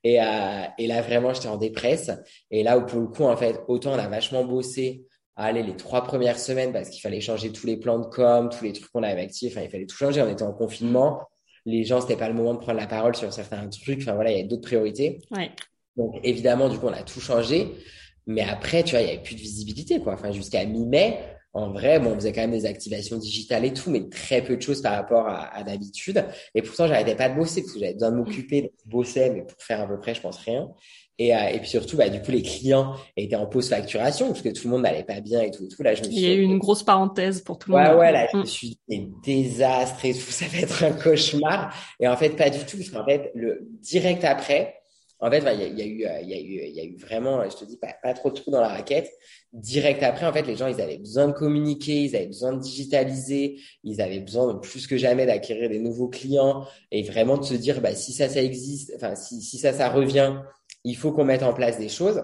Et, 0.03 0.21
euh, 0.21 0.63
et 0.77 0.87
là 0.87 1.01
vraiment 1.01 1.33
j'étais 1.33 1.47
en 1.47 1.57
dépresse. 1.57 2.11
Et 2.51 2.63
là 2.63 2.77
où 2.77 2.85
pour 2.85 2.99
le 2.99 3.07
coup 3.07 3.23
en 3.23 3.35
fait 3.35 3.61
autant 3.67 3.93
on 3.93 3.99
a 3.99 4.07
vachement 4.07 4.45
bossé 4.45 5.05
aller 5.45 5.63
les 5.63 5.75
trois 5.75 6.03
premières 6.03 6.39
semaines 6.39 6.73
parce 6.73 6.89
qu'il 6.89 7.01
fallait 7.01 7.21
changer 7.21 7.51
tous 7.51 7.65
les 7.65 7.77
plans 7.77 7.99
de 7.99 8.05
com, 8.05 8.49
tous 8.49 8.63
les 8.63 8.73
trucs 8.73 8.91
qu'on 8.91 9.03
avait 9.03 9.21
actifs. 9.21 9.53
Enfin, 9.53 9.65
il 9.65 9.69
fallait 9.69 9.85
tout 9.85 9.95
changer. 9.95 10.21
On 10.21 10.29
était 10.29 10.43
en 10.43 10.53
confinement. 10.53 11.21
Les 11.65 11.83
gens, 11.83 12.01
c'était 12.01 12.17
pas 12.17 12.27
le 12.27 12.33
moment 12.33 12.53
de 12.53 12.59
prendre 12.59 12.79
la 12.79 12.87
parole 12.87 13.15
sur 13.15 13.31
certains 13.31 13.67
trucs. 13.69 14.01
Enfin, 14.01 14.15
voilà, 14.15 14.31
il 14.31 14.37
y 14.37 14.41
a 14.41 14.47
d'autres 14.47 14.63
priorités. 14.63 15.19
Ouais. 15.31 15.51
Donc, 15.99 16.15
évidemment, 16.23 16.69
du 16.69 16.79
coup, 16.79 16.87
on 16.87 16.93
a 16.93 17.03
tout 17.03 17.19
changé. 17.19 17.75
Mais 18.25 18.41
après, 18.41 18.83
tu 18.83 18.91
vois, 18.91 19.01
il 19.01 19.05
n'y 19.05 19.11
avait 19.11 19.21
plus 19.21 19.35
de 19.35 19.41
visibilité, 19.41 19.99
quoi. 19.99 20.13
Enfin, 20.13 20.31
jusqu'à 20.31 20.65
mi-mai, 20.65 21.19
en 21.53 21.71
vrai, 21.71 21.99
bon, 21.99 22.11
on 22.11 22.15
faisait 22.15 22.31
quand 22.31 22.41
même 22.41 22.51
des 22.51 22.65
activations 22.65 23.17
digitales 23.17 23.65
et 23.65 23.73
tout, 23.73 23.89
mais 23.89 24.07
très 24.07 24.41
peu 24.41 24.55
de 24.55 24.61
choses 24.61 24.81
par 24.81 24.93
rapport 24.93 25.27
à, 25.27 25.53
à 25.55 25.63
d'habitude. 25.63 26.23
Et 26.55 26.61
pourtant, 26.61 26.87
j'arrêtais 26.87 27.15
pas 27.15 27.27
de 27.27 27.35
bosser 27.35 27.61
parce 27.61 27.73
que 27.73 27.79
j'avais 27.79 27.93
besoin 27.93 28.11
de 28.11 28.17
m'occuper. 28.17 28.71
Je 28.85 28.89
bossais, 28.89 29.31
mais 29.31 29.41
pour 29.41 29.61
faire 29.61 29.81
à 29.81 29.87
peu 29.87 29.99
près, 29.99 30.13
je 30.13 30.21
pense 30.21 30.37
rien. 30.37 30.69
Et, 31.19 31.35
euh, 31.35 31.47
et 31.47 31.59
puis 31.59 31.67
surtout, 31.67 31.97
bah, 31.97 32.07
du 32.07 32.21
coup, 32.21 32.31
les 32.31 32.41
clients 32.41 32.93
étaient 33.17 33.35
en 33.35 33.45
pause 33.45 33.67
facturation 33.67 34.27
parce 34.27 34.41
que 34.41 34.49
tout 34.49 34.67
le 34.67 34.71
monde 34.71 34.83
n'allait 34.83 35.03
pas 35.03 35.19
bien 35.19 35.41
et 35.41 35.51
tout. 35.51 35.67
tout. 35.67 35.83
Là, 35.83 35.93
je 35.93 36.01
me 36.01 36.05
suis 36.05 36.15
Il 36.15 36.21
y 36.21 36.31
a 36.31 36.33
eu 36.33 36.41
une 36.41 36.59
grosse 36.59 36.83
parenthèse 36.83 37.41
pour 37.41 37.59
tout 37.59 37.71
le 37.71 37.75
ouais, 37.75 37.89
monde. 37.89 37.99
Ouais, 37.99 38.11
là, 38.13 38.27
je 38.31 38.37
me 38.37 38.43
mm. 38.43 38.45
suis 38.45 38.79
dit, 38.87 39.11
désastre 39.25 40.05
et 40.05 40.13
tout, 40.13 40.19
ça 40.31 40.45
va 40.45 40.59
être 40.59 40.83
un 40.83 40.93
cauchemar. 40.93 41.73
Et 41.99 42.07
en 42.07 42.15
fait, 42.15 42.29
pas 42.29 42.49
du 42.49 42.59
tout, 42.59 42.77
parce 42.77 42.89
qu'en 42.89 43.05
fait, 43.05 43.31
le 43.35 43.67
direct 43.81 44.23
après, 44.23 44.78
en 45.21 45.29
fait, 45.29 45.39
y, 45.39 45.63
eu, 45.63 45.71
il 45.71 45.79
y 45.79 45.81
a 45.81 46.39
eu, 46.39 46.69
il 46.69 46.73
y 46.75 46.79
a 46.79 46.83
eu 46.83 46.95
vraiment, 46.95 47.43
je 47.49 47.55
te 47.57 47.65
dis, 47.65 47.77
pas, 47.77 48.13
trop 48.13 48.29
de 48.29 48.35
trous 48.35 48.51
dans 48.51 48.61
la 48.61 48.69
raquette. 48.69 49.11
Direct 49.51 50.01
après, 50.01 50.25
en 50.25 50.31
fait, 50.31 50.43
les 50.43 50.55
gens, 50.55 50.67
ils 50.67 50.79
avaient 50.79 50.97
besoin 50.97 51.27
de 51.27 51.33
communiquer, 51.33 52.03
ils 52.03 52.15
avaient 52.15 52.27
besoin 52.27 52.53
de 52.53 52.59
digitaliser, 52.59 53.59
ils 53.83 54.01
avaient 54.01 54.21
besoin 54.21 54.55
plus 54.55 54.87
que 54.87 54.95
jamais 54.97 55.25
d'acquérir 55.25 55.69
des 55.69 55.79
nouveaux 55.79 56.07
clients 56.07 56.65
et 56.91 57.03
vraiment 57.03 57.37
de 57.37 57.43
se 57.43 57.53
dire, 57.53 57.81
bah, 57.81 57.95
si 57.95 58.13
ça, 58.13 58.29
ça 58.29 58.41
existe, 58.41 58.93
enfin, 58.95 59.15
si, 59.15 59.41
si 59.41 59.57
ça, 59.57 59.73
ça 59.73 59.89
revient, 59.89 60.39
il 60.85 60.95
faut 60.95 61.11
qu'on 61.11 61.25
mette 61.25 61.43
en 61.43 61.53
place 61.53 61.77
des 61.77 61.89
choses. 61.89 62.23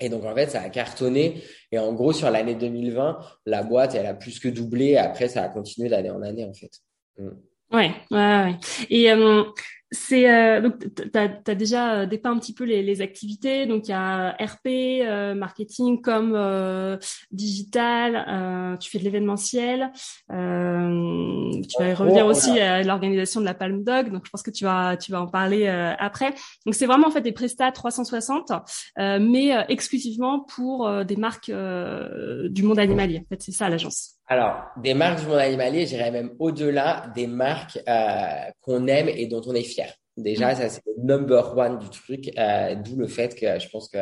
Et 0.00 0.10
donc, 0.10 0.24
en 0.24 0.34
fait, 0.34 0.50
ça 0.50 0.60
a 0.60 0.68
cartonné. 0.68 1.42
Et 1.72 1.78
en 1.78 1.92
gros, 1.92 2.12
sur 2.12 2.30
l'année 2.30 2.54
2020, 2.54 3.18
la 3.46 3.62
boîte, 3.62 3.94
elle 3.94 4.06
a 4.06 4.14
plus 4.14 4.38
que 4.38 4.48
doublé. 4.48 4.96
Après, 4.96 5.28
ça 5.28 5.42
a 5.42 5.48
continué 5.48 5.88
d'année 5.88 6.10
en 6.10 6.22
année, 6.22 6.44
en 6.44 6.52
fait. 6.52 6.70
Mm. 7.18 7.30
Ouais, 7.72 7.90
ouais, 8.10 8.16
ouais. 8.16 8.54
Et 8.88 9.10
euh, 9.10 9.44
c'est 9.90 10.30
euh, 10.30 10.60
donc 10.60 10.74
tu 10.94 11.18
as, 11.18 11.54
déjà 11.54 12.00
euh, 12.00 12.06
dépeint 12.06 12.32
un 12.32 12.38
petit 12.38 12.52
peu 12.52 12.64
les, 12.64 12.82
les 12.82 13.00
activités. 13.00 13.66
Donc 13.66 13.88
il 13.88 13.92
y 13.92 13.94
a 13.94 14.32
RP, 14.32 14.66
euh, 14.66 15.34
marketing 15.34 16.02
comme 16.02 16.34
euh, 16.34 16.98
digital. 17.30 18.24
Euh, 18.28 18.76
tu 18.76 18.90
fais 18.90 18.98
de 18.98 19.04
l'événementiel. 19.04 19.90
tu 20.28 20.34
vas 20.34 21.94
revenir 21.94 22.26
aussi 22.26 22.60
à 22.60 22.82
l'organisation 22.82 23.40
de 23.40 23.46
la 23.46 23.54
Palm 23.54 23.82
Dog. 23.82 24.12
Donc 24.12 24.26
je 24.26 24.30
pense 24.30 24.42
que 24.42 24.50
tu 24.50 24.64
vas 24.64 24.96
tu 24.96 25.10
vas 25.10 25.22
en 25.22 25.26
parler 25.26 25.68
après. 25.68 26.34
Donc 26.66 26.74
c'est 26.74 26.86
vraiment 26.86 27.08
en 27.08 27.10
fait 27.10 27.22
des 27.22 27.32
prestats 27.32 27.72
360, 27.72 28.52
mais 28.98 29.52
exclusivement 29.68 30.40
pour 30.40 31.04
des 31.04 31.16
marques 31.16 31.50
du 31.50 32.62
monde 32.62 32.78
animalier. 32.78 33.22
En 33.24 33.28
fait 33.28 33.42
c'est 33.42 33.52
ça 33.52 33.68
l'agence. 33.68 34.17
Alors, 34.28 34.66
des 34.76 34.92
marques 34.92 35.20
du 35.20 35.26
monde 35.26 35.38
animalier, 35.38 35.86
j'irais 35.86 36.10
même 36.10 36.34
au-delà 36.38 37.10
des 37.14 37.26
marques 37.26 37.78
euh, 37.88 38.50
qu'on 38.60 38.86
aime 38.86 39.08
et 39.08 39.26
dont 39.26 39.42
on 39.46 39.54
est 39.54 39.62
fier. 39.62 39.90
Déjà, 40.18 40.52
mm. 40.52 40.56
ça 40.56 40.68
c'est 40.68 40.82
le 40.86 41.02
number 41.02 41.56
one 41.56 41.78
du 41.78 41.88
truc, 41.88 42.30
euh, 42.38 42.74
d'où 42.74 42.96
le 42.96 43.06
fait 43.06 43.34
que 43.34 43.58
je 43.58 43.68
pense 43.68 43.88
que 43.88 43.98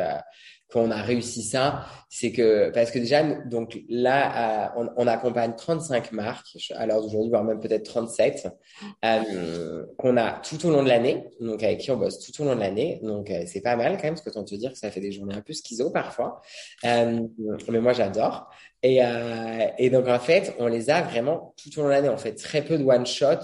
qu'on 0.71 0.91
a 0.91 1.01
réussi 1.01 1.43
ça, 1.43 1.85
c'est 2.09 2.31
que 2.31 2.69
parce 2.71 2.91
que 2.91 2.99
déjà 2.99 3.23
donc 3.23 3.79
là 3.87 4.67
euh, 4.75 4.83
on, 4.97 5.03
on, 5.03 5.07
accompagne 5.07 5.53
35 5.55 6.11
marques 6.11 6.57
à 6.75 6.85
l'heure 6.85 7.01
d'aujourd'hui 7.01 7.29
voire 7.29 7.45
même 7.45 7.61
peut-être 7.61 7.83
37 7.83 8.49
euh, 9.05 9.85
qu'on 9.97 10.17
a 10.17 10.31
tout 10.41 10.65
au 10.65 10.71
long 10.71 10.83
de 10.83 10.89
l'année 10.89 11.25
donc 11.39 11.63
avec 11.63 11.79
qui 11.79 11.91
on 11.91 11.97
bosse 11.97 12.19
tout 12.19 12.41
au 12.41 12.45
long 12.45 12.55
de 12.55 12.59
l'année 12.59 12.99
donc 13.01 13.31
euh, 13.31 13.43
c'est 13.45 13.61
pas 13.61 13.77
mal 13.77 13.93
quand 13.93 14.03
même 14.03 14.15
parce 14.15 14.25
que 14.25 14.29
tant 14.29 14.43
te 14.43 14.55
dire 14.55 14.73
que 14.73 14.77
ça 14.77 14.91
fait 14.91 14.99
des 14.99 15.13
journées 15.13 15.35
un 15.35 15.41
peu 15.41 15.53
schizo 15.53 15.89
parfois 15.89 16.41
euh, 16.83 17.21
mais 17.69 17.79
moi 17.79 17.93
j'adore 17.93 18.49
et, 18.93 19.03
euh, 19.03 19.67
et 19.77 19.89
donc 19.89 20.07
en 20.07 20.19
fait 20.19 20.55
on 20.59 20.67
les 20.67 20.89
a 20.89 21.01
vraiment 21.01 21.53
tout 21.57 21.69
au 21.77 21.81
long 21.81 21.87
de 21.87 21.93
l'année 21.93 22.09
on 22.09 22.17
fait 22.17 22.35
très 22.35 22.63
peu 22.63 22.77
de 22.77 22.83
one 22.83 23.05
shot 23.05 23.39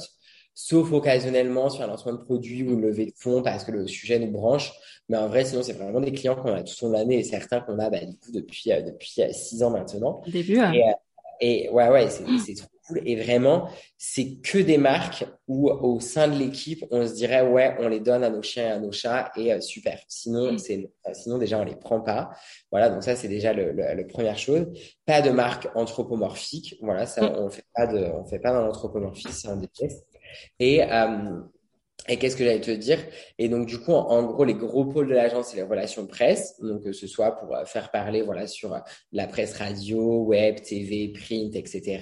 sauf 0.56 0.92
occasionnellement 0.92 1.70
sur 1.70 1.84
un 1.84 1.88
lancement 1.88 2.14
de 2.14 2.18
produit 2.18 2.64
ou 2.64 2.74
une 2.74 2.82
levée 2.82 3.08
de 3.08 3.14
fonds 3.18 3.42
parce 3.42 3.64
que 3.64 3.72
le 3.72 3.88
sujet 3.88 4.20
nous 4.20 4.32
branche. 4.32 4.72
Mais 5.10 5.18
en 5.18 5.28
vrai, 5.28 5.44
sinon, 5.46 5.64
c'est 5.64 5.74
vraiment 5.74 6.00
des 6.00 6.12
clients 6.12 6.36
qu'on 6.36 6.54
a 6.54 6.64
tout 6.64 6.74
au 6.82 6.86
long 6.88 6.94
de 6.94 6.98
l'année 6.98 7.20
et 7.20 7.24
certains 7.24 7.60
qu'on 7.60 7.80
a 7.80 7.90
bah, 7.90 8.00
du 8.06 8.18
coup 8.18 8.32
depuis 8.32 8.72
euh, 8.72 8.82
depuis 8.82 9.16
euh, 9.20 9.32
six 9.32 9.64
ans 9.64 9.70
maintenant. 9.70 10.22
Début. 10.28 10.60
Hein. 10.60 10.72
Et, 10.74 10.84
euh, 10.84 10.94
et, 11.42 11.70
ouais, 11.70 11.90
ouais, 11.90 12.10
c'est 12.10 12.54
trop 12.56 12.68
cool. 12.88 13.02
Et 13.06 13.16
vraiment, 13.16 13.70
c'est 13.98 14.38
que 14.42 14.58
des 14.58 14.78
marques 14.78 15.26
où 15.48 15.70
au 15.70 16.00
sein 16.00 16.28
de 16.28 16.38
l'équipe, 16.38 16.86
on 16.92 17.08
se 17.08 17.14
dirait 17.14 17.48
ouais, 17.48 17.76
on 17.80 17.88
les 17.88 18.00
donne 18.00 18.24
à 18.24 18.30
nos 18.30 18.42
chiens 18.42 18.68
et 18.68 18.72
à 18.72 18.80
nos 18.80 18.92
chats 18.92 19.32
et 19.36 19.60
super. 19.62 20.00
Sinon, 20.08 20.54
mm. 20.54 20.58
c'est 20.58 20.92
sinon 21.14 21.38
déjà 21.38 21.60
on 21.60 21.64
les 21.64 21.76
prend 21.76 22.02
pas. 22.02 22.32
Voilà, 22.72 22.90
donc 22.90 23.04
ça 23.04 23.16
c'est 23.16 23.28
déjà 23.28 23.54
le, 23.54 23.72
le, 23.72 24.08
première 24.08 24.38
chose. 24.38 24.68
Pas 25.06 25.22
de 25.22 25.30
marque 25.30 25.68
anthropomorphique. 25.76 26.76
Voilà, 26.82 27.06
ça 27.06 27.22
mm. 27.22 27.36
on 27.38 27.50
fait 27.50 27.66
pas 27.74 27.88
de, 27.88 28.00
on 28.00 28.26
fait 28.26 28.40
pas 28.40 28.54
dans 28.54 28.62
l'anthropomorphisme, 28.62 29.32
c'est 29.32 29.48
un 29.48 29.58
déteste. 29.58 30.06
Et, 30.60 30.84
euh, 30.84 31.42
et 32.10 32.18
qu'est-ce 32.18 32.36
que 32.36 32.44
j'allais 32.44 32.60
te 32.60 32.72
dire? 32.72 33.00
Et 33.38 33.48
donc 33.48 33.66
du 33.66 33.80
coup, 33.80 33.94
en, 33.94 34.24
gros, 34.24 34.44
les 34.44 34.56
gros 34.56 34.86
pôles 34.86 35.08
de 35.08 35.14
l'agence, 35.14 35.48
c'est 35.48 35.58
les 35.58 35.64
relations 35.64 36.06
presse. 36.06 36.60
Donc 36.62 36.84
que 36.84 36.92
ce 36.92 37.08
soit 37.08 37.32
pour 37.38 37.56
euh, 37.56 37.64
faire 37.64 37.92
parler, 37.92 38.22
voilà, 38.22 38.46
sur 38.46 38.74
euh, 38.74 38.80
la 39.14 39.26
presse 39.28 39.58
radio, 39.58 40.24
web, 40.24 40.62
TV, 40.62 41.14
print, 41.14 41.56
etc. 41.56 42.02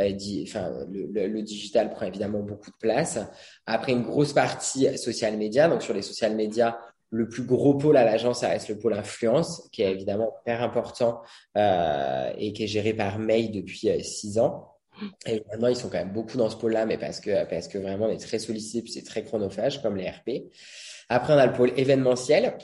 Euh, 0.00 0.12
enfin, 0.42 0.72
le, 0.90 1.26
le, 1.28 1.42
digital 1.42 1.90
prend 1.90 2.06
évidemment 2.06 2.40
beaucoup 2.40 2.70
de 2.70 2.76
place. 2.80 3.18
Après, 3.66 3.92
une 3.92 4.02
grosse 4.02 4.32
partie 4.32 4.98
social 4.98 5.36
media. 5.36 5.68
Donc 5.68 5.82
sur 5.82 5.94
les 5.94 6.02
social 6.02 6.34
media, 6.34 6.76
le 7.10 7.28
plus 7.28 7.44
gros 7.44 7.74
pôle 7.74 7.96
à 7.96 8.04
l'agence, 8.04 8.40
ça 8.40 8.48
reste 8.48 8.68
le 8.68 8.78
pôle 8.78 8.94
influence, 8.94 9.68
qui 9.72 9.82
est 9.82 9.90
évidemment 9.90 10.32
hyper 10.42 10.62
important 10.62 11.22
euh, 11.56 12.32
et 12.36 12.52
qui 12.52 12.64
est 12.64 12.68
géré 12.68 12.92
par 12.92 13.18
May 13.18 13.48
depuis 13.48 13.88
six 14.02 14.38
ans. 14.38 14.77
Et 15.26 15.42
maintenant, 15.50 15.68
ils 15.68 15.76
sont 15.76 15.88
quand 15.88 15.98
même 15.98 16.12
beaucoup 16.12 16.36
dans 16.36 16.50
ce 16.50 16.56
pôle-là, 16.56 16.86
mais 16.86 16.98
parce 16.98 17.20
que, 17.20 17.44
parce 17.48 17.68
que 17.68 17.78
vraiment, 17.78 18.06
on 18.06 18.10
est 18.10 18.18
très 18.18 18.38
sollicité, 18.38 18.82
puis 18.82 18.92
c'est 18.92 19.04
très 19.04 19.24
chronophage, 19.24 19.82
comme 19.82 19.96
les 19.96 20.08
RP. 20.08 20.50
Après, 21.08 21.32
on 21.32 21.38
a 21.38 21.46
le 21.46 21.52
pôle 21.52 21.72
événementiel, 21.76 22.56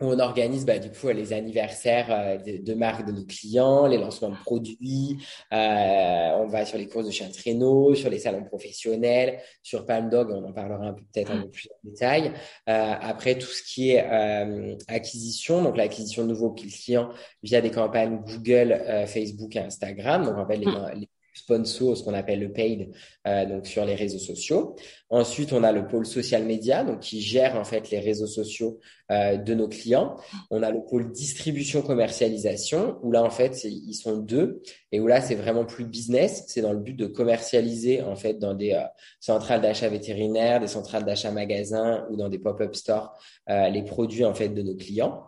où 0.00 0.06
on 0.06 0.18
organise 0.18 0.64
bah, 0.64 0.78
du 0.78 0.90
coup 0.90 1.08
les 1.08 1.32
anniversaires 1.32 2.06
euh, 2.10 2.38
de, 2.38 2.74
marques 2.74 3.06
de 3.06 3.12
nos 3.12 3.24
clients, 3.24 3.86
les 3.86 3.98
lancements 3.98 4.30
de 4.30 4.36
produits, 4.36 5.18
euh, 5.52 6.30
on 6.38 6.46
va 6.46 6.64
sur 6.64 6.78
les 6.78 6.88
courses 6.88 7.06
de 7.06 7.10
chiens 7.10 7.28
de 7.28 7.32
traîneau, 7.32 7.94
sur 7.94 8.08
les 8.10 8.18
salons 8.18 8.44
professionnels, 8.44 9.40
sur 9.62 9.84
Palm 9.84 10.08
Dog, 10.08 10.30
on 10.30 10.44
en 10.44 10.52
parlera 10.52 10.86
un 10.86 10.94
peu 10.94 11.02
peut-être 11.12 11.32
un 11.32 11.42
peu 11.42 11.50
plus 11.50 11.68
en 11.70 11.88
détail. 11.90 12.32
Euh, 12.68 12.94
après 13.00 13.36
tout 13.38 13.50
ce 13.50 13.62
qui 13.62 13.90
est 13.90 14.04
euh, 14.10 14.76
acquisition, 14.88 15.62
donc 15.62 15.76
l'acquisition 15.76 16.22
de 16.24 16.28
nouveaux 16.28 16.52
clients 16.52 17.10
via 17.42 17.60
des 17.60 17.70
campagnes 17.70 18.20
Google, 18.24 18.72
euh, 18.72 19.06
Facebook 19.06 19.54
et 19.56 19.60
Instagram, 19.60 20.24
donc 20.24 20.38
en 20.38 20.46
fait 20.46 20.56
les, 20.56 20.66
les 20.94 21.08
sponsor, 21.42 21.96
ce 21.96 22.02
qu'on 22.02 22.14
appelle 22.14 22.40
le 22.40 22.52
paid, 22.52 22.90
euh, 23.26 23.46
donc 23.46 23.66
sur 23.66 23.84
les 23.84 23.94
réseaux 23.94 24.18
sociaux. 24.18 24.76
Ensuite, 25.08 25.52
on 25.52 25.64
a 25.64 25.72
le 25.72 25.86
pôle 25.86 26.06
social 26.06 26.44
media, 26.44 26.84
donc 26.84 27.00
qui 27.00 27.20
gère 27.20 27.56
en 27.56 27.64
fait 27.64 27.90
les 27.90 27.98
réseaux 27.98 28.26
sociaux 28.26 28.78
euh, 29.10 29.36
de 29.36 29.54
nos 29.54 29.68
clients. 29.68 30.16
On 30.50 30.62
a 30.62 30.70
le 30.70 30.84
pôle 30.84 31.10
distribution 31.10 31.82
commercialisation, 31.82 32.98
où 33.02 33.10
là 33.10 33.24
en 33.24 33.30
fait 33.30 33.64
ils 33.64 33.94
sont 33.94 34.16
deux 34.18 34.62
et 34.92 35.00
où 35.00 35.06
là 35.06 35.20
c'est 35.20 35.34
vraiment 35.34 35.64
plus 35.64 35.84
business. 35.84 36.44
C'est 36.46 36.62
dans 36.62 36.72
le 36.72 36.78
but 36.78 36.94
de 36.94 37.06
commercialiser 37.06 38.02
en 38.02 38.14
fait 38.14 38.34
dans 38.34 38.54
des 38.54 38.72
euh, 38.72 38.84
centrales 39.18 39.62
d'achat 39.62 39.88
vétérinaires, 39.88 40.60
des 40.60 40.68
centrales 40.68 41.04
d'achat 41.04 41.32
magasins 41.32 42.06
ou 42.10 42.16
dans 42.16 42.28
des 42.28 42.38
pop-up 42.38 42.74
stores 42.74 43.12
euh, 43.48 43.68
les 43.68 43.82
produits 43.82 44.24
en 44.24 44.34
fait 44.34 44.50
de 44.50 44.62
nos 44.62 44.76
clients. 44.76 45.26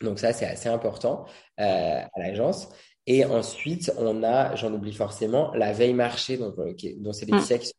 Donc 0.00 0.18
ça 0.18 0.32
c'est 0.32 0.46
assez 0.46 0.68
important 0.68 1.24
euh, 1.60 2.00
à 2.02 2.18
l'agence. 2.18 2.68
Et 3.06 3.24
ensuite, 3.24 3.92
on 3.98 4.22
a, 4.22 4.54
j'en 4.56 4.72
oublie 4.72 4.94
forcément, 4.94 5.52
la 5.54 5.72
veille 5.72 5.92
marché, 5.94 6.38
donc, 6.38 6.58
euh, 6.58 6.74
dont 6.98 7.12
c'est 7.12 7.26
des 7.26 7.32
mmh. 7.32 7.58
qui 7.58 7.72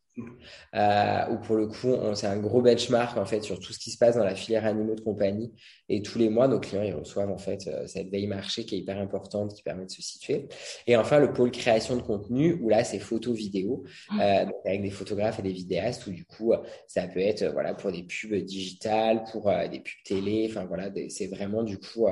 euh, 0.76 1.26
où 1.32 1.38
pour 1.38 1.56
le 1.56 1.68
coup, 1.68 1.94
c'est 2.14 2.28
un 2.28 2.38
gros 2.38 2.62
benchmark 2.62 3.18
en 3.18 3.26
fait 3.26 3.42
sur 3.42 3.60
tout 3.60 3.74
ce 3.74 3.80
qui 3.80 3.92
se 3.92 3.98
passe 3.98 4.16
dans 4.16 4.24
la 4.24 4.36
filière 4.36 4.66
animaux 4.66 4.96
de 4.96 5.02
compagnie. 5.02 5.54
Et 5.88 6.02
tous 6.02 6.18
les 6.18 6.30
mois, 6.30 6.48
nos 6.48 6.60
clients 6.60 6.82
ils 6.82 6.94
reçoivent 6.94 7.30
en 7.30 7.38
fait 7.38 7.68
euh, 7.68 7.86
cette 7.86 8.10
veille 8.10 8.28
marché 8.28 8.66
qui 8.66 8.76
est 8.76 8.80
hyper 8.80 8.98
importante, 8.98 9.54
qui 9.54 9.62
permet 9.62 9.86
de 9.86 9.92
se 9.92 10.02
situer. 10.02 10.48
Et 10.88 10.98
enfin, 10.98 11.20
le 11.20 11.32
pôle 11.32 11.52
création 11.52 11.96
de 11.96 12.02
contenu 12.02 12.58
où 12.62 12.70
là, 12.70 12.84
c'est 12.84 13.00
photo 13.00 13.34
vidéo, 13.34 13.84
mmh. 14.12 14.20
euh, 14.20 14.46
avec 14.66 14.82
des 14.82 14.90
photographes 14.90 15.40
et 15.40 15.44
des 15.44 15.54
vidéastes. 15.54 16.08
Où 16.08 16.12
du 16.12 16.26
coup, 16.26 16.54
ça 16.88 17.08
peut 17.08 17.20
être 17.20 17.46
voilà 17.54 17.74
pour 17.74 17.92
des 17.92 18.04
pubs 18.04 18.34
digitales, 18.44 19.24
pour 19.32 19.50
euh, 19.50 19.68
des 19.68 19.80
pubs 19.80 20.04
télé. 20.04 20.48
Enfin 20.50 20.66
voilà, 20.66 20.90
c'est 21.10 21.28
vraiment 21.28 21.64
du 21.64 21.78
coup 21.78 22.08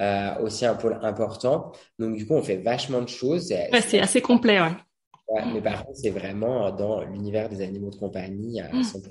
euh, 0.00 0.34
aussi 0.40 0.64
un 0.66 0.74
pôle 0.74 0.98
important. 1.02 1.72
Donc 1.98 2.16
du 2.16 2.26
coup, 2.26 2.34
on 2.34 2.42
fait 2.42 2.58
vachement 2.58 3.02
de 3.02 3.08
choses. 3.08 3.52
c'est 3.80 4.00
assez 4.00 4.20
complet. 4.20 4.60
Ouais 4.60 4.72
mais 5.52 5.60
par 5.60 5.84
contre, 5.84 5.98
c'est 5.98 6.10
vraiment 6.10 6.70
dans 6.70 7.02
l'univers 7.02 7.48
des 7.48 7.60
animaux 7.60 7.90
de 7.90 7.96
compagnie 7.96 8.60
à 8.60 8.70
100%. 8.70 9.08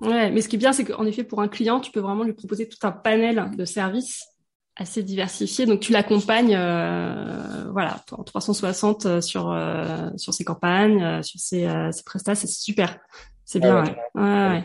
Mm. 0.00 0.06
Ouais, 0.06 0.30
mais 0.30 0.40
ce 0.40 0.48
qui 0.48 0.56
est 0.56 0.58
bien, 0.58 0.72
c'est 0.72 0.84
qu'en 0.84 1.06
effet, 1.06 1.22
pour 1.22 1.40
un 1.40 1.48
client, 1.48 1.78
tu 1.78 1.92
peux 1.92 2.00
vraiment 2.00 2.24
lui 2.24 2.32
proposer 2.32 2.68
tout 2.68 2.78
un 2.82 2.90
panel 2.90 3.50
de 3.56 3.64
services 3.64 4.26
assez 4.76 5.02
diversifié. 5.02 5.66
Donc 5.66 5.80
tu 5.80 5.92
l'accompagnes, 5.92 6.56
euh, 6.56 7.70
voilà, 7.72 8.02
en 8.12 8.24
360 8.24 9.06
euh, 9.06 9.20
sur 9.20 9.50
euh, 9.50 10.08
sur 10.16 10.34
ses 10.34 10.44
campagnes, 10.44 11.02
euh, 11.02 11.22
sur 11.22 11.38
ses, 11.40 11.68
ses 11.92 12.02
prestats, 12.04 12.34
c'est 12.34 12.48
super, 12.48 12.98
c'est 13.44 13.60
bien. 13.60 13.84
ouais. 13.84 13.96
Ouais, 14.14 14.48
ouais. 14.48 14.64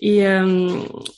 Et 0.00 0.26
euh, 0.26 0.68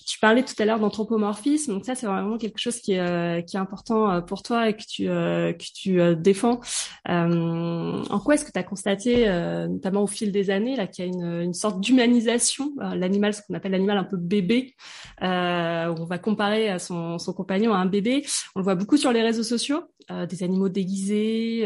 tu 0.07 0.19
parlais 0.21 0.43
tout 0.43 0.55
à 0.59 0.65
l'heure 0.65 0.79
d'anthropomorphisme, 0.79 1.75
donc 1.75 1.85
ça 1.85 1.95
c'est 1.95 2.07
vraiment 2.07 2.39
quelque 2.39 2.59
chose 2.59 2.81
qui 2.81 2.93
est, 2.93 3.01
euh, 3.01 3.43
qui 3.43 3.57
est 3.57 3.61
important 3.61 4.11
euh, 4.11 4.21
pour 4.21 4.43
toi 4.43 4.69
et 4.69 4.75
que 4.75 4.83
tu, 4.89 5.09
euh, 5.09 5.53
que 5.53 5.65
tu 5.75 6.17
défends. 6.17 6.61
en 7.07 8.21
quoi 8.25 8.35
est-ce 8.35 8.45
que 8.45 8.53
tu 8.53 8.59
as 8.59 8.63
constaté, 8.63 9.27
notamment 9.69 10.03
au 10.03 10.07
fil 10.07 10.33
des 10.33 10.51
années, 10.51 10.77
là, 10.77 10.87
qu'il 10.87 11.05
y 11.05 11.09
a 11.09 11.11
une, 11.11 11.43
une 11.43 11.55
sorte 11.55 11.81
d'humanisation, 11.81 12.73
l'animal, 12.95 13.35
ce 13.35 13.43
qu'on 13.43 13.55
appelle 13.55 13.73
l'animal 13.73 13.99
un 13.99 14.05
peu 14.05 14.17
bébé, 14.17 14.75
où 15.21 15.25
on 15.25 16.07
va 16.07 16.19
comparer 16.19 16.79
son, 16.79 17.19
son 17.19 17.33
compagnon 17.33 17.73
à 17.75 17.79
un 17.79 17.87
bébé. 17.87 18.25
On 18.55 18.61
le 18.61 18.65
voit 18.65 18.75
beaucoup 18.75 18.97
sur 18.97 19.13
les 19.13 19.23
réseaux 19.23 19.43
sociaux, 19.43 19.83
des 20.09 20.43
animaux 20.43 20.69
déguisés. 20.69 21.63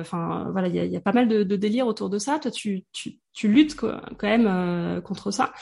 Enfin 0.00 0.48
voilà, 0.52 0.68
il 0.68 0.74
y 0.74 0.78
a, 0.78 0.84
y 0.84 0.96
a, 0.96 1.00
pas 1.00 1.12
mal 1.12 1.28
de, 1.28 1.42
de 1.42 1.56
délire 1.56 1.86
autour 1.86 2.10
de 2.10 2.18
ça. 2.18 2.38
Toi, 2.38 2.50
tu, 2.50 2.84
tu, 2.92 3.18
tu 3.32 3.48
luttes 3.48 3.74
quand 3.74 4.22
même 4.22 5.00
contre 5.02 5.30
ça. 5.30 5.52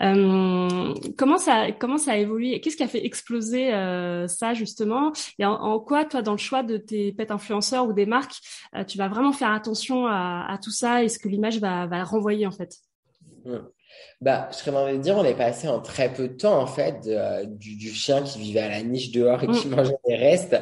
Euh, 0.00 0.94
comment 1.16 1.38
ça 1.38 1.72
comment 1.72 1.98
ça 1.98 2.12
a 2.12 2.16
évolué? 2.16 2.60
Qu'est-ce 2.60 2.76
qui 2.76 2.82
a 2.82 2.88
fait 2.88 3.04
exploser 3.04 3.74
euh, 3.74 4.26
ça 4.28 4.54
justement? 4.54 5.12
Et 5.38 5.44
en, 5.44 5.80
quoi 5.80 6.04
toi 6.04 6.22
dans 6.22 6.32
le 6.32 6.38
choix 6.38 6.62
de 6.62 6.76
tes 6.76 7.12
pets 7.12 7.30
influenceurs 7.30 7.86
ou 7.86 7.92
des 7.92 8.06
marques, 8.06 8.36
euh, 8.74 8.84
tu 8.84 8.98
vas 8.98 9.08
vraiment 9.08 9.32
faire 9.32 9.50
attention 9.50 10.06
à, 10.06 10.46
à 10.48 10.58
tout 10.58 10.70
ça 10.70 11.02
et 11.02 11.08
ce 11.08 11.18
que 11.18 11.28
l'image 11.28 11.58
va, 11.58 11.86
va 11.86 12.04
renvoyer 12.04 12.46
en 12.46 12.52
fait? 12.52 12.76
Mmh. 13.44 13.56
Bah, 14.20 14.48
je 14.52 14.56
serais 14.56 14.76
envie 14.76 14.98
de 14.98 15.02
dire, 15.02 15.16
on 15.16 15.24
est 15.24 15.36
passé 15.36 15.66
en 15.68 15.80
très 15.80 16.12
peu 16.12 16.28
de 16.28 16.34
temps, 16.34 16.60
en 16.60 16.66
fait, 16.66 17.08
du, 17.58 17.76
du, 17.76 17.90
chien 17.90 18.22
qui 18.22 18.38
vivait 18.38 18.60
à 18.60 18.68
la 18.68 18.82
niche 18.82 19.10
dehors 19.12 19.42
et 19.42 19.46
qui 19.46 19.66
mmh. 19.66 19.70
mangeait 19.70 19.96
des 20.06 20.14
restes 20.14 20.56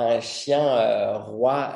un 0.00 0.20
chien 0.20 1.16
roi, 1.18 1.72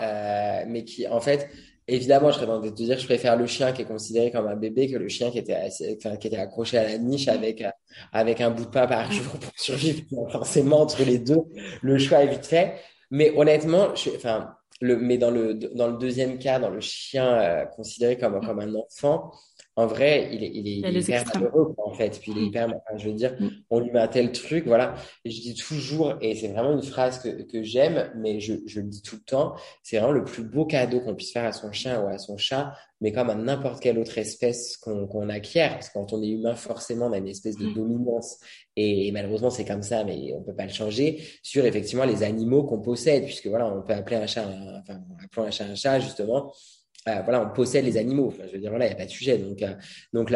mais 0.66 0.84
qui, 0.84 1.06
en 1.06 1.20
fait, 1.20 1.48
Évidemment, 1.92 2.30
je 2.30 2.36
serais 2.36 2.46
tenté 2.46 2.70
de 2.70 2.76
te 2.76 2.82
dire 2.82 2.94
que 2.94 3.02
je 3.02 3.06
préfère 3.06 3.36
le 3.36 3.46
chien 3.48 3.72
qui 3.72 3.82
est 3.82 3.84
considéré 3.84 4.30
comme 4.30 4.46
un 4.46 4.54
bébé 4.54 4.88
que 4.88 4.96
le 4.96 5.08
chien 5.08 5.32
qui 5.32 5.38
était, 5.38 5.54
assez, 5.54 5.98
enfin, 5.98 6.16
qui 6.16 6.28
était 6.28 6.36
accroché 6.36 6.78
à 6.78 6.84
la 6.84 6.98
niche 6.98 7.26
avec, 7.26 7.62
euh, 7.62 7.70
avec 8.12 8.40
un 8.40 8.50
bout 8.50 8.64
de 8.64 8.70
pain 8.70 8.86
par 8.86 9.10
jour 9.10 9.32
pour 9.32 9.52
survivre. 9.56 10.04
Forcément, 10.30 10.82
entre 10.82 11.02
les 11.02 11.18
deux, 11.18 11.40
le 11.82 11.98
choix 11.98 12.22
est 12.22 12.28
vite 12.28 12.46
fait. 12.46 12.76
Mais 13.10 13.32
honnêtement, 13.36 13.92
je, 13.96 14.10
enfin, 14.10 14.54
le, 14.80 14.98
mais 14.98 15.18
dans 15.18 15.32
le, 15.32 15.54
dans 15.54 15.88
le 15.88 15.98
deuxième 15.98 16.38
cas, 16.38 16.60
dans 16.60 16.70
le 16.70 16.80
chien 16.80 17.26
euh, 17.26 17.64
considéré 17.66 18.16
comme, 18.16 18.40
comme 18.40 18.60
un 18.60 18.72
enfant, 18.76 19.32
en 19.80 19.86
vrai, 19.86 20.28
il 20.30 20.44
est, 20.44 20.50
il 20.52 20.68
est, 20.68 20.90
il 20.90 20.96
est 20.96 21.00
hyper 21.00 21.24
malheureux, 21.34 21.74
en 21.78 21.94
fait. 21.94 22.18
Puis 22.20 22.32
il 22.32 22.38
est 22.38 22.42
mm. 22.42 22.44
hyper, 22.44 22.66
enfin, 22.68 22.98
je 22.98 23.08
veux 23.08 23.14
dire, 23.14 23.34
mm. 23.40 23.48
on 23.70 23.80
lui 23.80 23.90
met 23.90 24.00
un 24.00 24.08
tel 24.08 24.30
truc, 24.30 24.66
voilà. 24.66 24.94
Et 25.24 25.30
je 25.30 25.40
dis 25.40 25.54
toujours, 25.54 26.16
et 26.20 26.34
c'est 26.34 26.48
vraiment 26.48 26.72
une 26.72 26.82
phrase 26.82 27.18
que, 27.22 27.42
que 27.50 27.62
j'aime, 27.62 28.12
mais 28.16 28.40
je, 28.40 28.54
je 28.66 28.80
le 28.80 28.88
dis 28.88 29.00
tout 29.00 29.16
le 29.16 29.22
temps, 29.22 29.54
c'est 29.82 29.96
vraiment 29.96 30.12
le 30.12 30.22
plus 30.22 30.44
beau 30.44 30.66
cadeau 30.66 31.00
qu'on 31.00 31.14
puisse 31.14 31.32
faire 31.32 31.46
à 31.46 31.52
son 31.52 31.72
chien 31.72 32.02
ou 32.02 32.08
à 32.08 32.18
son 32.18 32.36
chat, 32.36 32.74
mais 33.00 33.12
comme 33.12 33.30
à 33.30 33.34
n'importe 33.34 33.80
quelle 33.80 33.98
autre 33.98 34.18
espèce 34.18 34.76
qu'on 34.76 35.28
acquiert. 35.30 35.72
Parce 35.72 35.88
que 35.88 35.94
quand 35.94 36.12
on 36.12 36.22
est 36.22 36.28
humain, 36.28 36.54
forcément, 36.54 37.06
on 37.06 37.12
a 37.12 37.18
une 37.18 37.28
espèce 37.28 37.56
de 37.56 37.68
mm. 37.68 37.74
dominance. 37.74 38.36
Et, 38.76 39.10
malheureusement, 39.12 39.48
c'est 39.48 39.64
comme 39.64 39.82
ça, 39.82 40.04
mais 40.04 40.34
on 40.34 40.42
peut 40.42 40.54
pas 40.54 40.66
le 40.66 40.72
changer 40.72 41.22
sur 41.42 41.64
effectivement 41.64 42.04
les 42.04 42.22
animaux 42.22 42.64
qu'on 42.64 42.80
possède, 42.82 43.24
puisque 43.24 43.46
voilà, 43.46 43.66
on 43.66 43.80
peut 43.80 43.94
appeler 43.94 44.16
un 44.16 44.26
chat, 44.26 44.46
enfin, 44.46 45.00
appelons 45.24 45.46
un 45.46 45.50
chat 45.50 45.64
un 45.64 45.74
chat, 45.74 46.00
justement 46.00 46.52
euh, 47.08 47.22
voilà, 47.22 47.42
on 47.42 47.50
possède 47.50 47.84
les 47.84 47.96
animaux. 47.96 48.28
Enfin, 48.28 48.44
je 48.46 48.52
veux 48.52 48.58
dire, 48.58 48.70
voilà, 48.70 48.86
il 48.86 48.88
n'y 48.88 48.94
a 48.94 48.98
pas 48.98 49.06
de 49.06 49.10
sujet. 49.10 49.38
Donc, 49.38 49.62
euh, 49.62 49.74
donc 50.12 50.32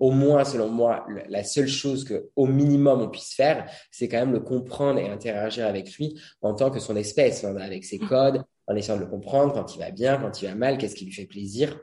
au 0.00 0.10
moins, 0.10 0.44
selon 0.44 0.68
moi, 0.68 1.06
la 1.28 1.44
seule 1.44 1.68
chose 1.68 2.04
que, 2.04 2.30
au 2.36 2.46
minimum, 2.46 3.00
on 3.02 3.08
puisse 3.08 3.34
faire, 3.34 3.70
c'est 3.90 4.08
quand 4.08 4.18
même 4.18 4.32
le 4.32 4.40
comprendre 4.40 4.98
et 4.98 5.08
interagir 5.08 5.66
avec 5.66 5.92
lui 5.96 6.20
en 6.42 6.54
tant 6.54 6.70
que 6.70 6.80
son 6.80 6.96
espèce, 6.96 7.44
hein, 7.44 7.56
avec 7.56 7.84
ses 7.84 7.98
codes, 7.98 8.42
en 8.66 8.74
essayant 8.74 8.96
de 8.96 9.04
le 9.04 9.10
comprendre 9.10 9.52
quand 9.52 9.74
il 9.74 9.78
va 9.78 9.90
bien, 9.90 10.18
quand 10.18 10.42
il 10.42 10.48
va 10.48 10.54
mal, 10.54 10.78
qu'est-ce 10.78 10.96
qui 10.96 11.04
lui 11.04 11.12
fait 11.12 11.26
plaisir. 11.26 11.78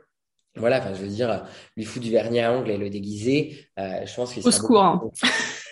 Voilà, 0.56 0.78
enfin, 0.78 0.92
je 0.94 1.02
veux 1.02 1.08
dire, 1.08 1.44
lui 1.76 1.84
foutre 1.84 2.04
du 2.04 2.10
vernis 2.10 2.40
à 2.40 2.52
ongles 2.52 2.70
et 2.70 2.76
le 2.76 2.90
déguiser, 2.90 3.68
euh, 3.78 4.04
je 4.04 4.14
pense 4.14 4.32
qu'il 4.32 4.42
sera, 4.42 4.58
beaucoup, 4.58 4.78
hein. 4.78 5.00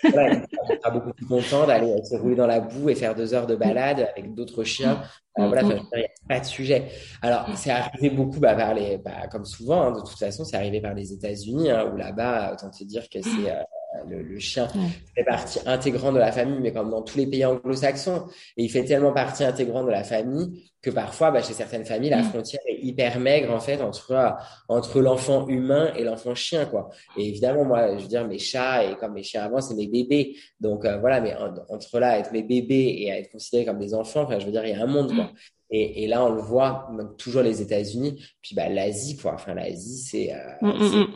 voilà, 0.03 0.35
il 0.69 0.77
sera 0.77 0.91
beaucoup 0.91 1.13
plus 1.13 1.25
content 1.25 1.67
d'aller 1.67 1.93
se 2.03 2.15
rouler 2.15 2.35
dans 2.35 2.47
la 2.47 2.61
boue 2.61 2.89
et 2.89 2.95
faire 2.95 3.13
deux 3.13 3.33
heures 3.33 3.47
de 3.47 3.55
balade 3.55 4.09
avec 4.15 4.33
d'autres 4.33 4.63
chiens 4.63 5.01
euh, 5.39 5.47
voilà, 5.47 5.61
il 5.61 5.67
n'y 5.67 6.03
a 6.03 6.07
pas 6.27 6.39
de 6.39 6.45
sujet. 6.45 6.87
Alors, 7.21 7.45
c'est 7.55 7.69
arrivé 7.69 8.09
beaucoup 8.09 8.39
bah, 8.39 8.55
par 8.55 8.73
les, 8.73 8.97
bah, 8.97 9.27
comme 9.31 9.45
souvent, 9.45 9.83
hein, 9.83 9.91
de 9.91 9.99
toute 9.99 10.17
façon, 10.17 10.43
c'est 10.43 10.57
arrivé 10.57 10.81
par 10.81 10.93
les 10.93 11.13
États-Unis, 11.13 11.69
hein, 11.69 11.91
où 11.93 11.95
là-bas, 11.95 12.53
autant 12.53 12.71
te 12.71 12.83
dire 12.83 13.07
que 13.09 13.21
c'est 13.21 13.51
euh, 13.51 13.61
le, 14.09 14.21
le, 14.21 14.39
chien 14.39 14.67
fait 15.15 15.23
partie 15.23 15.59
intégrante 15.65 16.13
de 16.13 16.19
la 16.19 16.31
famille, 16.31 16.59
mais 16.59 16.71
comme 16.71 16.89
dans 16.89 17.01
tous 17.01 17.17
les 17.17 17.27
pays 17.27 17.45
anglo-saxons, 17.45 18.25
et 18.57 18.63
il 18.63 18.69
fait 18.69 18.83
tellement 18.83 19.13
partie 19.13 19.43
intégrante 19.43 19.85
de 19.85 19.91
la 19.91 20.03
famille 20.03 20.71
que 20.81 20.89
parfois, 20.89 21.31
bah, 21.31 21.41
chez 21.41 21.53
certaines 21.53 21.85
familles, 21.85 22.11
la 22.11 22.21
mm. 22.21 22.29
frontière 22.29 22.61
est 22.67 22.79
hyper 22.81 23.19
maigre 23.19 23.51
en 23.51 23.59
fait 23.59 23.81
entre 23.81 24.11
euh, 24.11 24.29
entre 24.69 25.01
l'enfant 25.01 25.47
humain 25.47 25.91
et 25.95 26.03
l'enfant 26.03 26.35
chien, 26.35 26.65
quoi. 26.65 26.89
Et 27.17 27.27
évidemment, 27.27 27.65
moi, 27.65 27.97
je 27.97 28.03
veux 28.03 28.09
dire, 28.09 28.27
mes 28.27 28.39
chats 28.39 28.83
et 28.83 28.95
comme 28.95 29.13
mes 29.13 29.23
chiens 29.23 29.43
avant, 29.43 29.61
c'est 29.61 29.75
mes 29.75 29.87
bébés. 29.87 30.35
Donc 30.59 30.85
voilà, 30.85 31.21
mais 31.21 31.35
entre 31.69 31.99
là, 31.99 32.19
être 32.19 32.31
mes 32.31 32.43
bébés 32.43 32.95
et 32.99 33.07
être 33.09 33.31
considérés 33.31 33.65
comme 33.65 33.79
des 33.79 33.93
enfants, 33.93 34.23
enfin, 34.23 34.39
je 34.39 34.45
veux 34.45 34.51
dire, 34.51 34.65
il 34.65 34.71
y 34.71 34.73
a 34.73 34.81
un 34.81 34.87
monde, 34.87 35.13
quoi. 35.13 35.31
Et, 35.69 36.03
et, 36.03 36.07
là, 36.07 36.23
on 36.23 36.29
le 36.29 36.41
voit, 36.41 36.89
donc, 36.97 37.17
toujours 37.17 37.41
les 37.41 37.61
États-Unis, 37.61 38.23
puis 38.41 38.55
bah, 38.55 38.69
l'Asie, 38.69 39.17
quoi. 39.17 39.33
Enfin, 39.33 39.53
l'Asie, 39.53 39.97
c'est 39.97 40.33
euh, 40.33 40.37
mm, 40.61 40.69
mm, 40.69 40.99
mm. 41.01 41.07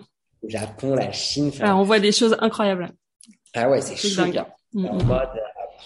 Le 0.43 0.49
Japon, 0.49 0.95
la 0.95 1.11
Chine. 1.11 1.51
Ah, 1.61 1.75
on 1.77 1.83
voit 1.83 1.99
des 1.99 2.11
choses 2.11 2.35
incroyables. 2.39 2.89
Ah 3.53 3.69
ouais, 3.69 3.81
c'est 3.81 3.95
chaud. 3.95 4.21
En 4.73 5.03
mode, 5.03 5.29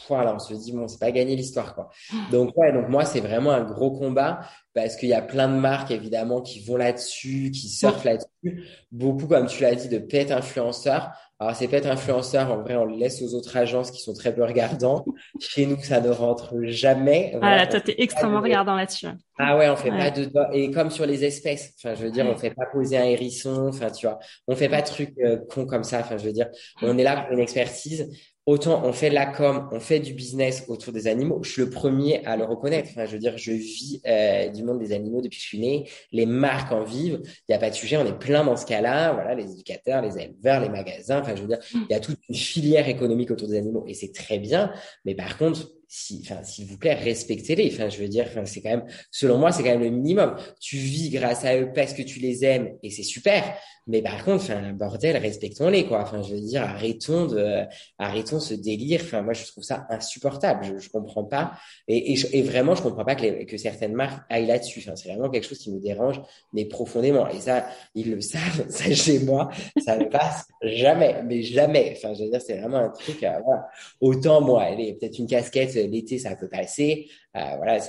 voilà, 0.08 0.36
on 0.36 0.39
se 0.39 0.53
dit 0.53 0.72
bon, 0.72 0.88
c'est 0.88 0.99
pas 0.99 1.12
gagné 1.12 1.36
l'histoire 1.36 1.74
quoi. 1.74 1.89
Donc 2.32 2.56
ouais, 2.58 2.72
donc 2.72 2.89
moi 2.89 3.06
c'est 3.06 3.22
vraiment 3.22 3.51
un 3.51 3.64
gros 3.64 3.91
combat 3.91 4.41
parce 4.74 4.95
qu'il 4.95 5.10
y 5.10 5.14
a 5.14 5.22
plein 5.22 5.47
de 5.47 5.56
marques 5.56 5.91
évidemment 5.91 6.41
qui 6.41 6.64
vont 6.64 6.78
là-dessus, 6.78 7.51
qui 7.51 7.70
surfent 7.70 8.03
là-dessus. 8.03 8.64
Beaucoup 8.91 9.28
comme 9.28 9.47
tu 9.47 9.64
l'as 9.64 9.76
dit 9.76 9.89
de 9.89 9.97
pet 9.97 10.32
influenceurs. 10.32 11.12
Alors, 11.38 11.54
c'est 11.54 11.68
peut-être 11.68 11.88
influenceurs, 11.88 12.50
en 12.50 12.62
vrai, 12.62 12.76
on 12.76 12.86
le 12.86 12.96
laisse 12.96 13.22
aux 13.22 13.34
autres 13.36 13.58
agences 13.58 13.92
qui 13.92 14.02
sont 14.02 14.14
très 14.14 14.34
peu 14.34 14.44
regardants. 14.44 15.04
Chez 15.40 15.66
nous, 15.66 15.78
ça 15.82 16.00
ne 16.00 16.10
rentre 16.10 16.54
jamais. 16.64 17.38
Ah 17.42 17.58
là, 17.58 17.68
toi, 17.68 17.82
t'es 17.82 17.96
extrêmement 17.98 18.40
regardant 18.40 18.76
là-dessus. 18.76 19.08
Ah 19.38 19.58
ouais, 19.58 19.70
on 19.70 19.76
fait 19.76 19.90
pas 19.90 20.12
de 20.12 20.32
et 20.54 20.72
comme 20.72 20.90
sur 20.90 21.06
les 21.06 21.26
espèces. 21.26 21.74
Enfin, 21.78 21.94
je 21.94 22.04
veux 22.04 22.12
dire, 22.12 22.26
on 22.26 22.38
fait 22.38 22.52
pas 22.52 22.66
poser 22.72 22.98
un 22.98 23.04
hérisson. 23.04 23.68
Enfin, 23.68 23.90
tu 23.90 24.08
vois, 24.08 24.18
on 24.48 24.56
fait 24.56 24.70
pas 24.70 24.82
de 24.82 24.88
trucs 24.88 25.14
euh, 25.20 25.38
cons 25.50 25.66
comme 25.66 25.84
ça. 25.84 26.00
Enfin, 26.00 26.18
je 26.18 26.26
veux 26.26 26.32
dire, 26.32 26.48
on 26.82 26.98
est 26.98 27.04
là 27.04 27.18
pour 27.24 27.34
une 27.34 27.40
expertise 27.40 28.10
autant 28.46 28.86
on 28.86 28.93
fait 28.93 29.10
de 29.10 29.16
la 29.16 29.26
com, 29.26 29.68
on 29.72 29.80
fait 29.80 30.00
du 30.00 30.14
business 30.14 30.66
autour 30.68 30.93
des 30.93 31.08
animaux. 31.08 31.39
Je 31.43 31.52
suis 31.52 31.62
le 31.62 31.70
premier 31.70 32.24
à 32.26 32.38
le 32.38 32.43
reconnaître. 32.43 32.89
Enfin, 32.91 33.06
je 33.06 33.14
veux 33.14 33.20
dire, 33.20 33.38
je 33.38 33.52
vis 33.52 34.02
euh, 34.06 34.50
du 34.50 34.64
monde 34.64 34.80
des 34.80 34.93
animaux 34.93 35.22
depuis 35.22 35.38
que 35.38 35.43
je 35.43 35.48
suis 35.48 35.60
né. 35.60 35.89
Les 36.12 36.26
marques 36.26 36.72
en 36.72 36.84
vivent. 36.84 37.22
Il 37.24 37.43
n'y 37.50 37.56
a 37.56 37.60
pas 37.60 37.70
de 37.70 37.76
sujet. 37.76 37.98
On 37.98 38.06
est 38.06 38.18
plein 38.18 38.43
dans 38.43 38.56
ce 38.56 38.66
cas-là. 38.66 39.14
Voilà, 39.14 39.36
les 39.36 39.52
éducateurs, 39.52 40.02
les 40.02 40.18
éleveurs, 40.18 40.62
les 40.62 40.70
magasins. 40.70 41.22
Enfin, 41.22 41.36
je 41.36 41.41
veux 41.41 41.48
dire, 41.48 41.60
il 41.74 41.88
y 41.89 41.93
a 41.93 42.00
toute 42.00 42.20
une 42.30 42.36
filière 42.36 42.88
économique 42.88 43.32
autour 43.32 43.48
des 43.48 43.58
animaux 43.58 43.84
et 43.88 43.93
c'est 43.93 44.14
très 44.14 44.38
bien. 44.38 44.72
Mais 45.06 45.16
par 45.16 45.38
contre, 45.38 45.72
si, 45.98 46.22
enfin, 46.26 46.43
s'il 46.43 46.66
vous 46.66 46.78
plaît, 46.78 46.93
respectez-les. 46.93 47.72
Enfin, 47.74 47.88
je 47.88 48.00
veux 48.00 48.10
dire, 48.10 48.26
enfin, 48.28 48.46
c'est 48.46 48.62
quand 48.62 48.70
même, 48.70 48.86
selon 49.12 49.38
moi, 49.38 49.54
c'est 49.54 49.64
quand 49.64 49.70
même 49.70 49.84
le 49.84 49.89
minimum. 49.89 50.36
Tu 50.60 50.76
vis 50.76 51.10
grâce 51.10 51.46
à 51.46 51.58
eux 51.58 51.72
parce 51.74 51.93
que 51.93 52.02
tu 52.02 52.20
les 52.20 52.43
aimes 52.43 52.76
et 52.84 52.89
c'est 52.89 53.04
super. 53.04 53.56
Mais 53.88 54.02
par 54.02 54.26
contre, 54.26 54.43
enfin, 54.43 54.74
bordel, 54.74 55.16
respectons-les, 55.16 55.86
quoi. 55.86 56.02
Enfin, 56.02 56.22
je 56.22 56.34
veux 56.34 56.41
dire, 56.41 56.64
arrêtons 56.64 57.28
de, 57.28 57.62
arrêtons 57.98 58.39
ce 58.39 58.56
délire. 58.56 59.00
Enfin, 59.04 59.22
moi, 59.22 59.34
je 59.34 59.46
trouve 59.46 59.64
ça 59.64 59.86
insupportable. 59.89 60.66
Je, 60.66 60.80
je 60.80 60.89
comprends 60.89 61.24
pas. 61.24 61.54
Et, 61.88 62.14
et, 62.14 62.39
et 62.39 62.41
vraiment, 62.41 62.76
je 62.76 62.82
comprends 62.82 63.06
pas 63.06 63.16
que, 63.16 63.22
les, 63.22 63.46
que 63.46 63.58
certaines 63.58 63.93
marques 63.93 64.22
aillent 64.30 64.48
là-dessus. 64.48 64.84
Enfin, 64.86 64.98
c'est 64.98 65.10
vraiment 65.10 65.30
quelque 65.30 65.48
chose 65.48 65.60
qui 65.60 65.72
me 65.72 65.80
dérange, 65.80 66.20
mais 66.52 66.66
profondément. 66.66 67.30
Et 67.30 67.39
ça, 67.39 67.68
ils 67.93 68.12
le 68.12 68.20
savent. 68.22 68.66
Ça, 68.70 68.91
chez 68.93 69.20
moi, 69.20 69.50
ça 69.78 69.96
ne 69.98 70.06
passe 70.06 70.46
jamais, 70.62 71.22
mais 71.24 71.41
jamais. 71.43 71.93
Enfin, 71.96 72.14
je 72.16 72.24
veux 72.24 72.30
dire, 72.30 72.41
c'est 72.41 72.58
vraiment 72.58 72.80
un 72.80 72.89
truc, 72.89 73.24
euh, 73.24 73.39
voilà. 73.46 73.68
Autant, 74.02 74.41
moi, 74.41 74.66
elle 74.70 74.82
est 74.82 74.93
peut-être 74.93 75.20
une 75.20 75.28
casquette, 75.28 75.76
l'été, 75.88 76.18
ça 76.18 76.36
peut 76.36 76.50
passer. 76.50 77.10
Euh, 77.36 77.56
voilà, 77.58 77.80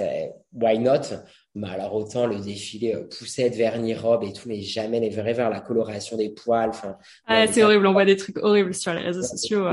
why 0.53 0.79
not? 0.79 1.17
Mais 1.55 1.69
alors 1.69 1.95
autant 1.95 2.27
le 2.27 2.39
défilé 2.41 2.95
euh, 2.95 3.05
poussette, 3.05 3.55
vernis, 3.55 3.95
robe 3.95 4.25
et 4.25 4.33
tout, 4.33 4.49
mais 4.49 4.61
jamais 4.61 5.01
les 5.01 5.11
vrais 5.11 5.33
vers 5.33 5.51
la 5.51 5.61
coloration 5.61 6.17
des 6.17 6.31
poils. 6.31 6.71
Enfin, 6.71 6.97
ah, 7.27 7.47
c'est 7.47 7.63
horrible, 7.63 7.87
on 7.87 7.93
voit 7.93 8.05
des 8.05 8.17
trucs 8.17 8.39
horribles 8.39 8.75
sur 8.75 8.93
les 8.93 9.03
réseaux 9.03 9.23
sociaux. 9.23 9.67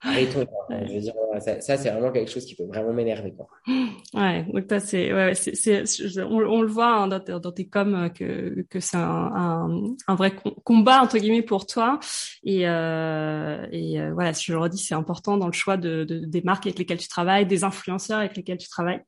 Arrêtons. 0.00 0.46
Je 0.70 0.94
veux 0.94 1.00
dire, 1.00 1.12
ça, 1.40 1.60
ça 1.60 1.76
c'est 1.76 1.90
vraiment 1.90 2.12
quelque 2.12 2.30
chose 2.30 2.44
qui 2.44 2.54
peut 2.54 2.66
vraiment 2.66 2.92
m'énerver. 2.92 3.34
Quoi. 3.34 3.48
Ouais, 4.14 4.44
donc 4.52 4.64
ça, 4.70 4.80
c'est, 4.80 5.12
ouais, 5.12 5.34
c'est, 5.34 5.54
c'est, 5.54 6.22
on, 6.22 6.38
on, 6.38 6.62
le 6.62 6.68
voit 6.68 6.94
hein, 6.94 7.08
dans, 7.08 7.20
tes, 7.20 7.38
dans 7.38 7.52
tes 7.52 7.68
coms 7.68 7.94
euh, 7.94 8.08
que, 8.08 8.64
que 8.70 8.80
c'est 8.80 8.96
un, 8.96 9.00
un, 9.34 9.82
un, 10.06 10.14
vrai 10.14 10.34
combat 10.64 11.02
entre 11.02 11.18
guillemets 11.18 11.42
pour 11.42 11.66
toi. 11.66 11.98
Et, 12.44 12.68
euh, 12.68 13.66
et 13.70 14.00
euh, 14.00 14.12
voilà, 14.14 14.32
si 14.32 14.46
je 14.46 14.52
le 14.52 14.58
redis, 14.58 14.78
c'est 14.78 14.94
important 14.94 15.36
dans 15.36 15.46
le 15.46 15.52
choix 15.52 15.76
de, 15.76 16.04
de, 16.04 16.20
des 16.24 16.42
marques 16.42 16.66
avec 16.66 16.78
lesquelles 16.78 16.98
tu 16.98 17.08
travailles, 17.08 17.46
des 17.46 17.64
influenceurs 17.64 18.18
avec 18.18 18.36
lesquels 18.36 18.58
tu 18.58 18.68
travailles 18.68 19.02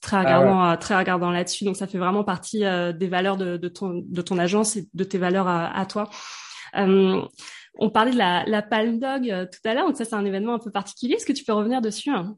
très 0.00 0.16
ah 0.16 0.20
regardant, 0.20 0.62
ah 0.62 0.76
très 0.76 0.96
regardant 0.96 1.30
là-dessus. 1.30 1.64
Donc 1.64 1.76
ça 1.76 1.86
fait 1.86 1.98
vraiment 1.98 2.24
partie 2.24 2.64
euh, 2.64 2.92
des 2.92 3.08
valeurs 3.08 3.36
de, 3.36 3.56
de, 3.56 3.68
ton 3.68 4.02
de 4.04 4.22
ton 4.22 4.38
agence 4.38 4.76
et 4.76 4.88
de 4.92 5.04
tes 5.04 5.18
valeurs 5.18 5.48
à, 5.48 5.66
à 5.76 5.86
toi. 5.86 6.08
Euh, 6.76 7.22
On 7.78 7.90
parlait 7.90 8.12
de 8.12 8.18
la, 8.18 8.44
la 8.46 8.62
Palme 8.62 8.98
Dog 8.98 9.48
tout 9.50 9.68
à 9.68 9.74
l'heure, 9.74 9.86
donc 9.86 9.96
ça 9.96 10.04
c'est 10.04 10.14
un 10.14 10.24
événement 10.24 10.54
un 10.54 10.58
peu 10.58 10.70
particulier. 10.70 11.14
Est-ce 11.14 11.26
que 11.26 11.32
tu 11.32 11.44
peux 11.44 11.52
revenir 11.52 11.80
dessus 11.80 12.10
hein? 12.10 12.36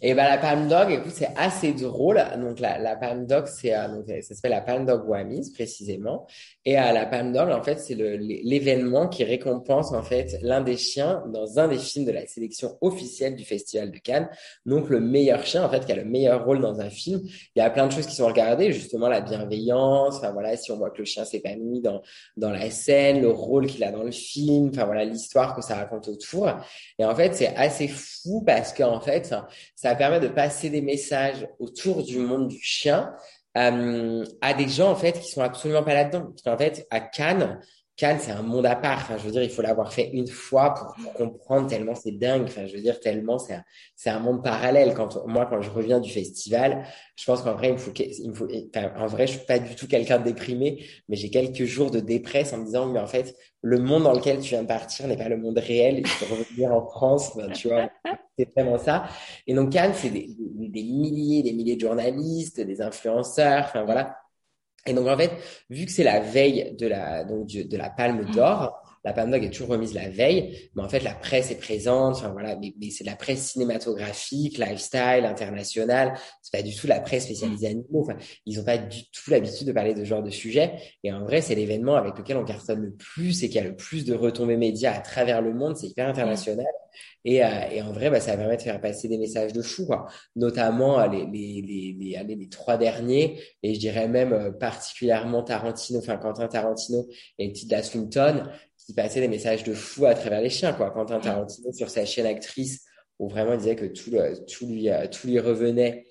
Et 0.00 0.14
ben 0.14 0.24
la 0.24 0.38
Palm 0.38 0.68
Dog, 0.68 0.90
écoute, 0.92 1.12
c'est 1.14 1.30
assez 1.36 1.72
drôle. 1.72 2.22
Donc 2.38 2.60
la, 2.60 2.78
la 2.78 2.94
Palm 2.96 3.26
Dog, 3.26 3.46
c'est 3.46 3.74
euh, 3.74 4.22
ça 4.22 4.34
s'appelle 4.34 4.52
la 4.52 4.60
Palm 4.60 4.86
Dog 4.86 5.08
Wamis 5.08 5.50
précisément. 5.52 6.26
Et 6.64 6.76
à 6.76 6.92
la 6.92 7.06
Palm 7.06 7.32
Dog, 7.32 7.50
en 7.50 7.62
fait, 7.62 7.78
c'est 7.80 7.94
l'événement 7.94 9.08
qui 9.08 9.24
récompense 9.24 9.92
en 9.92 10.02
fait 10.02 10.38
l'un 10.42 10.60
des 10.60 10.76
chiens 10.76 11.24
dans 11.32 11.58
un 11.58 11.68
des 11.68 11.78
films 11.78 12.04
de 12.04 12.12
la 12.12 12.26
sélection 12.26 12.76
officielle 12.80 13.34
du 13.36 13.44
Festival 13.44 13.90
de 13.90 13.98
Cannes. 13.98 14.28
Donc 14.64 14.88
le 14.88 15.00
meilleur 15.00 15.44
chien, 15.44 15.64
en 15.64 15.70
fait, 15.70 15.84
qui 15.84 15.92
a 15.92 15.96
le 15.96 16.04
meilleur 16.04 16.44
rôle 16.44 16.60
dans 16.60 16.80
un 16.80 16.90
film. 16.90 17.20
Il 17.24 17.58
y 17.58 17.62
a 17.62 17.70
plein 17.70 17.86
de 17.86 17.92
choses 17.92 18.06
qui 18.06 18.16
sont 18.16 18.26
regardées, 18.26 18.72
justement 18.72 19.08
la 19.08 19.20
bienveillance. 19.20 20.16
Enfin 20.16 20.32
voilà, 20.32 20.56
si 20.56 20.70
on 20.70 20.76
voit 20.76 20.90
que 20.90 20.98
le 20.98 21.04
chien 21.04 21.24
s'épanouit 21.24 21.80
dans 21.80 22.02
dans 22.36 22.50
la 22.50 22.70
scène, 22.70 23.20
le 23.20 23.30
rôle 23.30 23.66
qu'il 23.66 23.82
a 23.84 23.90
dans 23.90 24.02
le 24.02 24.12
film. 24.12 24.70
Enfin 24.72 24.84
voilà, 24.84 25.04
l'histoire 25.04 25.56
que 25.56 25.62
ça 25.62 25.74
raconte 25.74 26.08
autour. 26.08 26.48
Et 26.98 27.04
en 27.04 27.14
fait, 27.14 27.34
c'est 27.34 27.54
assez 27.56 27.88
fou 27.88 28.42
parce 28.46 28.72
qu'en 28.72 29.00
fait 29.00 29.34
ça 29.76 29.94
permet 29.94 30.20
de 30.20 30.28
passer 30.28 30.70
des 30.70 30.82
messages 30.82 31.46
autour 31.58 32.02
du 32.02 32.18
monde 32.18 32.48
du 32.48 32.58
chien 32.60 33.14
euh, 33.56 34.24
à 34.40 34.54
des 34.54 34.68
gens 34.68 34.90
en 34.90 34.96
fait 34.96 35.20
qui 35.20 35.30
sont 35.30 35.42
absolument 35.42 35.84
pas 35.84 35.94
là-dedans. 35.94 36.32
Parce 36.44 36.58
fait, 36.58 36.86
à 36.90 37.00
Cannes, 37.00 37.60
Cannes, 37.96 38.18
c'est 38.20 38.32
un 38.32 38.42
monde 38.42 38.66
à 38.66 38.74
part. 38.74 38.98
Enfin, 38.98 39.16
je 39.18 39.24
veux 39.24 39.30
dire, 39.30 39.42
il 39.42 39.50
faut 39.50 39.62
l'avoir 39.62 39.92
fait 39.92 40.10
une 40.12 40.26
fois 40.26 40.74
pour, 40.74 41.12
comprendre 41.14 41.68
tellement 41.68 41.94
c'est 41.94 42.10
dingue. 42.10 42.44
Enfin, 42.44 42.66
je 42.66 42.74
veux 42.74 42.82
dire, 42.82 42.98
tellement 42.98 43.38
c'est 43.38 44.10
un, 44.10 44.18
monde 44.18 44.42
parallèle. 44.42 44.94
Quand 44.94 45.24
moi, 45.26 45.46
quand 45.46 45.60
je 45.60 45.70
reviens 45.70 46.00
du 46.00 46.10
festival, 46.10 46.84
je 47.14 47.24
pense 47.24 47.42
qu'en 47.42 47.54
vrai, 47.54 47.68
il 47.68 48.30
me 48.30 48.34
faut, 48.34 48.48
en 48.96 49.06
vrai, 49.06 49.28
je 49.28 49.36
suis 49.36 49.46
pas 49.46 49.60
du 49.60 49.76
tout 49.76 49.86
quelqu'un 49.86 50.18
de 50.18 50.24
déprimé, 50.24 50.84
mais 51.08 51.14
j'ai 51.14 51.30
quelques 51.30 51.64
jours 51.64 51.92
de 51.92 52.00
dépresse 52.00 52.52
en 52.52 52.58
me 52.58 52.64
disant, 52.64 52.86
mais 52.86 52.98
en 52.98 53.06
fait, 53.06 53.36
le 53.62 53.78
monde 53.78 54.02
dans 54.02 54.12
lequel 54.12 54.40
tu 54.40 54.50
viens 54.50 54.62
de 54.62 54.68
partir 54.68 55.06
n'est 55.06 55.16
pas 55.16 55.28
le 55.28 55.36
monde 55.36 55.58
réel. 55.58 55.98
Il 55.98 56.06
faut 56.06 56.34
revenir 56.34 56.72
en 56.72 56.86
France. 56.88 57.38
tu 57.54 57.68
vois, 57.68 57.90
c'est 58.36 58.50
vraiment 58.56 58.78
ça. 58.78 59.04
Et 59.46 59.54
donc, 59.54 59.70
Cannes, 59.70 59.94
c'est 59.94 60.10
des, 60.10 60.34
des, 60.36 60.68
des 60.68 60.82
milliers, 60.82 61.44
des 61.44 61.52
milliers 61.52 61.76
de 61.76 61.80
journalistes, 61.80 62.60
des 62.60 62.82
influenceurs. 62.82 63.66
Enfin, 63.66 63.84
voilà 63.84 64.16
et 64.86 64.92
donc, 64.92 65.08
en 65.08 65.16
fait, 65.16 65.32
vu 65.70 65.86
que 65.86 65.92
c'est 65.92 66.04
la 66.04 66.20
veille 66.20 66.76
de 66.78 66.86
la, 66.86 67.24
donc, 67.24 67.46
de 67.48 67.76
la 67.76 67.90
palme 67.90 68.24
d'or, 68.26 68.83
la 69.04 69.12
d'Or 69.12 69.34
est 69.34 69.50
toujours 69.50 69.68
remise 69.68 69.92
la 69.92 70.08
veille, 70.08 70.70
mais 70.74 70.82
en 70.82 70.88
fait, 70.88 71.00
la 71.00 71.14
presse 71.14 71.50
est 71.50 71.58
présente. 71.58 72.16
Enfin, 72.16 72.30
voilà, 72.30 72.56
mais, 72.56 72.74
mais 72.80 72.90
c'est 72.90 73.04
de 73.04 73.10
la 73.10 73.16
presse 73.16 73.50
cinématographique, 73.50 74.58
lifestyle, 74.58 75.24
internationale. 75.26 76.14
C'est 76.42 76.56
pas 76.56 76.62
du 76.62 76.74
tout 76.74 76.86
la 76.86 77.00
presse 77.00 77.24
spécialisée 77.24 77.66
animaux. 77.66 78.02
Enfin, 78.02 78.16
ils 78.46 78.58
ont 78.58 78.64
pas 78.64 78.78
du 78.78 79.04
tout 79.10 79.30
l'habitude 79.30 79.66
de 79.66 79.72
parler 79.72 79.92
de 79.92 80.00
ce 80.00 80.04
genre 80.04 80.22
de 80.22 80.30
sujet. 80.30 80.72
Et 81.02 81.12
en 81.12 81.22
vrai, 81.24 81.42
c'est 81.42 81.54
l'événement 81.54 81.96
avec 81.96 82.16
lequel 82.16 82.38
on 82.38 82.44
cartonne 82.44 82.80
le 82.80 82.94
plus 82.94 83.44
et 83.44 83.50
qui 83.50 83.58
a 83.58 83.62
le 83.62 83.76
plus 83.76 84.04
de 84.04 84.14
retombées 84.14 84.56
médias 84.56 84.94
à 84.94 85.00
travers 85.00 85.42
le 85.42 85.52
monde. 85.52 85.76
C'est 85.76 85.88
hyper 85.88 86.08
international. 86.08 86.66
Et, 87.24 87.44
euh, 87.44 87.48
et, 87.72 87.82
en 87.82 87.92
vrai, 87.92 88.10
bah, 88.10 88.20
ça 88.20 88.36
permet 88.36 88.56
de 88.56 88.62
faire 88.62 88.80
passer 88.80 89.08
des 89.08 89.18
messages 89.18 89.52
de 89.52 89.62
fou, 89.62 89.86
quoi. 89.86 90.06
notamment 90.36 91.00
euh, 91.00 91.08
les, 91.08 91.26
les, 91.26 91.96
les, 91.98 92.34
les 92.36 92.48
trois 92.48 92.76
derniers, 92.76 93.40
et 93.62 93.74
je 93.74 93.80
dirais 93.80 94.08
même 94.08 94.32
euh, 94.32 94.50
particulièrement 94.50 95.42
Tarantino, 95.42 95.98
enfin 95.98 96.16
Quentin 96.18 96.48
Tarantino 96.48 97.08
et 97.38 97.52
Tilda 97.52 97.82
Swinton, 97.82 98.44
qui 98.84 98.94
passait 98.94 99.20
des 99.20 99.28
messages 99.28 99.64
de 99.64 99.72
fou 99.72 100.06
à 100.06 100.14
travers 100.14 100.40
les 100.40 100.50
chiens, 100.50 100.72
quoi. 100.72 100.90
Quentin 100.90 101.18
Tarantino 101.18 101.72
sur 101.72 101.88
sa 101.88 102.04
chaîne 102.04 102.26
actrice, 102.26 102.84
où 103.18 103.28
vraiment 103.28 103.52
il 103.52 103.58
disait 103.58 103.76
que 103.76 103.86
tout, 103.86 104.10
tout, 104.46 104.66
lui, 104.66 104.88
tout 105.10 105.26
lui 105.26 105.38
revenait 105.38 106.06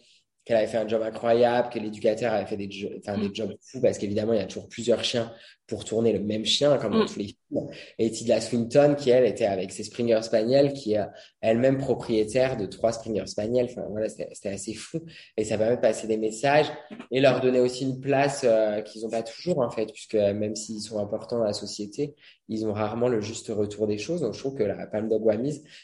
qu'elle 0.46 0.58
avait 0.58 0.68
fait 0.68 0.78
un 0.78 0.88
job 0.88 1.02
incroyable, 1.02 1.70
que 1.70 1.80
l'éducateur 1.80 2.34
avait 2.34 2.46
fait 2.46 2.58
des, 2.58 2.70
enfin, 3.00 3.18
des 3.18 3.30
mm. 3.30 3.36
jobs 3.36 3.54
fous, 3.62 3.82
parce 3.82 3.98
qu'évidemment, 3.98 4.34
il 4.34 4.40
y 4.40 4.42
a 4.42 4.46
toujours 4.46 4.68
plusieurs 4.68 5.04
chiens 5.04 5.32
pour 5.68 5.86
tourner 5.86 6.12
le 6.12 6.20
même 6.20 6.44
chien, 6.44 6.78
comme 6.78 6.92
dans 6.92 7.04
mm. 7.04 7.08
tous 7.08 7.20
les 7.20 7.26
films. 7.26 7.68
Et 7.98 8.12
Tilda 8.12 8.42
Swinton, 8.42 8.96
qui 8.98 9.10
elle 9.10 9.26
était 9.26 9.46
avec 9.46 9.72
ses 9.72 9.84
Springer 9.84 10.22
Spaniels, 10.22 10.74
qui 10.74 10.94
est 10.94 11.02
elle-même 11.40 11.78
propriétaire 11.78 12.58
de 12.58 12.66
trois 12.66 12.92
Springer 12.92 13.26
Spaniels. 13.28 13.68
Enfin, 13.72 13.86
voilà, 13.90 14.10
c'était 14.10 14.50
assez 14.50 14.74
fou. 14.74 15.00
Et 15.38 15.46
ça 15.46 15.58
permet 15.58 15.78
de 15.78 15.82
passer 15.82 16.08
des 16.08 16.18
messages 16.18 16.68
et 17.12 17.22
leur 17.22 17.40
donner 17.40 17.62
aussi 17.62 17.86
une 17.86 18.02
place 18.02 18.42
euh, 18.44 18.82
qu'ils 18.82 19.04
n'ont 19.04 19.10
pas 19.10 19.24
toujours, 19.24 19.60
en 19.60 19.70
fait, 19.70 19.86
puisque 19.94 20.16
même 20.16 20.56
s'ils 20.56 20.82
sont 20.82 21.00
importants 21.00 21.38
dans 21.38 21.46
la 21.46 21.54
société, 21.54 22.16
ils 22.50 22.66
ont 22.68 22.74
rarement 22.74 23.08
le 23.08 23.22
juste 23.22 23.48
retour 23.48 23.88
des 23.88 23.98
choses. 23.98 24.22
Donc, 24.22 24.34
je 24.34 24.40
trouve 24.40 24.56
que 24.56 24.64
la 24.64 24.88
Palme 24.88 25.08
Dog 25.08 25.24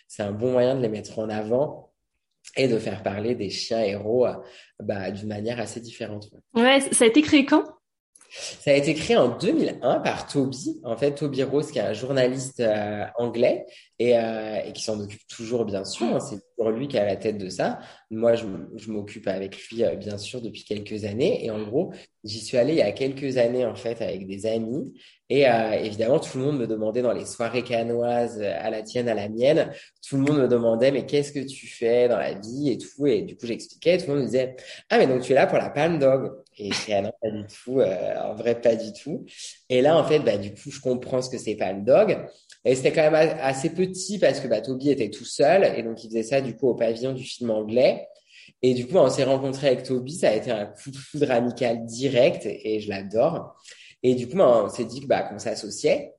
c'est 0.07 0.23
un 0.23 0.33
bon 0.33 0.51
moyen 0.51 0.75
de 0.75 0.81
les 0.81 0.89
mettre 0.89 1.17
en 1.19 1.29
avant 1.29 1.88
et 2.55 2.67
de 2.67 2.77
faire 2.77 3.03
parler 3.03 3.35
des 3.35 3.49
chiens 3.49 3.81
héros 3.81 4.27
bah, 4.79 5.11
d'une 5.11 5.27
manière 5.27 5.59
assez 5.59 5.79
différente. 5.79 6.29
Ouais, 6.53 6.79
ça 6.79 7.05
a 7.05 7.07
été 7.07 7.21
créé 7.21 7.45
quand? 7.45 7.63
Ça 8.29 8.71
a 8.71 8.73
été 8.73 8.93
créé 8.93 9.17
en 9.17 9.37
2001 9.37 9.99
par 9.99 10.27
Toby, 10.27 10.79
en 10.83 10.95
fait 10.95 11.15
Toby 11.15 11.43
Rose, 11.43 11.71
qui 11.71 11.79
est 11.79 11.83
un 11.83 11.93
journaliste 11.93 12.59
euh, 12.59 13.05
anglais 13.17 13.65
et, 13.97 14.17
euh, 14.17 14.59
et 14.65 14.73
qui 14.73 14.83
s'en 14.83 14.99
occupe 14.99 15.25
toujours 15.27 15.65
bien 15.65 15.83
sûr. 15.83 16.07
Hein, 16.07 16.19
c'est 16.19 16.39
toujours 16.55 16.71
lui 16.71 16.87
qui 16.87 16.97
est 16.97 17.01
à 17.01 17.05
la 17.05 17.15
tête 17.15 17.37
de 17.37 17.49
ça. 17.49 17.79
Moi, 18.11 18.35
je, 18.35 18.45
m'occupe 18.87 19.27
avec 19.27 19.57
lui 19.67 19.83
bien 19.97 20.17
sûr 20.17 20.41
depuis 20.41 20.63
quelques 20.63 21.05
années. 21.05 21.43
Et 21.45 21.51
en 21.51 21.63
gros, 21.63 21.91
j'y 22.23 22.39
suis 22.39 22.57
allé 22.57 22.73
il 22.73 22.79
y 22.79 22.81
a 22.81 22.91
quelques 22.91 23.37
années 23.37 23.65
en 23.65 23.75
fait 23.75 24.01
avec 24.01 24.27
des 24.27 24.45
amis 24.45 24.93
et 25.29 25.47
euh, 25.47 25.73
évidemment, 25.73 26.19
tout 26.19 26.39
le 26.39 26.43
monde 26.43 26.57
me 26.57 26.65
demandait 26.65 27.03
dans 27.03 27.13
les 27.13 27.25
soirées 27.25 27.63
canoises, 27.63 28.39
euh, 28.41 28.51
à 28.59 28.71
la 28.71 28.81
tienne, 28.81 29.07
à 29.07 29.13
la 29.13 29.29
mienne, 29.29 29.71
tout 30.07 30.17
le 30.17 30.23
monde 30.23 30.39
me 30.39 30.47
demandait, 30.47 30.91
mais 30.91 31.05
qu'est-ce 31.05 31.31
que 31.31 31.45
tu 31.45 31.67
fais 31.67 32.07
dans 32.07 32.17
la 32.17 32.33
vie 32.33 32.71
et 32.71 32.77
tout. 32.79 33.05
Et 33.05 33.21
du 33.21 33.37
coup, 33.37 33.45
j'expliquais, 33.45 33.99
tout 33.99 34.07
le 34.07 34.13
monde 34.13 34.21
me 34.21 34.25
disait, 34.25 34.55
ah, 34.89 34.97
mais 34.97 35.05
donc 35.05 35.21
tu 35.21 35.31
es 35.31 35.35
là 35.35 35.45
pour 35.45 35.59
la 35.59 35.69
Palm 35.69 35.99
Dog. 35.99 36.31
Et 36.59 36.71
je 36.73 36.91
ah 36.93 37.01
non, 37.01 37.13
pas 37.21 37.29
du 37.31 37.45
tout, 37.45 37.79
euh, 37.79 38.15
en 38.21 38.35
vrai, 38.35 38.59
pas 38.59 38.75
du 38.75 38.91
tout. 38.91 39.25
Et 39.69 39.81
là, 39.81 39.97
en 39.97 40.03
fait, 40.03 40.19
bah, 40.19 40.37
du 40.37 40.53
coup, 40.53 40.69
je 40.69 40.81
comprends 40.81 41.21
ce 41.21 41.29
que 41.29 41.37
c'est 41.37 41.55
Palm 41.55 41.85
Dog. 41.85 42.19
Et 42.65 42.75
c'était 42.75 42.91
quand 42.91 43.09
même 43.09 43.37
assez 43.41 43.69
petit 43.69 44.19
parce 44.19 44.41
que 44.41 44.47
bah, 44.49 44.59
Toby 44.59 44.89
était 44.89 45.09
tout 45.09 45.23
seul 45.23 45.63
et 45.63 45.81
donc 45.81 46.03
il 46.03 46.09
faisait 46.09 46.23
ça 46.23 46.41
du 46.41 46.57
coup 46.57 46.67
au 46.67 46.75
pavillon 46.75 47.13
du 47.13 47.23
film 47.23 47.51
anglais. 47.51 48.09
Et 48.61 48.73
du 48.73 48.85
coup, 48.87 48.97
on 48.97 49.09
s'est 49.09 49.23
rencontré 49.23 49.67
avec 49.67 49.83
Toby, 49.83 50.13
ça 50.13 50.29
a 50.29 50.33
été 50.33 50.51
un 50.51 50.65
coup 50.65 50.91
de 50.91 50.97
foudre 50.97 51.31
amical 51.31 51.85
direct 51.85 52.45
et 52.45 52.81
je 52.81 52.89
l'adore. 52.89 53.55
Et 54.03 54.15
du 54.15 54.27
coup, 54.27 54.35
bah, 54.37 54.63
on 54.65 54.69
s'est 54.69 54.85
dit 54.85 55.05
bah, 55.05 55.23
qu'on 55.23 55.39
s'associait. 55.39 56.13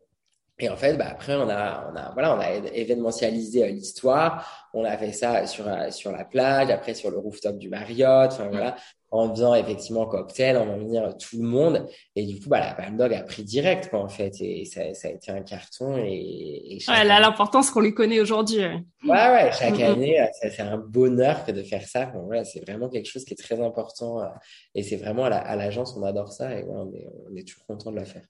Et 0.59 0.68
en 0.68 0.76
fait, 0.76 0.97
bah, 0.97 1.07
après, 1.11 1.34
on 1.36 1.49
a, 1.49 1.91
on 1.91 1.97
a, 1.97 2.12
voilà, 2.12 2.36
on 2.36 2.41
a 2.41 2.51
événementialisé 2.74 3.64
euh, 3.64 3.68
l'histoire. 3.68 4.68
On 4.74 4.84
a 4.84 4.97
fait 4.99 5.12
ça 5.12 5.47
sur, 5.47 5.66
euh, 5.66 5.91
sur 5.91 6.12
la 6.12 6.24
plage, 6.24 6.70
après 6.70 6.95
sur 6.95 7.11
le 7.11 7.18
rooftop 7.18 7.57
du 7.59 7.70
Marriott. 7.70 8.30
Enfin, 8.32 8.49
voilà, 8.49 8.76
en 9.11 9.30
faisant 9.30 9.54
effectivement 9.54 10.06
cocktail, 10.06 10.56
en 10.56 10.78
venir 10.78 11.16
tout 11.16 11.36
le 11.38 11.46
monde. 11.46 11.86
Et 12.14 12.24
du 12.24 12.40
coup, 12.40 12.48
bah, 12.48 12.61
la 12.61 12.74
Palm 12.74 12.96
Dog 12.96 13.12
a 13.12 13.22
pris 13.22 13.42
direct, 13.42 13.90
quoi, 13.90 14.00
en 14.00 14.08
fait. 14.08 14.34
Et 14.40 14.64
ça, 14.64 14.94
ça 14.94 15.08
a 15.08 15.11
été 15.11 15.32
un 15.32 15.42
carton. 15.42 15.96
Et, 15.96 16.76
et 16.76 16.78
ouais, 16.88 17.04
là, 17.04 17.18
l'importance 17.20 17.70
qu'on 17.70 17.80
lui 17.80 17.92
connaît 17.92 18.20
aujourd'hui. 18.20 18.58
Ouais, 18.58 18.78
ouais, 19.08 19.50
chaque 19.52 19.78
mm, 19.78 19.82
mm. 19.82 19.92
année, 19.92 20.28
c'est 20.32 20.61
un 20.61 20.78
bonheur 20.78 21.44
que 21.44 21.52
de 21.52 21.62
faire 21.62 21.82
ça. 21.82 22.06
Bon, 22.06 22.22
voilà, 22.26 22.44
c'est 22.44 22.61
vraiment 22.61 22.88
quelque 22.88 23.08
chose 23.08 23.24
qui 23.24 23.34
est 23.34 23.42
très 23.42 23.61
important. 23.61 24.20
Euh, 24.20 24.26
et 24.74 24.82
c'est 24.82 24.96
vraiment 24.96 25.24
à 25.24 25.56
l'agence, 25.56 25.96
on 25.96 26.04
adore 26.04 26.32
ça. 26.32 26.56
Et 26.56 26.62
ouais, 26.62 26.74
on 26.74 26.92
est, 26.94 27.08
on 27.30 27.36
est 27.36 27.46
toujours 27.46 27.66
content 27.66 27.90
de 27.90 27.96
la 27.96 28.04
faire 28.04 28.22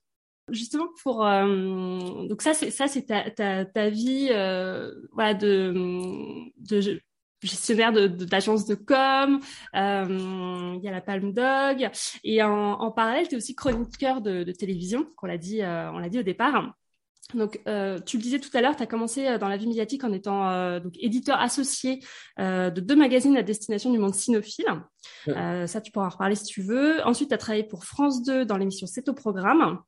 justement 0.49 0.87
pour 1.01 1.25
euh, 1.25 2.27
donc 2.27 2.41
ça 2.41 2.53
c'est 2.53 2.71
ça 2.71 2.87
c'est 2.87 3.03
ta, 3.03 3.29
ta, 3.29 3.63
ta 3.63 3.89
vie 3.89 4.29
euh, 4.31 4.91
voilà 5.13 5.33
de, 5.33 5.71
de 6.57 6.99
gestionnaire 7.41 7.91
de 7.91 8.07
d'agence 8.07 8.65
de, 8.65 8.75
com 8.75 9.39
euh, 9.75 10.75
il 10.75 10.83
y 10.83 10.87
a 10.87 10.91
la 10.91 11.01
Palme 11.01 11.33
Dog 11.33 11.89
et 12.23 12.43
en, 12.43 12.73
en 12.73 12.91
parallèle 12.91 13.27
tu 13.27 13.35
es 13.35 13.37
aussi 13.37 13.55
chroniqueur 13.55 14.21
de, 14.21 14.43
de 14.43 14.51
télévision 14.51 15.05
qu'on 15.15 15.27
l'a 15.27 15.37
dit 15.37 15.61
on 15.63 15.99
l'a 15.99 16.09
dit 16.09 16.19
au 16.19 16.23
départ 16.23 16.73
donc, 17.33 17.61
euh, 17.67 17.99
tu 17.99 18.17
le 18.17 18.23
disais 18.23 18.39
tout 18.39 18.49
à 18.53 18.61
l'heure, 18.61 18.75
tu 18.75 18.83
as 18.83 18.87
commencé 18.87 19.37
dans 19.37 19.47
la 19.47 19.57
vie 19.57 19.67
médiatique 19.67 20.03
en 20.03 20.11
étant 20.11 20.49
euh, 20.49 20.79
donc 20.79 20.93
éditeur 20.99 21.39
associé 21.39 22.03
euh, 22.39 22.69
de 22.69 22.81
deux 22.81 22.95
magazines 22.95 23.37
à 23.37 23.43
destination 23.43 23.91
du 23.91 23.99
monde 23.99 24.13
cynophile. 24.13 24.65
ça, 25.25 25.81
tu 25.81 25.91
pourras 25.91 26.07
en 26.07 26.09
reparler 26.09 26.35
si 26.35 26.45
tu 26.45 26.61
veux. 26.61 27.01
Ensuite, 27.05 27.29
tu 27.29 27.35
as 27.35 27.37
travaillé 27.37 27.63
pour 27.63 27.85
France 27.85 28.23
2 28.23 28.45
dans 28.45 28.57
l'émission 28.57 28.87
C'est 28.87 29.07
au 29.09 29.13
programme. 29.13 29.79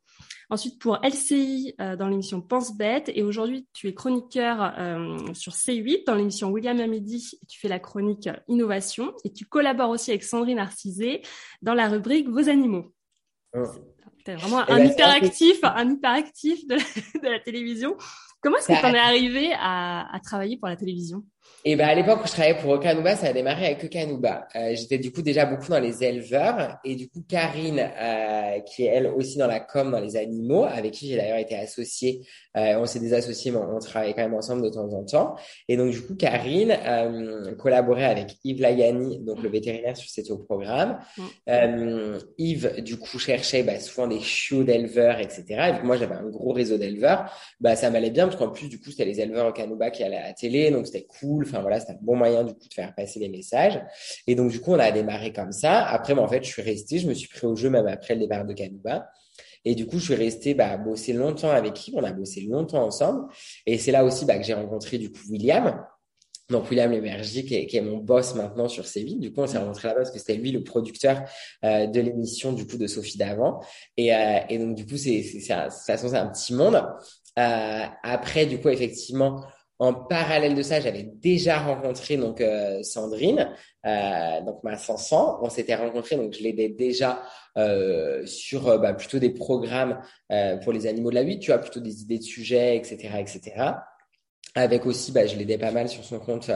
Ensuite, 0.49 0.79
pour 0.79 0.99
LCI, 1.03 1.75
euh, 1.79 1.95
dans 1.95 2.07
l'émission 2.07 2.41
Pense 2.41 2.75
Bête. 2.75 3.11
Et 3.13 3.23
aujourd'hui, 3.23 3.67
tu 3.73 3.87
es 3.87 3.93
chroniqueur 3.93 4.73
euh, 4.77 5.17
sur 5.33 5.53
C8 5.53 6.05
dans 6.05 6.15
l'émission 6.15 6.49
William 6.49 6.79
à 6.79 6.87
midi. 6.87 7.39
tu 7.47 7.59
fais 7.59 7.67
la 7.67 7.79
chronique 7.79 8.29
Innovation. 8.47 9.13
Et 9.23 9.31
tu 9.31 9.45
collabores 9.45 9.89
aussi 9.89 10.11
avec 10.11 10.23
Sandrine 10.23 10.57
Narcisé 10.57 11.21
dans 11.61 11.73
la 11.73 11.87
rubrique 11.87 12.27
Vos 12.29 12.49
animaux. 12.49 12.93
Oh. 13.55 13.63
C'est 14.25 14.35
vraiment 14.35 14.59
un 14.69 14.77
ben, 14.77 14.85
hyperactif, 14.89 15.59
un 15.63 15.89
hyperactif 15.89 16.65
de 16.67 16.75
la, 16.75 16.81
de 17.21 17.27
la 17.29 17.39
télévision. 17.39 17.97
Comment 18.41 18.57
est-ce 18.57 18.67
que 18.67 18.79
tu 18.79 18.85
en 18.85 18.93
es 18.93 18.99
arrivé 18.99 19.53
à, 19.53 20.13
à, 20.13 20.19
travailler 20.19 20.57
pour 20.57 20.69
la 20.69 20.75
télévision? 20.75 21.23
Et 21.65 21.77
ben 21.77 21.87
à 21.87 21.95
l'époque 21.95 22.19
où 22.23 22.27
je 22.27 22.33
travaillais 22.33 22.57
pour 22.57 22.71
Okanuba, 22.71 23.15
ça 23.15 23.27
a 23.27 23.33
démarré 23.33 23.67
avec 23.67 23.83
Okanuba. 23.85 24.47
Euh, 24.55 24.75
j'étais 24.75 24.97
du 24.97 25.13
coup 25.13 25.21
déjà 25.21 25.45
beaucoup 25.45 25.69
dans 25.69 25.79
les 25.79 26.03
éleveurs 26.03 26.77
et 26.83 26.95
du 26.95 27.07
coup 27.09 27.23
Karine, 27.27 27.79
euh, 27.79 28.59
qui 28.61 28.83
est 28.83 28.87
elle 28.87 29.07
aussi 29.07 29.37
dans 29.37 29.47
la 29.47 29.61
com 29.61 29.89
dans 29.89 30.01
les 30.01 30.17
animaux, 30.17 30.65
avec 30.65 30.91
qui 30.91 31.07
j'ai 31.07 31.15
d'ailleurs 31.15 31.37
été 31.37 31.55
associée. 31.55 32.27
Euh, 32.57 32.75
on 32.79 32.85
s'est 32.85 32.99
désassociés, 32.99 33.51
mais 33.51 33.59
on, 33.59 33.79
travaille 33.79 34.13
quand 34.13 34.23
même 34.23 34.33
ensemble 34.33 34.61
de 34.61 34.69
temps 34.69 34.91
en 34.93 35.05
temps. 35.05 35.35
Et 35.69 35.77
donc 35.77 35.91
du 35.91 36.01
coup 36.01 36.15
Karine 36.15 36.77
collaborait 37.57 38.05
avec 38.05 38.35
Yves 38.43 38.61
Lagani, 38.61 39.19
donc 39.19 39.41
le 39.41 39.49
vétérinaire 39.49 39.95
sur 39.95 40.09
cet 40.09 40.33
programme. 40.45 40.99
Euh, 41.49 42.19
Yves 42.37 42.81
du 42.81 42.97
coup 42.97 43.19
cherchait 43.19 43.63
bah, 43.63 43.79
souvent 43.79 44.07
des 44.07 44.19
chiots 44.19 44.63
d'éleveurs, 44.63 45.19
etc. 45.19 45.45
Et 45.49 45.85
moi 45.85 45.97
j'avais 45.97 46.15
un 46.15 46.29
gros 46.29 46.53
réseau 46.53 46.77
d'éleveurs, 46.77 47.31
bah 47.59 47.75
ça 47.75 47.89
m'allait 47.89 48.11
bien 48.11 48.27
parce 48.27 48.37
qu'en 48.37 48.49
plus 48.49 48.69
du 48.69 48.79
coup 48.79 48.91
c'était 48.91 49.05
les 49.05 49.19
éleveurs 49.19 49.47
Okanuba 49.47 49.91
qui 49.91 50.03
allaient 50.03 50.17
à 50.17 50.27
la 50.27 50.33
télé, 50.33 50.71
donc 50.71 50.87
c'était 50.87 51.05
cool 51.05 51.32
Enfin 51.41 51.61
voilà, 51.61 51.79
c'est 51.79 51.91
un 51.91 51.97
bon 52.01 52.15
moyen 52.15 52.43
du 52.43 52.53
coup 52.53 52.67
de 52.67 52.73
faire 52.73 52.93
passer 52.95 53.19
les 53.19 53.29
messages. 53.29 53.81
Et 54.27 54.35
donc 54.35 54.51
du 54.51 54.59
coup, 54.59 54.71
on 54.73 54.79
a 54.79 54.91
démarré 54.91 55.33
comme 55.33 55.51
ça. 55.51 55.83
Après, 55.85 56.13
en 56.13 56.27
fait, 56.27 56.43
je 56.43 56.49
suis 56.49 56.61
resté, 56.61 56.99
je 56.99 57.07
me 57.07 57.13
suis 57.13 57.27
pris 57.27 57.47
au 57.47 57.55
jeu 57.55 57.69
même 57.69 57.87
après 57.87 58.15
le 58.15 58.21
départ 58.21 58.45
de 58.45 58.53
Canuba. 58.53 59.09
Et 59.65 59.75
du 59.75 59.85
coup, 59.85 59.97
je 59.97 60.05
suis 60.05 60.15
resté 60.15 60.53
bah, 60.53 60.75
bosser 60.77 61.13
longtemps 61.13 61.51
avec 61.51 61.73
qui? 61.73 61.93
On 61.95 62.03
a 62.03 62.11
bossé 62.11 62.41
longtemps 62.41 62.83
ensemble. 62.83 63.27
Et 63.65 63.77
c'est 63.77 63.91
là 63.91 64.03
aussi 64.03 64.25
bah, 64.25 64.37
que 64.37 64.43
j'ai 64.43 64.53
rencontré 64.53 64.97
du 64.97 65.11
coup 65.11 65.21
William. 65.29 65.85
Donc 66.49 66.69
William 66.69 66.91
Lemergy, 66.91 67.45
qui 67.45 67.55
est, 67.55 67.81
mon 67.81 67.97
boss 67.97 68.35
maintenant 68.35 68.67
sur 68.67 68.85
Séville. 68.85 69.19
Du 69.19 69.31
coup, 69.31 69.41
on 69.41 69.47
s'est 69.47 69.57
rencontré 69.57 69.87
là-bas 69.87 70.01
parce 70.01 70.11
que 70.11 70.19
c'était 70.19 70.35
lui 70.35 70.51
le 70.51 70.63
producteur 70.63 71.23
euh, 71.63 71.87
de 71.87 72.01
l'émission 72.01 72.51
du 72.51 72.67
coup 72.67 72.77
de 72.77 72.85
Sophie 72.85 73.17
d'avant. 73.17 73.61
Et, 73.95 74.13
euh, 74.13 74.39
donc 74.51 74.75
du 74.75 74.85
coup, 74.85 74.97
c'est 74.97 75.23
c'est 75.23 75.39
c'est 75.69 76.15
un 76.15 76.27
petit 76.27 76.53
monde. 76.53 76.83
Euh, 77.39 77.85
après, 78.03 78.45
du 78.45 78.59
coup, 78.59 78.69
effectivement, 78.69 79.43
en 79.79 79.93
parallèle 79.93 80.55
de 80.55 80.61
ça, 80.61 80.79
j'avais 80.79 81.03
déjà 81.03 81.59
rencontré 81.59 82.15
donc 82.17 82.41
euh, 82.41 82.83
Sandrine, 82.83 83.49
euh, 83.85 84.41
donc 84.41 84.63
ma 84.63 84.77
Sansan. 84.77 85.39
On 85.41 85.49
s'était 85.49 85.75
rencontrés, 85.75 86.15
donc 86.15 86.33
je 86.33 86.43
l'aidais 86.43 86.69
déjà 86.69 87.23
euh, 87.57 88.25
sur 88.25 88.67
euh, 88.67 88.77
bah, 88.77 88.93
plutôt 88.93 89.19
des 89.19 89.31
programmes 89.31 89.99
pour 90.63 90.73
les 90.73 90.87
animaux 90.87 91.09
de 91.09 91.15
la 91.15 91.23
vie, 91.23 91.39
tu 91.39 91.51
vois, 91.51 91.59
plutôt 91.59 91.79
des 91.79 92.01
idées 92.01 92.17
de 92.17 92.23
sujets, 92.23 92.75
etc., 92.75 93.19
etc. 93.19 93.73
Avec 94.55 94.85
aussi, 94.85 95.11
bah, 95.11 95.25
je 95.25 95.35
l'aidais 95.35 95.57
pas 95.57 95.71
mal 95.71 95.89
sur 95.89 96.03
son 96.03 96.19
compte 96.19 96.51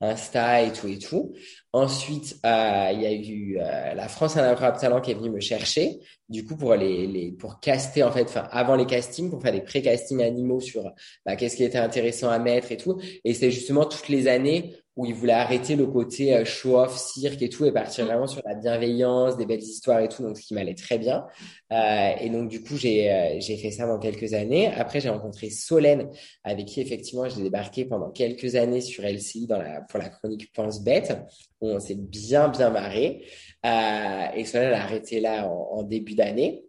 Insta 0.00 0.62
et 0.62 0.72
tout 0.72 0.88
et 0.88 0.98
tout. 0.98 1.34
Ensuite, 1.74 2.36
euh, 2.46 2.90
il 2.92 3.02
y 3.02 3.06
a 3.06 3.12
eu 3.12 3.58
euh, 3.58 3.94
la 3.94 4.08
France 4.08 4.36
un 4.36 4.54
talent 4.54 5.00
qui 5.00 5.10
est 5.10 5.14
venue 5.14 5.30
me 5.30 5.40
chercher, 5.40 6.00
du 6.28 6.44
coup 6.44 6.56
pour 6.56 6.74
les, 6.74 7.06
les 7.06 7.32
pour 7.32 7.60
caster 7.60 8.02
en 8.02 8.12
fait, 8.12 8.24
enfin 8.24 8.46
avant 8.50 8.74
les 8.74 8.86
castings, 8.86 9.30
pour 9.30 9.40
faire 9.42 9.52
des 9.52 9.60
pré-castings 9.60 10.22
animaux 10.22 10.60
sur 10.60 10.92
bah, 11.26 11.36
qu'est-ce 11.36 11.56
qui 11.56 11.64
était 11.64 11.78
intéressant 11.78 12.30
à 12.30 12.38
mettre 12.38 12.72
et 12.72 12.76
tout. 12.78 13.00
Et 13.24 13.34
c'est 13.34 13.50
justement 13.50 13.84
toutes 13.84 14.08
les 14.08 14.28
années 14.28 14.76
où 14.96 15.06
il 15.06 15.14
voulait 15.14 15.32
arrêter 15.32 15.74
le 15.74 15.86
côté 15.86 16.36
euh, 16.36 16.44
show-off, 16.44 16.96
cirque 16.98 17.40
et 17.40 17.48
tout, 17.48 17.64
et 17.64 17.72
partir 17.72 18.04
vraiment 18.04 18.26
sur 18.26 18.42
la 18.44 18.54
bienveillance, 18.54 19.36
des 19.38 19.46
belles 19.46 19.62
histoires 19.62 20.00
et 20.00 20.08
tout, 20.08 20.22
donc 20.22 20.36
ce 20.36 20.42
qui 20.42 20.54
m'allait 20.54 20.74
très 20.74 20.98
bien. 20.98 21.26
Euh, 21.72 22.10
et 22.20 22.28
donc 22.28 22.48
du 22.48 22.62
coup, 22.62 22.76
j'ai 22.76 23.10
euh, 23.10 23.36
j'ai 23.40 23.56
fait 23.56 23.70
ça 23.70 23.86
dans 23.86 23.98
quelques 23.98 24.34
années. 24.34 24.68
Après, 24.68 25.00
j'ai 25.00 25.08
rencontré 25.08 25.48
Solène, 25.48 26.10
avec 26.44 26.66
qui 26.66 26.80
effectivement 26.80 27.28
j'ai 27.28 27.42
débarqué 27.42 27.86
pendant 27.86 28.10
quelques 28.10 28.54
années 28.54 28.82
sur 28.82 29.04
LCI 29.04 29.46
dans 29.46 29.58
la 29.58 29.80
pour 29.82 29.98
la 29.98 30.10
chronique 30.10 30.52
Pense 30.52 30.82
Bête, 30.82 31.16
où 31.60 31.68
on 31.70 31.80
s'est 31.80 31.96
bien 31.96 32.48
bien 32.48 32.70
marré. 32.70 33.24
Euh, 33.64 34.26
et 34.36 34.44
Solène 34.44 34.74
a 34.74 34.82
arrêté 34.82 35.20
là 35.20 35.48
en, 35.48 35.78
en 35.78 35.82
début 35.84 36.14
d'année. 36.14 36.64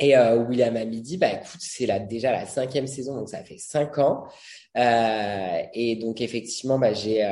Et 0.00 0.16
euh, 0.16 0.36
William 0.36 0.74
dit, 0.90 1.18
bah 1.18 1.32
écoute, 1.32 1.60
c'est 1.60 1.86
là 1.86 2.00
déjà 2.00 2.32
la 2.32 2.46
cinquième 2.46 2.86
saison, 2.86 3.14
donc 3.14 3.28
ça 3.28 3.44
fait 3.44 3.58
cinq 3.58 3.98
ans. 3.98 4.24
Euh, 4.76 5.62
et 5.72 5.96
donc 5.96 6.20
effectivement, 6.20 6.78
bah, 6.78 6.92
j'ai 6.92 7.24
euh, 7.24 7.30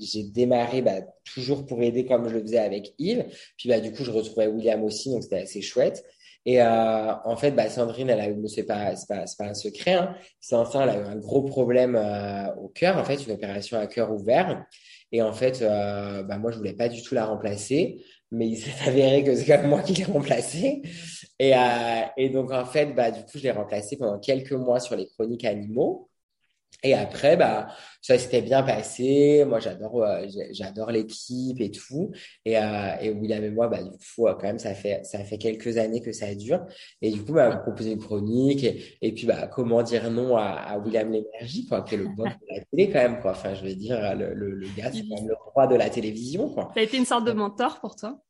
j'ai 0.00 0.24
démarré 0.24 0.82
bah, 0.82 1.00
toujours 1.34 1.64
pour 1.64 1.82
aider 1.82 2.04
comme 2.04 2.28
je 2.28 2.34
le 2.34 2.42
faisais 2.42 2.58
avec 2.58 2.92
Yves. 2.98 3.24
Puis 3.56 3.68
bah 3.70 3.80
du 3.80 3.90
coup, 3.92 4.04
je 4.04 4.10
retrouvais 4.10 4.46
William 4.48 4.84
aussi, 4.84 5.10
donc 5.10 5.22
c'était 5.22 5.40
assez 5.40 5.62
chouette. 5.62 6.04
Et 6.46 6.60
euh, 6.60 7.14
en 7.24 7.36
fait, 7.36 7.52
bah, 7.52 7.68
Sandrine, 7.70 8.10
elle 8.10 8.20
a 8.20 8.48
c'est 8.48 8.64
pas, 8.64 8.94
c'est 8.96 9.08
pas, 9.08 9.26
c'est 9.26 9.38
pas 9.38 9.46
un 9.46 9.54
secret. 9.54 9.94
Hein. 9.94 10.14
C'est 10.40 10.56
enfin, 10.56 10.82
elle 10.82 10.90
a 10.90 10.98
eu 10.98 11.04
un 11.04 11.16
gros 11.16 11.42
problème 11.42 11.96
euh, 11.96 12.54
au 12.56 12.68
cœur, 12.68 12.98
en 12.98 13.04
fait, 13.04 13.24
une 13.26 13.32
opération 13.32 13.78
à 13.78 13.86
cœur 13.86 14.12
ouvert. 14.12 14.64
Et 15.10 15.22
en 15.22 15.32
fait, 15.32 15.62
euh, 15.62 16.22
bah, 16.22 16.38
moi, 16.38 16.50
je 16.50 16.58
voulais 16.58 16.74
pas 16.74 16.88
du 16.88 17.02
tout 17.02 17.14
la 17.14 17.24
remplacer 17.24 18.04
mais 18.34 18.48
il 18.48 18.56
s'est 18.56 18.88
avéré 18.88 19.24
que 19.24 19.34
c'est 19.34 19.46
quand 19.46 19.58
même 19.58 19.70
moi 19.70 19.82
qui 19.82 19.94
l'ai 19.94 20.04
remplacé. 20.04 20.82
Et, 21.38 21.54
euh, 21.54 22.02
et 22.16 22.28
donc, 22.30 22.52
en 22.52 22.64
fait, 22.64 22.94
bah, 22.94 23.10
du 23.10 23.20
coup, 23.22 23.36
je 23.36 23.42
l'ai 23.42 23.50
remplacé 23.50 23.96
pendant 23.96 24.18
quelques 24.18 24.52
mois 24.52 24.80
sur 24.80 24.96
les 24.96 25.06
chroniques 25.08 25.44
animaux. 25.44 26.08
Et 26.82 26.92
après, 26.92 27.36
bah, 27.36 27.68
ça 28.02 28.18
s'était 28.18 28.42
bien 28.42 28.62
passé. 28.62 29.44
Moi, 29.46 29.58
j'adore, 29.58 30.02
euh, 30.02 30.26
j'adore 30.52 30.90
l'équipe 30.90 31.60
et 31.60 31.70
tout. 31.70 32.10
Et, 32.44 32.58
euh, 32.58 32.96
et 33.00 33.10
William 33.10 33.42
et 33.42 33.50
moi, 33.50 33.68
bah, 33.68 33.82
du 33.82 33.90
coup, 33.90 34.26
quand 34.26 34.42
même, 34.42 34.58
ça 34.58 34.74
fait, 34.74 35.00
ça 35.04 35.24
fait 35.24 35.38
quelques 35.38 35.78
années 35.78 36.02
que 36.02 36.12
ça 36.12 36.34
dure. 36.34 36.60
Et 37.00 37.10
du 37.10 37.24
coup, 37.24 37.32
bah, 37.32 37.50
on 37.58 37.62
proposé 37.62 37.92
une 37.92 37.98
chronique. 37.98 38.64
Et, 38.64 38.98
et, 39.00 39.12
puis, 39.12 39.26
bah, 39.26 39.46
comment 39.46 39.82
dire 39.82 40.10
non 40.10 40.36
à, 40.36 40.44
à 40.44 40.78
William 40.78 41.10
Lénergie, 41.10 41.66
quoi, 41.66 41.82
qui 41.82 41.94
est 41.94 41.98
le 41.98 42.08
boss 42.08 42.28
de 42.28 42.54
la 42.54 42.64
télé, 42.64 42.90
quand 42.90 42.98
même, 43.00 43.20
quoi. 43.20 43.30
Enfin, 43.30 43.54
je 43.54 43.64
veux 43.64 43.74
dire, 43.74 44.14
le, 44.16 44.34
le, 44.34 44.50
le 44.50 44.66
gars, 44.76 44.90
c'est 44.92 45.06
quand 45.08 45.16
même 45.16 45.28
le 45.28 45.36
roi 45.52 45.66
de 45.66 45.76
la 45.76 45.88
télévision, 45.88 46.50
quoi. 46.50 46.70
Ça 46.74 46.80
a 46.80 46.82
été 46.82 46.98
une 46.98 47.06
sorte 47.06 47.24
de 47.24 47.32
mentor 47.32 47.80
pour 47.80 47.96
toi? 47.96 48.20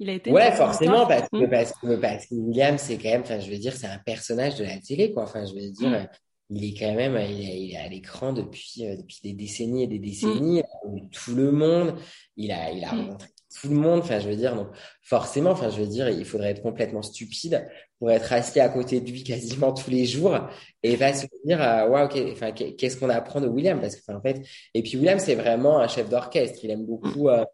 Il 0.00 0.10
a 0.10 0.14
été 0.14 0.32
ouais, 0.32 0.50
forcément, 0.50 1.06
parce 1.06 1.28
que, 1.28 1.46
parce 1.46 1.72
que, 1.72 1.94
parce 1.94 2.26
que 2.26 2.34
William, 2.34 2.76
c'est 2.78 2.98
quand 2.98 3.10
même, 3.10 3.20
enfin, 3.20 3.38
je 3.38 3.48
veux 3.48 3.58
dire, 3.58 3.72
c'est 3.72 3.86
un 3.86 4.00
personnage 4.04 4.56
de 4.56 4.64
la 4.64 4.78
télé, 4.78 5.12
quoi. 5.12 5.22
Enfin, 5.22 5.46
je 5.46 5.54
veux 5.54 5.70
dire, 5.70 5.88
mmh 5.88 6.08
il 6.50 6.64
est 6.64 6.78
quand 6.78 6.94
même 6.94 7.16
il 7.16 7.48
est, 7.48 7.60
il 7.62 7.72
est 7.72 7.76
à 7.76 7.88
l'écran 7.88 8.32
depuis 8.32 8.86
euh, 8.86 8.96
depuis 8.96 9.18
des 9.22 9.32
décennies 9.32 9.84
et 9.84 9.86
des 9.86 9.98
décennies 9.98 10.62
mmh. 10.84 11.08
tout 11.10 11.34
le 11.34 11.52
monde 11.52 11.96
il 12.36 12.52
a 12.52 12.70
il 12.70 12.84
a 12.84 12.92
mmh. 12.92 13.00
rencontré 13.00 13.28
tout 13.60 13.68
le 13.68 13.76
monde 13.76 14.00
enfin 14.00 14.18
je 14.18 14.28
veux 14.28 14.36
dire 14.36 14.54
donc 14.54 14.68
forcément 15.02 15.50
enfin 15.50 15.70
je 15.70 15.80
veux 15.80 15.86
dire 15.86 16.08
il 16.08 16.24
faudrait 16.24 16.50
être 16.50 16.62
complètement 16.62 17.02
stupide 17.02 17.66
pour 18.04 18.10
être 18.10 18.34
assis 18.34 18.60
à 18.60 18.68
côté 18.68 19.00
de 19.00 19.10
lui 19.10 19.24
quasiment 19.24 19.72
tous 19.72 19.88
les 19.88 20.04
jours 20.04 20.38
et 20.82 20.94
va 20.94 21.14
se 21.14 21.24
dire 21.42 21.62
euh, 21.62 21.88
ouais 21.88 22.02
ok 22.02 22.32
enfin 22.32 22.52
qu'est-ce 22.52 22.98
qu'on 22.98 23.08
apprend 23.08 23.40
de 23.40 23.48
William? 23.48 23.80
Parce 23.80 23.96
que 23.96 24.12
en 24.12 24.20
fait 24.20 24.42
et 24.74 24.82
puis 24.82 24.98
William 24.98 25.18
c'est 25.18 25.34
vraiment 25.34 25.78
un 25.78 25.88
chef 25.88 26.10
d'orchestre. 26.10 26.58
Il 26.62 26.70
aime 26.70 26.84
beaucoup 26.84 27.30
euh, 27.30 27.46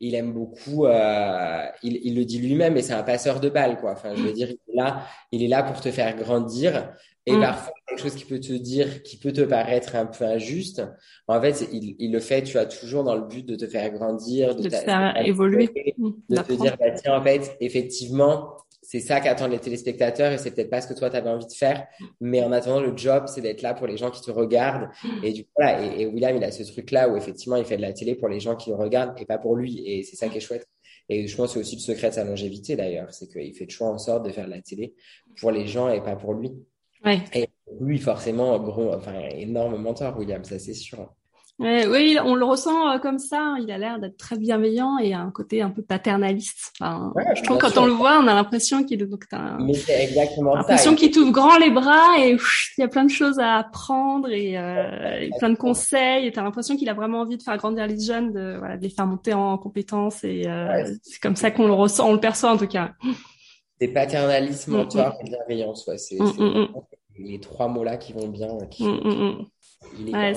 il 0.00 0.14
aime 0.14 0.34
beaucoup 0.34 0.84
euh, 0.84 1.64
il, 1.82 1.98
il 2.04 2.14
le 2.14 2.26
dit 2.26 2.40
lui-même 2.40 2.76
et 2.76 2.82
c'est 2.82 2.92
un 2.92 3.04
passeur 3.04 3.40
de 3.40 3.48
balles 3.48 3.80
quoi. 3.80 3.92
Enfin 3.92 4.14
je 4.14 4.20
veux 4.20 4.34
dire 4.34 4.50
il 4.50 4.74
est 4.74 4.76
là 4.76 5.06
il 5.32 5.42
est 5.42 5.48
là 5.48 5.62
pour 5.62 5.80
te 5.80 5.90
faire 5.90 6.14
grandir 6.14 6.92
et 7.26 7.32
mm. 7.32 7.40
parfois, 7.40 7.72
quelque 7.86 8.02
chose 8.02 8.14
qui 8.14 8.24
peut 8.24 8.40
te 8.40 8.52
dire, 8.52 9.02
qui 9.02 9.16
peut 9.16 9.32
te 9.32 9.40
paraître 9.40 9.96
un 9.96 10.06
peu 10.06 10.24
injuste, 10.24 10.82
en 11.26 11.40
fait, 11.40 11.66
il, 11.72 11.96
il 11.98 12.12
le 12.12 12.20
fait, 12.20 12.42
tu 12.42 12.58
as 12.58 12.66
toujours 12.66 13.02
dans 13.02 13.14
le 13.14 13.26
but 13.26 13.46
de 13.46 13.56
te 13.56 13.66
faire 13.66 13.90
grandir, 13.90 14.54
de, 14.54 14.68
te 14.68 14.76
faire 14.76 15.16
évoluer, 15.24 15.94
mm, 15.96 16.10
de 16.28 16.36
te 16.36 16.52
dire, 16.52 16.76
bah, 16.78 16.90
tiens, 16.90 17.18
en 17.18 17.22
fait, 17.22 17.56
effectivement, 17.60 18.56
c'est 18.86 19.00
ça 19.00 19.20
qu'attendent 19.20 19.52
les 19.52 19.58
téléspectateurs 19.58 20.32
et 20.32 20.38
c'est 20.38 20.50
peut-être 20.50 20.70
pas 20.70 20.80
ce 20.80 20.86
que 20.86 20.94
toi 20.94 21.08
tu 21.08 21.16
avais 21.16 21.30
envie 21.30 21.46
de 21.46 21.52
faire, 21.52 21.86
mais 22.20 22.42
en 22.42 22.52
attendant, 22.52 22.80
le 22.80 22.96
job, 22.96 23.24
c'est 23.26 23.40
d'être 23.40 23.62
là 23.62 23.74
pour 23.74 23.86
les 23.86 23.96
gens 23.96 24.10
qui 24.10 24.20
te 24.20 24.30
regardent. 24.30 24.88
Et 25.22 25.32
du 25.32 25.44
coup, 25.44 25.50
voilà, 25.56 25.82
et, 25.82 26.02
et, 26.02 26.06
William, 26.06 26.36
il 26.36 26.44
a 26.44 26.50
ce 26.50 26.62
truc-là 26.62 27.08
où 27.08 27.16
effectivement, 27.16 27.56
il 27.56 27.64
fait 27.64 27.76
de 27.76 27.82
la 27.82 27.92
télé 27.92 28.14
pour 28.14 28.28
les 28.28 28.40
gens 28.40 28.56
qui 28.56 28.70
le 28.70 28.76
regardent 28.76 29.18
et 29.20 29.24
pas 29.24 29.38
pour 29.38 29.56
lui. 29.56 29.82
Et 29.86 30.02
c'est 30.02 30.16
ça 30.16 30.28
qui 30.28 30.36
est 30.36 30.40
chouette. 30.40 30.66
Et 31.08 31.26
je 31.26 31.36
pense 31.36 31.48
que 31.48 31.54
c'est 31.54 31.60
aussi 31.60 31.76
le 31.76 31.80
secret 31.80 32.10
de 32.10 32.14
sa 32.14 32.24
longévité 32.24 32.76
d'ailleurs, 32.76 33.12
c'est 33.12 33.28
qu'il 33.28 33.54
fait 33.54 33.66
toujours 33.66 33.88
en 33.88 33.98
sorte 33.98 34.24
de 34.24 34.30
faire 34.30 34.46
de 34.46 34.50
la 34.50 34.62
télé 34.62 34.94
pour 35.40 35.50
les 35.50 35.66
gens 35.66 35.88
et 35.90 36.02
pas 36.02 36.16
pour 36.16 36.34
lui. 36.34 36.52
Ouais. 37.04 37.20
Et 37.34 37.48
lui, 37.80 37.98
forcément, 37.98 38.58
gros, 38.58 38.92
enfin, 38.94 39.28
énorme 39.30 39.76
mentor, 39.76 40.16
William, 40.18 40.42
ça 40.44 40.58
c'est 40.58 40.74
sûr. 40.74 41.14
Ouais, 41.60 41.86
oui, 41.86 42.18
on 42.24 42.34
le 42.34 42.44
ressent 42.44 42.90
euh, 42.90 42.98
comme 42.98 43.20
ça. 43.20 43.38
Hein. 43.40 43.58
Il 43.62 43.70
a 43.70 43.78
l'air 43.78 44.00
d'être 44.00 44.16
très 44.16 44.36
bienveillant 44.36 44.98
et 44.98 45.14
a 45.14 45.20
un 45.20 45.30
côté 45.30 45.62
un 45.62 45.70
peu 45.70 45.82
paternaliste. 45.82 46.72
Enfin, 46.80 47.12
ouais, 47.14 47.24
je 47.36 47.44
trouve 47.44 47.58
quand 47.58 47.78
on 47.78 47.86
le 47.86 47.92
voit, 47.92 48.18
on 48.18 48.26
a 48.26 48.34
l'impression 48.34 48.82
qu'il 48.82 49.08
donc 49.08 49.24
un... 49.30 49.58
Mais 49.60 49.74
c'est 49.74 50.02
exactement 50.02 50.56
l'impression 50.56 50.96
qu'il 50.96 51.12
t'ouvre 51.12 51.30
grand 51.30 51.56
les 51.58 51.70
bras 51.70 52.18
et 52.18 52.30
il 52.30 52.80
y 52.80 52.82
a 52.82 52.88
plein 52.88 53.04
de 53.04 53.10
choses 53.10 53.38
à 53.38 53.58
apprendre 53.58 54.30
et, 54.30 54.58
euh, 54.58 55.20
et 55.20 55.30
plein 55.38 55.50
de 55.50 55.56
conseils. 55.56 56.26
Et 56.26 56.32
t'as 56.32 56.42
l'impression 56.42 56.76
qu'il 56.76 56.88
a 56.88 56.94
vraiment 56.94 57.20
envie 57.20 57.36
de 57.36 57.42
faire 57.42 57.56
grandir 57.56 57.86
les 57.86 58.00
jeunes, 58.00 58.32
de, 58.32 58.56
voilà, 58.58 58.76
de 58.76 58.82
les 58.82 58.90
faire 58.90 59.06
monter 59.06 59.32
en 59.32 59.56
compétences. 59.56 60.24
Et 60.24 60.48
euh, 60.48 60.84
c'est 61.02 61.20
comme 61.20 61.36
ça 61.36 61.52
qu'on 61.52 61.68
le 61.68 61.72
ressent, 61.72 62.08
on 62.08 62.14
le 62.14 62.20
perçoit 62.20 62.50
en 62.50 62.56
tout 62.56 62.66
cas. 62.66 62.94
C'est 63.80 63.88
paternalisme, 63.88 64.72
mm, 64.72 64.76
mentor 64.76 65.08
mm. 65.08 65.14
et 65.20 65.30
bienveillance. 65.30 65.86
Ouais. 65.86 65.98
C'est 65.98 66.18
mm, 66.18 66.66
les 67.18 67.38
trois 67.38 67.68
mots-là 67.68 67.96
qui 67.96 68.12
vont 68.12 68.26
bien. 68.26 68.58
Qui, 68.72 68.84
ouais, 70.12 70.34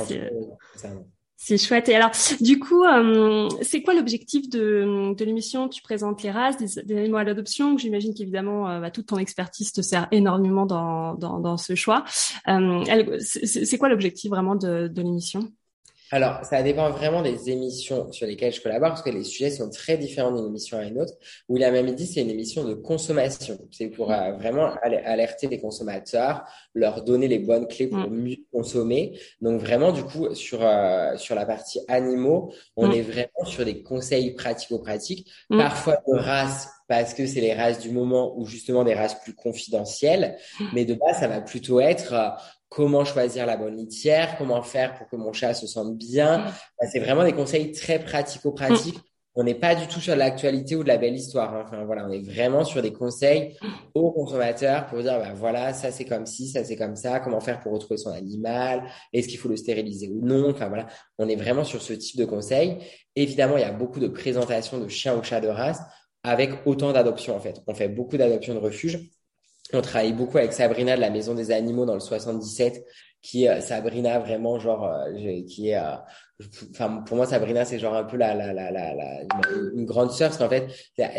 c'est 1.40 1.58
chouette. 1.60 1.88
Et 1.88 1.96
alors, 1.96 2.12
du 2.42 2.58
coup, 2.60 2.84
euh, 2.84 3.48
c'est 3.62 3.84
quoi 3.84 3.94
l'objectif 3.94 4.50
de, 4.50 5.14
de 5.16 5.24
l'émission 5.24 5.70
Tu 5.70 5.82
présentes 5.84 6.24
les 6.24 6.32
races 6.32 6.58
des, 6.58 6.82
des 6.84 6.98
animaux 6.98 7.18
à 7.18 7.24
l'adoption? 7.24 7.78
J'imagine 7.78 8.14
qu'évidemment, 8.14 8.68
euh, 8.68 8.82
bah, 8.82 8.90
toute 8.90 9.06
ton 9.06 9.18
expertise 9.18 9.72
te 9.72 9.82
sert 9.82 10.08
énormément 10.12 10.66
dans, 10.66 11.14
dans, 11.14 11.40
dans 11.40 11.58
ce 11.58 11.76
choix. 11.76 12.04
Euh, 12.48 12.84
c'est 13.20 13.78
quoi 13.78 13.88
l'objectif 13.88 14.32
vraiment 14.32 14.56
de, 14.56 14.88
de 14.88 15.02
l'émission? 15.02 15.52
Alors, 16.12 16.44
ça 16.46 16.64
dépend 16.64 16.90
vraiment 16.90 17.22
des 17.22 17.50
émissions 17.50 18.12
sur 18.12 18.28
lesquelles 18.28 18.54
je 18.54 18.62
collabore, 18.62 18.90
parce 18.90 19.02
que 19.02 19.10
les 19.10 19.24
sujets 19.24 19.52
sont 19.52 19.70
très 19.70 19.98
différents 19.98 20.32
d'une 20.32 20.48
émission 20.48 20.78
à 20.78 20.84
une 20.84 21.00
autre. 21.02 21.14
Où 21.50 21.58
la 21.58 21.72
même 21.72 21.94
dit, 21.96 22.08
c'est 22.08 22.22
une 22.22 22.30
émission 22.30 22.64
de 22.64 22.74
consommation. 22.74 23.58
C'est 23.72 23.88
pour 23.88 24.12
euh, 24.12 24.34
vraiment 24.34 24.74
alerter 24.84 25.48
les 25.48 25.60
consommateurs, 25.60 26.44
leur 26.74 27.04
donner 27.04 27.28
les 27.28 27.40
bonnes 27.40 27.68
clés 27.68 27.88
pour 27.88 28.10
mm. 28.10 28.16
mieux 28.16 28.38
consommer. 28.52 29.20
Donc 29.42 29.60
vraiment, 29.62 29.92
du 29.92 30.04
coup, 30.04 30.34
sur 30.34 30.60
euh, 30.64 31.18
sur 31.18 31.36
la 31.36 31.46
partie 31.46 31.80
animaux, 31.88 32.54
on 32.76 32.88
mm. 32.88 32.94
est 32.94 33.02
vraiment 33.02 33.46
sur 33.46 33.66
des 33.66 33.82
conseils 33.82 34.34
pratico-pratiques, 34.34 35.30
mm. 35.50 35.58
parfois 35.58 35.96
de 36.08 36.18
race 36.18 36.70
parce 36.88 37.14
que 37.14 37.28
c'est 37.28 37.42
les 37.42 37.54
races 37.54 37.80
du 37.80 37.92
moment 37.92 38.38
ou 38.38 38.46
justement 38.46 38.84
des 38.84 38.94
races 38.94 39.20
plus 39.20 39.36
confidentielles. 39.36 40.38
Mais 40.74 40.86
de 40.86 40.94
base, 40.94 41.20
ça 41.20 41.28
va 41.28 41.42
plutôt 41.42 41.80
être 41.80 42.14
euh, 42.14 42.30
comment 42.70 43.06
choisir 43.06 43.46
la 43.46 43.58
bonne 43.58 43.76
litière, 43.76 44.36
comment 44.38 44.62
faire 44.62 44.96
pour 44.96 45.08
que 45.08 45.16
mon 45.16 45.34
chat 45.34 45.54
se 45.54 45.68
sente 45.68 45.98
bien. 45.98 46.40
Mm. 46.40 46.44
Bah, 46.44 46.88
c'est 46.92 47.00
vraiment 47.00 47.24
des 47.24 47.34
conseils 47.34 47.72
très 47.72 48.00
pratico-pratiques. 48.00 49.00
On 49.40 49.44
n'est 49.44 49.56
pas 49.56 49.76
du 49.76 49.86
tout 49.86 50.00
sur 50.00 50.16
l'actualité 50.16 50.76
ou 50.76 50.82
de 50.82 50.88
la 50.88 50.98
belle 50.98 51.14
histoire. 51.14 51.54
Hein. 51.54 51.64
Enfin 51.68 51.86
voilà, 51.86 52.08
on 52.08 52.12
est 52.12 52.28
vraiment 52.28 52.64
sur 52.64 52.82
des 52.82 52.92
conseils 52.92 53.56
aux 53.94 54.12
consommateurs 54.12 54.88
pour 54.88 55.00
dire 55.00 55.20
bah 55.20 55.34
voilà, 55.36 55.74
ça 55.74 55.92
c'est 55.92 56.06
comme 56.06 56.26
ci, 56.26 56.48
ça 56.48 56.64
c'est 56.64 56.76
comme 56.76 56.96
ça, 56.96 57.20
comment 57.20 57.40
faire 57.40 57.60
pour 57.60 57.72
retrouver 57.72 58.00
son 58.00 58.10
animal, 58.10 58.84
est-ce 59.14 59.28
qu'il 59.28 59.38
faut 59.38 59.48
le 59.48 59.56
stériliser 59.56 60.10
ou 60.10 60.26
non? 60.26 60.50
Enfin 60.50 60.70
voilà, 60.70 60.88
on 61.20 61.30
est 61.30 61.36
vraiment 61.36 61.64
sur 61.64 61.84
ce 61.84 61.94
type 61.94 62.18
de 62.18 62.26
conseils. 62.26 62.80
Évidemment, 63.16 63.58
il 63.58 63.62
y 63.62 63.64
a 63.64 63.72
beaucoup 63.72 64.00
de 64.00 64.08
présentations 64.08 64.80
de 64.80 64.88
chiens 64.88 65.16
ou 65.16 65.22
chats 65.22 65.40
de 65.40 65.50
race 65.50 65.82
avec 66.24 66.50
autant 66.66 66.92
d'adoptions 66.92 67.36
en 67.36 67.40
fait. 67.40 67.62
On 67.68 67.76
fait 67.76 67.90
beaucoup 67.90 68.18
d'adoptions 68.18 68.56
de 68.56 68.60
refuge 68.60 69.08
on 69.74 69.82
travaille 69.82 70.14
beaucoup 70.14 70.38
avec 70.38 70.54
Sabrina 70.54 70.96
de 70.96 71.02
la 71.02 71.10
Maison 71.10 71.34
des 71.34 71.52
Animaux 71.52 71.86
dans 71.86 71.94
le 71.94 72.00
77, 72.00 72.84
qui 73.22 73.48
euh, 73.48 73.60
Sabrina 73.62 74.20
vraiment 74.20 74.60
genre 74.60 74.86
euh, 74.86 75.42
qui 75.48 75.70
est 75.70 75.78
euh, 75.78 75.96
enfin 76.72 77.04
pour 77.06 77.18
moi 77.18 77.26
Sabrina 77.26 77.66
c'est 77.66 77.80
genre 77.80 77.96
un 77.96 78.04
peu 78.04 78.16
la 78.16 78.36
la 78.36 78.54
la 78.54 78.72
la, 78.72 78.94
la 78.94 79.22
une 79.74 79.86
grande 79.86 80.12
sœur 80.12 80.30
parce 80.30 80.38
qu'en 80.38 80.50
fait 80.50 80.68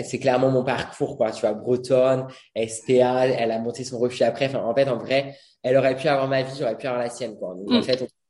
c'est 0.05 0.19
clairement 0.19 0.51
mon 0.51 0.65
parcours 0.65 1.17
quoi. 1.17 1.33
Tu 1.33 1.41
vois 1.41 1.55
bretonne 1.55 2.27
SPA 2.57 3.27
elle 3.27 3.51
a 3.51 3.59
monté 3.59 3.85
son 3.85 3.99
refuge 3.99 4.23
après. 4.23 4.47
Enfin 4.47 4.61
en 4.61 4.75
fait 4.75 4.89
en 4.89 4.99
vrai 4.99 5.35
elle 5.63 5.77
aurait 5.77 5.97
pu 5.97 6.09
avoir 6.09 6.29
ma 6.29 6.43
vie 6.43 6.55
j'aurais 6.59 6.79
pu 6.79 6.87
avoir 6.87 7.03
la 7.03 7.11
sienne 7.11 7.37
quoi. 7.37 7.55
Donc 7.55 7.69
en 7.71 7.81
mm. 7.81 7.83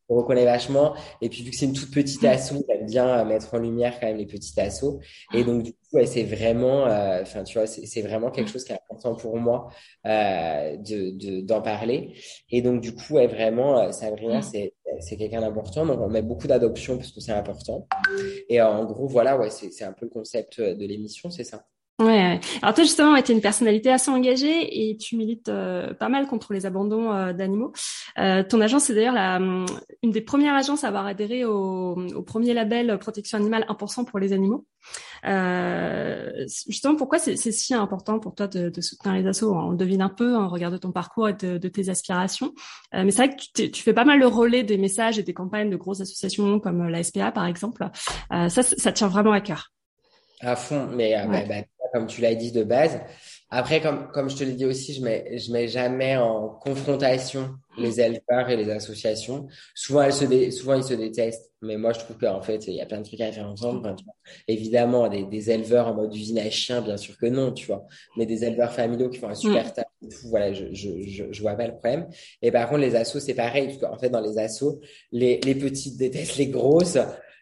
On 0.09 0.17
reconnaît 0.17 0.45
vachement. 0.45 0.95
Et 1.21 1.29
puis 1.29 1.43
vu 1.43 1.51
que 1.51 1.57
c'est 1.57 1.67
une 1.67 1.73
toute 1.73 1.93
petite 1.93 2.25
asso, 2.25 2.55
j'aime 2.69 2.87
bien 2.87 3.25
mettre 3.25 3.55
en 3.55 3.59
lumière 3.59 3.99
quand 4.01 4.07
même 4.07 4.17
les 4.17 4.27
petits 4.27 4.59
assos. 4.61 5.01
Et 5.35 5.45
donc 5.45 5.63
du 5.63 5.73
coup, 5.73 5.99
c'est 6.05 6.25
vraiment, 6.25 6.87
euh, 6.87 7.23
enfin 7.23 7.45
tu 7.45 7.59
vois, 7.59 7.67
c'est 7.67 8.03
vraiment 8.03 8.31
quelque 8.31 8.51
chose 8.51 8.65
qui 8.65 8.73
est 8.73 8.79
important 8.91 9.15
pour 9.15 9.37
moi 9.37 9.69
euh, 10.07 10.77
de 10.77 11.41
d'en 11.43 11.63
parler. 11.63 12.15
Et 12.51 12.63
donc 12.63 12.81
du 12.81 12.95
coup, 12.95 13.15
ouais, 13.15 13.27
vraiment, 13.27 13.79
euh, 13.79 13.93
Sabrina, 13.93 14.43
c'est 14.43 14.75
c'est 15.01 15.17
quelqu'un 15.17 15.41
d'important. 15.43 15.87
Donc 15.87 16.01
on 16.01 16.09
met 16.09 16.23
beaucoup 16.23 16.47
d'adoption 16.47 16.97
parce 16.97 17.13
que 17.13 17.21
c'est 17.21 17.33
important. 17.33 17.87
Et 18.49 18.61
en 18.61 18.85
gros, 18.85 19.07
voilà, 19.07 19.37
ouais, 19.39 19.51
c'est 19.51 19.71
c'est 19.71 19.85
un 19.85 19.93
peu 19.93 20.07
le 20.07 20.11
concept 20.11 20.61
de 20.61 20.87
l'émission, 20.87 21.31
c'est 21.31 21.45
ça. 21.45 21.65
Ouais, 22.01 22.39
Alors 22.63 22.75
toi 22.77 22.85
justement, 22.85 23.21
tu 23.21 23.33
es 23.33 23.35
une 23.35 23.41
personnalité 23.41 23.91
assez 23.91 24.09
engagée 24.09 24.89
et 24.89 24.97
tu 24.97 25.17
milites 25.17 25.49
euh, 25.49 25.93
pas 25.95 26.09
mal 26.09 26.29
contre 26.29 26.53
les 26.53 26.65
abandons 26.65 27.13
euh, 27.13 27.33
d'animaux. 27.33 27.73
Euh, 28.19 28.45
ton 28.45 28.61
agence 28.61 28.85
c'est 28.85 28.95
d'ailleurs 28.95 29.15
la, 29.15 29.39
hum, 29.39 29.67
une 30.05 30.13
des 30.13 30.21
premières 30.21 30.55
agences 30.55 30.85
à 30.85 30.89
avoir 30.89 31.07
adhéré 31.07 31.45
au, 31.45 31.99
au 32.15 32.23
premier 32.23 32.55
label 32.55 33.01
protection 33.01 33.37
animale 33.37 33.67
1% 33.69 34.05
pour 34.05 34.21
les 34.21 34.33
animaux. 34.33 34.65
justement, 36.69 36.95
pourquoi 36.95 37.19
c'est 37.19 37.35
si 37.37 37.75
important 37.75 38.21
pour 38.21 38.37
toi 38.37 38.47
de, 38.47 38.69
de, 38.69 38.81
soutenir 38.81 39.17
les 39.17 39.27
assos? 39.27 39.53
On 39.53 39.73
devine 39.73 40.01
un 40.01 40.09
peu, 40.09 40.37
on 40.37 40.49
regarde 40.49 40.79
ton 40.79 40.93
parcours 40.93 41.29
et 41.31 41.35
de, 41.35 41.59
de 41.59 41.69
tes 41.69 41.89
aspirations. 41.89 42.55
mais 42.93 43.11
c'est 43.11 43.27
vrai 43.27 43.35
que 43.35 43.43
tu, 43.57 43.73
tu, 43.73 43.83
fais 43.83 43.93
pas 43.93 44.05
mal 44.05 44.21
le 44.21 44.29
relais 44.29 44.63
des 44.63 44.79
messages 44.79 45.19
et 45.19 45.25
des 45.25 45.35
campagnes 45.35 45.69
de 45.69 45.77
grosses 45.77 46.01
associations 46.01 46.61
comme 46.61 46.87
la 46.87 47.03
SPA 47.03 47.33
par 47.33 47.47
exemple. 47.47 47.89
ça, 48.31 48.63
ça 48.63 48.93
tient 48.93 49.09
vraiment 49.09 49.33
à 49.33 49.41
cœur? 49.41 49.73
À 50.41 50.55
fond, 50.55 50.87
mais 50.95 51.17
bah, 51.27 51.43
bah, 51.49 51.63
comme 51.93 52.07
tu 52.07 52.21
l'as 52.21 52.35
dit 52.35 52.53
de 52.53 52.65
base. 52.65 53.01
Après, 53.51 53.81
comme, 53.81 54.09
comme 54.13 54.29
je 54.29 54.37
te 54.37 54.45
l'ai 54.45 54.53
dit 54.53 54.67
aussi, 54.67 54.93
je 54.93 55.03
mets, 55.03 55.39
je 55.39 55.51
mets 55.53 55.69
jamais 55.69 56.17
en 56.19 56.51
confrontation 56.51 57.55
les 57.79 57.99
éleveurs 58.01 58.51
et 58.51 58.57
les 58.57 58.71
associations. 58.71 59.47
Souvent, 59.75 60.03
elles 60.03 60.13
se 60.13 60.51
souvent, 60.51 60.75
ils 60.75 60.85
se 60.85 60.93
détestent. 60.95 61.51
Mais 61.63 61.77
moi, 61.77 61.93
je 61.93 62.01
trouve 62.01 62.19
qu'en 62.19 62.43
fait, 62.43 62.67
il 62.67 62.75
y 62.75 62.81
a 62.81 62.87
plein 62.87 62.99
de 62.99 63.05
trucs 63.05 63.21
à 63.21 63.33
faire 63.33 63.49
ensemble. 63.49 63.97
évidemment, 64.47 65.09
des, 65.09 65.25
des, 65.25 65.51
éleveurs 65.51 65.89
en 65.89 65.95
mode 65.95 66.15
usine 66.15 66.39
à 66.39 66.51
chiens, 66.51 66.83
bien 66.83 66.97
sûr 66.97 67.17
que 67.17 67.27
non, 67.27 67.53
tu 67.53 67.67
vois. 67.67 67.87
Mais 68.17 68.27
des 68.27 68.45
éleveurs 68.45 68.73
familiaux 68.73 69.09
qui 69.09 69.19
font 69.19 69.29
un 69.29 69.35
super 69.35 69.67
mm. 69.67 69.73
taf 69.73 69.87
voilà, 70.25 70.53
je, 70.53 70.67
je, 70.73 70.91
je, 71.07 71.25
je, 71.31 71.41
vois 71.41 71.55
pas 71.55 71.67
le 71.67 71.73
problème. 71.73 72.07
Et 72.43 72.53
par 72.53 72.69
contre, 72.69 72.83
les 72.83 72.95
assos, 72.95 73.19
c'est 73.19 73.35
pareil. 73.35 73.67
Parce 73.69 73.79
qu'en 73.79 73.99
fait, 73.99 74.11
dans 74.11 74.21
les 74.21 74.39
assos, 74.39 74.81
les, 75.11 75.41
les 75.41 75.55
petites 75.55 75.97
détestent 75.97 76.37
les 76.37 76.49
grosses 76.49 76.99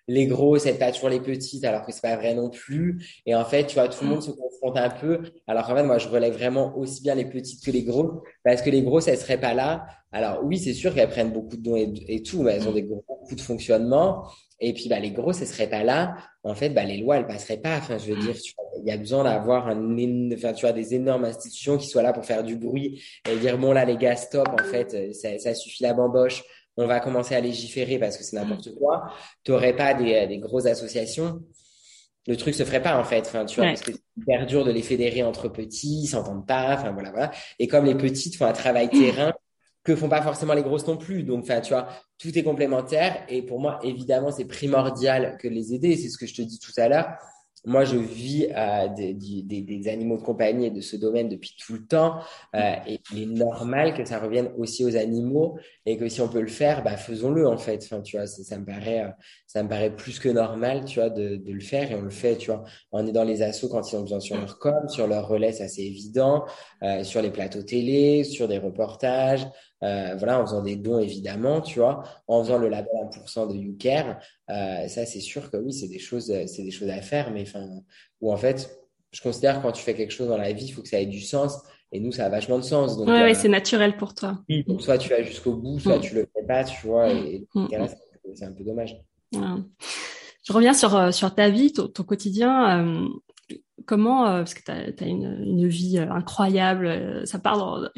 les 0.09 0.27
gros, 0.27 0.59
c'est 0.59 0.75
pas 0.75 0.93
toujours 0.93 1.09
les 1.09 1.21
petites, 1.21 1.65
alors 1.65 1.85
que 1.85 1.93
c'est 1.93 2.03
pas 2.03 2.17
vrai 2.17 2.35
non 2.35 2.49
plus. 2.49 3.21
Et 3.27 3.35
en 3.35 3.45
fait, 3.45 3.67
tu 3.67 3.75
vois, 3.75 3.89
tout 3.89 4.05
le 4.05 4.11
monde 4.11 4.23
se 4.23 4.31
confronte 4.31 4.77
un 4.77 4.91
peu. 4.91 5.21
Alors 5.47 5.67
qu'en 5.67 5.75
fait, 5.75 5.83
moi, 5.83 5.99
je 5.99 6.09
relève 6.09 6.35
vraiment 6.35 6.77
aussi 6.77 7.03
bien 7.03 7.15
les 7.15 7.25
petites 7.25 7.65
que 7.65 7.71
les 7.71 7.83
gros, 7.83 8.23
parce 8.45 8.63
que 8.63 8.71
les 8.71 8.83
grosses, 8.83 9.09
elles 9.09 9.19
seraient 9.19 9.41
pas 9.41 9.55
là. 9.55 9.87
Alors 10.13 10.45
oui, 10.45 10.59
c'est 10.59 10.75
sûr 10.75 10.95
qu'elles 10.95 11.09
prennent 11.09 11.33
beaucoup 11.33 11.57
de 11.57 11.63
dons 11.63 11.77
et, 11.77 12.23
tout, 12.23 12.43
mais 12.43 12.53
elles 12.53 12.69
ont 12.69 12.73
des 12.73 12.85
gros 12.85 13.05
coûts 13.29 13.35
de 13.35 13.41
fonctionnement. 13.41 14.29
Et 14.61 14.73
puis, 14.73 14.89
bah, 14.89 15.01
les 15.01 15.11
grosses, 15.11 15.43
elles 15.43 15.49
seraient 15.49 15.69
pas 15.69 15.83
là. 15.83 16.17
En 16.45 16.55
fait, 16.55 16.71
bah, 16.71 16.85
les 16.85 16.99
lois, 16.99 17.17
elles 17.17 17.27
passeraient 17.27 17.59
pas. 17.59 17.77
Enfin, 17.77 17.99
je 17.99 18.13
veux 18.13 18.21
dire, 18.21 18.35
tu 18.41 18.55
vois, 18.57 18.65
il 18.81 18.89
y 18.89 18.93
a 18.93 18.97
besoin 18.97 19.25
d'avoir 19.25 19.67
un, 19.67 20.33
enfin, 20.33 20.53
tu 20.53 20.63
vois, 20.63 20.73
des 20.73 20.95
énormes 20.95 21.25
institutions 21.25 21.77
qui 21.79 21.89
soient 21.89 22.03
là 22.03 22.13
pour 22.13 22.25
faire 22.25 22.45
du 22.45 22.57
bruit 22.57 23.03
et 23.29 23.37
dire, 23.37 23.59
bon, 23.59 23.73
là, 23.73 23.85
les 23.85 23.97
gars, 23.97 24.17
stop, 24.17 24.49
en 24.49 24.65
fait, 24.65 25.13
ça, 25.15 25.37
ça 25.39 25.55
suffit 25.55 25.83
la 25.83 25.93
bamboche 25.95 26.45
on 26.77 26.87
va 26.87 27.01
commencer 27.01 27.35
à 27.35 27.41
légiférer 27.41 27.99
parce 27.99 28.17
que 28.17 28.25
c'est 28.25 28.37
n'importe 28.37 28.75
quoi. 28.75 29.11
Tu 29.45 29.51
n'aurais 29.51 29.75
pas 29.75 29.95
des, 29.95 30.27
des 30.27 30.39
grosses 30.39 30.67
associations. 30.67 31.43
Le 32.27 32.37
truc 32.37 32.55
se 32.55 32.65
ferait 32.65 32.83
pas 32.83 32.99
en 32.99 33.05
fait, 33.05 33.21
enfin 33.21 33.45
tu 33.45 33.61
vois, 33.61 33.69
parce 33.69 33.83
que 33.83 33.93
c'est 33.93 34.01
hyper 34.17 34.47
dur 34.47 34.65
de 34.65 34.73
les 34.73 34.83
fédérer 34.83 35.23
entre 35.23 35.49
petits, 35.49 36.03
ils 36.03 36.09
s'entendent 36.09 36.47
pas, 36.47 36.75
enfin 36.75 36.91
voilà 36.91 37.11
voilà. 37.11 37.31
Et 37.61 37.69
comme 37.69 37.85
les 37.85 37.95
petites 37.95 38.37
font 38.37 38.47
un 38.47 38.53
travail 38.53 38.91
terrain 38.91 39.33
que 39.85 39.95
font 39.95 40.09
pas 40.09 40.23
forcément 40.23 40.55
les 40.55 40.65
grosses 40.65 40.89
non 40.89 40.97
plus, 40.97 41.23
donc 41.23 41.45
enfin 41.45 41.61
tu 41.61 41.73
vois, 41.73 41.87
tout 42.19 42.37
est 42.37 42.43
complémentaire. 42.43 43.25
Et 43.29 43.43
pour 43.43 43.61
moi, 43.61 43.79
évidemment, 43.85 44.33
c'est 44.33 44.45
primordial 44.45 45.39
que 45.39 45.47
les 45.47 45.73
aider. 45.73 45.97
C'est 45.97 46.09
ce 46.09 46.19
que 46.19 46.27
je 46.27 46.35
te 46.35 46.43
dis 46.43 46.59
tout 46.59 46.73
à 46.77 46.89
l'heure 46.89 47.17
moi, 47.67 47.85
je 47.85 47.97
vis 47.97 48.47
euh, 48.57 48.87
des, 48.89 49.13
des, 49.13 49.43
des, 49.43 49.89
animaux 49.89 50.17
de 50.17 50.23
compagnie 50.23 50.67
et 50.67 50.71
de 50.71 50.81
ce 50.81 50.97
domaine 50.97 51.29
depuis 51.29 51.57
tout 51.59 51.73
le 51.73 51.85
temps. 51.85 52.21
Euh, 52.55 52.75
et 52.87 53.01
il 53.13 53.23
est 53.23 53.27
normal 53.27 53.93
que 53.93 54.05
ça 54.05 54.21
revienne 54.21 54.53
aussi 54.57 54.85
aux 54.85 54.97
animaux 54.97 55.59
et 55.85 55.97
que 55.97 56.09
si 56.09 56.21
on 56.21 56.29
peut 56.29 56.41
le 56.41 56.47
faire, 56.47 56.85
bah, 56.85 56.97
faisons-le 56.97 57.47
en 57.49 57.59
fait. 57.59 57.83
Enfin, 57.83 58.01
tu 58.03 58.17
vois, 58.17 58.29
ça, 58.29 58.45
ça, 58.45 58.59
me 58.59 58.65
paraît, 58.65 59.03
euh, 59.03 59.11
ça 59.49 59.65
me 59.65 59.69
paraît 59.69 59.95
plus 59.95 60.21
que 60.21 60.29
normal, 60.29 60.85
tu 60.85 61.01
vois, 61.01 61.11
de, 61.11 61.35
de, 61.35 61.53
le 61.53 61.61
faire 61.61 61.91
et 61.91 61.97
on 61.97 62.03
le 62.03 62.11
fait. 62.11 62.37
Tu 62.37 62.53
vois, 62.53 62.63
on 62.93 63.05
est 63.05 63.13
dans 63.13 63.25
les 63.25 63.43
assos 63.43 63.69
quand 63.69 63.91
ils 63.91 63.97
ont 63.97 64.03
besoin 64.03 64.21
sur 64.21 64.37
leur 64.37 64.61
com, 64.61 64.89
sur 64.89 65.09
leur 65.09 65.27
relais, 65.27 65.51
c'est 65.51 65.65
assez 65.65 65.83
évident, 65.83 66.45
euh, 66.85 67.03
sur 67.03 67.21
les 67.21 67.31
plateaux 67.31 67.65
télé, 67.65 68.23
sur 68.23 68.47
des 68.47 68.59
reportages. 68.59 69.45
Euh, 69.83 70.15
voilà, 70.17 70.41
en 70.41 70.47
faisant 70.47 70.63
des 70.63 70.77
dons 70.77 70.99
évidemment, 70.99 71.61
tu 71.61 71.81
vois, 71.81 72.03
en 72.27 72.43
faisant 72.43 72.59
le 72.59 72.69
label 72.69 72.91
1% 73.13 73.53
de 73.53 73.57
YouCare, 73.57 74.19
euh, 74.49 74.89
ça 74.89 75.05
c'est 75.05 75.21
sûr 75.21 75.51
que 75.51 75.59
oui, 75.59 75.73
c'est 75.73 75.89
des 75.89 75.99
choses, 75.99 76.33
c'est 76.47 76.63
des 76.63 76.71
choses 76.71 76.89
à 76.89 77.03
faire, 77.03 77.31
mais 77.31 77.43
enfin, 77.43 77.69
ou 78.23 78.33
en 78.33 78.37
fait, 78.39 78.71
je 79.13 79.21
considère 79.21 79.59
que 79.59 79.63
quand 79.63 79.73
tu 79.73 79.83
fais 79.83 79.95
quelque 79.95 80.13
chose 80.13 80.29
dans 80.29 80.39
la 80.39 80.53
vie, 80.53 80.67
il 80.67 80.73
faut 80.73 80.83
que 80.83 80.89
ça 80.89 81.01
ait 81.01 81.07
du 81.07 81.21
sens. 81.21 81.59
Et 81.93 82.01
nous, 82.01 82.11
ça 82.11 82.27
a 82.27 82.29
vachement 82.29 82.59
de 82.59 82.65
sens. 82.65 82.97
Donc, 82.97 83.07
ouais, 83.09 83.35
c'est 83.35 83.49
naturel 83.49 83.97
pour 83.97 84.13
toi. 84.13 84.39
donc 84.67 84.83
soit 84.83 84.99
tu 84.99 85.09
vas 85.09 85.23
jusqu'au 85.23 85.55
bout, 85.55 85.79
soit 85.79 85.99
mm. 85.99 86.01
tu 86.01 86.15
le 86.17 86.29
fais 86.35 86.43
pas, 86.47 86.65
tu 86.65 86.87
vois. 86.87 87.11
Et, 87.13 87.47
mm. 87.55 87.69
c'est 88.35 88.45
un 88.45 88.53
peu 88.53 88.65
dommage. 88.65 89.01
Je 89.33 90.53
reviens 90.53 90.75
sur, 90.75 90.95
euh, 90.95 91.11
sur 91.11 91.35
ta 91.35 91.49
vie, 91.49 91.73
ton, 91.73 92.05
quotidien. 92.05 92.85
Euh, 92.85 93.09
comment, 93.87 94.27
euh, 94.27 94.39
parce 94.39 94.55
que 94.55 94.63
tu 94.63 94.71
as, 94.71 95.07
une, 95.07 95.67
vie 95.67 95.99
euh, 95.99 96.11
incroyable, 96.11 96.87
euh, 96.87 97.25
ça 97.25 97.39
part 97.39 97.57
dans, 97.57 97.89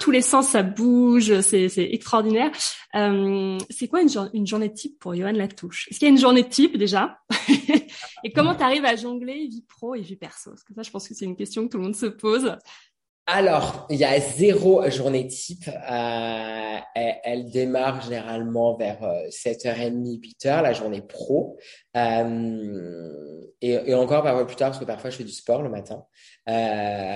tous 0.00 0.10
les 0.10 0.22
sens, 0.22 0.48
ça 0.48 0.62
bouge, 0.62 1.40
c'est 1.40 1.68
extraordinaire. 1.76 2.50
Euh, 2.94 3.58
c'est 3.70 3.88
quoi 3.88 4.02
une, 4.02 4.08
une, 4.32 4.46
journée 4.46 4.72
type 4.72 4.98
pour 4.98 5.14
Johan 5.14 5.32
Latouche? 5.32 5.88
Est-ce 5.90 5.98
qu'il 5.98 6.08
y 6.08 6.10
a 6.10 6.14
une 6.14 6.20
journée 6.20 6.48
type 6.48 6.76
déjà? 6.76 7.18
Et 8.24 8.32
comment 8.32 8.54
tu 8.54 8.62
arrives 8.62 8.84
à 8.84 8.96
jongler 8.96 9.46
vie 9.48 9.64
pro 9.68 9.94
et 9.94 10.00
vie 10.00 10.16
perso? 10.16 10.50
Parce 10.50 10.64
que 10.64 10.74
ça, 10.74 10.82
je 10.82 10.90
pense 10.90 11.08
que 11.08 11.14
c'est 11.14 11.24
une 11.24 11.36
question 11.36 11.64
que 11.64 11.72
tout 11.72 11.78
le 11.78 11.84
monde 11.84 11.96
se 11.96 12.06
pose. 12.06 12.56
Alors, 13.26 13.86
il 13.88 13.98
y 13.98 14.04
a 14.04 14.18
zéro 14.18 14.88
journée 14.90 15.26
type. 15.28 15.68
Euh, 15.68 16.76
elle, 16.94 17.50
démarre 17.50 18.02
généralement 18.02 18.76
vers 18.76 19.00
7h30, 19.30 20.20
8h, 20.20 20.62
la 20.62 20.72
journée 20.72 21.02
pro. 21.02 21.56
Euh, 21.96 23.42
et, 23.62 23.94
encore 23.94 24.22
parfois 24.22 24.46
plus 24.46 24.56
tard, 24.56 24.70
parce 24.70 24.80
que 24.80 24.84
parfois 24.84 25.10
je 25.10 25.16
fais 25.18 25.24
du 25.24 25.32
sport 25.32 25.62
le 25.62 25.68
matin. 25.68 26.04
Euh, 26.48 26.52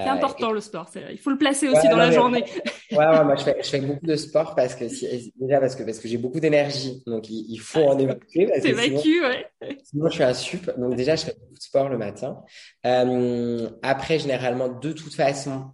c'est 0.05 0.09
important 0.09 0.53
le 0.53 0.61
sport, 0.61 0.89
il 1.11 1.19
faut 1.19 1.31
le 1.31 1.39
placer 1.39 1.69
aussi 1.69 1.89
dans 1.89 1.97
la 1.97 2.13
journée. 2.13 2.45
ouais, 2.93 2.99
ouais, 2.99 3.25
moi 3.25 3.35
je 3.35 3.43
fais, 3.43 3.57
je 3.61 3.69
fais 3.69 3.81
beaucoup 3.81 4.07
de 4.07 4.15
sport 4.15 4.55
parce 4.55 4.77
que 4.77 4.85
déjà 4.85 5.59
parce 5.59 5.75
que 5.75 5.83
parce 5.83 5.99
que 5.99 6.07
j'ai 6.07 6.19
beaucoup 6.19 6.39
d'énergie, 6.39 7.03
donc 7.07 7.29
il, 7.29 7.59
faut 7.59 7.81
en 7.81 7.99
évacuer. 7.99 8.49
T'évacues, 8.63 9.23
ouais. 9.23 9.79
Sinon 9.83 10.09
je 10.09 10.15
suis 10.15 10.23
un 10.23 10.35
sup, 10.35 10.71
donc 10.79 10.95
déjà 10.95 11.17
je 11.17 11.25
fais 11.25 11.35
beaucoup 11.35 11.55
de 11.55 11.63
sport 11.63 11.89
le 11.89 11.99
matin. 11.99 12.41
Euh, 12.85 13.69
après 13.83 14.21
généralement 14.21 14.69
de 14.69 14.93
toute 14.93 15.15
façon 15.15 15.73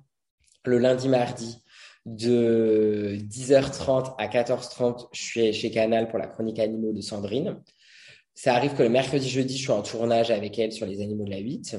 le 0.65 0.79
lundi, 0.79 1.09
mardi, 1.09 1.63
De 2.05 3.17
10h30 3.17 4.15
à 4.19 4.27
14h30, 4.27 5.09
je 5.13 5.23
suis 5.23 5.53
chez 5.53 5.71
Canal 5.71 6.09
pour 6.09 6.19
la 6.19 6.27
chronique 6.27 6.59
animaux 6.59 6.93
de 6.93 7.01
Sandrine. 7.01 7.61
Ça 8.35 8.55
arrive 8.55 8.75
que 8.75 8.83
le 8.83 8.89
mercredi, 8.89 9.29
jeudi, 9.29 9.57
je 9.57 9.63
suis 9.63 9.73
en 9.73 9.83
tournage 9.83 10.31
avec 10.31 10.59
elle 10.59 10.73
sur 10.73 10.87
les 10.87 11.01
animaux 11.03 11.25
de 11.25 11.31
la 11.31 11.39
8. 11.39 11.77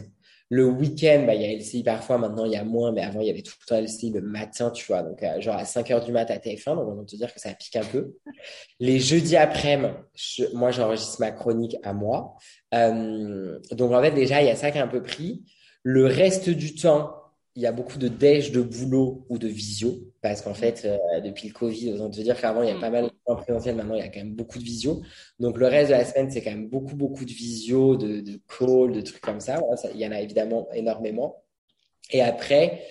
Le 0.49 0.65
week-end, 0.67 1.23
bah, 1.25 1.34
il 1.34 1.41
y 1.41 1.45
a 1.45 1.57
LCI 1.57 1.84
parfois, 1.84 2.19
maintenant 2.19 2.45
il 2.45 2.51
y 2.51 2.55
a 2.55 2.63
moins, 2.63 2.91
mais 2.91 3.01
avant 3.01 3.21
il 3.21 3.27
y 3.27 3.29
avait 3.31 3.41
tout 3.41 3.55
le 3.59 3.65
temps 3.65 3.81
LCI 3.81 4.11
le 4.11 4.21
matin, 4.21 4.69
tu 4.69 4.86
vois, 4.86 5.01
donc 5.01 5.23
euh, 5.23 5.41
genre 5.41 5.55
à 5.55 5.65
5 5.65 5.89
h 5.89 6.05
du 6.05 6.11
mat 6.11 6.29
à 6.29 6.38
TF1, 6.38 6.75
donc 6.75 6.88
on 6.88 6.95
va 6.95 7.05
te 7.05 7.15
dire 7.15 7.34
que 7.34 7.39
ça 7.39 7.51
pique 7.53 7.75
un 7.75 7.84
peu. 7.84 8.13
Les 8.79 8.99
jeudis 8.99 9.36
après-midi, 9.36 9.93
moi 10.53 10.69
j'enregistre 10.69 11.19
ma 11.21 11.31
chronique 11.31 11.77
à 11.81 11.93
moi. 11.93 12.36
Euh, 12.75 13.57
donc 13.71 13.93
en 13.93 14.01
fait 14.01 14.11
déjà, 14.11 14.43
il 14.43 14.47
y 14.47 14.51
a 14.51 14.55
ça 14.55 14.69
qui 14.69 14.77
est 14.77 14.81
un 14.81 14.88
peu 14.88 15.01
pris. 15.01 15.43
Le 15.81 16.05
reste 16.05 16.51
du 16.51 16.75
temps, 16.75 17.15
il 17.56 17.62
y 17.62 17.68
a 17.68 17.72
beaucoup 17.72 17.99
de 17.99 18.08
déj 18.08 18.51
de 18.51 18.62
boulot 18.62 19.26
ou 19.30 19.38
de 19.38 19.47
visio. 19.47 20.12
Parce 20.22 20.41
qu'en 20.41 20.54
fait 20.54 20.86
euh, 20.86 21.20
depuis 21.22 21.47
le 21.47 21.54
Covid 21.54 21.93
on 21.99 22.10
te 22.10 22.22
dire 22.22 22.39
qu'avant 22.39 22.64
il 22.64 22.70
y 22.70 22.72
a 22.72 22.80
pas 22.80 22.89
mal 22.89 23.06
de 23.06 23.34
présentiel. 23.36 23.76
Maintenant 23.76 23.95
il 23.95 23.99
y 23.99 24.04
a 24.04 24.10
quand 24.10 24.20
même 24.20 24.36
beaucoup 24.36 24.58
de 24.58 24.64
visio. 24.64 25.01
Donc 25.39 25.58
le 25.58 25.68
reste 25.68 25.91
de 25.91 25.95
la 25.95 26.06
semaine 26.06 26.32
c'est 26.32 26.41
quand 26.41 26.51
même 26.51 26.70
beaucoup 26.70 26.95
beaucoup 26.95 27.26
de 27.26 27.32
visio 27.32 27.95
de, 27.95 28.22
de 28.22 28.39
calls 28.47 28.93
de 28.93 29.01
trucs 29.01 29.22
comme 29.22 29.39
ça. 29.39 29.60
ça 29.76 29.89
il 29.93 29.99
y 29.99 30.08
en 30.08 30.12
a 30.12 30.20
évidemment 30.22 30.68
énormément. 30.74 31.43
Et 32.12 32.22
après 32.22 32.84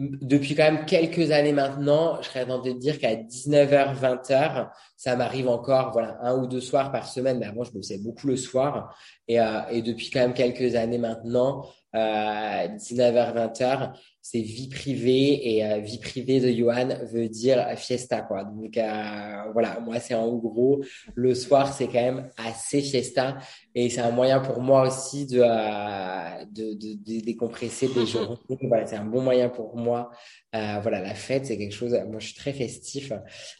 depuis 0.00 0.54
quand 0.54 0.64
même 0.64 0.86
quelques 0.86 1.30
années 1.30 1.52
maintenant, 1.52 2.20
je 2.22 2.28
serais 2.28 2.46
tenté 2.46 2.72
de 2.72 2.78
dire 2.78 2.98
qu'à 2.98 3.14
19h, 3.14 3.94
20h, 3.94 4.70
ça 4.96 5.16
m'arrive 5.16 5.48
encore, 5.48 5.92
voilà, 5.92 6.18
un 6.22 6.36
ou 6.36 6.46
deux 6.46 6.60
soirs 6.60 6.90
par 6.90 7.06
semaine. 7.06 7.38
Mais 7.38 7.46
avant, 7.46 7.64
je 7.64 7.72
bossais 7.72 7.98
beaucoup 7.98 8.26
le 8.26 8.36
soir. 8.36 8.96
Et, 9.28 9.40
euh, 9.40 9.82
depuis 9.82 10.10
quand 10.10 10.20
même 10.20 10.34
quelques 10.34 10.74
années 10.74 10.98
maintenant, 10.98 11.66
euh, 11.94 12.68
19h, 12.68 13.34
20h, 13.34 13.92
c'est 14.30 14.42
vie 14.42 14.68
privée 14.68 15.56
et 15.56 15.64
euh, 15.64 15.78
vie 15.78 15.98
privée 15.98 16.38
de 16.38 16.52
Johan 16.52 16.88
veut 17.12 17.28
dire 17.28 17.66
fiesta 17.76 18.20
quoi. 18.20 18.44
Donc 18.44 18.78
euh, 18.78 19.52
voilà, 19.52 19.80
moi 19.80 19.98
c'est 19.98 20.14
en 20.14 20.36
gros 20.36 20.84
le 21.16 21.34
soir 21.34 21.72
c'est 21.72 21.88
quand 21.88 22.00
même 22.00 22.30
assez 22.36 22.80
fiesta 22.80 23.38
et 23.74 23.90
c'est 23.90 24.00
un 24.00 24.12
moyen 24.12 24.38
pour 24.38 24.60
moi 24.60 24.86
aussi 24.86 25.26
de 25.26 25.40
euh, 25.42 26.44
de, 26.52 26.74
de, 26.74 26.94
de, 26.94 27.24
décompresser 27.24 27.88
des 27.88 28.06
journées. 28.06 28.36
Voilà, 28.62 28.86
c'est 28.86 28.96
un 28.96 29.04
bon 29.04 29.20
moyen 29.20 29.48
pour 29.48 29.76
moi. 29.76 30.12
Euh, 30.54 30.78
voilà, 30.80 31.00
la 31.00 31.14
fête 31.14 31.46
c'est 31.46 31.58
quelque 31.58 31.74
chose. 31.74 31.98
Moi 32.08 32.20
je 32.20 32.26
suis 32.26 32.36
très 32.36 32.52
festif 32.52 33.12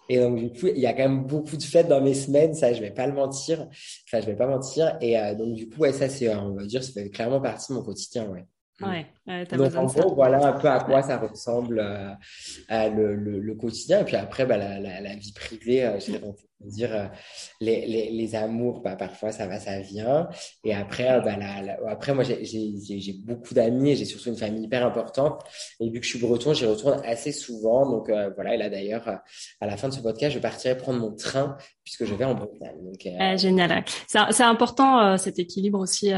et 0.08 0.18
donc 0.18 0.36
du 0.36 0.50
coup 0.50 0.68
il 0.68 0.78
y 0.80 0.86
a 0.86 0.92
quand 0.92 1.08
même 1.08 1.24
beaucoup 1.24 1.56
de 1.56 1.64
fêtes 1.64 1.88
dans 1.88 2.00
mes 2.00 2.14
semaines. 2.14 2.54
Ça 2.54 2.72
je 2.72 2.80
vais 2.80 2.92
pas 2.92 3.08
le 3.08 3.14
mentir. 3.14 3.66
Enfin 4.06 4.20
je 4.20 4.26
vais 4.26 4.36
pas 4.36 4.46
mentir 4.46 4.96
et 5.00 5.16
donc 5.34 5.54
du 5.54 5.68
coup 5.68 5.80
ouais 5.80 5.92
ça 5.92 6.08
c'est 6.08 6.32
on 6.32 6.54
va 6.54 6.64
dire 6.64 6.84
ça 6.84 6.92
fait 6.92 7.10
clairement 7.10 7.40
partie 7.40 7.72
de 7.72 7.78
mon 7.78 7.82
quotidien 7.82 8.28
ouais. 8.28 8.46
Ouais, 8.80 9.06
Donc, 9.52 9.74
en 9.76 9.84
gros, 9.84 10.14
voilà 10.14 10.46
un 10.46 10.52
peu 10.58 10.68
à 10.68 10.80
quoi 10.80 11.02
ça 11.02 11.18
ressemble 11.18 11.80
euh, 11.80 12.14
le, 12.70 13.14
le, 13.14 13.38
le, 13.40 13.54
quotidien. 13.54 14.00
Et 14.00 14.04
puis 14.04 14.16
après, 14.16 14.46
bah, 14.46 14.56
la, 14.56 14.80
la, 14.80 15.00
la 15.00 15.14
vie 15.16 15.32
privée, 15.32 15.84
euh, 15.84 16.00
j'ai 16.00 16.18
dire 16.61 16.94
euh, 16.94 17.06
les, 17.61 17.86
les, 17.86 18.11
les, 18.11 18.34
amours 18.34 18.80
bah, 18.80 18.96
parfois 18.96 19.32
ça 19.32 19.46
va 19.46 19.58
ça 19.58 19.80
vient. 19.80 20.28
Et 20.64 20.74
après 20.74 21.11
euh, 21.11 21.20
bah, 21.20 21.36
la, 21.36 21.76
après 21.88 22.14
moi 22.14 22.24
j'ai 22.24 23.14
beaucoup 23.24 23.54
d'amis 23.54 23.96
j'ai 23.96 24.04
surtout 24.04 24.28
une 24.28 24.36
famille 24.36 24.64
hyper 24.64 24.84
importante. 24.84 25.42
Et 25.80 25.88
vu 25.90 26.00
que 26.00 26.06
je 26.06 26.11
suis 26.11 26.18
breton 26.18 26.52
j'y 26.52 26.66
retourne 26.66 27.00
assez 27.04 27.32
souvent. 27.32 27.88
Donc 27.88 28.08
euh, 28.08 28.30
voilà. 28.34 28.54
Et 28.54 28.58
là 28.58 28.68
d'ailleurs 28.68 29.08
à 29.61 29.66
la 29.66 29.76
fin 29.76 29.88
de 29.88 29.94
ce 29.94 30.00
podcast 30.00 30.34
je 30.34 30.38
partirai 30.38 30.76
prendre 30.76 31.00
mon 31.00 31.12
train 31.12 31.56
puisque 31.84 32.04
je 32.04 32.14
vais 32.14 32.24
en 32.24 32.34
Bretagne. 32.34 32.76
Donc, 32.82 33.08
ah, 33.18 33.36
génial. 33.36 33.84
C'est 34.06 34.42
important 34.42 35.16
cet 35.16 35.38
équilibre 35.38 35.80
aussi 35.80 36.12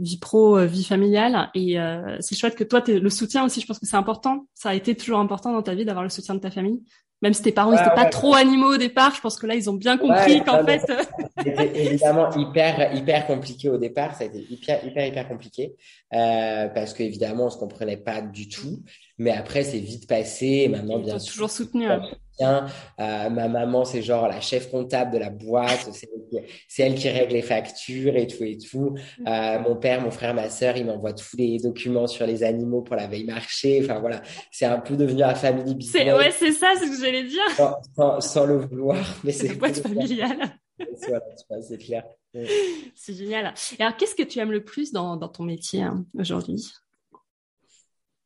vie 0.00 0.18
pro 0.18 0.64
vie 0.64 0.84
familiale. 0.84 1.50
Et 1.54 1.76
c'est 2.20 2.36
chouette 2.36 2.54
que 2.54 2.64
toi 2.64 2.82
le 2.86 3.10
soutien 3.10 3.44
aussi. 3.44 3.60
Je 3.60 3.66
pense 3.66 3.78
que 3.78 3.86
c'est 3.86 3.96
important. 3.96 4.46
Ça 4.54 4.70
a 4.70 4.74
été 4.74 4.94
toujours 4.94 5.18
important 5.18 5.52
dans 5.52 5.62
ta 5.62 5.74
vie 5.74 5.84
d'avoir 5.84 6.04
le 6.04 6.10
soutien 6.10 6.34
de 6.34 6.40
ta 6.40 6.50
famille 6.50 6.82
même 7.20 7.34
si 7.34 7.42
tes 7.42 7.52
parents 7.52 7.72
n'étaient 7.72 7.94
pas 7.94 8.06
trop 8.06 8.34
animaux 8.34 8.74
au 8.74 8.76
départ, 8.76 9.14
je 9.14 9.20
pense 9.20 9.36
que 9.36 9.46
là 9.46 9.54
ils 9.54 9.68
ont 9.68 9.74
bien 9.74 9.98
compris 9.98 10.42
qu'en 10.44 10.64
fait. 10.64 10.82
C'était 11.38 11.86
évidemment 11.86 12.30
hyper 12.36 12.94
hyper 12.94 13.26
compliqué 13.26 13.68
au 13.68 13.78
départ, 13.78 14.14
ça 14.14 14.24
a 14.24 14.26
été 14.26 14.46
hyper 14.50 14.84
hyper 14.84 15.06
hyper 15.06 15.28
compliqué 15.28 15.74
euh, 16.14 16.68
parce 16.68 16.94
qu'évidemment 16.94 17.46
on 17.46 17.50
se 17.50 17.58
comprenait 17.58 17.96
pas 17.96 18.20
du 18.20 18.48
tout, 18.48 18.82
mais 19.18 19.30
après 19.30 19.64
c'est 19.64 19.78
vite 19.78 20.08
passé. 20.08 20.68
maintenant 20.68 20.98
bien 20.98 21.18
sûr, 21.18 21.32
toujours 21.32 21.50
soutenu. 21.50 21.86
Hein. 22.40 22.66
Euh, 23.00 23.30
ma 23.30 23.48
maman, 23.48 23.84
c'est 23.84 24.02
genre 24.02 24.28
la 24.28 24.40
chef 24.40 24.70
comptable 24.70 25.12
de 25.12 25.18
la 25.18 25.30
boîte, 25.30 25.88
c'est 26.68 26.82
elle, 26.82 26.94
qui 26.94 27.08
règle 27.08 27.32
les 27.32 27.42
factures 27.42 28.16
et 28.16 28.26
tout 28.26 28.44
et 28.44 28.58
tout. 28.58 28.94
Euh, 29.26 29.58
mon 29.58 29.76
père, 29.76 30.00
mon 30.00 30.10
frère, 30.10 30.34
ma 30.34 30.48
sœur, 30.48 30.76
ils 30.76 30.86
m'envoient 30.86 31.12
tous 31.12 31.36
les 31.36 31.58
documents 31.58 32.06
sur 32.06 32.26
les 32.26 32.44
animaux 32.44 32.82
pour 32.82 32.96
la 32.96 33.06
veille 33.06 33.24
marché. 33.24 33.80
Enfin 33.82 34.00
voilà, 34.00 34.22
c'est 34.50 34.66
un 34.66 34.78
peu 34.78 34.96
devenu 34.96 35.20
la 35.20 35.34
famille 35.34 35.74
business. 35.74 36.14
Ouais, 36.16 36.30
c'est 36.30 36.52
ça, 36.52 36.72
c'est 36.78 36.86
ce 36.86 36.92
que 36.92 37.04
j'allais 37.04 37.24
dire. 37.24 37.50
Sans, 37.96 38.20
sans, 38.20 38.46
le 38.46 38.58
vouloir, 38.58 38.96
mais 39.24 39.32
c'est 39.32 39.54
boîte 39.54 39.80
familiale. 39.80 40.38
c'est 41.60 41.78
clair. 41.78 42.04
C'est 42.94 43.14
génial. 43.14 43.52
Et 43.78 43.82
alors, 43.82 43.96
qu'est-ce 43.96 44.14
que 44.14 44.22
tu 44.22 44.38
aimes 44.38 44.52
le 44.52 44.62
plus 44.62 44.92
dans, 44.92 45.16
dans 45.16 45.28
ton 45.28 45.42
métier 45.42 45.82
hein, 45.82 46.04
aujourd'hui? 46.16 46.72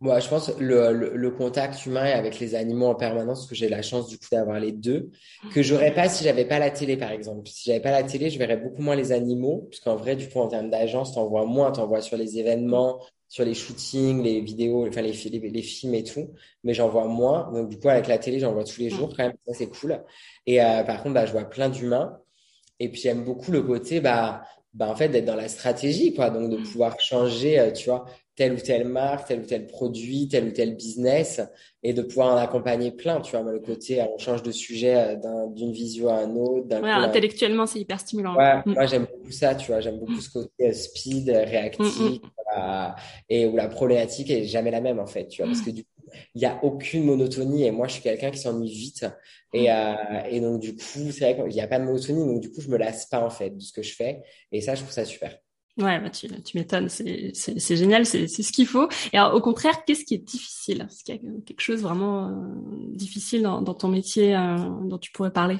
Moi, 0.02 0.18
je 0.18 0.28
pense 0.28 0.50
le, 0.58 0.92
le, 0.92 1.16
le, 1.16 1.30
contact 1.30 1.86
humain 1.86 2.02
avec 2.02 2.40
les 2.40 2.56
animaux 2.56 2.86
en 2.86 2.96
permanence, 2.96 3.40
parce 3.40 3.50
que 3.50 3.54
j'ai 3.54 3.68
la 3.68 3.82
chance 3.82 4.08
du 4.08 4.18
coup 4.18 4.26
d'avoir 4.32 4.58
les 4.58 4.72
deux, 4.72 5.10
que 5.54 5.62
j'aurais 5.62 5.94
pas 5.94 6.08
si 6.08 6.24
j'avais 6.24 6.44
pas 6.44 6.58
la 6.58 6.72
télé, 6.72 6.96
par 6.96 7.12
exemple. 7.12 7.48
Si 7.48 7.70
j'avais 7.70 7.80
pas 7.80 7.92
la 7.92 8.02
télé, 8.02 8.28
je 8.28 8.36
verrais 8.36 8.56
beaucoup 8.56 8.82
moins 8.82 8.96
les 8.96 9.12
animaux, 9.12 9.68
puisqu'en 9.70 9.94
vrai, 9.94 10.16
du 10.16 10.28
coup, 10.28 10.40
en 10.40 10.48
termes 10.48 10.70
d'agence, 10.70 11.14
t'en 11.14 11.28
vois 11.28 11.46
moins, 11.46 11.70
t'en 11.70 11.86
vois 11.86 12.00
sur 12.00 12.16
les 12.16 12.36
événements, 12.36 12.98
sur 13.28 13.44
les 13.44 13.54
shootings, 13.54 14.24
les 14.24 14.40
vidéos, 14.40 14.88
enfin 14.88 15.02
les, 15.02 15.12
les, 15.12 15.38
les 15.38 15.62
films 15.62 15.94
et 15.94 16.02
tout, 16.02 16.34
mais 16.64 16.74
j'en 16.74 16.88
vois 16.88 17.06
moins. 17.06 17.52
Donc 17.52 17.68
du 17.68 17.78
coup, 17.78 17.88
avec 17.88 18.08
la 18.08 18.18
télé, 18.18 18.40
j'en 18.40 18.52
vois 18.52 18.64
tous 18.64 18.80
les 18.80 18.90
jours 18.90 19.10
quand 19.16 19.22
même, 19.22 19.34
ça 19.46 19.54
c'est 19.54 19.68
cool. 19.68 20.02
Et 20.46 20.60
euh, 20.60 20.82
par 20.82 21.00
contre, 21.02 21.14
bah, 21.14 21.26
je 21.26 21.32
vois 21.32 21.44
plein 21.44 21.68
d'humains. 21.68 22.18
Et 22.80 22.88
puis 22.90 23.00
j'aime 23.00 23.24
beaucoup 23.24 23.52
le 23.52 23.62
côté, 23.62 24.00
bah, 24.00 24.42
bah 24.74 24.88
en 24.88 24.96
fait 24.96 25.08
d'être 25.08 25.26
dans 25.26 25.36
la 25.36 25.48
stratégie, 25.48 26.12
quoi. 26.12 26.30
Donc 26.30 26.50
de 26.50 26.56
pouvoir 26.56 26.98
changer, 26.98 27.60
euh, 27.60 27.70
tu 27.70 27.88
vois, 27.88 28.04
telle 28.42 28.54
ou 28.54 28.60
telle 28.60 28.88
marque, 28.88 29.28
tel 29.28 29.40
ou 29.40 29.46
tel 29.46 29.68
produit, 29.68 30.26
tel 30.26 30.48
ou 30.48 30.50
tel 30.50 30.74
business, 30.74 31.40
et 31.84 31.92
de 31.92 32.02
pouvoir 32.02 32.34
en 32.34 32.36
accompagner 32.36 32.90
plein. 32.90 33.20
Tu 33.20 33.30
vois, 33.30 33.42
moi, 33.42 33.52
le 33.52 33.60
côté, 33.60 34.02
on 34.02 34.18
change 34.18 34.42
de 34.42 34.50
sujet 34.50 34.96
euh, 34.96 35.46
d'une 35.50 35.70
visio 35.70 36.08
à 36.08 36.14
un 36.14 36.34
autre. 36.34 36.80
Ouais, 36.80 36.90
intellectuellement, 36.90 37.66
c'est 37.66 37.78
hyper 37.78 38.00
stimulant. 38.00 38.34
Ouais, 38.36 38.56
mm. 38.66 38.72
Moi, 38.72 38.86
j'aime 38.86 39.06
beaucoup 39.06 39.30
ça, 39.30 39.54
tu 39.54 39.70
vois. 39.70 39.80
J'aime 39.80 40.00
beaucoup 40.00 40.20
ce 40.20 40.28
côté 40.28 40.50
euh, 40.68 40.72
speed, 40.72 41.28
réactif, 41.28 42.00
mm, 42.00 42.18
mm. 42.56 42.94
et 43.28 43.46
où 43.46 43.54
la 43.54 43.68
problématique 43.68 44.28
est 44.30 44.44
jamais 44.44 44.72
la 44.72 44.80
même, 44.80 44.98
en 44.98 45.06
fait, 45.06 45.28
tu 45.28 45.42
vois. 45.42 45.46
Parce 45.46 45.62
que 45.62 45.70
du 45.70 45.84
coup, 45.84 45.90
il 46.34 46.40
n'y 46.40 46.46
a 46.46 46.58
aucune 46.64 47.04
monotonie, 47.04 47.64
et 47.64 47.70
moi, 47.70 47.86
je 47.86 47.92
suis 47.94 48.02
quelqu'un 48.02 48.32
qui 48.32 48.38
s'ennuie 48.38 48.72
vite. 48.72 49.06
Et, 49.54 49.70
euh, 49.70 49.94
et 50.28 50.40
donc, 50.40 50.60
du 50.60 50.74
coup, 50.74 51.12
c'est 51.12 51.32
vrai 51.32 51.36
qu'il 51.36 51.54
n'y 51.54 51.60
a 51.60 51.68
pas 51.68 51.78
de 51.78 51.84
monotonie, 51.84 52.26
donc 52.26 52.40
du 52.40 52.50
coup, 52.50 52.60
je 52.60 52.68
me 52.68 52.76
lasse 52.76 53.06
pas, 53.06 53.24
en 53.24 53.30
fait, 53.30 53.50
de 53.50 53.62
ce 53.62 53.72
que 53.72 53.82
je 53.82 53.94
fais. 53.94 54.22
Et 54.50 54.60
ça, 54.60 54.74
je 54.74 54.80
trouve 54.80 54.92
ça 54.92 55.04
super. 55.04 55.38
Ouais, 55.78 55.98
bah 56.00 56.10
tu, 56.10 56.28
tu 56.28 56.58
m'étonnes, 56.58 56.90
c'est 56.90 57.76
génial, 57.76 58.04
c'est 58.04 58.26
ce 58.26 58.52
qu'il 58.52 58.66
faut. 58.66 58.88
Et 59.12 59.16
alors, 59.16 59.34
au 59.34 59.40
contraire, 59.40 59.84
qu'est-ce 59.86 60.04
qui 60.04 60.14
est 60.14 60.18
difficile? 60.18 60.86
Est-ce 60.86 61.02
qu'il 61.02 61.14
y 61.14 61.18
a 61.18 61.20
quelque 61.46 61.62
chose 61.62 61.80
vraiment 61.80 62.28
euh, 62.28 62.32
difficile 62.94 63.42
dans, 63.42 63.62
dans, 63.62 63.72
ton 63.72 63.88
métier 63.88 64.36
euh, 64.36 64.58
dont 64.84 64.98
tu 64.98 65.10
pourrais 65.12 65.32
parler? 65.32 65.56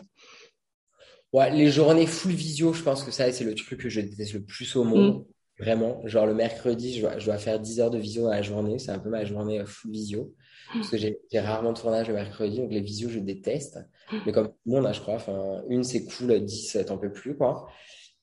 Ouais, 1.33 1.51
les 1.51 1.71
journées 1.71 2.07
full 2.07 2.33
visio, 2.33 2.75
je 2.75 2.83
pense 2.83 3.05
que 3.05 3.11
ça, 3.11 3.33
c'est 3.33 3.45
le 3.45 3.55
truc 3.55 3.81
que 3.81 3.89
je 3.89 4.03
déteste 4.03 4.35
le 4.35 4.43
plus 4.43 4.77
au 4.77 4.85
monde. 4.85 5.21
Mm. 5.21 5.25
Vraiment, 5.59 6.07
genre 6.07 6.27
le 6.27 6.35
mercredi, 6.35 6.95
je 6.95 7.01
dois, 7.01 7.19
je 7.19 7.27
dois, 7.27 7.39
faire 7.39 7.59
10 7.59 7.81
heures 7.81 7.91
de 7.91 7.99
visio 7.99 8.25
dans 8.25 8.31
la 8.31 8.43
journée. 8.43 8.79
C'est 8.79 8.91
un 8.91 8.99
peu 8.99 9.09
ma 9.09 9.25
journée 9.25 9.61
euh, 9.61 9.67
full 9.67 9.93
visio. 9.93 10.35
Parce 10.75 10.91
que 10.91 10.97
j'ai 10.97 11.19
rarement 11.35 11.73
de 11.73 11.79
tournage 11.79 12.09
le 12.09 12.15
mercredi, 12.15 12.57
donc 12.57 12.71
les 12.71 12.81
visios, 12.81 13.09
je 13.09 13.19
déteste. 13.19 13.79
Mm. 14.11 14.17
Mais 14.27 14.33
comme 14.33 14.49
tout 14.49 14.55
le 14.67 14.73
monde, 14.73 14.87
hein, 14.87 14.93
je 14.93 15.01
crois, 15.01 15.19
une, 15.71 15.85
c'est 15.85 16.05
cool, 16.05 16.39
10, 16.39 16.85
t'en 16.87 16.99
peux 16.99 17.13
plus, 17.13 17.35
quoi. 17.35 17.67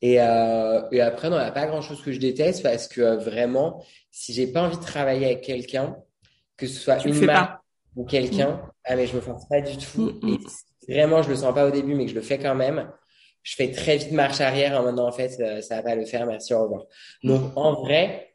Et, 0.01 0.21
euh, 0.21 0.81
et 0.91 1.01
après, 1.01 1.29
non, 1.29 1.37
il 1.37 1.41
n'y 1.41 1.45
a 1.45 1.51
pas 1.51 1.67
grand-chose 1.67 2.01
que 2.01 2.11
je 2.11 2.19
déteste 2.19 2.63
parce 2.63 2.87
que 2.87 3.01
euh, 3.01 3.17
vraiment, 3.17 3.83
si 4.11 4.33
j'ai 4.33 4.47
pas 4.47 4.63
envie 4.63 4.77
de 4.77 4.83
travailler 4.83 5.25
avec 5.25 5.41
quelqu'un, 5.41 5.97
que 6.55 6.67
ce 6.67 6.79
soit 6.79 7.05
une 7.05 7.25
marque 7.25 7.61
ou 7.95 8.05
quelqu'un, 8.05 8.51
mm. 8.51 8.71
ah 8.85 8.95
mais 8.95 9.07
je 9.07 9.15
me 9.15 9.21
force 9.21 9.47
pas 9.47 9.61
du 9.61 9.77
tout. 9.77 10.13
Mm, 10.21 10.31
mm. 10.31 10.37
Et 10.87 10.93
vraiment, 10.93 11.21
je 11.21 11.29
le 11.29 11.35
sens 11.35 11.53
pas 11.53 11.67
au 11.67 11.71
début, 11.71 11.95
mais 11.95 12.05
que 12.05 12.11
je 12.11 12.15
le 12.15 12.21
fais 12.21 12.37
quand 12.37 12.55
même, 12.55 12.89
je 13.43 13.55
fais 13.55 13.71
très 13.71 13.97
vite 13.97 14.11
marche 14.11 14.41
arrière 14.41 14.79
en 14.79 14.83
maintenant 14.83 15.07
en 15.07 15.11
fait, 15.11 15.29
ça, 15.29 15.61
ça 15.61 15.75
va 15.77 15.83
pas 15.83 15.95
le 15.95 16.05
faire, 16.05 16.25
merci, 16.25 16.53
au 16.53 16.63
revoir. 16.63 16.85
Donc 17.23 17.51
en 17.55 17.73
vrai, 17.73 18.28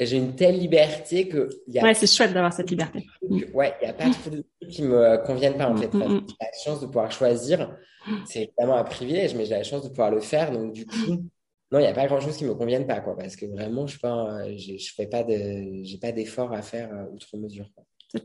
j'ai 0.00 0.16
une 0.16 0.34
telle 0.34 0.58
liberté 0.58 1.28
que 1.28 1.48
y 1.68 1.78
a 1.78 1.84
ouais 1.84 1.94
c'est 1.94 2.06
chouette 2.06 2.32
d'avoir 2.32 2.52
cette 2.52 2.70
liberté. 2.70 3.06
Ouais 3.52 3.74
il 3.80 3.86
y 3.86 3.90
a 3.90 3.92
pas 3.92 4.10
trop 4.10 4.30
de 4.30 4.44
trucs 4.60 4.70
qui 4.70 4.82
me 4.82 5.24
conviennent 5.24 5.56
pas 5.56 5.68
en 5.68 5.76
fait. 5.76 5.90
j'ai 5.92 5.98
la 5.98 6.46
chance 6.64 6.80
de 6.80 6.86
pouvoir 6.86 7.12
choisir. 7.12 7.76
C'est 8.26 8.42
évidemment 8.42 8.76
un 8.76 8.84
privilège, 8.84 9.34
mais 9.34 9.44
j'ai 9.44 9.54
la 9.54 9.62
chance 9.62 9.82
de 9.82 9.88
pouvoir 9.88 10.10
le 10.10 10.20
faire. 10.20 10.52
Donc, 10.52 10.72
du 10.72 10.86
coup, 10.86 11.24
non, 11.70 11.78
il 11.78 11.82
n'y 11.82 11.86
a 11.86 11.92
pas 11.94 12.06
grand 12.06 12.20
chose 12.20 12.36
qui 12.36 12.44
me 12.44 12.54
convienne 12.54 12.86
pas, 12.86 13.00
quoi, 13.00 13.16
parce 13.16 13.36
que 13.36 13.46
vraiment, 13.46 13.86
je 13.86 13.98
ne 14.04 14.56
je, 14.56 14.92
fais 14.94 15.06
pas 15.06 15.24
de, 15.24 15.82
j'ai 15.82 15.98
pas 15.98 16.12
d'effort 16.12 16.52
à 16.52 16.62
faire 16.62 16.92
euh, 16.92 17.06
outre 17.12 17.36
mesure. 17.36 17.66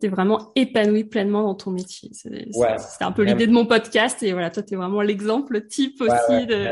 Es 0.02 0.08
vraiment 0.08 0.52
épanoui 0.56 1.04
pleinement 1.04 1.44
dans 1.44 1.56
ton 1.56 1.72
métier. 1.72 2.10
C'est 2.14 3.04
un 3.04 3.12
peu 3.12 3.24
l'idée 3.24 3.48
de 3.48 3.52
mon 3.52 3.66
podcast. 3.66 4.22
Et 4.24 4.32
voilà, 4.32 4.50
toi, 4.50 4.64
tu 4.64 4.74
es 4.74 4.78
vraiment 4.78 5.02
l'exemple 5.02 5.68
type 5.68 6.02
aussi 6.02 6.46
de 6.46 6.70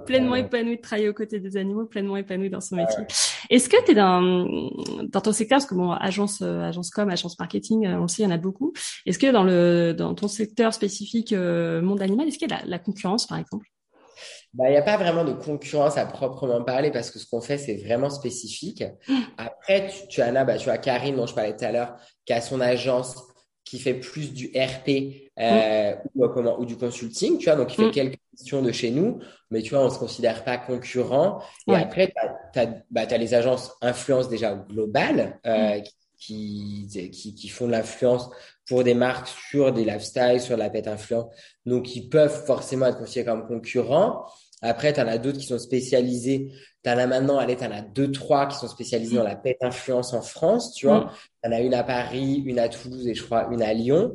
pleinement 0.06 0.36
épanoui 0.36 0.76
de 0.76 0.82
travailler 0.82 1.08
aux 1.08 1.14
côtés 1.14 1.40
des 1.40 1.56
animaux, 1.56 1.86
pleinement 1.86 2.16
épanoui 2.16 2.50
dans 2.50 2.60
son 2.60 2.76
métier. 2.76 3.04
Est-ce 3.50 3.68
que 3.68 3.82
tu 3.84 3.92
es 3.92 3.94
dans, 3.94 4.46
dans 5.02 5.20
ton 5.20 5.32
secteur, 5.32 5.56
parce 5.56 5.66
que 5.66 5.74
bon, 5.74 5.92
agence, 5.92 6.40
euh, 6.42 6.60
agence 6.60 6.90
com, 6.90 7.08
agence 7.10 7.38
marketing, 7.38 7.86
euh, 7.86 7.98
on 7.98 8.02
le 8.02 8.08
sait, 8.08 8.22
il 8.22 8.26
y 8.26 8.28
en 8.28 8.34
a 8.34 8.38
beaucoup. 8.38 8.72
Est-ce 9.06 9.18
que 9.18 9.30
dans 9.30 9.44
le, 9.44 9.92
dans 9.96 10.14
ton 10.14 10.28
secteur 10.28 10.72
spécifique 10.74 11.32
euh, 11.32 11.82
monde 11.82 12.02
animal, 12.02 12.28
est-ce 12.28 12.38
qu'il 12.38 12.50
y 12.50 12.52
a 12.52 12.62
la 12.64 12.78
concurrence, 12.78 13.26
par 13.26 13.38
exemple? 13.38 13.66
Bah, 14.54 14.68
il 14.68 14.70
n'y 14.70 14.76
a 14.76 14.82
pas 14.82 14.96
vraiment 14.96 15.24
de 15.24 15.32
concurrence 15.32 15.98
à 15.98 16.06
proprement 16.06 16.62
parler 16.62 16.92
parce 16.92 17.10
que 17.10 17.18
ce 17.18 17.26
qu'on 17.26 17.40
fait, 17.40 17.58
c'est 17.58 17.74
vraiment 17.74 18.08
spécifique. 18.08 18.84
Après, 19.36 19.88
tu, 19.88 20.06
tu 20.08 20.22
as 20.22 20.44
bah, 20.44 20.56
tu 20.56 20.70
as 20.70 20.78
Karine 20.78 21.16
dont 21.16 21.26
je 21.26 21.34
parlais 21.34 21.56
tout 21.56 21.64
à 21.64 21.72
l'heure, 21.72 21.96
qui 22.24 22.32
a 22.32 22.40
son 22.40 22.60
agence 22.60 23.16
qui 23.64 23.78
fait 23.78 23.94
plus 23.94 24.32
du 24.32 24.52
RP 24.54 25.30
euh, 25.40 25.94
ou, 26.14 26.28
comment, 26.28 26.60
ou 26.60 26.66
du 26.66 26.76
consulting, 26.76 27.38
tu 27.38 27.46
vois, 27.46 27.56
donc 27.56 27.72
il 27.72 27.76
fait 27.76 27.88
mm. 27.88 27.92
quelques 27.92 28.20
questions 28.30 28.62
de 28.62 28.70
chez 28.70 28.90
nous, 28.90 29.20
mais 29.50 29.62
tu 29.62 29.70
vois, 29.70 29.80
on 29.80 29.86
ne 29.86 29.90
se 29.90 29.98
considère 29.98 30.44
pas 30.44 30.58
concurrent. 30.58 31.42
Et 31.66 31.74
après, 31.74 32.12
tu 32.52 32.58
as, 32.60 32.66
bah, 32.90 33.04
les 33.06 33.34
agences 33.34 33.74
influence 33.80 34.28
déjà 34.28 34.54
globales 34.54 35.40
euh, 35.46 35.80
qui, 36.18 36.86
qui, 37.12 37.34
qui, 37.34 37.48
font 37.48 37.66
de 37.66 37.72
l'influence 37.72 38.30
pour 38.68 38.84
des 38.84 38.94
marques 38.94 39.28
sur 39.28 39.72
des 39.72 39.84
lifestyles, 39.84 40.40
sur 40.40 40.56
la 40.56 40.70
pète 40.70 40.88
influence, 40.88 41.26
donc 41.66 41.94
ils 41.94 42.08
peuvent 42.08 42.44
forcément 42.46 42.86
être 42.86 42.98
considérés 42.98 43.26
comme 43.26 43.46
concurrents. 43.46 44.24
Après, 44.62 44.94
tu 44.94 45.00
en 45.00 45.06
as 45.06 45.18
d'autres 45.18 45.38
qui 45.38 45.46
sont 45.46 45.58
spécialisés. 45.58 46.50
Tu 46.82 46.90
en 46.90 46.96
as 46.96 47.06
maintenant, 47.06 47.38
allez, 47.38 47.56
tu 47.56 47.64
en 47.64 47.70
as 47.70 47.82
deux, 47.82 48.10
trois 48.10 48.46
qui 48.46 48.56
sont 48.56 48.68
spécialisés 48.68 49.16
dans 49.16 49.22
la 49.22 49.36
pète 49.36 49.58
influence 49.60 50.14
en 50.14 50.22
France, 50.22 50.72
tu 50.72 50.86
vois. 50.86 51.00
Mm. 51.00 51.10
Tu 51.42 51.48
en 51.48 51.52
as 51.52 51.60
une 51.60 51.74
à 51.74 51.82
Paris, 51.82 52.42
une 52.46 52.58
à 52.58 52.70
Toulouse 52.70 53.06
et 53.06 53.14
je 53.14 53.22
crois 53.22 53.48
une 53.50 53.62
à 53.62 53.74
Lyon. 53.74 54.14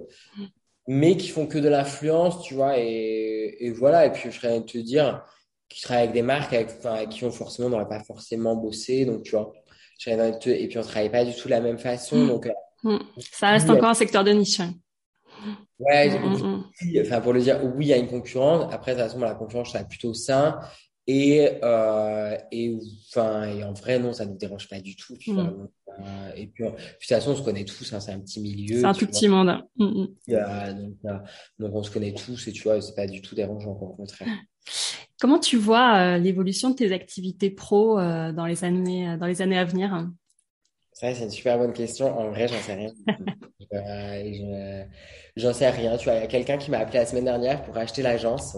Mais 0.88 1.18
qui 1.18 1.28
font 1.28 1.46
que 1.46 1.60
de 1.60 1.70
l'influence, 1.70 2.42
tu 2.42 2.56
vois. 2.56 2.80
Et, 2.80 3.58
et, 3.60 3.70
voilà. 3.70 4.08
Et 4.08 4.12
puis, 4.12 4.32
je 4.32 4.40
serais 4.40 4.60
te 4.62 4.80
dire, 4.80 5.24
qui 5.68 5.84
travaillent 5.84 6.06
avec 6.06 6.16
des 6.16 6.24
marques 6.24 6.54
avec, 6.54 6.70
enfin, 6.80 7.06
qui 7.06 7.24
ont 7.26 7.32
forcément, 7.32 7.70
n'aurait 7.70 7.88
pas 7.88 8.04
forcément 8.04 8.56
bossé. 8.56 9.06
Donc, 9.06 9.22
tu 9.22 9.32
vois. 9.32 9.54
Je 10.00 10.40
te... 10.40 10.50
Et 10.50 10.68
puis, 10.68 10.80
on 10.80 10.82
travaille 10.82 11.12
pas 11.12 11.26
du 11.26 11.36
tout 11.36 11.48
de 11.48 11.54
la 11.54 11.62
même 11.62 11.78
façon. 11.78 12.18
Mm. 12.18 12.28
Donc, 12.28 12.50
euh, 12.86 12.98
mm. 12.98 13.00
ça 13.32 13.50
reste 13.50 13.70
encore 13.70 13.90
un 13.90 13.94
secteur 13.94 14.24
de 14.24 14.32
niche. 14.32 14.62
Ouais, 15.80 16.10
mm, 16.10 16.24
mm, 16.24 16.64
mm. 16.82 17.02
enfin 17.02 17.22
pour 17.22 17.34
le 17.34 17.42
dire, 17.42 17.60
oui, 17.64 17.86
il 17.86 17.90
y 17.90 17.94
a 17.94 17.98
une 17.98 18.08
concurrence. 18.08 18.72
Après, 18.74 18.94
de 18.94 19.00
toute 19.00 19.08
façon, 19.08 19.20
la 19.20 19.36
concurrence, 19.36 19.72
c'est 19.72 19.88
plutôt 19.88 20.14
sain. 20.14 20.60
Et, 21.12 21.50
euh, 21.64 22.38
et, 22.52 22.78
enfin, 23.10 23.46
et 23.46 23.64
en 23.64 23.74
vrai, 23.74 23.98
non, 23.98 24.14
ça 24.14 24.28
ne 24.28 24.32
nous 24.32 24.38
dérange 24.38 24.70
pas 24.70 24.80
du 24.80 24.96
tout. 24.96 25.16
Euh, 25.28 26.32
et 26.36 26.46
puis, 26.46 26.66
de 26.66 26.70
toute 26.70 27.08
façon, 27.08 27.32
on 27.32 27.36
se 27.36 27.42
connaît 27.42 27.66
tous, 27.66 27.92
hein, 27.92 28.00
c'est 28.00 28.12
un 28.12 28.20
petit 28.20 28.40
milieu. 28.40 28.82
C'est 28.82 28.86
un 28.86 28.94
tout 28.94 29.08
petit 29.08 29.28
monde. 29.28 29.60
donc, 29.76 30.10
euh, 30.30 30.74
donc, 31.58 31.74
on 31.74 31.82
se 31.82 31.90
connaît 31.90 32.14
tous 32.14 32.48
et 32.48 32.52
tu 32.52 32.62
vois, 32.62 32.80
c'est 32.80 32.94
pas 32.94 33.08
du 33.08 33.24
tout 33.24 33.34
dérangeant, 33.34 33.72
au 33.72 33.96
contraire. 33.96 34.28
Comment 35.20 35.40
tu 35.40 35.58
vois 35.58 36.20
l'évolution 36.20 36.70
de 36.70 36.76
tes 36.76 36.94
activités 36.94 37.50
pro 37.50 37.96
dans 37.98 38.46
les 38.46 38.64
années 38.64 39.18
dans 39.18 39.26
les 39.26 39.42
années 39.42 39.58
à 39.58 39.66
venir 39.66 40.08
Ça, 41.00 41.16
c'est 41.16 41.24
une 41.24 41.30
super 41.30 41.58
bonne 41.58 41.72
question. 41.72 42.20
En 42.20 42.30
vrai, 42.30 42.50
j'en 42.50 42.60
sais 42.60 42.74
rien. 42.74 42.92
je, 43.72 44.84
J'en 45.38 45.54
sais 45.54 45.70
rien. 45.70 45.96
Tu 45.96 46.04
vois, 46.04 46.16
il 46.16 46.20
y 46.20 46.24
a 46.24 46.28
quelqu'un 46.28 46.58
qui 46.58 46.70
m'a 46.72 46.80
appelé 46.80 47.00
la 47.00 47.06
semaine 47.06 47.24
dernière 47.24 47.64
pour 47.64 47.78
acheter 47.78 48.02
l'agence. 48.02 48.58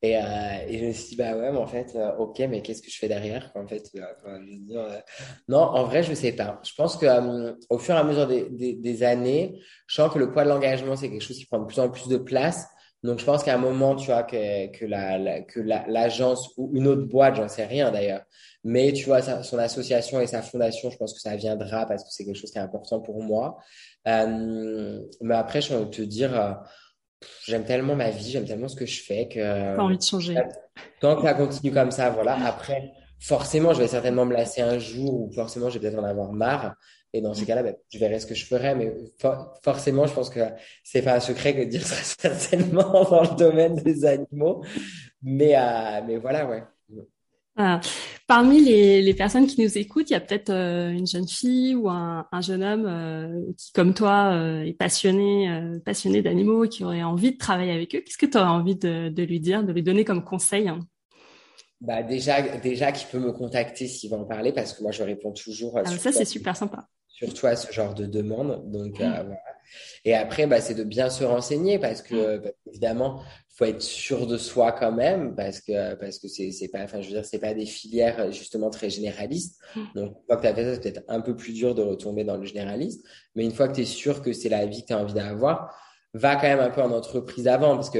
Et, 0.00 0.16
euh, 0.16 0.20
et, 0.68 0.78
je 0.78 0.84
me 0.84 0.92
suis 0.92 1.08
dit, 1.10 1.16
bah 1.16 1.36
ouais, 1.36 1.50
mais 1.50 1.58
en 1.58 1.66
fait, 1.66 1.96
euh, 1.96 2.14
ok, 2.16 2.38
mais 2.48 2.62
qu'est-ce 2.62 2.80
que 2.80 2.90
je 2.92 2.96
fais 2.96 3.08
derrière? 3.08 3.50
En 3.56 3.66
fait, 3.66 3.90
euh, 3.96 4.02
je 4.24 4.52
veux 4.52 4.58
dire, 4.60 5.02
non, 5.48 5.58
en 5.58 5.82
vrai, 5.82 6.04
je 6.04 6.14
sais 6.14 6.30
pas. 6.30 6.60
Je 6.62 6.72
pense 6.76 6.96
que 6.96 7.06
au 7.68 7.78
fur 7.78 7.96
et 7.96 7.98
à 7.98 8.04
mesure 8.04 8.28
des, 8.28 8.48
des, 8.48 8.74
des, 8.74 9.02
années, 9.02 9.60
je 9.88 9.96
sens 9.96 10.12
que 10.12 10.20
le 10.20 10.30
poids 10.30 10.44
de 10.44 10.48
l'engagement, 10.48 10.94
c'est 10.94 11.10
quelque 11.10 11.24
chose 11.24 11.38
qui 11.38 11.46
prend 11.46 11.58
de 11.58 11.66
plus 11.66 11.80
en 11.80 11.90
plus 11.90 12.06
de 12.06 12.18
place. 12.18 12.68
Donc, 13.02 13.18
je 13.18 13.24
pense 13.24 13.42
qu'à 13.42 13.54
un 13.54 13.58
moment, 13.58 13.96
tu 13.96 14.06
vois, 14.06 14.22
que, 14.22 14.68
que 14.68 14.84
la, 14.84 15.40
que 15.40 15.58
l'agence 15.58 16.52
ou 16.56 16.70
une 16.72 16.86
autre 16.86 17.08
boîte, 17.08 17.34
j'en 17.34 17.48
sais 17.48 17.66
rien 17.66 17.90
d'ailleurs, 17.90 18.22
mais 18.64 18.92
tu 18.92 19.06
vois, 19.06 19.22
son 19.22 19.58
association 19.58 20.20
et 20.20 20.26
sa 20.26 20.42
fondation, 20.42 20.90
je 20.90 20.96
pense 20.96 21.14
que 21.14 21.20
ça 21.20 21.34
viendra 21.36 21.86
parce 21.86 22.04
que 22.04 22.10
c'est 22.10 22.24
quelque 22.24 22.36
chose 22.38 22.50
qui 22.50 22.58
est 22.58 22.62
important 22.62 23.00
pour 23.00 23.22
moi. 23.22 23.58
Euh, 24.06 25.00
mais 25.22 25.34
après, 25.34 25.62
je 25.62 25.74
envie 25.74 25.90
te 25.90 26.02
dire, 26.02 26.38
euh, 26.38 26.52
j'aime 27.46 27.64
tellement 27.64 27.96
ma 27.96 28.10
vie, 28.10 28.30
j'aime 28.30 28.44
tellement 28.44 28.68
ce 28.68 28.76
que 28.76 28.86
je 28.86 29.02
fais 29.02 29.28
que. 29.28 29.76
Pas 29.76 29.82
envie 29.82 29.96
de 29.96 30.02
changer. 30.02 30.36
Tant 31.00 31.16
que 31.16 31.22
ça 31.22 31.34
continue 31.34 31.72
comme 31.72 31.90
ça, 31.90 32.10
voilà. 32.10 32.36
Après, 32.46 32.92
forcément, 33.18 33.72
je 33.72 33.80
vais 33.80 33.88
certainement 33.88 34.26
me 34.26 34.34
lasser 34.34 34.60
un 34.60 34.78
jour 34.78 35.22
ou 35.22 35.32
forcément, 35.32 35.70
je 35.70 35.78
vais 35.78 35.88
peut-être 35.88 36.02
en 36.02 36.06
avoir 36.06 36.32
marre. 36.32 36.74
Et 37.12 37.20
dans 37.20 37.34
ces 37.34 37.44
cas-là, 37.44 37.62
ben, 37.62 37.74
je 37.92 37.98
verrai 37.98 38.20
ce 38.20 38.26
que 38.26 38.34
je 38.34 38.46
ferai. 38.46 38.74
Mais 38.74 38.94
forcément, 39.64 40.06
je 40.06 40.14
pense 40.14 40.30
que 40.30 40.40
c'est 40.84 41.02
pas 41.02 41.14
un 41.14 41.20
secret 41.20 41.54
que 41.54 41.60
de 41.60 41.64
dire 41.64 41.84
ça 41.84 41.96
certainement 42.20 43.04
dans 43.04 43.22
le 43.22 43.36
domaine 43.36 43.76
des 43.76 44.04
animaux. 44.04 44.62
Mais, 45.22 45.56
euh, 45.56 46.02
mais 46.06 46.18
voilà, 46.18 46.46
ouais. 46.46 46.62
Parmi 48.26 48.60
les, 48.64 49.02
les, 49.02 49.14
personnes 49.14 49.46
qui 49.46 49.60
nous 49.60 49.76
écoutent, 49.76 50.08
il 50.10 50.12
y 50.12 50.16
a 50.16 50.20
peut-être 50.20 50.50
euh, 50.50 50.90
une 50.90 51.06
jeune 51.06 51.26
fille 51.26 51.74
ou 51.74 51.88
un, 51.88 52.26
un 52.30 52.40
jeune 52.40 52.62
homme 52.62 52.86
euh, 52.86 53.52
qui, 53.56 53.72
comme 53.72 53.92
toi, 53.92 54.32
euh, 54.32 54.62
est 54.62 54.72
passionné, 54.72 55.50
passionné 55.84 56.22
d'animaux 56.22 56.64
et 56.64 56.68
qui 56.68 56.84
aurait 56.84 57.02
envie 57.02 57.32
de 57.32 57.38
travailler 57.38 57.72
avec 57.72 57.94
eux. 57.94 58.00
Qu'est-ce 58.00 58.18
que 58.18 58.26
tu 58.26 58.38
aurais 58.38 58.46
envie 58.46 58.76
de, 58.76 59.08
de, 59.08 59.22
lui 59.24 59.40
dire, 59.40 59.64
de 59.64 59.72
lui 59.72 59.82
donner 59.82 60.04
comme 60.04 60.24
conseil 60.24 60.68
hein? 60.68 60.80
Bah 61.80 62.02
déjà, 62.02 62.42
déjà 62.58 62.92
qu'il 62.92 63.08
peut 63.08 63.18
me 63.18 63.32
contacter 63.32 63.86
s'il 63.86 64.10
va 64.10 64.18
en 64.18 64.26
parler 64.26 64.52
parce 64.52 64.74
que 64.74 64.82
moi 64.82 64.92
je 64.92 65.02
réponds 65.02 65.32
toujours. 65.32 65.78
Ah, 65.78 65.86
ça 65.86 66.12
c'est 66.12 66.26
super 66.26 66.54
sympa. 66.54 66.86
Surtout 67.22 67.46
à 67.46 67.56
ce 67.56 67.72
genre 67.72 67.94
de 67.94 68.06
demande. 68.06 68.70
Donc 68.70 68.98
mmh. 68.98 69.04
voilà. 69.04 69.26
Et 70.04 70.14
après, 70.14 70.46
bah, 70.46 70.60
c'est 70.60 70.74
de 70.74 70.84
bien 70.84 71.10
se 71.10 71.22
renseigner 71.22 71.78
parce 71.78 72.02
que, 72.02 72.38
mmh. 72.38 72.52
évidemment, 72.66 73.22
faut 73.60 73.66
être 73.66 73.82
sûr 73.82 74.26
de 74.26 74.38
soi 74.38 74.72
quand 74.72 74.90
même 74.90 75.34
parce 75.34 75.60
que 75.60 75.94
parce 75.96 76.18
que 76.18 76.28
c'est 76.28 76.50
c'est 76.50 76.68
pas 76.68 76.82
enfin 76.82 77.02
je 77.02 77.08
veux 77.08 77.12
dire 77.12 77.26
c'est 77.26 77.38
pas 77.38 77.52
des 77.52 77.66
filières 77.66 78.32
justement 78.32 78.70
très 78.70 78.88
généralistes 78.88 79.60
mm. 79.76 79.80
donc 79.94 80.16
une 80.16 80.24
fois 80.26 80.36
que 80.36 80.40
tu 80.40 80.46
as 80.46 80.54
fait 80.54 80.64
ça 80.64 80.74
c'est 80.74 80.80
peut-être 80.80 81.04
un 81.08 81.20
peu 81.20 81.36
plus 81.36 81.52
dur 81.52 81.74
de 81.74 81.82
retomber 81.82 82.24
dans 82.24 82.38
le 82.38 82.46
généraliste 82.46 83.04
mais 83.34 83.44
une 83.44 83.52
fois 83.52 83.68
que 83.68 83.74
tu 83.74 83.82
es 83.82 83.84
sûr 83.84 84.22
que 84.22 84.32
c'est 84.32 84.48
la 84.48 84.64
vie 84.64 84.80
que 84.80 84.86
tu 84.86 84.92
as 84.94 84.98
envie 84.98 85.12
d'avoir 85.12 85.76
va 86.14 86.36
quand 86.36 86.48
même 86.48 86.60
un 86.60 86.70
peu 86.70 86.80
en 86.80 86.90
entreprise 86.90 87.46
avant 87.48 87.74
parce 87.74 87.90
que 87.90 87.98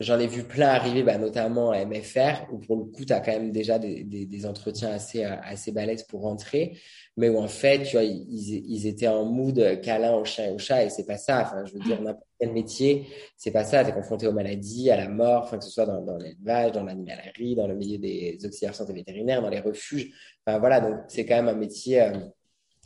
J'en 0.00 0.18
ai 0.18 0.26
vu 0.26 0.44
plein 0.44 0.68
arriver, 0.68 1.02
bah, 1.02 1.18
notamment 1.18 1.72
à 1.72 1.84
MFR, 1.84 2.50
où 2.50 2.58
pour 2.58 2.76
le 2.76 2.84
coup, 2.84 3.04
tu 3.04 3.12
as 3.12 3.20
quand 3.20 3.32
même 3.32 3.52
déjà 3.52 3.78
des, 3.78 4.02
des, 4.02 4.24
des, 4.24 4.46
entretiens 4.46 4.90
assez, 4.90 5.24
euh, 5.26 5.36
assez 5.42 5.72
balèzes 5.72 6.04
pour 6.04 6.22
rentrer, 6.22 6.78
mais 7.18 7.28
où 7.28 7.36
en 7.38 7.48
fait, 7.48 7.82
tu 7.82 7.96
vois, 7.96 8.04
ils, 8.04 8.64
ils 8.66 8.86
étaient 8.86 9.08
en 9.08 9.26
mood 9.26 9.80
câlin 9.82 10.14
au 10.14 10.24
chien 10.24 10.46
et 10.46 10.52
au 10.52 10.58
chat, 10.58 10.84
et 10.84 10.88
c'est 10.88 11.04
pas 11.04 11.18
ça. 11.18 11.42
Enfin, 11.42 11.66
je 11.66 11.74
veux 11.74 11.80
dire, 11.80 12.00
n'importe 12.00 12.26
quel 12.40 12.50
métier, 12.52 13.08
c'est 13.36 13.50
pas 13.50 13.64
ça. 13.64 13.84
Tu 13.84 13.90
es 13.90 13.92
confronté 13.92 14.26
aux 14.26 14.32
maladies, 14.32 14.90
à 14.90 14.96
la 14.96 15.08
mort, 15.08 15.42
enfin, 15.44 15.58
que 15.58 15.64
ce 15.64 15.70
soit 15.70 15.84
dans, 15.84 16.00
dans 16.00 16.16
l'élevage, 16.16 16.72
dans 16.72 16.84
l'animalerie, 16.84 17.54
dans 17.54 17.66
le 17.66 17.74
milieu 17.74 17.98
des 17.98 18.38
auxiliaires 18.42 18.74
santé 18.74 18.94
vétérinaire, 18.94 19.42
dans 19.42 19.50
les 19.50 19.60
refuges. 19.60 20.10
Enfin, 20.46 20.58
voilà, 20.58 20.80
donc 20.80 20.96
c'est 21.08 21.26
quand 21.26 21.36
même 21.36 21.48
un 21.48 21.58
métier. 21.58 22.00
Euh, 22.00 22.12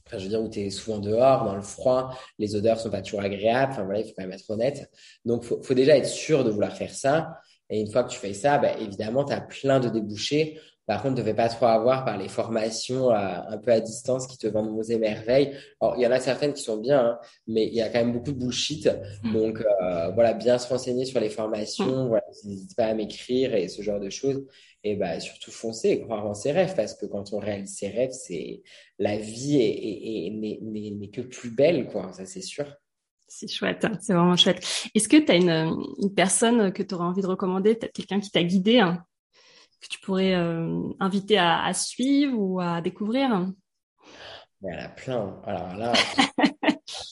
Enfin, 0.06 0.18
je 0.18 0.24
veux 0.24 0.28
dire, 0.28 0.42
où 0.42 0.48
tu 0.48 0.60
es 0.60 0.70
souvent 0.70 0.98
dehors, 0.98 1.44
dans 1.44 1.56
le 1.56 1.62
froid, 1.62 2.16
les 2.38 2.54
odeurs 2.56 2.78
sont 2.78 2.90
pas 2.90 3.02
toujours 3.02 3.20
agréables. 3.20 3.72
Enfin, 3.72 3.84
voilà, 3.84 4.00
il 4.00 4.04
faut 4.04 4.12
quand 4.16 4.22
même 4.22 4.32
être 4.32 4.50
honnête. 4.50 4.90
Donc, 5.24 5.44
faut, 5.44 5.62
faut 5.62 5.74
déjà 5.74 5.96
être 5.96 6.06
sûr 6.06 6.44
de 6.44 6.50
vouloir 6.50 6.76
faire 6.76 6.94
ça. 6.94 7.38
Et 7.70 7.80
une 7.80 7.90
fois 7.90 8.04
que 8.04 8.10
tu 8.10 8.18
fais 8.18 8.34
ça, 8.34 8.58
bah, 8.58 8.78
évidemment, 8.78 9.24
tu 9.24 9.32
as 9.32 9.40
plein 9.40 9.80
de 9.80 9.88
débouchés. 9.88 10.60
Par 10.86 11.00
contre, 11.00 11.14
ne 11.14 11.20
devais 11.20 11.32
pas 11.32 11.48
trop 11.48 11.64
avoir 11.64 12.04
par 12.04 12.18
les 12.18 12.28
formations 12.28 13.10
un 13.10 13.56
peu 13.56 13.72
à 13.72 13.80
distance 13.80 14.26
qui 14.26 14.36
te 14.36 14.46
vendent 14.46 14.68
vos 14.68 14.82
émerveilles. 14.82 15.56
Alors, 15.80 15.96
il 15.96 16.02
y 16.02 16.06
en 16.06 16.10
a 16.10 16.20
certaines 16.20 16.52
qui 16.52 16.62
sont 16.62 16.76
bien, 16.76 17.00
hein, 17.00 17.18
mais 17.46 17.66
il 17.66 17.72
y 17.72 17.80
a 17.80 17.88
quand 17.88 18.00
même 18.00 18.12
beaucoup 18.12 18.32
de 18.32 18.38
bullshit. 18.38 18.90
Mm. 19.22 19.32
Donc, 19.32 19.60
euh, 19.60 20.10
voilà, 20.10 20.34
bien 20.34 20.58
se 20.58 20.68
renseigner 20.68 21.06
sur 21.06 21.20
les 21.20 21.30
formations. 21.30 22.08
Voilà, 22.08 22.24
n'hésite 22.44 22.76
pas 22.76 22.84
à 22.84 22.94
m'écrire 22.94 23.54
et 23.54 23.68
ce 23.68 23.80
genre 23.80 23.98
de 23.98 24.10
choses 24.10 24.44
et 24.84 24.96
bah, 24.96 25.18
surtout 25.18 25.50
foncer 25.50 25.88
et 25.88 26.00
croire 26.02 26.26
en 26.26 26.34
ses 26.34 26.52
rêves 26.52 26.76
parce 26.76 26.94
que 26.94 27.06
quand 27.06 27.32
on 27.32 27.38
réalise 27.38 27.74
ses 27.74 27.88
rêves, 27.88 28.12
c'est 28.12 28.62
la 28.98 29.16
vie 29.16 29.56
est, 29.56 30.30
n'est 30.30 31.08
que 31.08 31.22
plus 31.22 31.50
belle, 31.50 31.88
quoi. 31.88 32.12
Ça, 32.12 32.26
c'est 32.26 32.42
sûr. 32.42 32.66
C'est 33.26 33.50
chouette, 33.50 33.86
c'est 34.00 34.12
vraiment 34.12 34.36
chouette. 34.36 34.64
Est-ce 34.94 35.08
que 35.08 35.16
tu 35.16 35.32
as 35.32 35.36
une, 35.36 35.74
une, 36.02 36.14
personne 36.14 36.72
que 36.72 36.82
tu 36.82 36.94
aurais 36.94 37.06
envie 37.06 37.22
de 37.22 37.26
recommander, 37.26 37.74
peut-être 37.74 37.94
quelqu'un 37.94 38.20
qui 38.20 38.30
t'a 38.30 38.44
guidé, 38.44 38.78
hein, 38.80 39.02
que 39.80 39.88
tu 39.88 39.98
pourrais 40.00 40.34
euh, 40.34 40.82
inviter 41.00 41.38
à, 41.38 41.64
à, 41.64 41.72
suivre 41.72 42.38
ou 42.38 42.60
à 42.60 42.82
découvrir? 42.82 43.50
Il 44.62 44.70
y 44.70 44.76
en 44.76 44.84
a 44.84 44.88
plein. 44.88 45.40
Alors 45.46 45.74
là, 45.74 45.94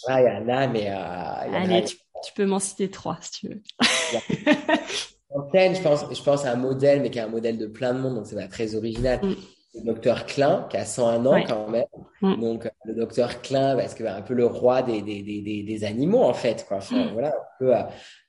là 0.07 0.21
il 0.21 0.25
y 0.25 0.29
en 0.29 0.49
a, 0.49 0.67
mais. 0.69 0.91
Euh, 0.91 1.59
Allez, 1.59 1.85
tu, 1.85 1.97
tu, 1.97 2.33
peux 2.35 2.45
m'en 2.45 2.59
citer 2.59 2.91
trois 2.91 3.19
si 3.23 3.31
tu 3.33 3.49
veux. 3.49 3.63
je 5.35 5.83
pense, 5.83 6.05
je 6.13 6.23
pense 6.23 6.45
à 6.45 6.53
un 6.53 6.57
modèle, 6.57 7.03
mais 7.03 7.11
qui 7.11 7.19
est 7.19 7.23
un 7.23 7.29
modèle 7.29 7.59
de 7.59 7.67
plein 7.67 7.95
de 7.95 8.01
monde, 8.01 8.17
donc 8.17 8.27
c'est 8.27 8.37
pas 8.37 8.49
très 8.49 8.75
original. 8.75 9.21
Mm. 9.23 9.35
Le 9.75 9.85
docteur 9.85 10.27
Klein, 10.27 10.67
qui 10.69 10.77
a 10.77 10.85
101 10.85 11.25
ans 11.25 11.43
quand 11.47 11.69
même. 11.69 11.87
Mm. 12.21 12.41
Donc, 12.41 12.71
le 12.85 12.95
docteur 12.95 13.41
Klein, 13.41 13.75
parce 13.75 13.95
que 13.95 14.05
bah, 14.05 14.17
un 14.17 14.23
peu 14.23 14.35
le 14.35 14.45
roi 14.45 14.83
des, 14.83 15.01
des, 15.01 15.23
des, 15.23 15.63
des, 15.63 15.85
animaux, 15.85 16.23
en 16.23 16.35
fait, 16.35 16.67
quoi. 16.69 16.79
Enfin, 16.79 17.07
mm. 17.07 17.13
voilà, 17.13 17.35
un 17.35 17.59
peu, 17.59 17.75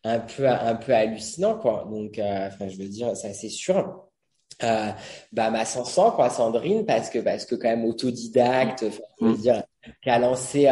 un 0.05 0.19
peu, 0.19 0.47
un 0.47 0.75
peu 0.75 0.93
hallucinant, 0.93 1.57
quoi. 1.57 1.85
Donc, 1.89 2.17
euh, 2.17 2.47
enfin, 2.47 2.69
je 2.69 2.77
veux 2.77 2.87
dire, 2.87 3.15
c'est 3.17 3.29
assez 3.29 3.49
sûr. 3.49 4.07
Euh, 4.63 4.91
bah, 5.31 5.49
ma 5.49 5.65
Sansan, 5.65 6.11
quoi, 6.11 6.29
Sandrine, 6.29 6.85
parce 6.85 7.09
que, 7.09 7.19
parce 7.19 7.45
que 7.45 7.55
quand 7.55 7.69
même 7.69 7.85
autodidacte, 7.85 8.85
je 9.19 9.25
veux 9.25 9.37
dire, 9.37 9.63
qui 10.01 10.09
a 10.09 10.19
lancé, 10.19 10.69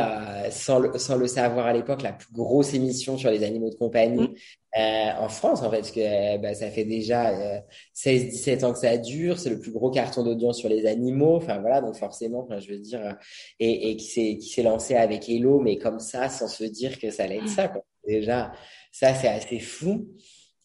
sans, 0.51 0.79
le, 0.79 0.97
sans 0.97 1.15
le 1.17 1.27
savoir 1.27 1.65
à 1.65 1.73
l'époque, 1.73 2.01
la 2.01 2.13
plus 2.13 2.31
grosse 2.31 2.73
émission 2.73 3.17
sur 3.17 3.29
les 3.29 3.43
animaux 3.43 3.69
de 3.69 3.75
compagnie 3.75 4.29
mm. 4.29 4.79
euh, 4.79 5.11
en 5.19 5.29
France, 5.29 5.61
en 5.61 5.69
fait, 5.69 5.77
parce 5.77 5.91
que 5.91 6.37
bah, 6.37 6.53
ça 6.53 6.69
fait 6.69 6.85
déjà 6.85 7.61
16-17 7.95 8.65
ans 8.65 8.73
que 8.73 8.79
ça 8.79 8.97
dure, 8.97 9.39
c'est 9.39 9.49
le 9.49 9.59
plus 9.59 9.71
gros 9.71 9.89
carton 9.89 10.23
d'audience 10.23 10.59
sur 10.59 10.69
les 10.69 10.85
animaux, 10.85 11.35
enfin 11.35 11.59
voilà, 11.59 11.81
donc 11.81 11.95
forcément, 11.95 12.47
je 12.59 12.71
veux 12.71 12.79
dire, 12.79 13.17
et, 13.59 13.89
et 13.89 13.97
qui 13.97 14.05
s'est 14.05 14.37
qui 14.37 14.47
s'est 14.47 14.63
lancé 14.63 14.95
avec 14.95 15.27
Hello, 15.29 15.59
mais 15.59 15.77
comme 15.77 15.99
ça, 15.99 16.29
sans 16.29 16.47
se 16.47 16.63
dire 16.63 16.99
que 16.99 17.09
ça 17.09 17.23
allait 17.23 17.37
être 17.37 17.49
ça, 17.49 17.67
quoi. 17.67 17.83
Déjà, 18.07 18.51
ça, 18.91 19.13
c'est 19.13 19.27
assez 19.27 19.59
fou. 19.59 20.07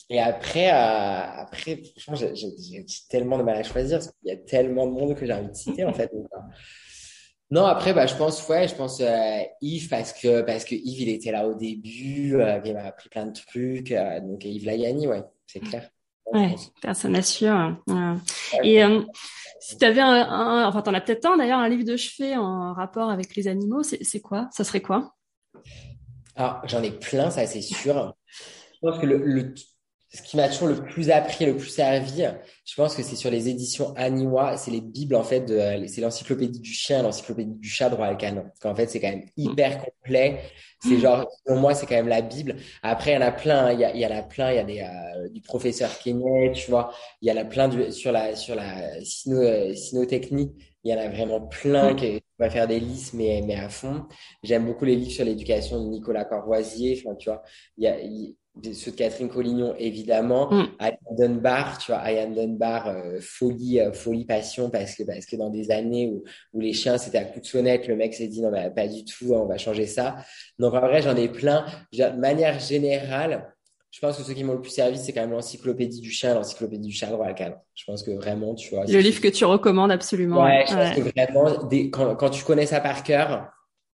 Et 0.08 0.20
après, 0.20 0.70
euh, 0.70 1.42
après, 1.42 1.82
franchement, 1.98 2.28
j'ai 2.34 2.84
tellement 3.08 3.38
de 3.38 3.42
mal 3.42 3.56
à 3.56 3.62
choisir 3.62 3.98
parce 3.98 4.12
qu'il 4.12 4.28
y 4.28 4.32
a 4.32 4.36
tellement 4.36 4.86
de 4.86 4.92
monde 4.92 5.16
que 5.16 5.26
j'ai 5.26 5.32
envie 5.32 5.48
de 5.48 5.54
citer 5.54 5.84
en 5.84 5.92
fait. 5.92 6.10
Donc, 6.12 6.26
euh, 6.32 6.38
non, 7.50 7.64
après, 7.64 7.94
bah, 7.94 8.06
je 8.06 8.14
pense, 8.16 8.46
ouais, 8.48 8.66
je 8.66 8.74
pense 8.74 9.00
euh, 9.00 9.38
Yves 9.60 9.88
parce 9.88 10.12
que 10.12 10.42
parce 10.42 10.64
que 10.64 10.74
Yves, 10.74 11.02
il 11.02 11.08
était 11.10 11.30
là 11.30 11.46
au 11.46 11.54
début, 11.54 12.34
euh, 12.34 12.60
il 12.64 12.74
m'a 12.74 12.84
appris 12.84 13.08
plein 13.08 13.26
de 13.26 13.32
trucs. 13.32 13.92
Euh, 13.92 14.20
donc 14.20 14.44
Yves 14.44 14.64
Layani, 14.64 15.06
ouais, 15.06 15.22
c'est 15.46 15.60
clair. 15.60 15.88
Ouais, 16.32 16.56
personne 16.82 17.14
assure. 17.14 17.76
Et 18.64 18.82
si 19.60 19.78
tu 19.78 19.84
avais 19.84 20.00
un, 20.00 20.10
un, 20.10 20.66
enfin, 20.66 20.82
t'en 20.82 20.92
as 20.92 21.00
peut-être 21.00 21.24
un 21.24 21.36
d'ailleurs, 21.36 21.60
un 21.60 21.68
livre 21.68 21.84
de 21.84 21.96
chevet 21.96 22.36
en 22.36 22.72
rapport 22.72 23.10
avec 23.10 23.36
les 23.36 23.46
animaux, 23.46 23.84
c'est 23.84 24.20
quoi? 24.20 24.48
Ça 24.50 24.64
serait 24.64 24.82
quoi? 24.82 25.14
Alors, 26.34 26.62
j'en 26.66 26.82
ai 26.82 26.90
plein, 26.90 27.30
ça 27.30 27.46
c'est 27.46 27.62
sûr. 27.62 28.16
Je 28.74 28.78
pense 28.88 28.98
que 28.98 29.06
le, 29.06 29.18
le 29.18 29.54
ce 30.12 30.22
qui 30.22 30.36
m'a 30.36 30.48
toujours 30.48 30.68
le 30.68 30.82
plus 30.82 31.10
appris, 31.10 31.46
le 31.46 31.56
plus 31.56 31.68
servi, 31.68 32.24
je 32.64 32.74
pense 32.74 32.94
que 32.94 33.02
c'est 33.02 33.16
sur 33.16 33.30
les 33.30 33.48
éditions 33.48 33.92
Aniwa, 33.96 34.56
c'est 34.56 34.70
les 34.70 34.80
bibles 34.80 35.16
en 35.16 35.24
fait, 35.24 35.40
de, 35.40 35.86
c'est 35.88 36.00
l'encyclopédie 36.00 36.60
du 36.60 36.72
chien, 36.72 37.02
l'encyclopédie 37.02 37.54
du 37.54 37.68
chat 37.68 37.90
droit 37.90 38.06
à 38.06 38.14
canon. 38.14 38.42
Parce 38.42 38.60
qu'en 38.60 38.74
fait, 38.74 38.88
c'est 38.88 39.00
quand 39.00 39.10
même 39.10 39.26
hyper 39.36 39.84
complet. 39.84 40.40
C'est 40.82 40.98
genre, 40.98 41.26
pour 41.44 41.56
moi, 41.56 41.74
c'est 41.74 41.86
quand 41.86 41.94
même 41.94 42.08
la 42.08 42.22
Bible. 42.22 42.56
Après, 42.82 43.12
il 43.12 43.14
y 43.14 43.16
en 43.16 43.22
a 43.22 43.32
plein. 43.32 43.72
Il 43.72 43.80
y, 43.80 43.84
a, 43.84 43.94
il 43.94 44.00
y 44.00 44.06
en 44.06 44.16
a 44.16 44.22
plein. 44.22 44.52
Il 44.52 44.56
y 44.56 44.58
a 44.58 44.64
des, 44.64 44.80
euh, 44.80 45.28
du 45.30 45.40
professeur 45.40 45.90
Kenyet, 45.98 46.52
tu 46.52 46.70
vois. 46.70 46.92
Il 47.22 47.28
y 47.28 47.32
en 47.32 47.36
a 47.36 47.44
plein 47.44 47.68
du, 47.68 47.90
sur 47.92 48.12
la, 48.12 48.36
sur 48.36 48.54
la 48.54 49.02
sino, 49.02 49.38
euh, 49.40 49.74
sinotechnie. 49.74 50.52
Il 50.84 50.92
y 50.92 50.94
en 50.94 50.98
a 50.98 51.08
vraiment 51.08 51.40
plein 51.40 51.94
qui 51.94 52.20
va 52.38 52.50
faire 52.50 52.68
des 52.68 52.78
listes, 52.78 53.14
mais, 53.14 53.42
mais 53.44 53.56
à 53.56 53.68
fond. 53.68 54.04
J'aime 54.42 54.66
beaucoup 54.66 54.84
les 54.84 54.96
livres 54.96 55.10
sur 55.10 55.24
l'éducation 55.24 55.82
de 55.82 55.88
Nicolas 55.88 56.24
Corvoisier. 56.24 57.02
Enfin, 57.04 57.16
tu 57.16 57.30
vois, 57.30 57.42
il 57.76 57.84
y 57.84 57.88
a, 57.88 57.96
ceux 58.72 58.90
de 58.90 58.96
Catherine 58.96 59.28
Collignon 59.28 59.74
évidemment 59.78 60.50
mm. 60.50 60.68
Dunbar 61.16 61.78
tu 61.78 61.92
vois 61.92 62.00
Ayane 62.00 62.34
Dunbar 62.34 62.88
euh, 62.88 63.18
folie 63.20 63.80
euh, 63.80 63.92
folie 63.92 64.24
passion 64.24 64.70
parce 64.70 64.94
que 64.94 65.02
parce 65.02 65.26
que 65.26 65.36
dans 65.36 65.50
des 65.50 65.70
années 65.70 66.08
où, 66.08 66.24
où 66.52 66.60
les 66.60 66.72
chiens 66.72 66.98
c'était 66.98 67.18
à 67.18 67.24
coup 67.24 67.40
de 67.40 67.46
sonnette 67.46 67.86
le 67.86 67.96
mec 67.96 68.14
s'est 68.14 68.28
dit 68.28 68.40
non 68.40 68.50
mais 68.50 68.70
pas 68.70 68.88
du 68.88 69.04
tout 69.04 69.32
on 69.32 69.46
va 69.46 69.58
changer 69.58 69.86
ça 69.86 70.16
donc 70.58 70.74
en 70.74 70.80
vrai 70.80 71.02
j'en 71.02 71.16
ai 71.16 71.28
plein 71.28 71.66
de 71.92 72.18
manière 72.18 72.58
générale 72.58 73.52
je 73.90 74.00
pense 74.00 74.16
que 74.16 74.22
ce 74.22 74.32
qui 74.32 74.44
m'ont 74.44 74.54
le 74.54 74.60
plus 74.60 74.72
servi 74.72 74.98
c'est 74.98 75.12
quand 75.12 75.22
même 75.22 75.30
l'encyclopédie 75.30 76.00
du 76.00 76.10
chien 76.10 76.34
l'encyclopédie 76.34 76.88
du 76.88 76.94
chat 76.94 77.08
droit 77.08 77.26
à 77.26 77.34
cadre 77.34 77.56
je 77.74 77.84
pense 77.86 78.02
que 78.02 78.10
vraiment 78.10 78.54
tu 78.54 78.74
vois 78.74 78.84
le 78.86 78.98
livre 78.98 79.20
que 79.20 79.28
tu 79.28 79.44
recommandes 79.44 79.92
absolument 79.92 80.44
ouais, 80.44 80.64
je 80.68 80.74
pense 80.74 80.96
que 80.96 81.00
vraiment 81.00 81.68
quand, 81.90 82.16
quand 82.16 82.30
tu 82.30 82.44
connais 82.44 82.66
ça 82.66 82.80
par 82.80 83.02
cœur 83.02 83.50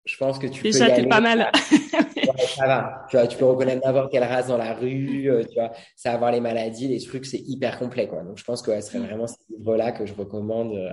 je 0.05 0.17
pense 0.17 0.39
que 0.39 0.47
tu 0.47 0.63
Déjà, 0.63 0.87
peux. 0.87 0.97
Déjà, 0.97 1.09
pas 1.09 1.21
mal. 1.21 1.51
ça 2.47 2.67
va. 2.67 3.07
Tu 3.09 3.17
vois, 3.17 3.27
tu 3.27 3.37
peux 3.37 3.45
reconnaître 3.45 3.87
n'importe 3.87 4.11
quelle 4.11 4.25
race 4.25 4.49
dans 4.49 4.57
la 4.57 4.75
rue. 4.75 5.31
Euh, 5.31 5.45
tu 5.45 5.55
vois, 5.55 5.71
ça 5.97 6.13
avoir 6.13 6.33
les 6.33 6.41
maladies, 6.41 6.89
les 6.89 7.01
trucs, 7.01 7.27
c'est 7.27 7.43
hyper 7.47 7.79
complet, 7.79 8.09
quoi. 8.09 8.23
Donc, 8.23 8.39
je 8.39 8.45
pense 8.45 8.63
que 8.63 8.79
ce 8.81 8.87
serait 8.87 8.99
vraiment 8.99 9.27
ce 9.27 9.35
livre-là 9.51 9.93
que 9.93 10.07
je 10.07 10.15
recommande. 10.15 10.75
Euh, 10.75 10.91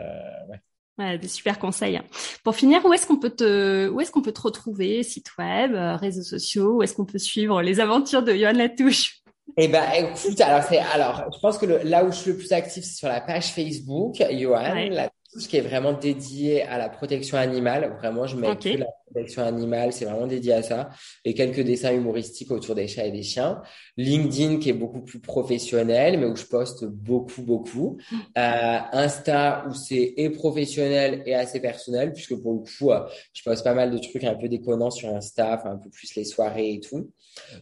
ouais. 0.99 1.17
Des 1.17 1.27
super 1.27 1.59
conseils. 1.59 1.99
Pour 2.43 2.55
finir, 2.55 2.83
où 2.85 2.93
est-ce 2.93 3.05
qu'on 3.05 3.19
peut 3.19 3.29
te, 3.29 3.87
où 3.89 4.01
est-ce 4.01 4.11
qu'on 4.11 4.21
peut 4.21 4.31
te 4.31 4.41
retrouver, 4.41 5.03
site 5.03 5.29
web, 5.37 5.73
euh, 5.73 5.95
réseaux 5.95 6.23
sociaux, 6.23 6.77
où 6.77 6.83
est-ce 6.83 6.95
qu'on 6.95 7.05
peut 7.05 7.19
suivre 7.19 7.61
les 7.61 7.79
aventures 7.79 8.23
de 8.23 8.33
Yohan 8.33 8.53
Latouche? 8.53 9.21
Eh 9.57 9.67
ben, 9.67 9.83
écoute, 9.95 10.41
alors 10.41 10.63
c'est, 10.63 10.79
alors, 10.79 11.23
je 11.33 11.39
pense 11.39 11.57
que 11.57 11.65
le, 11.65 11.77
là 11.83 12.03
où 12.03 12.11
je 12.11 12.17
suis 12.17 12.31
le 12.31 12.37
plus 12.37 12.51
actif, 12.51 12.83
c'est 12.83 12.97
sur 12.97 13.07
la 13.07 13.21
page 13.21 13.53
Facebook, 13.53 14.15
Johan, 14.31 14.73
ouais 14.73 15.09
ce 15.35 15.47
qui 15.47 15.57
est 15.57 15.61
vraiment 15.61 15.93
dédié 15.93 16.63
à 16.63 16.77
la 16.77 16.89
protection 16.89 17.37
animale. 17.37 17.95
Vraiment, 17.99 18.27
je 18.27 18.37
mets 18.37 18.55
que 18.55 18.69
la 18.77 18.87
protection 19.05 19.43
animale, 19.43 19.91
c'est 19.91 20.05
vraiment 20.05 20.27
dédié 20.27 20.53
à 20.53 20.63
ça. 20.63 20.89
Et 21.25 21.33
quelques 21.33 21.61
dessins 21.61 21.93
humoristiques 21.93 22.51
autour 22.51 22.75
des 22.75 22.87
chats 22.87 23.05
et 23.05 23.11
des 23.11 23.23
chiens. 23.23 23.61
LinkedIn 23.97 24.57
qui 24.57 24.69
est 24.69 24.73
beaucoup 24.73 25.01
plus 25.01 25.19
professionnel, 25.19 26.17
mais 26.17 26.25
où 26.25 26.35
je 26.35 26.45
poste 26.45 26.85
beaucoup, 26.85 27.41
beaucoup. 27.41 27.97
Euh, 28.37 28.77
Insta 28.93 29.65
où 29.69 29.73
c'est 29.73 30.13
et 30.17 30.29
professionnel 30.29 31.23
et 31.25 31.35
assez 31.35 31.59
personnel, 31.59 32.13
puisque 32.13 32.39
pour 32.41 32.53
le 32.53 32.59
coup, 32.59 32.91
euh, 32.91 33.05
je 33.33 33.43
poste 33.43 33.63
pas 33.63 33.73
mal 33.73 33.91
de 33.91 33.97
trucs 33.97 34.23
un 34.23 34.35
peu 34.35 34.47
déconnants 34.47 34.91
sur 34.91 35.13
Insta, 35.13 35.57
enfin 35.59 35.71
un 35.71 35.77
peu 35.77 35.89
plus 35.89 36.15
les 36.15 36.23
soirées 36.23 36.73
et 36.73 36.79
tout. 36.79 37.11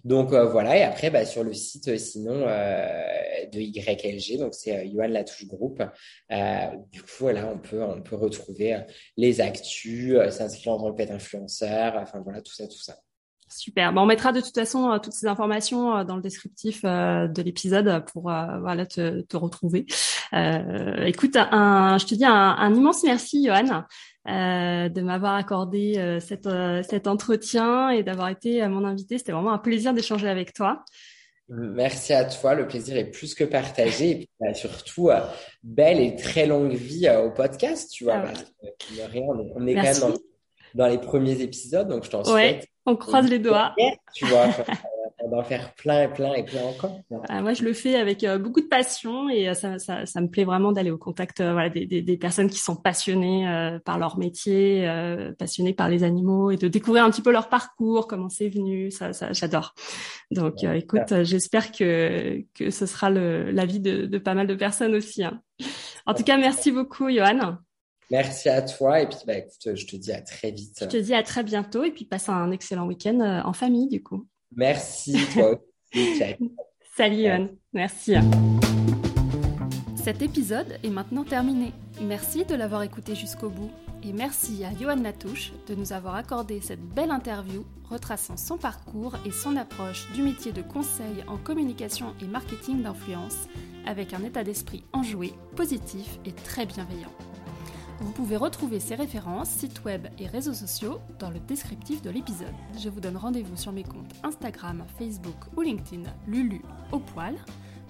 Donc 0.04 0.34
euh, 0.34 0.46
voilà, 0.46 0.78
et 0.78 0.84
après 0.84 1.10
bah, 1.10 1.26
sur 1.26 1.44
le 1.44 1.54
site 1.54 1.88
euh, 1.88 1.98
sinon 1.98 2.42
de 2.42 3.60
YLG, 3.60 4.40
donc 4.40 4.54
c'est 4.54 4.88
Yohan 4.88 5.08
Latouche 5.08 5.48
Group. 5.48 5.82
du 6.92 7.02
coup, 7.02 7.08
voilà, 7.20 7.48
on 7.48 7.58
peut, 7.58 7.84
on 7.84 8.02
peut 8.02 8.16
retrouver 8.16 8.78
les 9.18 9.42
actus, 9.42 10.18
s'inscrire 10.32 10.74
en 10.74 10.92
tant 10.92 10.94
que 10.94 11.04
enfin 11.04 12.22
voilà, 12.24 12.42
tout 12.42 12.54
ça, 12.54 12.68
tout 12.68 12.82
ça. 12.82 12.98
Super. 13.48 13.94
Bon, 13.94 14.02
on 14.02 14.06
mettra 14.06 14.32
de 14.32 14.42
toute 14.42 14.56
façon 14.56 14.92
euh, 14.92 14.98
toutes 14.98 15.14
ces 15.14 15.28
informations 15.28 15.96
euh, 15.96 16.04
dans 16.04 16.16
le 16.16 16.22
descriptif 16.22 16.82
euh, 16.84 17.28
de 17.28 17.42
l'épisode 17.42 18.04
pour 18.12 18.24
voilà 18.24 18.86
te, 18.86 19.38
retrouver. 19.38 19.86
écoute, 21.06 21.36
un, 21.36 21.98
je 21.98 22.06
te 22.06 22.16
dis 22.16 22.26
un, 22.26 22.34
un 22.34 22.74
immense 22.74 23.04
merci, 23.04 23.46
Johan, 23.46 23.84
de 24.26 25.02
m'avoir 25.02 25.36
accordé 25.36 26.20
cette, 26.20 26.50
cet 26.90 27.08
entretien 27.08 27.90
et 27.90 28.04
d'avoir 28.04 28.30
été 28.30 28.68
mon 28.68 28.86
invité. 28.86 29.18
C'était 29.18 29.32
vraiment 29.32 29.54
un 29.54 29.60
plaisir 29.60 29.94
d'échanger 29.94 30.28
avec 30.28 30.54
toi. 30.54 30.84
Merci 31.48 32.14
à 32.14 32.26
toi, 32.26 32.56
le 32.56 32.68
plaisir 32.68 32.98
est 32.98 33.12
plus 33.12 33.36
que 33.36 33.44
partagé 33.44 34.10
et 34.10 34.16
puis, 34.16 34.30
bah, 34.40 34.56
surtout 34.56 35.10
belle 35.62 36.00
et 36.00 36.16
très 36.16 36.48
longue 36.48 36.74
vie 36.74 37.08
au 37.10 37.30
podcast, 37.30 37.92
tu 37.92 38.06
vois. 38.06 38.16
Ah 38.16 38.22
parce 38.22 38.44
que, 38.44 39.12
rien, 39.12 39.22
on 39.28 39.68
est, 39.68 39.76
quand 39.76 39.84
même 39.84 40.00
dans, 40.00 40.14
dans, 40.74 40.88
les 40.88 40.98
premiers 40.98 41.42
épisodes, 41.42 41.88
donc 41.88 42.04
je 42.04 42.10
t'en 42.10 42.24
souhaite 42.24 42.68
on 42.86 42.96
croise 42.96 43.30
les 43.30 43.40
doigts. 43.40 43.74
Tu 44.14 44.26
vois, 44.26 44.48
on 45.26 45.30
va 45.30 45.38
en 45.38 45.44
faire 45.44 45.74
plein 45.74 46.04
et 46.04 46.08
plein 46.08 46.34
et 46.34 46.44
plein 46.44 46.62
encore. 46.62 47.02
Ah, 47.30 47.42
moi, 47.42 47.54
je 47.54 47.64
le 47.64 47.74
fais 47.74 47.96
avec 47.96 48.24
euh, 48.24 48.38
beaucoup 48.38 48.62
de 48.62 48.68
passion 48.68 49.28
et 49.28 49.50
euh, 49.50 49.54
ça, 49.56 49.80
ça, 49.80 50.06
ça 50.06 50.22
me 50.22 50.28
plaît 50.28 50.44
vraiment 50.44 50.72
d'aller 50.72 50.92
au 50.92 51.00
contact 51.00 51.42
euh, 51.42 51.54
voilà, 51.54 51.70
des, 51.70 51.88
des, 51.88 52.04
des, 52.04 52.18
personnes 52.18 52.50
qui 52.50 52.60
sont 52.60 52.76
passionnées 52.76 53.46
par 53.86 53.98
leur 53.98 54.18
métier, 54.18 54.88
passionnées 55.38 55.74
par 55.74 55.90
les 55.90 56.04
animaux 56.04 56.52
et 56.52 56.58
de 56.58 56.68
découvrir 56.68 57.04
un 57.04 57.10
petit 57.10 57.22
peu 57.22 57.32
leur 57.32 57.50
parcours, 57.50 58.08
comment 58.08 58.30
c'est 58.30 58.50
venu. 58.50 58.92
Ça, 58.92 59.14
ça 59.14 59.34
j'adore. 59.34 59.74
Donc, 60.32 60.64
écoute, 60.64 61.24
j'espère 61.24 61.72
que 61.72 62.44
que 62.54 62.70
ce 62.70 62.86
sera 62.86 63.10
l'avis 63.10 63.80
de, 63.80 64.06
de 64.06 64.18
pas 64.18 64.34
mal 64.34 64.48
de 64.48 64.56
personnes 64.56 64.96
aussi. 64.96 65.24
Hein. 65.24 65.42
En 66.06 66.14
tout 66.14 66.24
cas, 66.24 66.38
merci 66.38 66.72
beaucoup, 66.72 67.10
Johan. 67.10 67.58
Merci 68.12 68.50
à 68.50 68.62
toi 68.62 69.02
et 69.02 69.08
puis 69.08 69.18
bah, 69.26 69.38
écoute, 69.38 69.76
je 69.76 69.86
te 69.88 69.96
dis 69.96 70.12
à 70.12 70.22
très 70.22 70.52
vite. 70.52 70.78
Je 70.82 70.86
te 70.86 70.98
dis 70.98 71.14
à 71.14 71.24
très 71.24 71.44
bientôt 71.44 71.84
et 71.84 71.92
puis 71.92 72.06
passe 72.06 72.30
un 72.30 72.52
excellent 72.52 72.86
week-end 72.86 73.42
en 73.44 73.54
famille 73.54 73.88
du 73.88 74.04
coup. 74.04 74.28
Merci 74.56 75.18
toi 75.34 75.52
aussi. 75.94 76.36
Salut 76.98 77.16
Yohan, 77.18 77.48
merci. 77.74 78.16
Cet 80.02 80.22
épisode 80.22 80.78
est 80.84 80.90
maintenant 80.90 81.24
terminé. 81.26 81.74
Merci 82.02 82.46
de 82.46 82.56
l'avoir 82.56 82.84
écouté 82.84 83.16
jusqu'au 83.16 83.50
bout 83.50 83.72
et 84.04 84.14
merci 84.14 84.64
à 84.64 84.72
Johan 84.80 85.02
Latouche 85.02 85.52
de 85.68 85.76
nous 85.76 85.92
avoir 85.92 86.16
accordé 86.16 86.62
cette 86.62 86.82
belle 86.82 87.12
interview 87.12 87.66
retraçant 87.90 88.38
son 88.38 88.58
parcours 88.58 89.16
et 89.26 89.32
son 89.32 89.58
approche 89.58 90.10
du 90.14 90.22
métier 90.22 90.52
de 90.52 90.62
conseil 90.62 91.24
en 91.28 91.38
communication 91.38 92.14
et 92.22 92.26
marketing 92.26 92.84
d'influence 92.84 93.48
avec 93.86 94.14
un 94.14 94.24
état 94.24 94.44
d'esprit 94.44 94.84
enjoué, 94.94 95.34
positif 95.56 96.20
et 96.26 96.32
très 96.32 96.66
bienveillant. 96.66 97.12
Vous 98.00 98.12
pouvez 98.12 98.38
retrouver 98.38 98.80
ces 98.80 98.96
références, 98.96 99.50
sites 99.50 99.84
web 99.86 100.08
et 100.20 100.28
réseaux 100.28 100.54
sociaux 100.54 101.00
dans 101.20 101.30
le 101.30 101.40
descriptif 101.40 102.02
de 102.02 102.10
l'épisode. 102.10 102.54
Je 102.78 102.90
vous 102.90 103.00
donne 103.00 103.18
rendez-vous 103.18 103.56
sur 103.56 103.72
mes 103.72 103.84
comptes 103.84 104.14
Instagram, 104.24 104.84
Facebook 104.98 105.36
ou 105.56 105.62
LinkedIn 105.62 106.04
Lulu 106.28 106.62
au 106.92 107.00
poil 107.00 107.36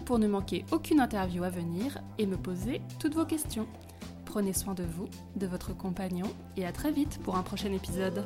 pour 0.05 0.19
ne 0.19 0.27
manquer 0.27 0.63
aucune 0.71 0.99
interview 0.99 1.43
à 1.43 1.49
venir 1.49 1.97
et 2.19 2.27
me 2.27 2.37
poser 2.37 2.81
toutes 2.99 3.15
vos 3.15 3.25
questions. 3.25 3.67
Prenez 4.25 4.53
soin 4.53 4.75
de 4.75 4.83
vous, 4.83 5.07
de 5.35 5.47
votre 5.47 5.75
compagnon 5.75 6.27
et 6.57 6.65
à 6.65 6.71
très 6.71 6.91
vite 6.91 7.19
pour 7.23 7.35
un 7.35 7.43
prochain 7.43 7.71
épisode. 7.71 8.23